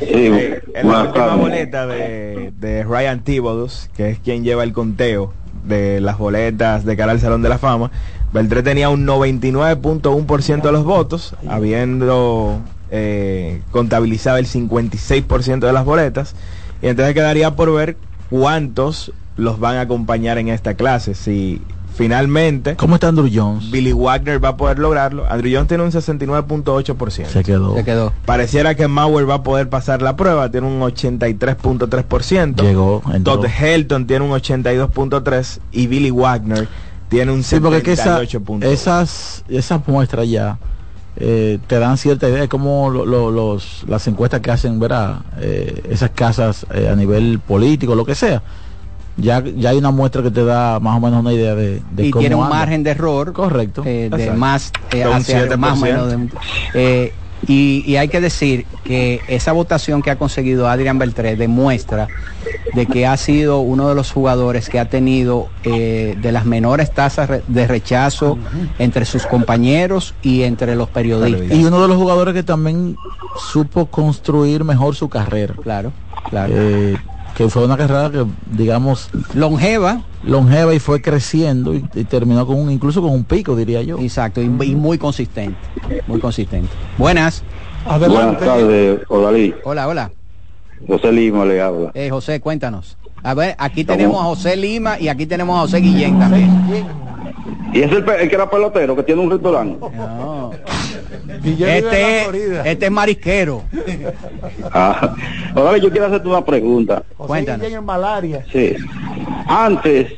eh, 0.00 0.60
en 0.74 0.88
la 0.88 1.02
última 1.02 1.34
boleta 1.36 1.86
de, 1.86 2.52
de 2.58 2.84
Ryan 2.84 3.20
Thibodeau, 3.20 3.68
que 3.96 4.10
es 4.10 4.18
quien 4.18 4.44
lleva 4.44 4.62
el 4.64 4.72
conteo 4.72 5.32
de 5.64 6.00
las 6.00 6.18
boletas 6.18 6.84
de 6.84 6.96
cara 6.96 7.12
al 7.12 7.20
Salón 7.20 7.42
de 7.42 7.48
la 7.48 7.58
Fama, 7.58 7.90
Beltré 8.32 8.62
tenía 8.62 8.88
un 8.88 9.06
99.1% 9.06 10.62
de 10.62 10.72
los 10.72 10.84
votos, 10.84 11.34
habiendo 11.48 12.60
eh, 12.90 13.60
contabilizaba 13.70 14.38
el 14.38 14.46
56% 14.46 15.60
de 15.60 15.72
las 15.72 15.84
boletas. 15.84 16.34
Y 16.80 16.88
entonces 16.88 17.14
quedaría 17.14 17.54
por 17.56 17.72
ver 17.74 17.96
cuántos 18.30 19.12
los 19.36 19.60
van 19.60 19.76
a 19.76 19.82
acompañar 19.82 20.38
en 20.38 20.48
esta 20.48 20.74
clase. 20.74 21.14
Si 21.14 21.60
finalmente... 21.94 22.76
¿Cómo 22.76 22.94
está 22.94 23.08
Andrew 23.08 23.28
Jones? 23.32 23.70
Billy 23.70 23.92
Wagner 23.92 24.42
va 24.42 24.50
a 24.50 24.56
poder 24.56 24.78
lograrlo. 24.78 25.24
Andrew 25.30 25.52
Jones 25.52 25.68
tiene 25.68 25.84
un 25.84 25.90
69.8%. 25.90 27.26
Se 27.26 27.44
quedó. 27.44 27.74
Se 27.74 27.84
quedó. 27.84 28.12
Pareciera 28.24 28.74
que 28.74 28.88
Mauer 28.88 29.28
va 29.28 29.34
a 29.36 29.42
poder 29.42 29.68
pasar 29.68 30.02
la 30.02 30.16
prueba. 30.16 30.50
Tiene 30.50 30.66
un 30.66 30.80
83.3%. 30.80 32.62
Llegó. 32.62 33.02
Todd 33.24 33.46
Helton 33.46 34.06
tiene 34.06 34.24
un 34.24 34.32
82.3% 34.32 35.60
y 35.72 35.86
Billy 35.86 36.10
Wagner 36.10 36.68
tiene 37.08 37.32
un 37.32 37.42
78.8%. 37.42 38.64
esas, 38.64 39.44
esas 39.48 39.86
muestras 39.86 40.28
ya 40.28 40.58
eh, 41.16 41.58
te 41.66 41.78
dan 41.78 41.98
cierta 41.98 42.26
idea 42.28 42.40
de 42.40 42.48
cómo 42.48 42.88
los, 42.90 43.84
las 43.86 44.06
encuestas 44.08 44.40
que 44.40 44.50
hacen, 44.50 44.80
¿verdad? 44.80 45.20
Eh, 45.38 45.82
esas 45.90 46.10
casas 46.10 46.66
eh, 46.74 46.88
a 46.88 46.96
nivel 46.96 47.38
político, 47.38 47.94
lo 47.94 48.06
que 48.06 48.14
sea. 48.14 48.42
Ya, 49.16 49.42
ya 49.44 49.70
hay 49.70 49.76
una 49.76 49.90
muestra 49.90 50.22
que 50.22 50.30
te 50.30 50.44
da 50.44 50.80
más 50.80 50.96
o 50.96 51.00
menos 51.00 51.20
una 51.20 51.32
idea 51.32 51.54
de, 51.54 51.82
de 51.92 52.06
y 52.06 52.12
tiene 52.12 52.34
un 52.34 52.48
margen 52.48 52.82
de 52.82 52.92
error 52.92 53.32
correcto 53.32 53.82
de 53.82 54.32
más 54.36 54.72
hacia 54.90 55.56
más 55.56 55.78
menos 55.78 56.08
de, 56.72 57.12
y, 57.46 57.96
hay 57.96 58.08
que 58.08 58.20
decir 58.20 58.66
que 58.84 59.20
esa 59.26 59.52
votación 59.52 60.00
que 60.00 60.10
ha 60.10 60.16
conseguido 60.16 60.68
Adrián 60.68 60.98
Beltré 60.98 61.34
demuestra 61.34 62.08
de 62.74 62.86
que 62.86 63.06
ha 63.06 63.16
sido 63.16 63.60
uno 63.60 63.88
de 63.88 63.94
los 63.94 64.12
jugadores 64.12 64.68
que 64.68 64.78
ha 64.78 64.84
tenido 64.84 65.48
eh, 65.64 66.16
de 66.20 66.32
las 66.32 66.44
menores 66.44 66.92
tasas 66.94 67.28
de 67.46 67.66
rechazo 67.66 68.38
entre 68.78 69.04
sus 69.04 69.26
compañeros 69.26 70.14
y 70.22 70.42
entre 70.42 70.76
los 70.76 70.88
periodistas. 70.88 71.56
Y 71.56 71.64
uno 71.64 71.82
de 71.82 71.88
los 71.88 71.96
jugadores 71.96 72.32
que 72.34 72.44
también 72.44 72.96
supo 73.50 73.86
construir 73.86 74.62
mejor 74.62 74.94
su 74.94 75.08
carrera. 75.08 75.54
Claro, 75.62 75.92
claro. 76.30 76.54
Que 77.36 77.48
fue 77.48 77.64
una 77.64 77.76
carrera 77.76 78.10
que 78.10 78.26
digamos 78.50 79.10
longeva. 79.34 80.02
longeva 80.22 80.74
y 80.74 80.78
fue 80.78 81.00
creciendo 81.00 81.74
y, 81.74 81.80
terminó 82.04 82.46
con 82.46 82.56
un 82.58 82.70
incluso 82.70 83.00
con 83.00 83.10
un 83.10 83.24
pico 83.24 83.56
diría 83.56 83.82
yo. 83.82 83.98
Exacto 83.98 84.42
y, 84.42 84.48
muy 84.48 84.98
consistente 84.98 85.58
muy 86.06 86.20
consistente. 86.20 86.68
Buenas. 86.98 87.42
Buenas 87.84 88.38
tardes 88.38 89.00
hola 89.08 89.88
hola. 89.88 90.10
José 90.86 91.12
Lima 91.12 91.44
le 91.44 91.60
habla. 91.60 91.90
Eh, 91.94 92.10
José 92.10 92.40
cuéntanos 92.40 92.96
a 93.22 93.34
ver 93.34 93.54
aquí 93.58 93.84
tenemos 93.84 94.20
a 94.20 94.24
José 94.24 94.56
Lima 94.56 94.98
y 94.98 95.08
aquí 95.08 95.26
tenemos 95.26 95.56
a 95.56 95.60
José 95.62 95.78
Guillén 95.78 96.18
también 96.18 96.50
Y 97.72 97.82
es 97.82 97.92
el, 97.92 98.08
el 98.08 98.28
que 98.28 98.34
era 98.34 98.50
pelotero, 98.50 98.94
que 98.96 99.02
tiene 99.02 99.20
un 99.22 99.30
restaurante. 99.30 99.78
No. 99.96 100.50
Este, 101.44 102.70
este 102.70 102.86
es 102.86 102.90
marisquero. 102.90 103.62
Ah, 104.74 105.14
ahora 105.54 105.76
yo 105.76 105.90
quiero 105.90 106.06
hacerte 106.06 106.28
una 106.28 106.44
pregunta. 106.44 107.02
Cuéntanos. 107.16 107.66
en 107.66 107.84
malaria. 107.84 108.44
Sí. 108.50 108.74
Antes, 109.46 110.12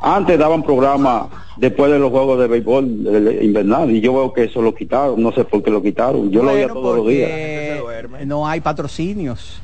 antes 0.00 0.38
daban 0.38 0.62
programa 0.62 1.28
después 1.56 1.90
de 1.90 1.98
los 1.98 2.10
juegos 2.10 2.38
de 2.38 2.46
béisbol 2.46 2.84
invernal 3.42 3.90
y 3.90 4.00
yo 4.00 4.14
veo 4.14 4.32
que 4.32 4.44
eso 4.44 4.62
lo 4.62 4.74
quitaron, 4.74 5.22
no 5.22 5.32
sé 5.32 5.44
por 5.44 5.62
qué 5.62 5.70
lo 5.70 5.82
quitaron. 5.82 6.30
Yo 6.30 6.42
lo 6.42 6.52
veía 6.52 6.68
todos 6.68 6.96
los 6.96 7.06
días. 7.06 7.30
No 8.26 8.46
hay 8.46 8.60
patrocinios. 8.60 9.60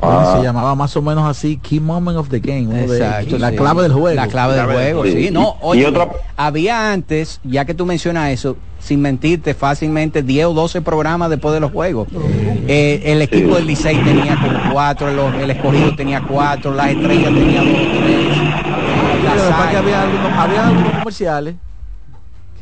Ah. 0.00 0.36
Se 0.36 0.44
llamaba 0.44 0.74
más 0.74 0.96
o 0.96 1.02
menos 1.02 1.28
así 1.28 1.56
Key 1.56 1.80
Moment 1.80 2.16
of 2.16 2.28
the 2.28 2.38
Game. 2.38 2.82
Exacto, 2.82 3.38
la 3.38 3.52
clave 3.52 3.82
del 3.82 3.92
juego. 3.92 4.14
La 4.14 4.28
clave 4.28 4.54
del 4.54 4.66
juego, 4.66 5.04
sí. 5.04 5.30
No, 5.32 5.56
oye, 5.60 5.92
había 6.36 6.92
antes, 6.92 7.40
ya 7.42 7.64
que 7.64 7.74
tú 7.74 7.84
mencionas 7.86 8.30
eso, 8.30 8.56
sin 8.78 9.00
mentirte, 9.00 9.54
fácilmente 9.54 10.22
10 10.22 10.46
o 10.46 10.54
12 10.54 10.82
programas 10.82 11.30
después 11.30 11.54
de 11.54 11.60
los 11.60 11.72
juegos. 11.72 12.08
Eh, 12.68 13.02
el 13.04 13.22
equipo 13.22 13.56
del 13.56 13.66
Licey 13.66 13.96
tenía 14.02 14.36
como 14.36 14.72
cuatro, 14.72 15.08
el, 15.08 15.50
escogido 15.50 15.94
tenía 15.96 16.22
cuatro, 16.22 16.72
las 16.72 16.90
estrellas 16.90 17.32
tenía 17.32 17.62
había 19.40 20.42
había 20.42 20.66
algunos 20.66 20.92
comerciales 20.98 21.54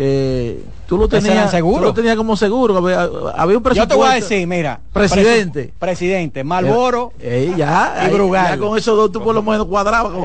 que 0.01 0.63
tú 0.87 0.97
lo 0.97 1.09
tenías 1.09 1.51
seguro. 1.51 1.81
Tú 1.81 1.85
lo 1.85 1.93
tenías 1.93 2.17
como 2.17 2.35
seguro. 2.35 2.79
Había, 2.79 3.59
un 3.59 3.63
presupuesto. 3.63 3.75
Yo 3.75 3.87
te 3.87 3.95
voy 3.95 4.09
a 4.09 4.13
decir, 4.13 4.47
mira. 4.47 4.81
Presidente. 4.95 5.75
presidente, 5.79 6.43
Malboro 6.43 7.13
eh, 7.21 7.53
ya, 7.55 8.07
y 8.07 8.11
Brugal. 8.11 8.59
con 8.59 8.79
esos 8.79 8.97
dos 8.97 9.13
tú 9.13 9.23
por 9.23 9.35
lo 9.35 9.43
menos 9.43 9.67
cuadrabas. 9.67 10.11
Con, 10.13 10.25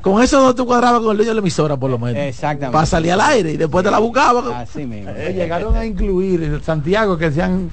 con, 0.00 0.22
esos 0.22 0.42
dos 0.42 0.54
tú 0.54 0.64
cuadrabas 0.64 1.02
con 1.02 1.10
el 1.10 1.18
dueño 1.18 1.32
de 1.32 1.34
la 1.34 1.40
emisora 1.40 1.76
por 1.76 1.90
lo 1.90 1.98
menos. 1.98 2.22
Exactamente. 2.22 2.72
Para 2.72 2.86
salir 2.86 3.12
al 3.12 3.20
aire 3.20 3.52
y 3.52 3.56
después 3.58 3.84
te 3.84 3.90
la 3.90 3.98
buscabas. 3.98 4.46
Así 4.54 4.86
mismo. 4.86 5.10
Eh, 5.10 5.34
llegaron 5.36 5.76
a 5.76 5.84
incluir 5.84 6.42
en 6.42 6.62
Santiago 6.62 7.18
que 7.18 7.30
sean 7.30 7.70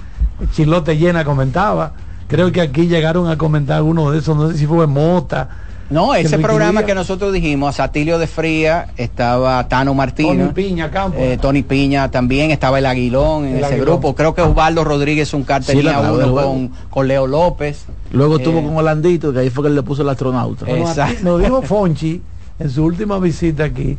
chilote 0.52 0.98
llena 0.98 1.24
comentaba. 1.24 1.94
Creo 2.28 2.52
que 2.52 2.60
aquí 2.60 2.88
llegaron 2.88 3.30
a 3.30 3.38
comentar 3.38 3.80
uno 3.80 4.10
de 4.10 4.18
esos, 4.18 4.36
no 4.36 4.50
sé 4.50 4.58
si 4.58 4.66
fue 4.66 4.86
Mota 4.86 5.48
no, 5.90 6.14
ese 6.14 6.38
programa 6.38 6.84
que 6.84 6.94
nosotros 6.94 7.32
dijimos, 7.32 7.76
Satilio 7.76 8.18
de 8.18 8.26
Fría, 8.26 8.88
estaba 8.96 9.66
Tano 9.68 9.94
Martínez. 9.94 10.48
Tony 10.48 10.52
Piña, 10.52 10.90
Campo. 10.90 11.18
Eh, 11.18 11.38
Tony 11.40 11.62
Piña 11.62 12.10
también, 12.10 12.50
estaba 12.50 12.78
el 12.78 12.86
Aguilón 12.86 13.46
en 13.46 13.64
ese 13.64 13.78
grupo. 13.78 14.14
Creo 14.14 14.34
que 14.34 14.42
Osvaldo 14.42 14.84
Rodríguez 14.84 15.32
un 15.34 15.44
tenía 15.44 16.00
uno 16.00 16.34
con, 16.34 16.68
con, 16.90 17.08
Leo 17.08 17.26
López. 17.26 17.84
Luego 18.12 18.38
estuvo 18.38 18.58
eh, 18.60 18.62
con 18.64 18.76
Holandito, 18.76 19.32
que 19.32 19.40
ahí 19.40 19.50
fue 19.50 19.64
que 19.64 19.70
le 19.70 19.82
puso 19.82 20.02
el 20.02 20.08
astronauta. 20.08 20.66
Exacto. 20.68 21.22
Nos 21.22 21.40
dijo 21.40 21.62
Fonchi 21.62 22.20
en 22.58 22.70
su 22.70 22.84
última 22.84 23.18
visita 23.18 23.64
aquí 23.64 23.98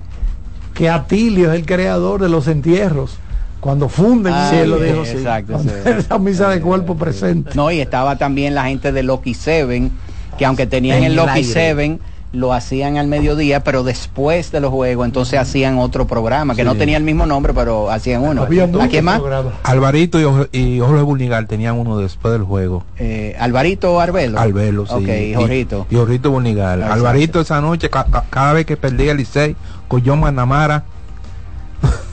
que 0.74 0.90
Atilio 0.90 1.52
es 1.52 1.60
el 1.60 1.66
creador 1.66 2.22
de 2.22 2.30
los 2.30 2.48
entierros 2.48 3.18
cuando 3.60 3.90
funden 3.90 4.34
ah, 4.34 4.52
sí, 4.52 4.68
lo 4.68 4.78
dijo 4.80 5.04
exacto, 5.04 5.60
esa 5.86 6.20
misa 6.20 6.50
de 6.50 6.62
cuerpo 6.62 6.96
presente 6.96 7.52
no 7.56 7.72
y 7.72 7.80
estaba 7.80 8.16
también 8.18 8.54
la 8.54 8.66
gente 8.66 8.92
de 8.92 9.02
Loki 9.02 9.34
Seven 9.34 9.92
que 10.38 10.46
aunque 10.46 10.68
tenían 10.68 11.04
el 11.04 11.16
Loki 11.16 11.44
7 11.44 12.00
lo 12.34 12.54
hacían 12.54 12.98
al 12.98 13.08
mediodía, 13.08 13.64
pero 13.64 13.84
después 13.84 14.52
de 14.52 14.60
los 14.60 14.72
juegos, 14.72 15.06
entonces 15.06 15.40
hacían 15.40 15.78
otro 15.78 16.08
programa, 16.08 16.56
que 16.56 16.64
no 16.64 16.76
tenía 16.76 16.98
el 16.98 17.04
mismo 17.04 17.26
nombre, 17.26 17.54
pero 17.54 17.90
hacían 17.90 18.22
uno. 18.22 18.44
¿A 18.44 18.88
quién 18.88 19.06
más? 19.06 19.22
Alvarito 19.64 20.20
y, 20.52 20.80
Jorge 20.80 21.02
Burnigal 21.02 21.48
tenían 21.48 21.76
uno 21.78 21.98
después 21.98 22.34
del 22.34 22.44
juego. 22.44 22.84
Eh, 22.98 23.36
Alvarito 23.40 24.00
Arbelo. 24.00 24.40
Arbelo, 24.40 24.86
sí. 24.86 24.94
Ok, 24.94 25.08
y 25.08 25.34
Jorrito. 25.34 25.88
Y, 25.90 25.96
Jorrito 25.96 26.32
Burnigal. 26.32 26.84
Alvarito 26.84 27.40
esa 27.42 27.62
noche, 27.62 27.90
cada 27.90 28.54
vez 28.54 28.66
que 28.66 28.78
perdía 28.78 29.12
el 29.12 29.18
Licey, 29.18 29.56
con 29.88 30.04
John 30.06 30.20
Manamara. 30.20 30.84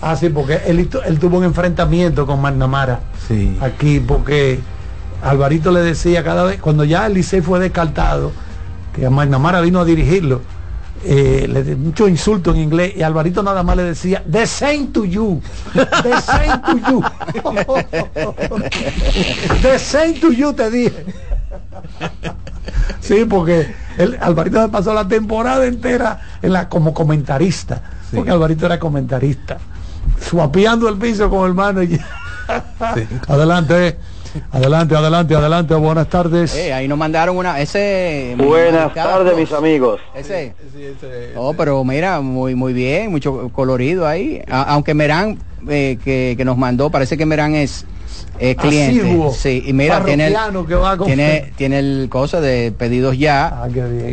Ah, 0.01 0.17
sí, 0.17 0.29
porque 0.29 0.61
él, 0.67 0.89
él 1.07 1.19
tuvo 1.19 1.39
un 1.39 1.45
enfrentamiento 1.45 2.27
con 2.27 2.41
Manamara. 2.41 3.01
Sí. 3.27 3.57
Aquí, 3.61 4.01
porque 4.01 4.61
Alvarito 5.25 5.73
le 5.73 5.81
decía 5.81 6.23
cada 6.23 6.45
vez, 6.45 6.61
cuando 6.61 6.85
ya 6.85 7.07
el 7.07 7.15
Licey 7.15 7.41
fue 7.41 7.59
descartado, 7.59 8.31
que 8.95 9.09
Magnamara 9.09 9.63
vino 9.63 9.81
a 9.81 9.85
dirigirlo, 9.85 10.43
eh, 11.03 11.49
le 11.51 11.65
dio 11.65 11.79
mucho 11.79 12.09
insulto 12.09 12.53
en 12.53 12.59
inglés 12.59 12.93
y 12.97 13.03
Alvarito 13.03 13.43
nada 13.43 13.63
más 13.63 13.77
le 13.77 13.83
decía 13.83 14.23
the 14.31 14.47
same 14.47 14.89
to 14.93 15.05
you 15.05 15.43
the 15.75 16.21
same 16.23 16.59
to 16.65 16.79
you 16.89 17.03
the 19.63 19.79
same 19.79 20.15
to 20.15 20.33
you 20.33 20.55
te 20.55 20.71
dije. 20.71 21.05
Sí 23.01 23.27
porque 23.29 23.75
el, 23.99 24.17
Alvarito 24.21 24.63
se 24.63 24.69
pasó 24.69 24.95
la 24.95 25.07
temporada 25.07 25.67
entera 25.67 26.21
en 26.41 26.53
la, 26.53 26.69
como 26.69 26.95
comentarista 26.95 27.83
porque 28.15 28.31
Alvarito 28.31 28.67
era 28.67 28.79
comentarista 28.79 29.59
suapeando 30.21 30.89
el 30.89 30.97
piso 30.97 31.29
con 31.29 31.47
el 31.47 31.55
mano 31.55 31.83
y 31.83 32.01
adelante 33.29 33.99
Adelante, 34.51 34.97
adelante, 34.97 35.35
adelante, 35.35 35.75
buenas 35.75 36.09
tardes. 36.09 36.55
Eh, 36.57 36.73
ahí 36.73 36.89
nos 36.89 36.99
mandaron 36.99 37.37
una, 37.37 37.61
ese... 37.61 38.35
Buenas 38.37 38.93
tardes, 38.93 39.37
mis 39.37 39.53
amigos. 39.53 40.01
Ese. 40.15 40.55
Oh, 41.37 41.55
pero 41.55 41.85
mira, 41.85 42.21
muy 42.21 42.55
muy 42.55 42.73
bien, 42.73 43.11
mucho 43.11 43.49
colorido 43.51 44.07
ahí. 44.07 44.43
aunque 44.49 44.95
Merán, 44.95 45.39
eh, 45.69 45.99
que, 46.05 46.35
que 46.37 46.45
nos 46.45 46.57
mandó, 46.57 46.91
parece 46.91 47.17
que 47.17 47.27
Merán 47.27 47.55
es 47.55 47.87
es 48.39 48.57
cliente. 48.57 49.31
sí, 49.35 49.63
y 49.67 49.73
mira, 49.73 50.05
tiene 50.05 50.29
el, 50.29 50.37
tiene, 51.05 51.53
tiene 51.57 51.79
el 51.79 52.09
cosa 52.11 52.41
de 52.41 52.73
pedidos 52.73 53.19
ya, 53.19 53.47
ah, 53.47 53.69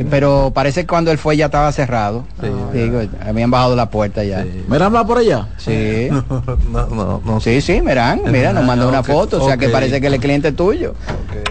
pero 0.09 0.51
parece 0.53 0.81
que 0.81 0.87
cuando 0.87 1.11
él 1.11 1.17
fue 1.17 1.37
ya 1.37 1.45
estaba 1.45 1.71
cerrado. 1.71 2.25
Sí. 2.41 2.91
habían 3.25 3.51
bajado 3.51 3.75
la 3.75 3.89
puerta 3.89 4.23
ya. 4.23 4.43
Sí. 4.43 4.63
¿Merán 4.67 4.93
va 4.93 5.05
por 5.05 5.17
allá? 5.17 5.47
Sí. 5.57 6.09
no, 6.71 6.87
no, 6.87 7.21
no, 7.23 7.39
Sí, 7.39 7.61
sí, 7.61 7.81
Merán, 7.81 8.21
mira, 8.31 8.53
nos 8.53 8.65
mandó 8.65 8.87
una 8.87 9.03
foto, 9.03 9.43
o 9.43 9.47
sea 9.47 9.57
que 9.57 9.69
parece 9.69 9.99
que 9.99 10.07
el 10.07 10.19
cliente 10.19 10.51
tuyo. 10.51 10.93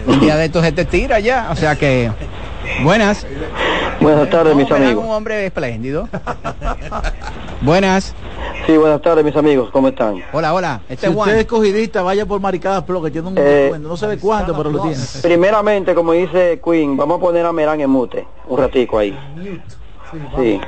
Un 0.05 0.19
día 0.19 0.35
de 0.35 0.45
estos 0.45 0.63
se 0.63 0.71
te 0.71 0.85
tira 0.85 1.19
ya, 1.19 1.49
o 1.51 1.55
sea 1.55 1.75
que... 1.75 2.11
Buenas. 2.83 3.25
Buenas 4.01 4.29
tardes, 4.31 4.55
mis 4.55 4.71
amigos. 4.71 5.05
un 5.05 5.11
hombre 5.11 5.45
espléndido. 5.45 6.09
Buenas. 7.61 8.15
Sí, 8.65 8.75
buenas 8.75 8.99
tardes, 9.01 9.23
mis 9.23 9.35
amigos, 9.35 9.69
¿cómo 9.71 9.89
están? 9.89 10.23
Hola, 10.33 10.55
hola. 10.55 10.81
Este 10.89 11.07
si 11.07 11.13
usted 11.15 11.37
es 11.37 11.45
cogidista, 11.45 12.01
vaya 12.01 12.25
por 12.25 12.39
Maricadas 12.41 12.83
Pro, 12.83 13.01
que 13.03 13.11
tiene 13.11 13.27
un 13.27 13.35
eh, 13.37 13.71
no 13.79 13.95
sé 13.95 14.07
de 14.07 14.17
cuánto, 14.17 14.57
pero 14.57 14.71
lo 14.71 14.81
tiene. 14.81 14.97
Primeramente, 15.21 15.93
como 15.93 16.13
dice 16.13 16.59
Queen, 16.63 16.97
vamos 16.97 17.19
a 17.19 17.21
poner 17.21 17.45
a 17.45 17.53
Merán 17.53 17.79
en 17.79 17.89
mute, 17.91 18.25
un 18.47 18.57
ratico 18.57 18.97
ahí. 18.97 19.17
Sí. 20.37 20.59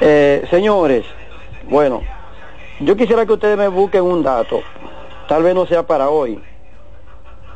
Eh, 0.00 0.46
señores, 0.50 1.04
bueno, 1.68 2.00
yo 2.80 2.96
quisiera 2.96 3.26
que 3.26 3.32
ustedes 3.34 3.58
me 3.58 3.68
busquen 3.68 4.02
un 4.02 4.22
dato, 4.22 4.60
tal 5.28 5.42
vez 5.42 5.54
no 5.54 5.66
sea 5.66 5.86
para 5.86 6.08
hoy. 6.08 6.40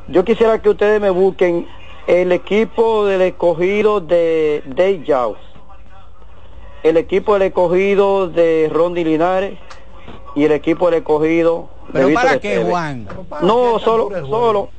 Yo 0.09 0.25
quisiera 0.25 0.61
que 0.61 0.69
ustedes 0.69 1.01
me 1.01 1.11
busquen 1.11 1.67
el 2.07 2.33
equipo 2.33 3.07
del 3.07 3.23
escogido 3.23 4.01
de 4.01 4.63
Day 4.67 5.05
Jaws 5.07 5.39
el 6.83 6.97
equipo 6.97 7.35
del 7.35 7.43
escogido 7.43 8.29
de 8.29 8.71
Rondi 8.73 9.05
Linares 9.05 9.59
y 10.35 10.45
el 10.45 10.53
equipo 10.53 10.87
del 10.87 11.01
escogido 11.01 11.69
de 11.89 12.05
¿Pero 12.05 12.15
para 12.15 12.39
qué, 12.39 12.65
Juan? 12.65 13.07
No, 13.43 13.79
solo, 13.79 14.09
solo, 14.29 14.71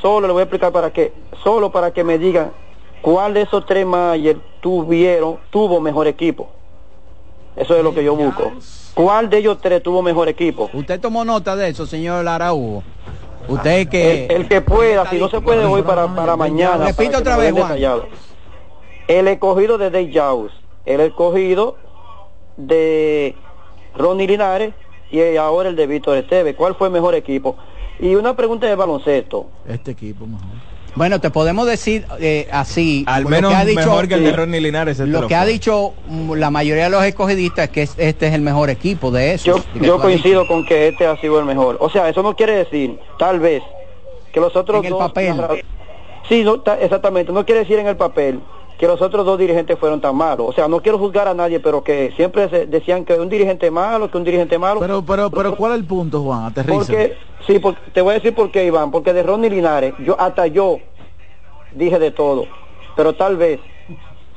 solo 0.00 0.26
le 0.26 0.32
voy 0.32 0.40
a 0.40 0.44
explicar 0.44 0.72
para 0.72 0.92
qué. 0.92 1.12
Solo 1.42 1.70
para 1.70 1.92
que 1.92 2.04
me 2.04 2.18
digan 2.18 2.52
cuál 3.02 3.34
de 3.34 3.42
esos 3.42 3.66
tres 3.66 3.84
Mayer 3.84 4.38
tuvieron, 4.60 5.38
tuvo 5.50 5.80
mejor 5.80 6.06
equipo. 6.06 6.48
Eso 7.56 7.76
es 7.76 7.82
lo 7.82 7.92
que 7.92 8.04
yo 8.04 8.14
busco. 8.14 8.52
¿Cuál 8.94 9.28
de 9.28 9.38
ellos 9.38 9.58
tres 9.60 9.82
tuvo 9.82 10.02
mejor 10.02 10.28
equipo? 10.28 10.70
¿Usted 10.72 11.00
tomó 11.00 11.24
nota 11.24 11.56
de 11.56 11.68
eso, 11.68 11.86
señor 11.86 12.24
Lara 12.24 12.52
Hugo? 12.52 12.82
Usted 13.48 13.88
que... 13.88 14.26
El, 14.26 14.48
que 14.48 14.60
pueda, 14.60 15.08
si 15.10 15.18
no 15.18 15.28
se 15.28 15.40
puede 15.40 15.64
hoy 15.64 15.82
para, 15.82 16.06
para 16.14 16.36
mañana. 16.36 16.86
Repito 16.86 17.18
otra 17.18 17.36
vez, 17.36 17.52
Juan. 17.52 17.78
El 19.08 19.28
escogido 19.28 19.76
de 19.76 19.90
Day 19.90 20.12
Jaws 20.12 20.52
el 20.86 21.00
escogido 21.00 21.76
de 22.56 23.34
Ronnie 23.96 24.26
Linares 24.26 24.74
y 25.10 25.36
ahora 25.36 25.68
el 25.68 25.76
de 25.76 25.86
Víctor 25.86 26.16
Esteve. 26.16 26.54
¿Cuál 26.54 26.74
fue 26.74 26.88
el 26.88 26.92
mejor 26.92 27.14
equipo? 27.14 27.56
Y 27.98 28.14
una 28.14 28.34
pregunta 28.34 28.66
de 28.66 28.74
baloncesto. 28.74 29.46
Este 29.66 29.92
equipo 29.92 30.26
mejor. 30.26 30.69
Bueno, 30.94 31.20
te 31.20 31.30
podemos 31.30 31.66
decir 31.66 32.06
eh, 32.18 32.48
así. 32.52 33.04
Al 33.06 33.26
menos 33.26 33.54
que 33.54 33.74
mejor 33.74 34.08
que 34.08 34.14
el 34.14 34.24
de 34.24 34.32
Ronnie 34.32 34.60
Linares. 34.60 34.98
Este 34.98 35.10
lo, 35.10 35.26
que 35.26 35.34
ha 35.34 35.44
dicho 35.44 35.94
mm, 36.06 36.34
la 36.34 36.50
mayoría 36.50 36.84
de 36.84 36.90
los 36.90 37.04
escogidistas 37.04 37.66
es 37.66 37.70
que 37.70 37.82
este 37.82 38.26
es 38.26 38.34
el 38.34 38.42
mejor 38.42 38.70
equipo 38.70 39.10
de 39.10 39.34
eso. 39.34 39.62
Yo, 39.74 40.00
coincido 40.00 40.46
con 40.46 40.64
que 40.64 40.88
este 40.88 41.06
ha 41.06 41.16
sido 41.20 41.38
el 41.38 41.44
mejor. 41.44 41.76
O 41.80 41.90
sea, 41.90 42.08
eso 42.08 42.22
no 42.22 42.34
quiere 42.34 42.56
decir, 42.56 42.98
tal 43.18 43.40
vez, 43.40 43.62
que 44.32 44.40
los 44.40 44.54
otros 44.56 44.84
en 44.84 44.92
el 44.92 44.98
papel. 44.98 45.34
Sí, 46.28 46.44
no, 46.44 46.62
exactamente. 46.80 47.32
No 47.32 47.44
quiere 47.44 47.60
decir 47.60 47.78
en 47.78 47.86
el 47.86 47.96
papel 47.96 48.40
que 48.80 48.86
los 48.86 49.02
otros 49.02 49.26
dos 49.26 49.38
dirigentes 49.38 49.78
fueron 49.78 50.00
tan 50.00 50.16
malos. 50.16 50.46
O 50.48 50.52
sea, 50.54 50.66
no 50.66 50.80
quiero 50.80 50.96
juzgar 50.96 51.28
a 51.28 51.34
nadie, 51.34 51.60
pero 51.60 51.84
que 51.84 52.14
siempre 52.16 52.48
decían 52.48 53.04
que 53.04 53.12
un 53.12 53.28
dirigente 53.28 53.70
malo, 53.70 54.10
que 54.10 54.16
un 54.16 54.24
dirigente 54.24 54.58
malo. 54.58 54.80
Pero, 54.80 55.04
pero, 55.04 55.30
pero, 55.30 55.54
¿cuál 55.54 55.72
es 55.72 55.80
el 55.80 55.84
punto, 55.84 56.22
Juan? 56.22 56.46
Aterriza. 56.46 56.78
Porque, 56.78 57.14
sí, 57.46 57.60
te 57.92 58.00
voy 58.00 58.12
a 58.12 58.14
decir 58.14 58.34
por 58.34 58.50
qué, 58.50 58.64
Iván. 58.64 58.90
Porque 58.90 59.12
de 59.12 59.22
Ronnie 59.22 59.50
Linares, 59.50 59.92
yo 59.98 60.18
hasta 60.18 60.46
yo 60.46 60.78
dije 61.74 61.98
de 61.98 62.10
todo. 62.10 62.46
Pero 62.96 63.14
tal 63.14 63.36
vez, 63.36 63.60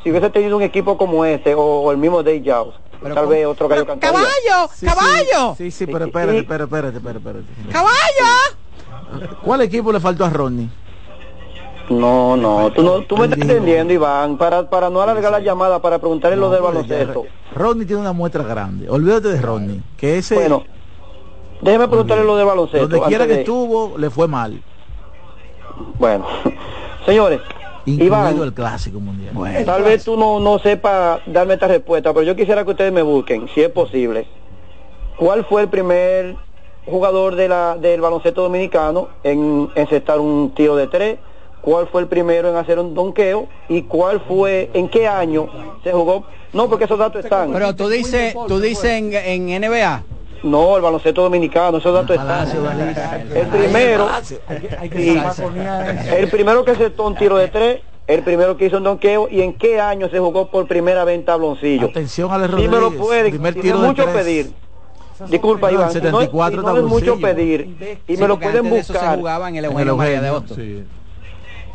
si 0.04 0.12
hubiese 0.12 0.30
tenido 0.30 0.58
un 0.58 0.64
equipo 0.64 0.98
como 0.98 1.24
este, 1.24 1.56
o, 1.56 1.90
el 1.90 1.98
mismo 1.98 2.22
Dave 2.22 2.44
Jaws, 2.46 2.76
tal 3.02 3.28
vez 3.28 3.46
otro 3.46 3.70
gallo 3.70 3.86
cantaría. 3.86 4.20
¡Caballo! 4.20 4.70
¡Caballo! 4.84 5.56
Sí, 5.56 5.72
sí, 5.72 5.86
pero 5.86 6.04
espérate, 6.04 6.40
espérate, 6.40 6.66
espérate, 6.66 6.98
espérate, 6.98 7.40
espérate. 7.40 7.72
¡Caballo! 7.72 9.38
¿Cuál 9.42 9.62
equipo 9.62 9.94
le 9.94 10.02
faltó 10.02 10.26
a 10.26 10.30
Ronnie? 10.30 10.70
No, 11.90 12.38
no, 12.38 12.72
tú, 12.72 12.82
no, 12.82 13.02
tú 13.02 13.18
me 13.18 13.26
estás 13.26 13.40
entendiendo, 13.40 13.94
Iván, 13.94 14.38
para, 14.38 14.70
para 14.70 14.90
no 14.90 15.02
alargar 15.02 15.32
la 15.32 15.40
llamada, 15.40 15.82
para 15.82 16.00
preguntarle 16.00 16.38
lo 16.38 16.50
del 16.50 16.62
baloncesto. 16.62 17.26
Ronnie 17.54 17.86
tiene 17.86 18.02
una 18.02 18.14
muestra 18.14 18.44
grande. 18.44 18.90
Olvídate 18.90 19.28
de 19.30 19.42
Ronnie, 19.42 19.82
que 19.98 20.18
ese... 20.18 20.36
Bueno, 20.36 20.64
déjeme 21.62 21.88
preguntarle 21.88 22.24
lo 22.24 22.38
del 22.38 22.46
baloncesto. 22.46 22.88
Donde 22.88 23.06
quiera 23.08 23.28
que 23.28 23.34
de- 23.34 23.40
estuvo, 23.42 23.98
le 23.98 24.10
fue 24.10 24.28
mal. 24.28 24.62
Bueno, 26.00 26.26
señores, 27.06 27.42
Iván, 27.86 28.40
el 28.42 28.54
clásico 28.54 29.00
mundial. 29.00 29.36
tal 29.66 29.84
vez 29.84 30.06
tú 30.06 30.16
no, 30.16 30.40
no 30.40 30.60
sepas 30.60 31.20
darme 31.26 31.56
esta 31.56 31.68
respuesta, 31.68 32.14
pero 32.14 32.26
yo 32.26 32.36
quisiera 32.36 32.64
que 32.64 32.72
ustedes 32.72 32.94
me 32.94 33.02
busquen, 33.02 33.50
si 33.54 33.62
es 33.62 33.70
posible. 33.70 34.26
¿Cuál 35.18 35.46
fue 35.46 35.64
el 35.64 35.68
primer 35.70 36.36
jugador 36.86 37.36
de 37.36 37.50
la, 37.50 37.76
del 37.78 38.00
baloncesto 38.02 38.42
dominicano 38.42 39.10
en 39.24 39.70
encestar 39.76 40.20
un 40.20 40.52
tiro 40.56 40.76
de 40.76 40.88
tres? 40.88 41.20
¿Cuál 41.64 41.88
fue 41.88 42.02
el 42.02 42.08
primero 42.10 42.50
en 42.50 42.58
hacer 42.58 42.78
un 42.78 42.94
donqueo? 42.94 43.48
¿Y 43.70 43.84
cuál 43.84 44.20
fue, 44.28 44.70
en 44.74 44.90
qué 44.90 45.08
año 45.08 45.48
se 45.82 45.94
jugó? 45.94 46.26
No, 46.52 46.68
porque 46.68 46.84
esos 46.84 47.00
datos 47.00 47.24
están. 47.24 47.54
Pero 47.54 47.74
tú 47.74 47.88
dices, 47.88 48.36
tú 48.50 48.60
dices 48.60 48.84
en, 48.92 49.14
en 49.14 49.62
NBA. 49.62 50.04
No, 50.44 50.76
el 50.76 50.82
baloncesto 50.82 51.22
dominicano, 51.22 51.78
esos 51.78 51.94
datos 51.94 52.18
están. 52.18 52.50
El 53.34 53.48
primero, 53.48 54.10
sí, 54.22 54.38
el 56.18 56.28
primero 56.30 56.66
que 56.66 56.72
aceptó 56.72 57.08
un 57.08 57.16
tiro 57.16 57.38
de 57.38 57.48
tres, 57.48 57.80
el 58.08 58.24
primero 58.24 58.58
que 58.58 58.66
hizo 58.66 58.76
un 58.76 58.84
donqueo 58.84 59.30
y 59.32 59.42
en 59.42 59.54
qué 59.54 59.80
año 59.80 60.10
se 60.10 60.20
jugó 60.20 60.52
por 60.52 60.68
primera 60.68 61.06
vez 61.06 61.16
en 61.18 61.24
tabloncillo. 61.24 61.88
Atención 61.88 62.30
a 62.30 62.46
Si 62.46 62.68
me 62.68 62.78
lo 62.78 62.92
puede, 62.92 63.30
primer 63.30 63.54
tiro 63.54 63.80
no 63.80 63.90
es 63.90 63.96
de 63.96 64.04
mucho 64.04 64.14
pedir. 64.14 64.54
Disculpa, 65.30 65.68
No, 65.72 65.78
Iván, 65.78 65.92
si 65.94 66.02
no, 66.02 66.08
es- 66.20 66.26
74 66.26 66.60
si 66.60 66.68
no 66.68 66.78
es 66.78 66.84
mucho 66.84 67.18
pedir 67.22 68.02
y 68.06 68.16
Sí, 68.16 68.22
me 68.22 68.28
lo 68.28 68.38
pueden 68.38 68.70
buscar. 68.70 69.12
se 69.14 69.18
jugaba 69.18 69.48
en 69.48 69.56
el 69.56 69.66
En 69.66 69.80
el 69.80 69.98
de 69.98 70.42
sí. 70.56 70.84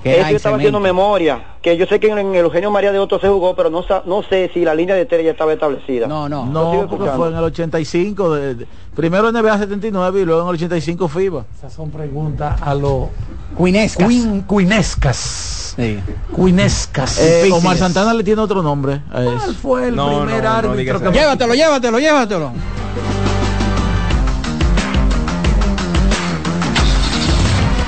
Que 0.02 0.10
Es 0.12 0.16
era 0.18 0.26
que 0.26 0.30
yo 0.32 0.36
estaba 0.36 0.56
haciendo 0.56 0.78
memoria, 0.78 1.56
que 1.60 1.76
yo 1.76 1.84
sé 1.86 1.98
que 1.98 2.08
en, 2.08 2.18
en 2.18 2.34
el 2.34 2.44
Eugenio 2.44 2.70
María 2.70 2.92
de 2.92 3.00
Otto 3.00 3.18
se 3.18 3.28
jugó, 3.28 3.56
pero 3.56 3.68
no, 3.68 3.84
no 4.06 4.22
sé 4.22 4.48
si 4.54 4.64
la 4.64 4.72
línea 4.74 4.94
de 4.94 5.06
tres 5.06 5.24
ya 5.24 5.32
estaba 5.32 5.52
establecida. 5.52 6.06
No, 6.06 6.28
no. 6.28 6.46
No, 6.46 6.62
porque 6.70 6.78
escuchando. 6.84 7.16
fue 7.16 7.28
en 7.30 7.36
el 7.36 7.44
85, 7.44 8.34
de- 8.36 8.54
de- 8.54 8.66
primero 8.94 9.32
NBA 9.32 9.58
79 9.58 10.20
y 10.20 10.24
luego 10.24 10.42
en 10.42 10.48
el 10.48 10.54
85 10.54 11.08
FIBA. 11.08 11.44
Esas 11.56 11.72
son 11.72 11.90
preguntas 11.90 12.62
a 12.62 12.74
los 12.74 13.08
Cuinescas. 13.56 14.06
Queen- 14.08 14.42
cuinescas. 14.42 15.74
Sí. 15.76 15.98
Cuinescas. 16.32 17.18
Eh, 17.20 17.50
Omar 17.52 17.76
Santana 17.76 18.14
le 18.14 18.22
tiene 18.22 18.40
otro 18.40 18.62
nombre 18.62 19.02
a 19.12 19.22
eso. 19.22 19.30
¿Cuál 19.36 19.54
fue 19.56 19.88
el 19.88 19.96
No, 19.96 20.20
primer 20.24 20.44
no 20.44 20.50
árbitro 20.50 21.00
que 21.00 21.04
eso. 21.06 21.12
Llévatelo, 21.12 21.54
llévatelo, 21.54 21.98
llévatelo. 21.98 22.52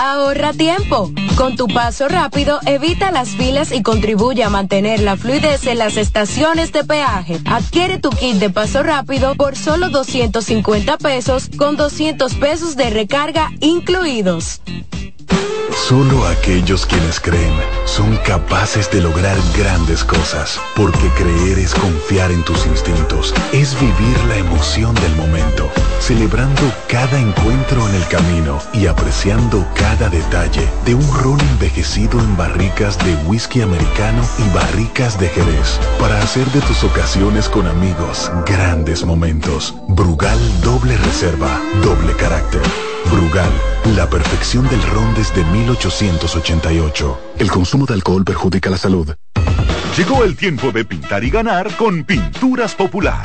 Ahorra 0.00 0.52
tiempo. 0.52 1.10
Con 1.36 1.56
tu 1.56 1.66
paso 1.68 2.08
rápido, 2.08 2.60
evita 2.66 3.10
las 3.10 3.30
filas 3.30 3.72
y 3.72 3.82
contribuye 3.82 4.42
a 4.44 4.50
mantener 4.50 5.00
la 5.00 5.16
fluidez 5.16 5.66
en 5.66 5.78
las 5.78 5.96
estaciones 5.96 6.72
de 6.72 6.84
peaje. 6.84 7.38
Adquiere 7.44 7.98
tu 7.98 8.10
kit 8.10 8.36
de 8.36 8.50
paso 8.50 8.82
rápido 8.82 9.34
por 9.34 9.56
solo 9.56 9.88
250 9.90 10.98
pesos 10.98 11.50
con 11.56 11.76
200 11.76 12.34
pesos 12.34 12.76
de 12.76 12.90
recarga 12.90 13.50
incluidos. 13.60 14.60
Solo 15.88 16.26
aquellos 16.26 16.86
quienes 16.86 17.20
creen 17.20 17.52
son 17.84 18.16
capaces 18.24 18.90
de 18.90 19.02
lograr 19.02 19.36
grandes 19.56 20.02
cosas, 20.04 20.58
porque 20.74 21.08
creer 21.16 21.58
es 21.58 21.74
confiar 21.74 22.32
en 22.32 22.42
tus 22.44 22.66
instintos, 22.66 23.34
es 23.52 23.78
vivir 23.78 24.18
la 24.26 24.36
emoción 24.38 24.94
del 24.94 25.14
momento, 25.16 25.70
celebrando 26.00 26.62
cada 26.88 27.18
encuentro 27.18 27.88
en 27.88 27.94
el 27.94 28.06
camino 28.08 28.58
y 28.72 28.86
apreciando 28.86 29.66
cada 29.74 30.08
detalle 30.08 30.68
de 30.84 30.94
un 30.94 31.14
ron 31.22 31.40
envejecido 31.40 32.18
en 32.20 32.36
barricas 32.36 32.98
de 33.04 33.14
whisky 33.26 33.60
americano 33.60 34.22
y 34.38 34.54
barricas 34.54 35.18
de 35.18 35.28
Jerez, 35.28 35.78
para 35.98 36.20
hacer 36.22 36.46
de 36.52 36.60
tus 36.60 36.84
ocasiones 36.84 37.48
con 37.48 37.66
amigos 37.66 38.30
grandes 38.46 39.04
momentos. 39.04 39.74
Brugal 39.88 40.38
doble 40.62 40.96
reserva, 40.96 41.60
doble 41.82 42.12
carácter. 42.14 42.62
Brugal, 43.10 43.50
la 43.96 44.08
perfección 44.10 44.68
del 44.68 44.82
ron 44.82 45.14
desde 45.14 45.44
1888. 45.44 47.20
El 47.38 47.50
consumo 47.50 47.86
de 47.86 47.94
alcohol 47.94 48.24
perjudica 48.24 48.70
la 48.70 48.78
salud. 48.78 49.14
Llegó 49.96 50.24
el 50.24 50.36
tiempo 50.36 50.72
de 50.72 50.84
pintar 50.84 51.24
y 51.24 51.30
ganar 51.30 51.74
con 51.76 52.04
Pinturas 52.04 52.74
Popular. 52.74 53.24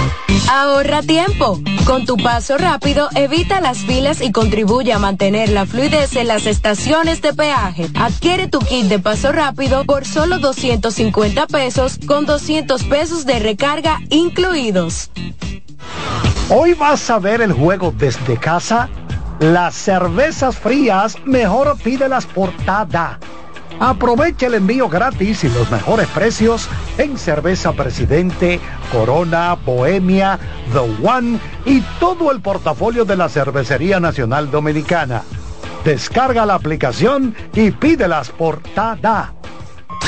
Ahorra 0.49 1.01
tiempo. 1.01 1.59
Con 1.85 2.05
tu 2.05 2.17
paso 2.17 2.57
rápido, 2.57 3.09
evita 3.15 3.61
las 3.61 3.79
filas 3.79 4.21
y 4.21 4.31
contribuye 4.31 4.93
a 4.93 4.99
mantener 4.99 5.49
la 5.49 5.65
fluidez 5.65 6.15
en 6.15 6.27
las 6.27 6.45
estaciones 6.45 7.21
de 7.21 7.33
peaje. 7.33 7.87
Adquiere 7.95 8.47
tu 8.47 8.59
kit 8.59 8.85
de 8.85 8.99
paso 8.99 9.31
rápido 9.31 9.83
por 9.85 10.05
solo 10.05 10.39
250 10.39 11.47
pesos 11.47 11.99
con 12.05 12.25
200 12.25 12.83
pesos 12.85 13.25
de 13.25 13.39
recarga 13.39 13.99
incluidos. 14.09 15.09
Hoy 16.49 16.73
vas 16.73 17.09
a 17.09 17.19
ver 17.19 17.41
el 17.41 17.53
juego 17.53 17.93
desde 17.97 18.37
casa. 18.37 18.89
Las 19.39 19.73
cervezas 19.73 20.55
frías, 20.55 21.17
mejor 21.25 21.77
pídelas 21.81 22.25
por 22.25 22.51
Tada. 22.57 23.19
Aprovecha 23.81 24.45
el 24.45 24.53
envío 24.53 24.87
gratis 24.87 25.43
y 25.43 25.49
los 25.49 25.71
mejores 25.71 26.07
precios 26.09 26.69
en 26.99 27.17
cerveza 27.17 27.73
Presidente, 27.73 28.59
Corona, 28.91 29.55
Bohemia, 29.55 30.37
The 30.71 31.03
One 31.03 31.39
y 31.65 31.81
todo 31.99 32.31
el 32.31 32.41
portafolio 32.41 33.05
de 33.05 33.17
la 33.17 33.27
Cervecería 33.27 33.99
Nacional 33.99 34.51
Dominicana. 34.51 35.23
Descarga 35.83 36.45
la 36.45 36.53
aplicación 36.53 37.33
y 37.55 37.71
pídelas 37.71 38.29
por 38.29 38.61
Tada. 38.61 39.33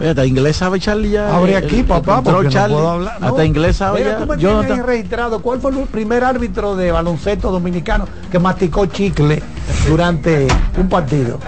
Hasta 0.00 0.24
inglés 0.26 0.56
sabe 0.56 0.78
Charlie 0.78 1.10
ya. 1.10 1.34
Abre 1.36 1.56
aquí, 1.56 1.82
papá, 1.82 2.22
porque 2.22 2.48
Charlie. 2.48 2.74
no 2.74 2.80
puedo 2.80 2.90
hablar. 2.92 3.18
Hasta 3.20 3.44
inglés 3.44 3.76
sabe 3.76 3.98
Mira, 4.00 4.12
ya. 4.12 4.18
tú 4.18 4.26
me 4.26 4.38
Yo 4.38 4.62
no 4.62 4.86
registrado 4.86 5.42
cuál 5.42 5.60
fue 5.60 5.72
el 5.72 5.78
primer 5.88 6.22
árbitro 6.24 6.76
de 6.76 6.92
baloncesto 6.92 7.50
dominicano 7.50 8.06
que 8.30 8.38
masticó 8.38 8.86
chicle 8.86 9.42
durante 9.88 10.46
un 10.76 10.88
partido. 10.88 11.40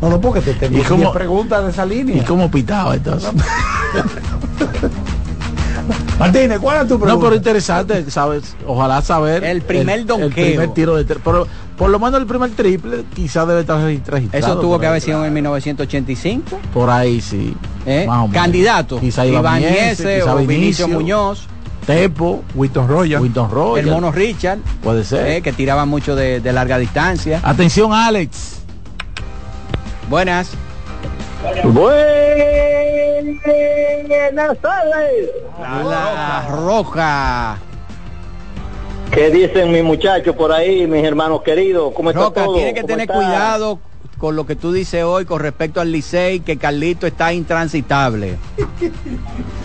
No, 0.00 0.10
no, 0.10 0.20
porque 0.20 0.40
te 0.42 0.52
tenía 0.54 0.84
cómo- 0.86 1.12
preguntas 1.12 1.64
de 1.64 1.70
esa 1.70 1.86
línea. 1.86 2.16
¿Y 2.18 2.20
cómo 2.20 2.50
pitaba 2.50 2.94
entonces? 2.94 3.30
Martínez, 6.18 6.58
¿cuál 6.60 6.82
es 6.82 6.88
tu 6.88 6.94
No, 6.94 7.00
pregunta? 7.04 7.24
pero 7.26 7.36
interesante, 7.36 8.10
¿sabes? 8.10 8.56
Ojalá 8.66 9.02
saber. 9.02 9.44
El 9.44 9.62
primer 9.62 10.00
el, 10.00 10.06
donqueo. 10.06 10.26
El 10.44 10.50
primer 10.52 10.68
tiro 10.74 10.96
de 10.96 11.04
Pero 11.04 11.46
por 11.76 11.90
lo 11.90 11.98
menos 11.98 12.20
el 12.20 12.26
primer 12.26 12.50
triple 12.50 13.04
quizás 13.14 13.46
debe 13.46 13.60
estar 13.60 13.78
registrado. 13.80 14.28
Eso 14.32 14.58
tuvo 14.60 14.78
que 14.78 14.86
haber 14.86 15.00
sido 15.00 15.24
en 15.24 15.32
1985. 15.34 16.58
Por 16.72 16.88
ahí 16.90 17.20
sí. 17.20 17.54
¿eh? 17.84 18.04
Más 18.06 18.18
o 18.18 18.28
menos. 18.28 18.34
Candidato. 18.34 18.98
Quizá 19.00 19.26
Iván 19.26 19.60
Niese 19.60 20.20
quizá 20.20 20.34
o 20.34 20.38
Vinicio 20.38 20.46
Vinicio, 20.46 20.88
Muñoz. 20.88 21.46
Tepo, 21.86 22.42
Winston 22.54 22.88
Royal. 22.88 23.22
Winston 23.22 23.50
Royal. 23.50 23.86
El 23.86 23.92
mono 23.92 24.10
Richard. 24.10 24.58
Puede 24.82 25.04
ser. 25.04 25.26
eh, 25.28 25.42
que 25.42 25.52
tiraba 25.52 25.84
mucho 25.84 26.16
de, 26.16 26.40
de 26.40 26.52
larga 26.52 26.78
distancia. 26.78 27.40
Atención, 27.44 27.92
Alex. 27.92 28.62
Buenas. 30.10 30.50
Buenas 34.08 34.58
tardes. 34.60 35.30
La 35.60 36.46
roja. 36.50 37.56
¿Qué 39.16 39.30
dicen 39.30 39.72
mis 39.72 39.82
muchachos 39.82 40.36
por 40.36 40.52
ahí, 40.52 40.86
mis 40.86 41.02
hermanos 41.02 41.40
queridos? 41.40 41.90
¿Cómo 41.94 42.10
está 42.10 42.24
Roca, 42.24 42.44
todo? 42.44 42.54
tiene 42.56 42.74
que 42.74 42.82
¿Cómo 42.82 42.86
tener 42.88 43.02
está? 43.10 43.14
cuidado 43.14 43.78
con 44.18 44.36
lo 44.36 44.44
que 44.44 44.56
tú 44.56 44.72
dices 44.72 45.02
hoy 45.04 45.24
con 45.24 45.40
respecto 45.40 45.80
al 45.80 45.90
Licey, 45.90 46.40
que 46.40 46.58
Carlito 46.58 47.06
está 47.06 47.32
intransitable. 47.32 48.36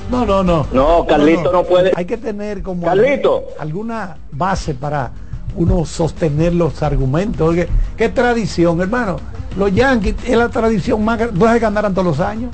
No, 0.09 0.25
no, 0.25 0.41
no. 0.41 0.65
No, 0.71 1.05
Carlito 1.05 1.51
no 1.51 1.63
puede. 1.65 1.91
Hay 1.97 2.05
que 2.05 2.15
tener 2.15 2.63
como 2.63 2.85
Carlito. 2.85 3.43
alguna 3.59 4.15
base 4.31 4.73
para 4.73 5.11
uno 5.57 5.85
sostener 5.85 6.53
los 6.53 6.81
argumentos. 6.81 7.49
Oye, 7.49 7.67
¿Qué 7.97 8.07
tradición, 8.07 8.79
hermano? 8.79 9.17
Los 9.57 9.73
Yankees 9.75 10.15
es 10.25 10.37
la 10.37 10.47
tradición 10.47 11.03
más 11.03 11.17
grande. 11.19 11.37
¿No 11.37 11.45
es 11.47 11.53
que 11.55 11.59
ganaran 11.59 11.93
todos 11.93 12.07
los 12.07 12.19
años? 12.21 12.51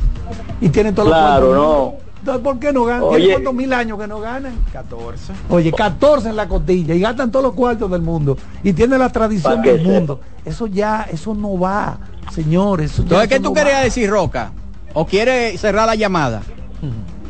Y 0.60 0.70
tienen 0.70 0.96
todos 0.96 1.10
Claro, 1.10 1.54
los 1.54 1.58
cuartos. 1.58 1.94
no. 2.02 2.07
Entonces, 2.28 2.44
¿por 2.44 2.60
qué 2.60 2.74
no 2.74 2.84
ganan? 2.84 3.04
Oye. 3.04 3.18
¿Tienen 3.20 3.36
cuántos 3.36 3.54
mil 3.54 3.72
años 3.72 3.98
que 3.98 4.06
no 4.06 4.20
ganan? 4.20 4.54
14. 4.74 5.32
Oye, 5.50 5.72
14 5.72 6.28
en 6.28 6.36
la 6.36 6.46
costilla 6.46 6.94
y 6.94 7.00
gastan 7.00 7.32
todos 7.32 7.46
los 7.46 7.54
cuartos 7.54 7.90
del 7.90 8.02
mundo 8.02 8.36
y 8.64 8.74
tiene 8.74 8.98
la 8.98 9.10
tradición 9.10 9.62
del 9.62 9.82
mundo. 9.82 10.20
Eso 10.44 10.68
ya, 10.68 11.08
eso 11.10 11.34
no 11.34 11.58
va, 11.58 11.98
señores. 12.34 12.92
Eso 12.92 13.04
Entonces, 13.04 13.30
¿qué 13.30 13.38
tú 13.38 13.44
no 13.50 13.54
querías 13.54 13.80
va. 13.80 13.84
decir, 13.86 14.10
Roca? 14.10 14.52
¿O 14.94 15.06
quieres 15.06 15.58
cerrar 15.62 15.88
la 15.88 15.96
llamada? 15.96 16.42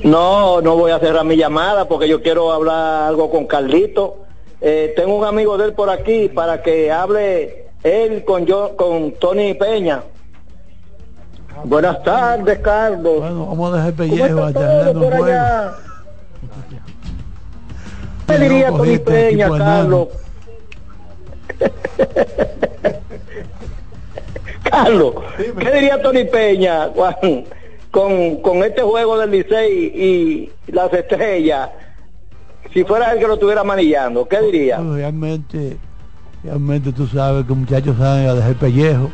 No, 0.03 0.61
no 0.61 0.75
voy 0.75 0.89
a 0.89 0.97
cerrar 0.97 1.25
mi 1.25 1.37
llamada 1.37 1.87
porque 1.87 2.07
yo 2.07 2.23
quiero 2.23 2.51
hablar 2.51 3.03
algo 3.09 3.29
con 3.29 3.45
Carlito. 3.45 4.15
Eh, 4.61 4.93
tengo 4.95 5.15
un 5.15 5.25
amigo 5.25 5.59
de 5.59 5.65
él 5.65 5.73
por 5.73 5.91
aquí 5.91 6.27
para 6.27 6.63
que 6.63 6.91
hable 6.91 7.67
él 7.83 8.25
con 8.25 8.47
yo, 8.47 8.75
con 8.75 9.11
Tony 9.11 9.53
Peña. 9.53 10.01
Buenas 11.65 12.03
tardes, 12.03 12.59
Carlos. 12.59 13.19
Bueno, 13.19 13.47
vamos 13.47 13.73
a 13.73 13.77
dejar 13.77 13.93
¿Cómo 13.93 14.09
pellejo 14.09 14.43
allá 14.43 14.89
allá? 14.89 15.71
¿Qué 18.27 18.37
diría 18.37 18.67
Tony 18.67 18.77
cogiste 18.77 19.11
Peña. 19.11 19.49
Carlos? 19.57 20.07
Carlos, 24.69 25.15
¿qué 25.37 25.71
diría 25.71 26.01
Tony 26.01 26.25
Peña 26.25 26.89
Juan, 26.93 27.45
con, 27.89 28.41
con 28.41 28.63
este 28.63 28.81
juego 28.81 29.17
del 29.17 29.31
Licey 29.31 29.85
y 29.85 30.51
las 30.71 30.91
estrellas? 30.93 31.69
Si 32.73 32.83
fuera 32.83 33.13
él 33.13 33.19
que 33.19 33.27
lo 33.27 33.35
estuviera 33.35 33.63
manillando, 33.63 34.27
¿qué 34.27 34.41
diría? 34.41 34.75
Bueno, 34.77 34.95
realmente, 34.95 35.77
realmente 36.43 36.91
tú 36.91 37.07
sabes 37.07 37.45
que 37.45 37.53
muchachos 37.53 37.95
saben 37.97 38.27
a 38.27 38.33
dejar 38.33 38.55
pellejo. 38.55 39.09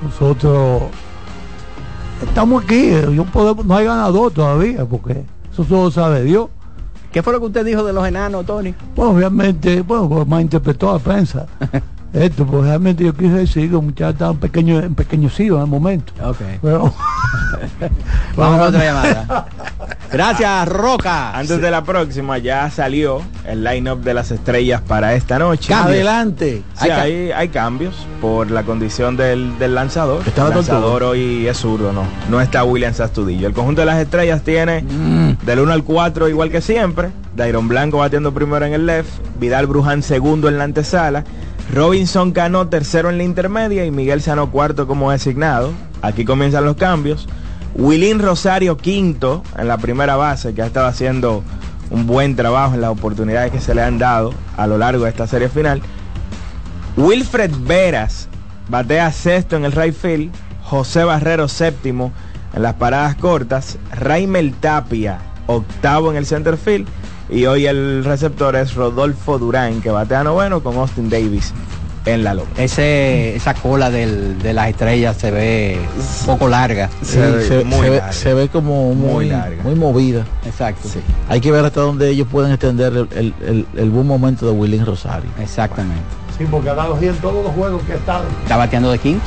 Nosotros 0.00 0.82
estamos 2.26 2.64
aquí, 2.64 2.88
eh, 2.90 3.08
yo 3.14 3.24
podemos- 3.24 3.64
no 3.64 3.76
hay 3.76 3.86
ganador 3.86 4.32
todavía, 4.32 4.84
porque 4.84 5.24
eso 5.52 5.64
solo 5.64 5.90
sabe 5.90 6.22
Dios. 6.24 6.48
¿Qué 7.12 7.22
fue 7.22 7.32
lo 7.32 7.40
que 7.40 7.46
usted 7.46 7.64
dijo 7.64 7.82
de 7.84 7.92
los 7.92 8.06
enanos, 8.06 8.44
Tony? 8.44 8.74
Bueno, 8.94 9.18
realmente, 9.18 9.80
bueno, 9.82 10.24
más 10.26 10.42
interpretó 10.42 10.92
la 10.92 10.98
prensa. 10.98 11.46
Esto, 12.12 12.46
pues 12.46 12.64
realmente 12.64 13.04
yo 13.04 13.12
quise 13.14 13.32
decir 13.34 13.66
que 13.66 13.74
los 13.74 13.82
muchachos 13.82 14.14
estaban 14.14 14.36
pequeños, 14.38 14.82
en 14.82 14.94
pequeñecidos 14.94 15.58
en 15.58 15.64
el 15.64 15.70
momento. 15.70 16.12
Ok. 16.24 16.38
Pero, 16.62 16.94
Vamos 18.36 18.60
a 18.60 18.62
otra 18.68 18.84
llamada. 18.84 19.46
Gracias, 20.10 20.68
Roca. 20.68 21.36
Antes 21.36 21.60
de 21.60 21.70
la 21.70 21.84
próxima 21.84 22.38
ya 22.38 22.70
salió 22.70 23.20
el 23.46 23.62
line-up 23.62 24.00
de 24.02 24.14
las 24.14 24.30
estrellas 24.30 24.80
para 24.80 25.14
esta 25.14 25.38
noche. 25.38 25.68
Cambios. 25.68 25.96
Adelante. 25.96 26.62
Sí, 26.74 26.84
Hay 26.84 26.88
ca- 26.90 27.00
hay, 27.02 27.30
hay 27.32 27.48
cambios 27.48 27.94
por 28.20 28.50
la 28.50 28.62
condición 28.62 29.16
del, 29.16 29.58
del 29.58 29.74
lanzador. 29.74 30.22
Está 30.26 30.46
el 30.48 30.54
lanzador 30.54 31.02
hoy 31.02 31.46
es 31.46 31.58
zurdo, 31.58 31.92
no. 31.92 32.04
No 32.30 32.40
está 32.40 32.64
William 32.64 32.94
Sastudillo. 32.94 33.46
El 33.48 33.52
conjunto 33.52 33.82
de 33.82 33.86
las 33.86 33.98
estrellas 33.98 34.42
tiene 34.42 34.82
Mm. 34.82 35.44
del 35.44 35.60
1 35.60 35.72
al 35.72 35.84
4 35.84 36.28
igual 36.28 36.50
que 36.50 36.60
siempre. 36.62 37.10
Dairon 37.36 37.68
Blanco 37.68 37.98
batiendo 37.98 38.32
primero 38.32 38.64
en 38.64 38.72
el 38.72 38.86
left. 38.86 39.10
Vidal 39.38 39.66
Bruján 39.66 40.02
segundo 40.02 40.48
en 40.48 40.56
la 40.58 40.64
antesala. 40.64 41.24
Robinson 41.72 42.32
Cano 42.32 42.68
tercero 42.68 43.10
en 43.10 43.18
la 43.18 43.24
intermedia 43.24 43.84
y 43.84 43.90
Miguel 43.90 44.22
Sano 44.22 44.50
cuarto 44.50 44.86
como 44.86 45.10
designado. 45.10 45.72
Aquí 46.00 46.24
comienzan 46.24 46.64
los 46.64 46.76
cambios. 46.76 47.28
Wilín 47.74 48.18
Rosario 48.20 48.76
quinto 48.76 49.42
en 49.56 49.68
la 49.68 49.78
primera 49.78 50.16
base 50.16 50.54
que 50.54 50.62
ha 50.62 50.66
estado 50.66 50.86
haciendo 50.86 51.44
un 51.90 52.06
buen 52.06 52.36
trabajo 52.36 52.74
en 52.74 52.80
las 52.80 52.90
oportunidades 52.90 53.52
que 53.52 53.60
se 53.60 53.74
le 53.74 53.82
han 53.82 53.98
dado 53.98 54.32
a 54.56 54.66
lo 54.66 54.78
largo 54.78 55.04
de 55.04 55.10
esta 55.10 55.26
serie 55.26 55.48
final. 55.48 55.82
Wilfred 56.96 57.50
Veras 57.60 58.28
batea 58.68 59.12
sexto 59.12 59.56
en 59.56 59.64
el 59.64 59.72
right 59.72 59.94
field. 59.94 60.32
José 60.64 61.04
Barrero 61.04 61.48
séptimo 61.48 62.12
en 62.54 62.62
las 62.62 62.74
paradas 62.74 63.14
cortas. 63.16 63.78
Raimel 63.92 64.54
Tapia 64.54 65.18
octavo 65.46 66.10
en 66.10 66.16
el 66.16 66.26
center 66.26 66.56
field. 66.56 66.88
Y 67.30 67.44
hoy 67.46 67.66
el 67.66 68.04
receptor 68.04 68.56
es 68.56 68.74
Rodolfo 68.74 69.38
Durán 69.38 69.80
que 69.82 69.90
batea 69.90 70.24
noveno 70.24 70.62
con 70.62 70.76
Austin 70.76 71.10
Davis 71.10 71.52
en 72.06 72.24
la 72.24 72.32
loma. 72.32 72.48
Ese, 72.56 73.36
esa 73.36 73.52
cola 73.52 73.90
del- 73.90 74.38
de 74.38 74.54
las 74.54 74.68
estrellas 74.70 75.16
se 75.18 75.30
ve 75.30 75.78
un 76.20 76.26
poco 76.26 76.48
larga. 76.48 76.88
Sí, 77.02 77.12
Se 77.16 77.20
ve 77.30 77.44
se, 77.44 77.64
muy 77.64 77.74
se 77.84 77.90
ve, 77.90 77.96
larga. 77.98 78.12
se 78.12 78.34
ve 78.34 78.48
como 78.48 78.94
muy, 78.94 79.12
Muy 79.12 79.28
larga. 79.28 79.62
muy 79.62 79.74
movida. 79.74 80.24
Exacto. 80.46 80.88
Hay 81.28 81.40
que 81.42 81.52
ver 81.52 81.64
hasta 81.66 81.80
dónde 81.82 82.08
ellos 82.08 82.26
pueden 82.30 82.50
extender 82.52 82.92
el, 82.94 83.08
el- 83.14 83.34
el- 83.46 83.66
el 83.76 83.90
buen 83.90 84.06
momento 84.06 84.46
de 84.46 84.52
Willing 84.52 84.86
Rosario. 84.86 85.28
Exactamente. 85.38 86.00
sí, 86.38 86.46
porque 86.50 86.70
ha 86.70 86.74
dado 86.74 86.94
bien 86.94 87.14
todos 87.16 87.44
los 87.44 87.52
juegos 87.52 87.82
que 87.82 87.92
ha 87.92 87.96
estado. 87.96 88.24
Está 88.42 88.56
bateando 88.56 88.90
de 88.90 88.98
quinto. 89.00 89.26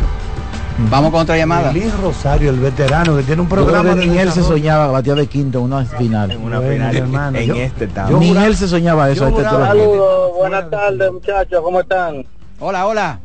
Vamos 0.77 1.11
con 1.11 1.22
otra 1.22 1.38
llamada. 1.38 1.72
Luis 1.72 1.95
Rosario, 1.99 2.49
el 2.49 2.60
veterano, 2.60 3.15
que 3.18 3.23
tiene 3.23 3.41
un 3.41 3.49
programa 3.49 3.93
ni 3.93 4.18
él 4.18 4.31
se 4.31 4.41
soñaba 4.41 4.88
batear 4.88 5.18
de 5.18 5.27
quinto 5.27 5.60
en 5.60 5.65
una 5.65 5.85
final. 5.85 6.31
En 6.31 6.41
una 6.41 6.60
Bueno, 6.60 6.73
final 6.73 6.95
hermano, 6.98 7.38
en 7.38 7.48
yo- 7.48 7.56
este 7.56 7.89
yo 8.10 8.18
ni 8.19 8.35
él 8.38 8.56
se 8.56 8.68
soñaba 8.68 9.10
eso. 9.10 9.26
altura. 9.26 9.49
Saludos, 9.49 10.34
buenas 10.38 10.69
tardes 10.69 11.11
muchachos, 11.11 11.61
¿cómo 11.61 11.81
están? 11.81 12.26
Hola, 12.60 12.88
hola. 12.88 13.19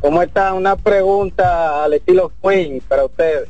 ¿Cómo 0.00 0.22
están? 0.22 0.54
Una 0.54 0.76
pregunta 0.76 1.84
al 1.84 1.94
estilo 1.94 2.32
Queen 2.42 2.80
para 2.88 3.04
ustedes. 3.04 3.48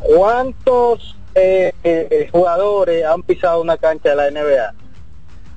¿Cuántos 0.00 1.16
eh, 1.34 1.72
eh, 1.84 2.08
eh, 2.10 2.28
jugadores 2.32 3.04
han 3.04 3.22
pisado 3.22 3.60
una 3.60 3.76
cancha 3.76 4.10
de 4.10 4.16
la 4.16 4.30
NBA? 4.30 4.74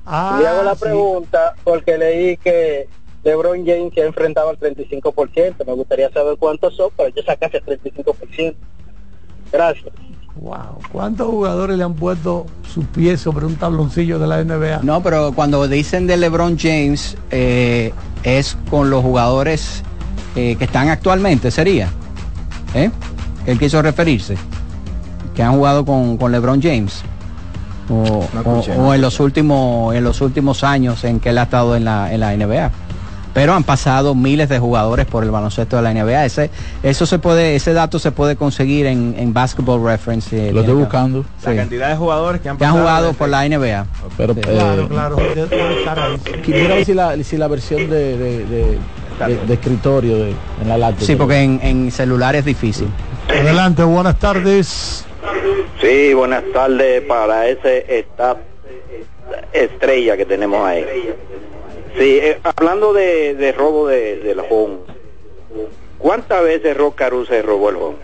Ah, 0.06 0.36
Le 0.40 0.46
hago 0.46 0.62
la 0.62 0.74
sí. 0.74 0.80
pregunta 0.82 1.54
porque 1.64 1.96
leí 1.96 2.36
que 2.36 2.86
LeBron 3.24 3.64
James 3.64 3.92
se 3.94 4.02
ha 4.02 4.06
enfrentado 4.06 4.50
al 4.50 4.58
35%. 4.58 5.66
Me 5.66 5.72
gustaría 5.72 6.10
saber 6.10 6.36
cuántos 6.38 6.76
son 6.76 6.90
para 6.94 7.08
yo 7.08 7.22
sacarse 7.22 7.62
el 7.66 7.80
35%. 7.80 8.54
Gracias. 9.50 9.92
Wow, 10.36 10.78
¿cuántos 10.92 11.28
jugadores 11.28 11.78
le 11.78 11.84
han 11.84 11.94
puesto 11.94 12.46
su 12.72 12.82
pie 12.84 13.16
sobre 13.16 13.46
un 13.46 13.56
tabloncillo 13.56 14.18
de 14.18 14.26
la 14.26 14.42
NBA? 14.42 14.80
No, 14.82 15.02
pero 15.02 15.32
cuando 15.32 15.66
dicen 15.68 16.06
de 16.06 16.16
LeBron 16.16 16.58
James, 16.58 17.16
eh, 17.30 17.92
es 18.24 18.58
con 18.68 18.90
los 18.90 19.02
jugadores 19.02 19.82
eh, 20.34 20.56
que 20.56 20.64
están 20.64 20.88
actualmente, 20.88 21.50
sería. 21.50 21.88
¿Eh? 22.74 22.90
Él 23.46 23.58
quiso 23.58 23.80
referirse. 23.80 24.36
Que 25.34 25.42
han 25.42 25.54
jugado 25.54 25.84
con, 25.84 26.16
con 26.16 26.32
LeBron 26.32 26.60
James. 26.60 27.02
o, 27.88 28.26
o 28.78 28.94
en 28.94 29.00
los 29.00 29.20
últimos 29.20 29.94
en 29.94 30.04
los 30.04 30.20
últimos 30.22 30.64
años 30.64 31.04
en 31.04 31.20
que 31.20 31.28
él 31.28 31.38
ha 31.38 31.42
estado 31.42 31.76
en 31.76 31.84
la, 31.84 32.12
en 32.12 32.20
la 32.20 32.34
NBA 32.34 32.72
pero 33.34 33.52
han 33.52 33.64
pasado 33.64 34.14
miles 34.14 34.48
de 34.48 34.58
jugadores 34.60 35.06
por 35.06 35.24
el 35.24 35.30
baloncesto 35.30 35.76
de 35.76 35.82
la 35.82 35.92
NBA. 35.92 36.24
Ese, 36.24 36.50
eso 36.82 37.04
se 37.04 37.18
puede, 37.18 37.56
ese 37.56 37.72
dato 37.72 37.98
se 37.98 38.12
puede 38.12 38.36
conseguir 38.36 38.86
en, 38.86 39.14
en 39.18 39.34
Basketball 39.34 39.84
Reference. 39.84 40.48
Eh, 40.48 40.52
Lo 40.52 40.60
estoy 40.60 40.76
buscando. 40.76 41.24
La 41.44 41.56
cantidad 41.56 41.88
de 41.90 41.96
jugadores 41.96 42.40
que 42.40 42.48
han, 42.48 42.56
jugado 42.58 43.12
por 43.12 43.28
la 43.28 43.46
NBA. 43.46 43.86
Pero, 44.16 44.34
claro, 44.34 44.82
eh, 44.84 44.88
claro. 45.84 46.18
Quisiera 46.44 46.76
ver 46.76 46.84
si 46.84 46.94
la, 46.94 47.22
si 47.24 47.36
la 47.36 47.48
versión 47.48 47.90
de, 47.90 48.16
de, 48.16 48.78
escritorio 49.52 50.16
en 50.26 50.68
la 50.68 50.78
laptop. 50.78 51.04
Sí, 51.04 51.16
porque 51.16 51.42
en, 51.42 51.60
en 51.62 51.90
celular 51.90 52.36
es 52.36 52.44
difícil. 52.44 52.88
Adelante, 53.28 53.82
buenas 53.82 54.18
tardes. 54.18 55.04
Sí, 55.80 56.14
buenas 56.14 56.44
tardes 56.52 57.02
para 57.02 57.48
ese 57.48 57.84
staff 57.98 58.38
estrella 59.52 60.16
que 60.16 60.24
tenemos 60.24 60.64
ahí. 60.66 60.84
Sí, 61.98 62.18
eh, 62.20 62.40
hablando 62.42 62.92
de, 62.92 63.54
robo 63.56 63.86
de, 63.86 64.16
del 64.18 64.40
home, 64.40 64.78
¿cuántas 65.98 66.42
veces 66.42 66.76
Rock 66.76 67.00
se 67.28 67.42
robó 67.42 67.70
el 67.70 67.76
home? 67.76 67.96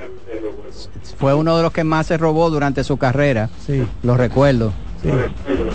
Fue 1.19 1.35
uno 1.35 1.57
de 1.57 1.63
los 1.63 1.73
que 1.73 1.85
más 1.85 2.07
se 2.07 2.17
robó 2.17 2.51
durante 2.51 2.85
su 2.85 2.97
carrera. 2.97 3.51
Sí. 3.67 3.85
Lo 4.03 4.17
recuerdo. 4.17 4.73
Sí. 5.03 5.11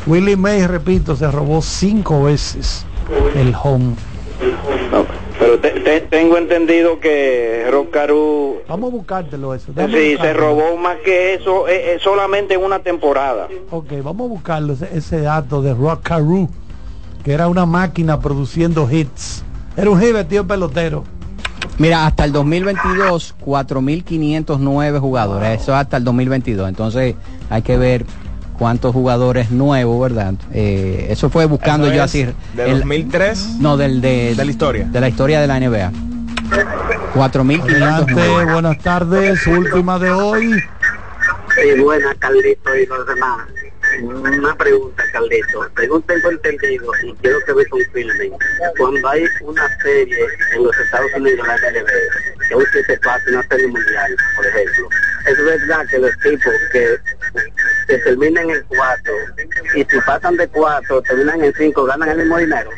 Willie 0.08 0.38
May, 0.38 0.66
repito, 0.66 1.16
se 1.16 1.30
robó 1.30 1.62
cinco 1.62 2.24
veces 2.24 2.86
el 3.36 3.54
home. 3.62 3.96
pero 5.38 5.60
tengo 6.10 6.38
entendido 6.38 7.00
que 7.00 7.68
Rock 7.70 7.96
Vamos 8.68 8.92
a 8.92 8.96
buscártelo 8.96 9.54
eso. 9.54 9.72
sí, 9.76 10.18
se 10.20 10.34
robó 10.34 10.78
más 10.78 10.98
que 11.04 11.34
eso 11.36 11.68
eh, 11.68 11.96
eh, 11.96 12.00
solamente 12.02 12.54
en 12.54 12.64
una 12.64 12.80
temporada. 12.80 13.48
Ok, 13.72 13.92
vamos 14.04 14.26
a 14.26 14.30
buscarlo, 14.30 14.74
ese, 14.74 15.22
dato 15.22 15.62
de 15.62 15.74
Rock 15.74 16.04
Caru 16.04 16.50
que 17.26 17.34
era 17.34 17.48
una 17.48 17.66
máquina 17.66 18.20
produciendo 18.20 18.88
hits. 18.90 19.44
Era 19.76 19.90
un 19.90 20.00
hit 20.00 20.16
tío 20.30 20.46
pelotero. 20.46 21.04
Mira, 21.80 22.06
hasta 22.06 22.24
el 22.24 22.32
2022, 22.32 23.36
4.509 23.44 25.00
jugadores. 25.00 25.62
Eso 25.62 25.76
hasta 25.76 25.98
el 25.98 26.04
2022. 26.04 26.70
Entonces 26.70 27.16
hay 27.50 27.62
que 27.64 27.78
ver 27.78 28.06
cuántos 28.60 28.94
jugadores 28.94 29.50
nuevos, 29.50 30.00
¿verdad? 30.00 30.36
Eh, 30.54 31.08
eso 31.10 31.32
fue 31.32 31.46
buscando 31.46 31.92
yo 31.92 32.04
así. 32.04 32.28
¿De 32.54 32.72
2003? 32.72 33.58
No, 33.60 33.76
del 33.76 34.02
de, 34.02 34.36
de 34.36 34.46
la 34.46 34.52
historia. 34.52 34.86
De 34.86 35.02
la 35.02 35.10
historia 35.10 35.42
de 35.42 35.48
la 35.48 35.60
NBA. 35.60 35.92
4.509. 37.16 38.54
Buenas 38.54 38.78
tardes, 38.78 39.48
última 39.48 39.98
de 39.98 40.12
hoy. 40.12 40.52
Sí, 41.56 41.82
buena, 41.82 42.14
Carlito 42.20 42.76
y 42.76 42.86
los 42.86 43.08
demás. 43.08 43.48
Una 44.02 44.56
pregunta, 44.56 45.04
Carlito. 45.12 45.70
Según 45.78 46.02
tengo 46.04 46.32
entendido, 46.32 46.92
y 47.04 47.14
quiero 47.16 47.40
que 47.46 47.54
me 47.54 47.66
confirmen, 47.66 48.32
cuando 48.78 49.08
hay 49.08 49.26
una 49.42 49.78
serie 49.82 50.28
en 50.54 50.64
los 50.64 50.78
Estados 50.78 51.12
Unidos, 51.16 51.48
la 51.48 51.58
NBA, 51.58 52.48
que 52.48 52.56
hoy 52.56 52.66
se 52.72 52.98
pasa 52.98 53.24
una 53.30 53.44
serie 53.48 53.68
mundial, 53.68 54.16
por 54.36 54.46
ejemplo, 54.46 54.90
es 55.26 55.46
verdad 55.46 55.86
que 55.90 56.00
los 56.00 56.12
que, 56.18 56.38
que 57.88 57.98
terminan 58.00 58.50
en 58.50 58.64
cuatro 58.68 59.14
y 59.76 59.84
si 59.84 60.00
pasan 60.06 60.38
de 60.38 60.48
cuatro, 60.48 61.02
terminan 61.02 61.44
en 61.44 61.54
cinco, 61.54 61.86
ganan 61.86 62.10
el 62.10 62.18
mismo 62.18 62.38
dinero. 62.38 62.70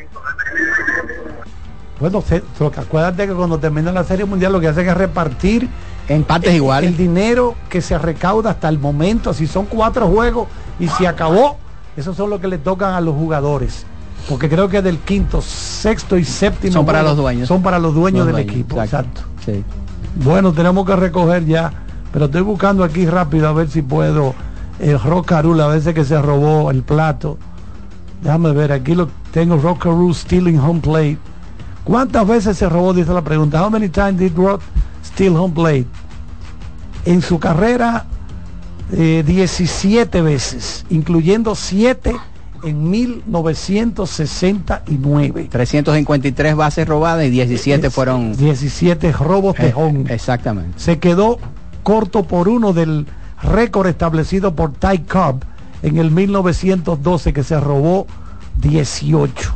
Bueno, 1.99 2.21
se, 2.21 2.43
acuérdate 2.79 3.27
que 3.27 3.33
cuando 3.33 3.59
termina 3.59 3.91
la 3.91 4.03
serie 4.03 4.25
mundial 4.25 4.53
lo 4.53 4.59
que 4.59 4.67
hacen 4.67 4.87
es 4.87 4.95
repartir 4.95 5.67
en 6.07 6.23
partes 6.23 6.53
iguales 6.53 6.89
el 6.89 6.97
dinero 6.97 7.55
que 7.69 7.81
se 7.81 7.97
recauda 7.97 8.51
hasta 8.51 8.69
el 8.69 8.79
momento, 8.79 9.33
si 9.33 9.47
son 9.47 9.65
cuatro 9.65 10.07
juegos 10.07 10.47
y 10.79 10.87
se 10.87 11.07
acabó, 11.07 11.57
esos 11.95 12.15
son 12.15 12.29
los 12.29 12.39
que 12.39 12.47
le 12.47 12.57
tocan 12.57 12.93
a 12.93 13.01
los 13.01 13.15
jugadores. 13.15 13.85
Porque 14.29 14.49
creo 14.49 14.67
que 14.67 14.81
del 14.81 14.99
quinto, 14.99 15.41
sexto 15.41 16.17
y 16.17 16.25
séptimo 16.25 16.73
son 16.73 16.85
para 16.85 17.01
los 17.01 17.15
dueños. 17.15 17.47
Son 17.47 17.61
para 17.61 17.79
los 17.79 17.93
dueños 17.93 18.25
del 18.25 18.39
equipo. 18.39 18.81
Exacto. 18.81 19.21
Bueno, 20.15 20.51
tenemos 20.51 20.85
que 20.85 20.95
recoger 20.95 21.45
ya, 21.45 21.71
pero 22.11 22.25
estoy 22.25 22.41
buscando 22.41 22.83
aquí 22.83 23.05
rápido 23.05 23.47
a 23.47 23.53
ver 23.53 23.69
si 23.69 23.81
puedo 23.81 24.33
el 24.79 24.99
Rockaroo, 24.99 25.59
a 25.61 25.67
veces 25.67 25.93
que 25.93 26.03
se 26.03 26.21
robó 26.21 26.71
el 26.71 26.83
plato. 26.83 27.37
Déjame 28.21 28.51
ver, 28.51 28.71
aquí 28.71 28.95
lo 28.95 29.09
tengo 29.31 29.57
Rockaroo 29.57 30.13
stealing 30.13 30.59
home 30.59 30.81
plate. 30.81 31.17
¿Cuántas 31.83 32.27
veces 32.27 32.57
se 32.57 32.67
robó? 32.67 32.93
Dice 32.93 33.13
la 33.13 33.21
pregunta. 33.21 33.63
How 33.63 33.69
many 33.69 33.87
times 33.87 34.17
did 34.17 34.35
Rock 34.35 34.61
steal 35.17 35.35
home 35.35 35.55
plate? 35.55 35.87
En 37.05 37.23
su 37.23 37.39
carrera 37.39 38.05
17 38.91 40.17
eh, 40.17 40.21
veces, 40.21 40.85
incluyendo 40.89 41.55
7 41.55 42.15
en 42.63 42.89
1969. 42.89 45.47
353 45.49 46.55
bases 46.55 46.87
robadas 46.87 47.25
y 47.25 47.29
17 47.31 47.89
fueron... 47.89 48.37
17 48.37 49.11
robos 49.13 49.57
de 49.57 49.73
home. 49.73 50.05
Exactamente. 50.13 50.77
Se 50.77 50.99
quedó 50.99 51.39
corto 51.81 52.21
por 52.23 52.47
uno 52.47 52.73
del 52.73 53.07
récord 53.41 53.87
establecido 53.87 54.55
por 54.55 54.73
Ty 54.73 54.99
Cobb 54.99 55.43
en 55.81 55.97
el 55.97 56.11
1912 56.11 57.33
que 57.33 57.43
se 57.43 57.59
robó 57.59 58.05
18. 58.61 59.55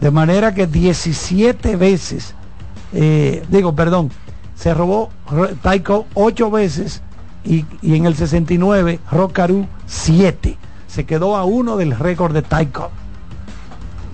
De 0.00 0.10
manera 0.10 0.52
que 0.52 0.66
17 0.66 1.76
veces, 1.76 2.34
eh, 2.92 3.44
digo, 3.48 3.76
perdón, 3.76 4.10
se 4.62 4.74
robó 4.74 5.10
Cobb 5.84 6.06
8 6.14 6.50
veces 6.52 7.02
y, 7.44 7.64
en 7.82 8.06
el 8.06 8.14
69 8.14 9.00
Rockaroo 9.10 9.66
7. 9.86 10.56
Se 10.86 11.04
quedó 11.04 11.36
a 11.36 11.44
uno 11.44 11.76
del 11.76 11.98
récord 11.98 12.32
de 12.32 12.42
Taiko. 12.42 12.90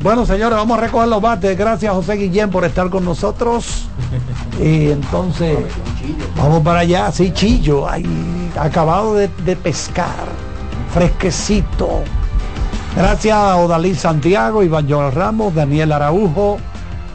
Bueno, 0.03 0.25
señores, 0.25 0.57
vamos 0.57 0.79
a 0.79 0.81
recoger 0.81 1.09
los 1.09 1.21
bates. 1.21 1.59
Gracias, 1.59 1.93
José 1.93 2.15
Guillén, 2.15 2.51
por 2.51 2.65
estar 2.65 2.89
con 2.89 3.05
nosotros. 3.05 3.89
Y 4.59 4.89
entonces, 4.91 5.59
vamos 6.35 6.63
para 6.63 6.79
allá. 6.79 7.13
Sí, 7.13 7.31
chillo, 7.33 7.87
ahí, 7.87 8.51
acabado 8.59 9.17
de, 9.17 9.29
pescar. 9.57 10.25
Fresquecito. 10.95 12.05
Gracias 12.97 13.37
a 13.37 13.57
Odalí 13.57 13.95
Santiago, 13.95 14.63
Iván 14.63 14.89
Joel 14.89 15.13
Ramos, 15.13 15.55
Daniel 15.55 15.93
Araujo, 15.93 16.57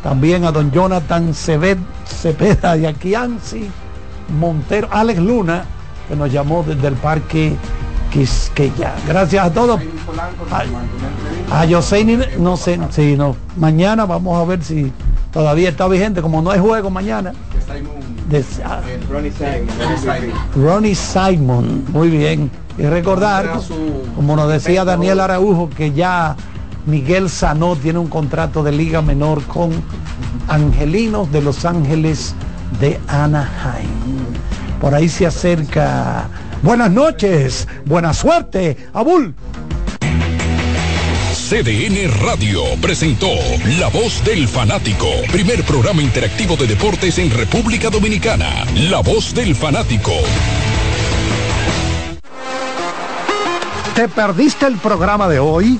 también 0.03 0.43
a 0.43 0.51
don 0.51 0.69
Jonathan 0.71 1.33
Cepeda 1.33 2.75
de 2.75 2.87
Aquianzi, 2.87 3.69
Montero, 4.37 4.89
Alex 4.91 5.19
Luna, 5.19 5.63
que 6.07 6.15
nos 6.15 6.31
llamó 6.31 6.63
desde 6.67 6.87
el 6.89 6.95
parque 6.95 7.55
Quisqueya. 8.11 8.93
Gracias 9.07 9.45
a 9.45 9.51
todos. 9.51 9.79
A, 11.49 11.61
a 11.61 11.65
Yoseini, 11.65 12.19
no 12.37 12.57
sé, 12.57 12.79
si 12.91 13.15
no. 13.15 13.35
Mañana 13.55 14.05
vamos 14.05 14.39
a 14.39 14.45
ver 14.45 14.61
si 14.61 14.91
todavía 15.31 15.69
está 15.69 15.87
vigente, 15.87 16.21
como 16.21 16.41
no 16.41 16.51
hay 16.51 16.59
juego 16.59 16.89
mañana. 16.89 17.33
Ah, 18.65 18.81
Ronnie 20.55 20.95
Simon, 20.95 21.85
muy 21.89 22.09
bien. 22.09 22.51
Y 22.77 22.83
recordar, 22.83 23.59
como 24.15 24.35
nos 24.35 24.49
decía 24.49 24.83
Daniel 24.83 25.19
Araujo, 25.19 25.69
que 25.69 25.91
ya 25.91 26.35
Miguel 26.85 27.29
Sanó 27.29 27.75
tiene 27.75 27.99
un 27.99 28.07
contrato 28.07 28.63
de 28.63 28.71
liga 28.71 29.01
menor 29.01 29.43
con 29.43 29.71
Angelinos 30.47 31.31
de 31.31 31.41
Los 31.41 31.65
Ángeles 31.65 32.35
de 32.79 32.99
Anaheim. 33.07 33.87
Por 34.81 34.93
ahí 34.93 35.07
se 35.07 35.25
acerca. 35.25 36.27
Buenas 36.61 36.91
noches, 36.91 37.67
buena 37.85 38.13
suerte, 38.13 38.77
Abul. 38.93 39.33
CDN 41.33 42.09
Radio 42.21 42.61
presentó 42.81 43.27
La 43.79 43.89
Voz 43.89 44.23
del 44.25 44.47
Fanático, 44.47 45.07
primer 45.31 45.63
programa 45.63 46.01
interactivo 46.01 46.55
de 46.55 46.67
deportes 46.67 47.17
en 47.17 47.31
República 47.31 47.89
Dominicana. 47.89 48.65
La 48.89 49.01
Voz 49.01 49.33
del 49.33 49.55
Fanático. 49.55 50.13
¿Te 53.95 54.07
perdiste 54.07 54.65
el 54.65 54.77
programa 54.77 55.27
de 55.27 55.39
hoy? 55.39 55.79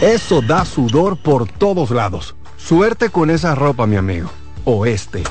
Eso 0.00 0.42
da 0.42 0.66
sudor 0.66 1.16
por 1.16 1.48
todos 1.48 1.90
lados. 1.90 2.36
Suerte 2.58 3.08
con 3.08 3.30
esa 3.30 3.54
ropa, 3.54 3.86
mi 3.86 3.96
amigo. 3.96 4.30
O 4.64 4.84
este. 4.84 5.22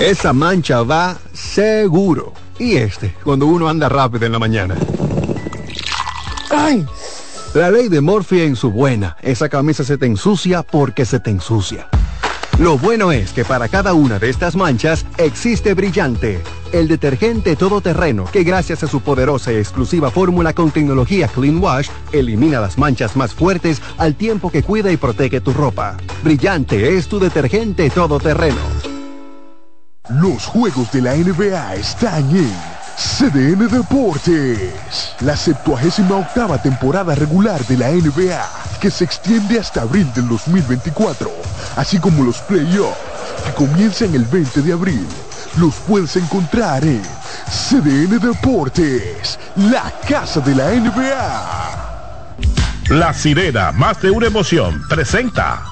Esa 0.00 0.32
mancha 0.32 0.82
va 0.82 1.16
seguro. 1.32 2.32
Y 2.58 2.74
este, 2.74 3.14
cuando 3.22 3.46
uno 3.46 3.68
anda 3.68 3.88
rápido 3.88 4.26
en 4.26 4.32
la 4.32 4.40
mañana. 4.40 4.74
¡Ay! 6.50 6.84
La 7.54 7.70
ley 7.70 7.88
de 7.88 8.00
Morphy 8.00 8.40
en 8.40 8.56
su 8.56 8.72
buena. 8.72 9.16
Esa 9.22 9.48
camisa 9.48 9.84
se 9.84 9.96
te 9.96 10.06
ensucia 10.06 10.64
porque 10.64 11.04
se 11.04 11.20
te 11.20 11.30
ensucia. 11.30 11.88
Lo 12.58 12.78
bueno 12.78 13.12
es 13.12 13.32
que 13.32 13.44
para 13.44 13.68
cada 13.68 13.94
una 13.94 14.18
de 14.18 14.28
estas 14.28 14.56
manchas 14.56 15.06
existe 15.16 15.74
Brillante, 15.74 16.40
el 16.72 16.86
detergente 16.86 17.56
todoterreno 17.56 18.24
que 18.26 18.44
gracias 18.44 18.82
a 18.82 18.88
su 18.88 19.00
poderosa 19.00 19.52
y 19.52 19.56
exclusiva 19.56 20.10
fórmula 20.10 20.52
con 20.52 20.70
tecnología 20.70 21.28
Clean 21.28 21.58
Wash 21.58 21.88
elimina 22.12 22.60
las 22.60 22.76
manchas 22.78 23.16
más 23.16 23.32
fuertes 23.34 23.80
al 23.96 24.14
tiempo 24.14 24.50
que 24.50 24.62
cuida 24.62 24.92
y 24.92 24.96
protege 24.96 25.40
tu 25.40 25.52
ropa. 25.52 25.96
Brillante 26.22 26.96
es 26.96 27.08
tu 27.08 27.18
detergente 27.18 27.88
todoterreno. 27.90 28.60
Los 30.10 30.44
juegos 30.44 30.92
de 30.92 31.00
la 31.00 31.14
NBA 31.14 31.74
están 31.76 32.28
en 32.36 32.52
CDN 32.96 33.68
Deportes, 33.68 35.14
la 35.20 35.36
78 35.36 36.02
octava 36.14 36.60
temporada 36.60 37.14
regular 37.14 37.64
de 37.66 37.78
la 37.78 37.90
NBA, 37.90 38.48
que 38.80 38.90
se 38.90 39.04
extiende 39.04 39.58
hasta 39.58 39.82
abril 39.82 40.12
del 40.14 40.28
2024, 40.28 41.30
así 41.76 41.98
como 41.98 42.24
los 42.24 42.38
playoffs, 42.38 42.96
que 43.44 43.52
comienzan 43.54 44.14
el 44.14 44.24
20 44.24 44.62
de 44.62 44.72
abril. 44.72 45.06
Los 45.58 45.74
puedes 45.86 46.16
encontrar 46.16 46.84
en 46.84 47.02
CDN 47.50 48.18
Deportes, 48.18 49.38
la 49.56 49.92
casa 50.08 50.40
de 50.40 50.54
la 50.54 50.70
NBA. 50.70 51.72
La 52.90 53.12
sirena, 53.12 53.72
más 53.72 54.00
de 54.00 54.10
una 54.10 54.26
emoción, 54.26 54.82
presenta. 54.88 55.62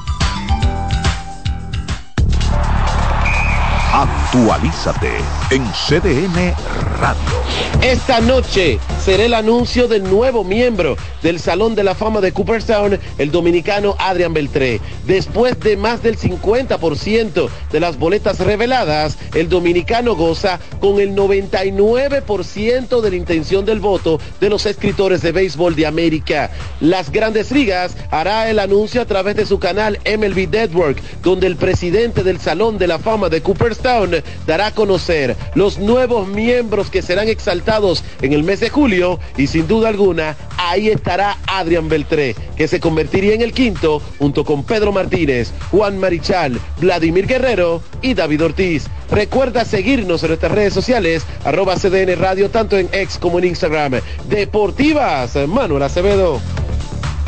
Actualízate 4.32 5.11
en 5.51 5.65
CDN 5.73 6.55
Radio. 7.01 7.40
Esta 7.82 8.20
noche 8.20 8.78
será 9.05 9.24
el 9.24 9.35
anuncio 9.35 9.89
del 9.89 10.05
nuevo 10.05 10.44
miembro 10.44 10.97
del 11.20 11.40
Salón 11.40 11.74
de 11.74 11.82
la 11.82 11.97
Fama 11.97 12.20
de 12.20 12.31
Cooperstown, 12.31 12.97
el 13.19 13.32
dominicano 13.32 13.97
Adrian 13.98 14.32
Beltré. 14.32 14.81
Después 15.05 15.59
de 15.59 15.77
más 15.77 16.05
del 16.05 16.16
50% 16.16 17.48
de 17.73 17.81
las 17.81 17.98
boletas 17.98 18.39
reveladas, 18.39 19.19
el 19.35 19.48
dominicano 19.48 20.15
goza 20.15 20.61
con 20.81 21.01
el 21.01 21.16
99% 21.16 23.01
de 23.01 23.11
la 23.11 23.16
intención 23.16 23.65
del 23.65 23.81
voto 23.81 24.20
de 24.40 24.48
los 24.48 24.65
escritores 24.65 25.23
de 25.23 25.32
béisbol 25.32 25.74
de 25.74 25.86
América. 25.86 26.51
Las 26.81 27.11
grandes 27.11 27.51
ligas 27.51 27.97
hará 28.12 28.48
el 28.48 28.61
anuncio 28.61 29.02
a 29.02 29.07
través 29.07 29.35
de 29.35 29.47
su 29.47 29.59
canal 29.59 29.98
MLB 30.05 30.48
Network, 30.48 31.02
donde 31.23 31.48
el 31.48 31.57
presidente 31.57 32.23
del 32.23 32.39
Salón 32.39 32.78
de 32.78 32.86
la 32.86 33.01
Fama 33.01 33.28
de 33.28 33.43
Cooperstown 33.43 34.20
dará 34.47 34.67
a 34.67 34.75
conocer 34.75 35.37
los 35.55 35.79
nuevos 35.79 36.29
miembros 36.29 36.91
que 36.91 37.03
serán 37.03 37.29
exaltados 37.29 38.05
en 38.23 38.33
el 38.33 38.43
mes 38.43 38.61
de 38.61 38.71
julio 38.71 39.19
y 39.37 39.47
sin 39.47 39.67
duda 39.67 39.89
alguna 39.89 40.37
ahí 40.71 40.89
estará 40.89 41.39
Adrián 41.47 41.89
Beltré, 41.89 42.37
que 42.57 42.69
se 42.69 42.81
convertiría 42.81 43.35
en 43.35 43.43
el 43.43 43.53
quinto 43.53 44.01
junto 44.19 44.45
con 44.45 44.63
Pedro 44.63 44.93
Martínez, 44.93 45.53
Juan 45.71 45.99
Marichal, 45.99 46.61
Vladimir 46.79 47.27
Guerrero 47.27 47.83
y 48.03 48.15
David 48.15 48.45
Ortiz. 48.45 48.87
Recuerda 49.11 49.65
seguirnos 49.65 50.23
en 50.23 50.29
nuestras 50.29 50.53
redes 50.53 50.75
sociales, 50.75 51.25
arroba 51.45 51.77
CDN 51.77 52.17
Radio, 52.17 52.51
tanto 52.51 52.79
en 52.79 52.89
X 52.93 53.19
como 53.19 53.39
en 53.39 53.47
Instagram. 53.47 54.01
Deportivas, 54.29 55.35
Manuel 55.49 55.83
Acevedo. 55.83 56.41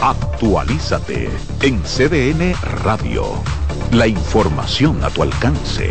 Actualízate 0.01 1.29
en 1.63 1.81
CDN 1.83 2.55
Radio. 2.85 3.25
La 3.93 4.07
información 4.07 5.03
a 5.05 5.11
tu 5.11 5.23
alcance. 5.23 5.91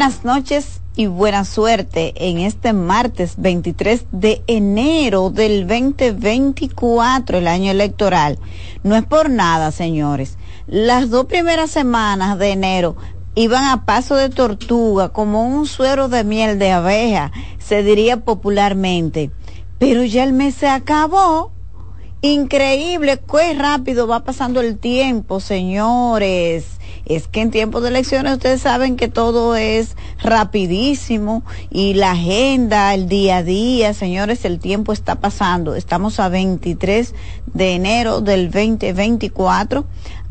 Buenas 0.00 0.24
noches 0.24 0.80
y 0.96 1.08
buena 1.08 1.44
suerte 1.44 2.14
en 2.16 2.38
este 2.38 2.72
martes 2.72 3.34
23 3.36 4.06
de 4.12 4.42
enero 4.46 5.28
del 5.28 5.66
2024, 5.66 7.36
el 7.36 7.46
año 7.46 7.70
electoral. 7.70 8.38
No 8.82 8.96
es 8.96 9.04
por 9.04 9.28
nada, 9.28 9.72
señores. 9.72 10.38
Las 10.66 11.10
dos 11.10 11.26
primeras 11.26 11.70
semanas 11.70 12.38
de 12.38 12.52
enero 12.52 12.96
iban 13.34 13.64
a 13.64 13.84
paso 13.84 14.14
de 14.14 14.30
tortuga, 14.30 15.10
como 15.10 15.46
un 15.46 15.66
suero 15.66 16.08
de 16.08 16.24
miel 16.24 16.58
de 16.58 16.72
abeja, 16.72 17.30
se 17.58 17.82
diría 17.82 18.24
popularmente. 18.24 19.30
Pero 19.78 20.02
ya 20.02 20.24
el 20.24 20.32
mes 20.32 20.54
se 20.54 20.68
acabó. 20.68 21.52
Increíble, 22.22 23.20
qué 23.30 23.52
rápido 23.52 24.06
va 24.06 24.24
pasando 24.24 24.62
el 24.62 24.78
tiempo, 24.78 25.40
señores. 25.40 26.79
Es 27.10 27.26
que 27.26 27.40
en 27.40 27.50
tiempos 27.50 27.82
de 27.82 27.88
elecciones 27.88 28.34
ustedes 28.34 28.60
saben 28.60 28.94
que 28.94 29.08
todo 29.08 29.56
es 29.56 29.96
rapidísimo 30.22 31.42
y 31.68 31.94
la 31.94 32.12
agenda, 32.12 32.94
el 32.94 33.08
día 33.08 33.38
a 33.38 33.42
día, 33.42 33.94
señores, 33.94 34.44
el 34.44 34.60
tiempo 34.60 34.92
está 34.92 35.16
pasando. 35.16 35.74
Estamos 35.74 36.20
a 36.20 36.28
23 36.28 37.12
de 37.52 37.74
enero 37.74 38.20
del 38.20 38.52
2024 38.52 39.86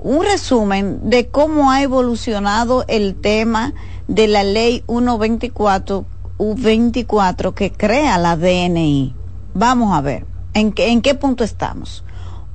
un 0.05 0.23
resumen 0.23 1.09
de 1.09 1.29
cómo 1.29 1.71
ha 1.71 1.81
evolucionado 1.81 2.85
el 2.87 3.15
tema 3.15 3.73
de 4.07 4.27
la 4.27 4.43
ley 4.43 4.83
124 4.87 6.05
U24 6.37 7.55
que 7.55 7.71
crea 7.71 8.19
la 8.19 8.37
DNI. 8.37 9.15
Vamos 9.55 9.97
a 9.97 10.01
ver, 10.01 10.27
¿en 10.53 10.73
qué, 10.73 10.91
en 10.91 11.01
qué 11.01 11.15
punto 11.15 11.43
estamos? 11.43 12.03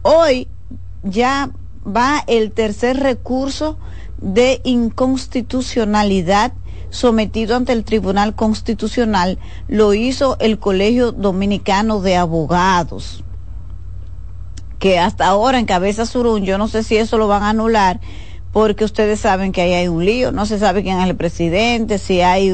Hoy 0.03 0.47
ya 1.03 1.51
va 1.85 2.23
el 2.29 2.53
tercer 2.53 3.01
recurso 3.01 3.79
de 4.19 4.61
inconstitucionalidad 4.63 6.53
sometido 6.91 7.57
ante 7.57 7.73
el 7.73 7.83
Tribunal 7.83 8.37
Constitucional, 8.37 9.41
lo 9.67 9.93
hizo 9.93 10.37
el 10.39 10.61
Colegio 10.61 11.11
Dominicano 11.11 12.01
de 12.01 12.17
Abogados 12.17 13.25
que 14.81 14.99
hasta 14.99 15.27
ahora 15.27 15.61
en 15.61 15.67
Cabeza 15.67 16.07
Surún, 16.07 16.45
yo 16.45 16.59
no 16.59 16.67
sé 16.67 16.83
si 16.83 16.97
eso 16.97 17.19
lo 17.19 17.29
van 17.29 17.43
a 17.45 17.51
anular, 17.51 18.01
porque 18.51 18.85
ustedes 18.85 19.21
saben 19.21 19.53
que 19.53 19.61
ahí 19.61 19.75
hay 19.75 19.89
un 19.89 20.05
lío, 20.05 20.33
no 20.33 20.47
se 20.47 20.59
sabe 20.59 20.83
quién 20.83 20.99
es 20.99 21.09
el 21.09 21.15
presidente, 21.15 21.99
si 21.99 22.23
hay, 22.23 22.53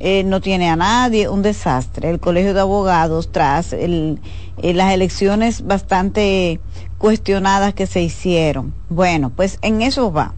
eh, 0.00 0.24
no 0.24 0.40
tiene 0.40 0.68
a 0.68 0.76
nadie, 0.76 1.28
un 1.28 1.40
desastre. 1.40 2.10
El 2.10 2.20
Colegio 2.20 2.52
de 2.52 2.60
Abogados, 2.60 3.30
tras 3.32 3.72
eh, 3.72 4.18
las 4.60 4.92
elecciones 4.92 5.66
bastante 5.66 6.60
cuestionadas 6.98 7.72
que 7.74 7.86
se 7.86 8.02
hicieron. 8.02 8.74
Bueno, 8.90 9.30
pues 9.30 9.58
en 9.62 9.80
eso 9.80 10.12
va. 10.12 10.34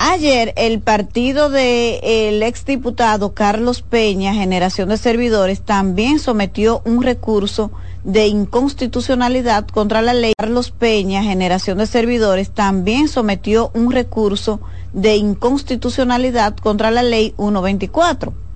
Ayer 0.00 0.54
el 0.56 0.80
partido 0.80 1.50
del 1.50 1.98
el 2.04 2.44
exdiputado 2.44 3.34
Carlos 3.34 3.82
Peña, 3.82 4.32
Generación 4.32 4.88
de 4.90 4.96
Servidores, 4.96 5.62
también 5.62 6.20
sometió 6.20 6.82
un 6.84 7.02
recurso 7.02 7.72
de 8.04 8.28
inconstitucionalidad 8.28 9.66
contra 9.66 10.00
la 10.00 10.14
ley. 10.14 10.34
Carlos 10.38 10.70
Peña, 10.70 11.24
Generación 11.24 11.78
de 11.78 11.86
Servidores, 11.88 12.50
también 12.50 13.08
sometió 13.08 13.72
un 13.74 13.90
recurso 13.90 14.60
de 14.92 15.16
inconstitucionalidad 15.16 16.56
contra 16.56 16.92
la 16.92 17.02
ley 17.02 17.34
124 17.36 18.47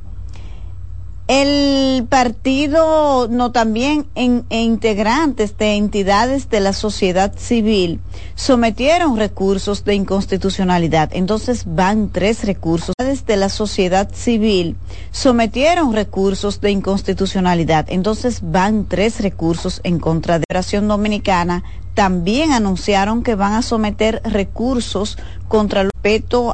el 1.33 2.05
partido, 2.09 3.27
no 3.27 3.53
también 3.53 4.07
en, 4.15 4.45
integrantes 4.51 5.57
de 5.57 5.77
entidades 5.77 6.51
de 6.51 6.61
la 6.61 6.75
sociedad 6.75 7.33
civil 7.39 8.01
sometieron 8.35 9.17
recursos 9.17 9.83
de 9.85 9.95
inconstitucionalidad. 9.95 11.09
Entonces 11.15 11.65
van 11.67 12.11
tres 12.11 12.45
recursos. 12.45 12.95
De 13.27 13.37
la 13.37 13.49
sociedad 13.49 14.11
civil 14.13 14.77
sometieron 15.11 15.95
recursos 15.95 16.61
de 16.61 16.71
inconstitucionalidad. 16.71 17.87
Entonces 17.89 18.41
van 18.43 18.87
tres 18.87 19.21
recursos 19.21 19.81
en 19.85 19.99
contra 19.99 20.35
de 20.35 20.41
la 20.41 20.45
Federación 20.49 20.89
Dominicana. 20.89 21.63
También 21.95 22.53
anunciaron 22.53 23.23
que 23.23 23.35
van 23.35 23.55
a 23.55 23.63
someter 23.63 24.23
recursos 24.25 25.19
contra 25.49 25.83
el 25.83 25.91
respeto 25.93 26.51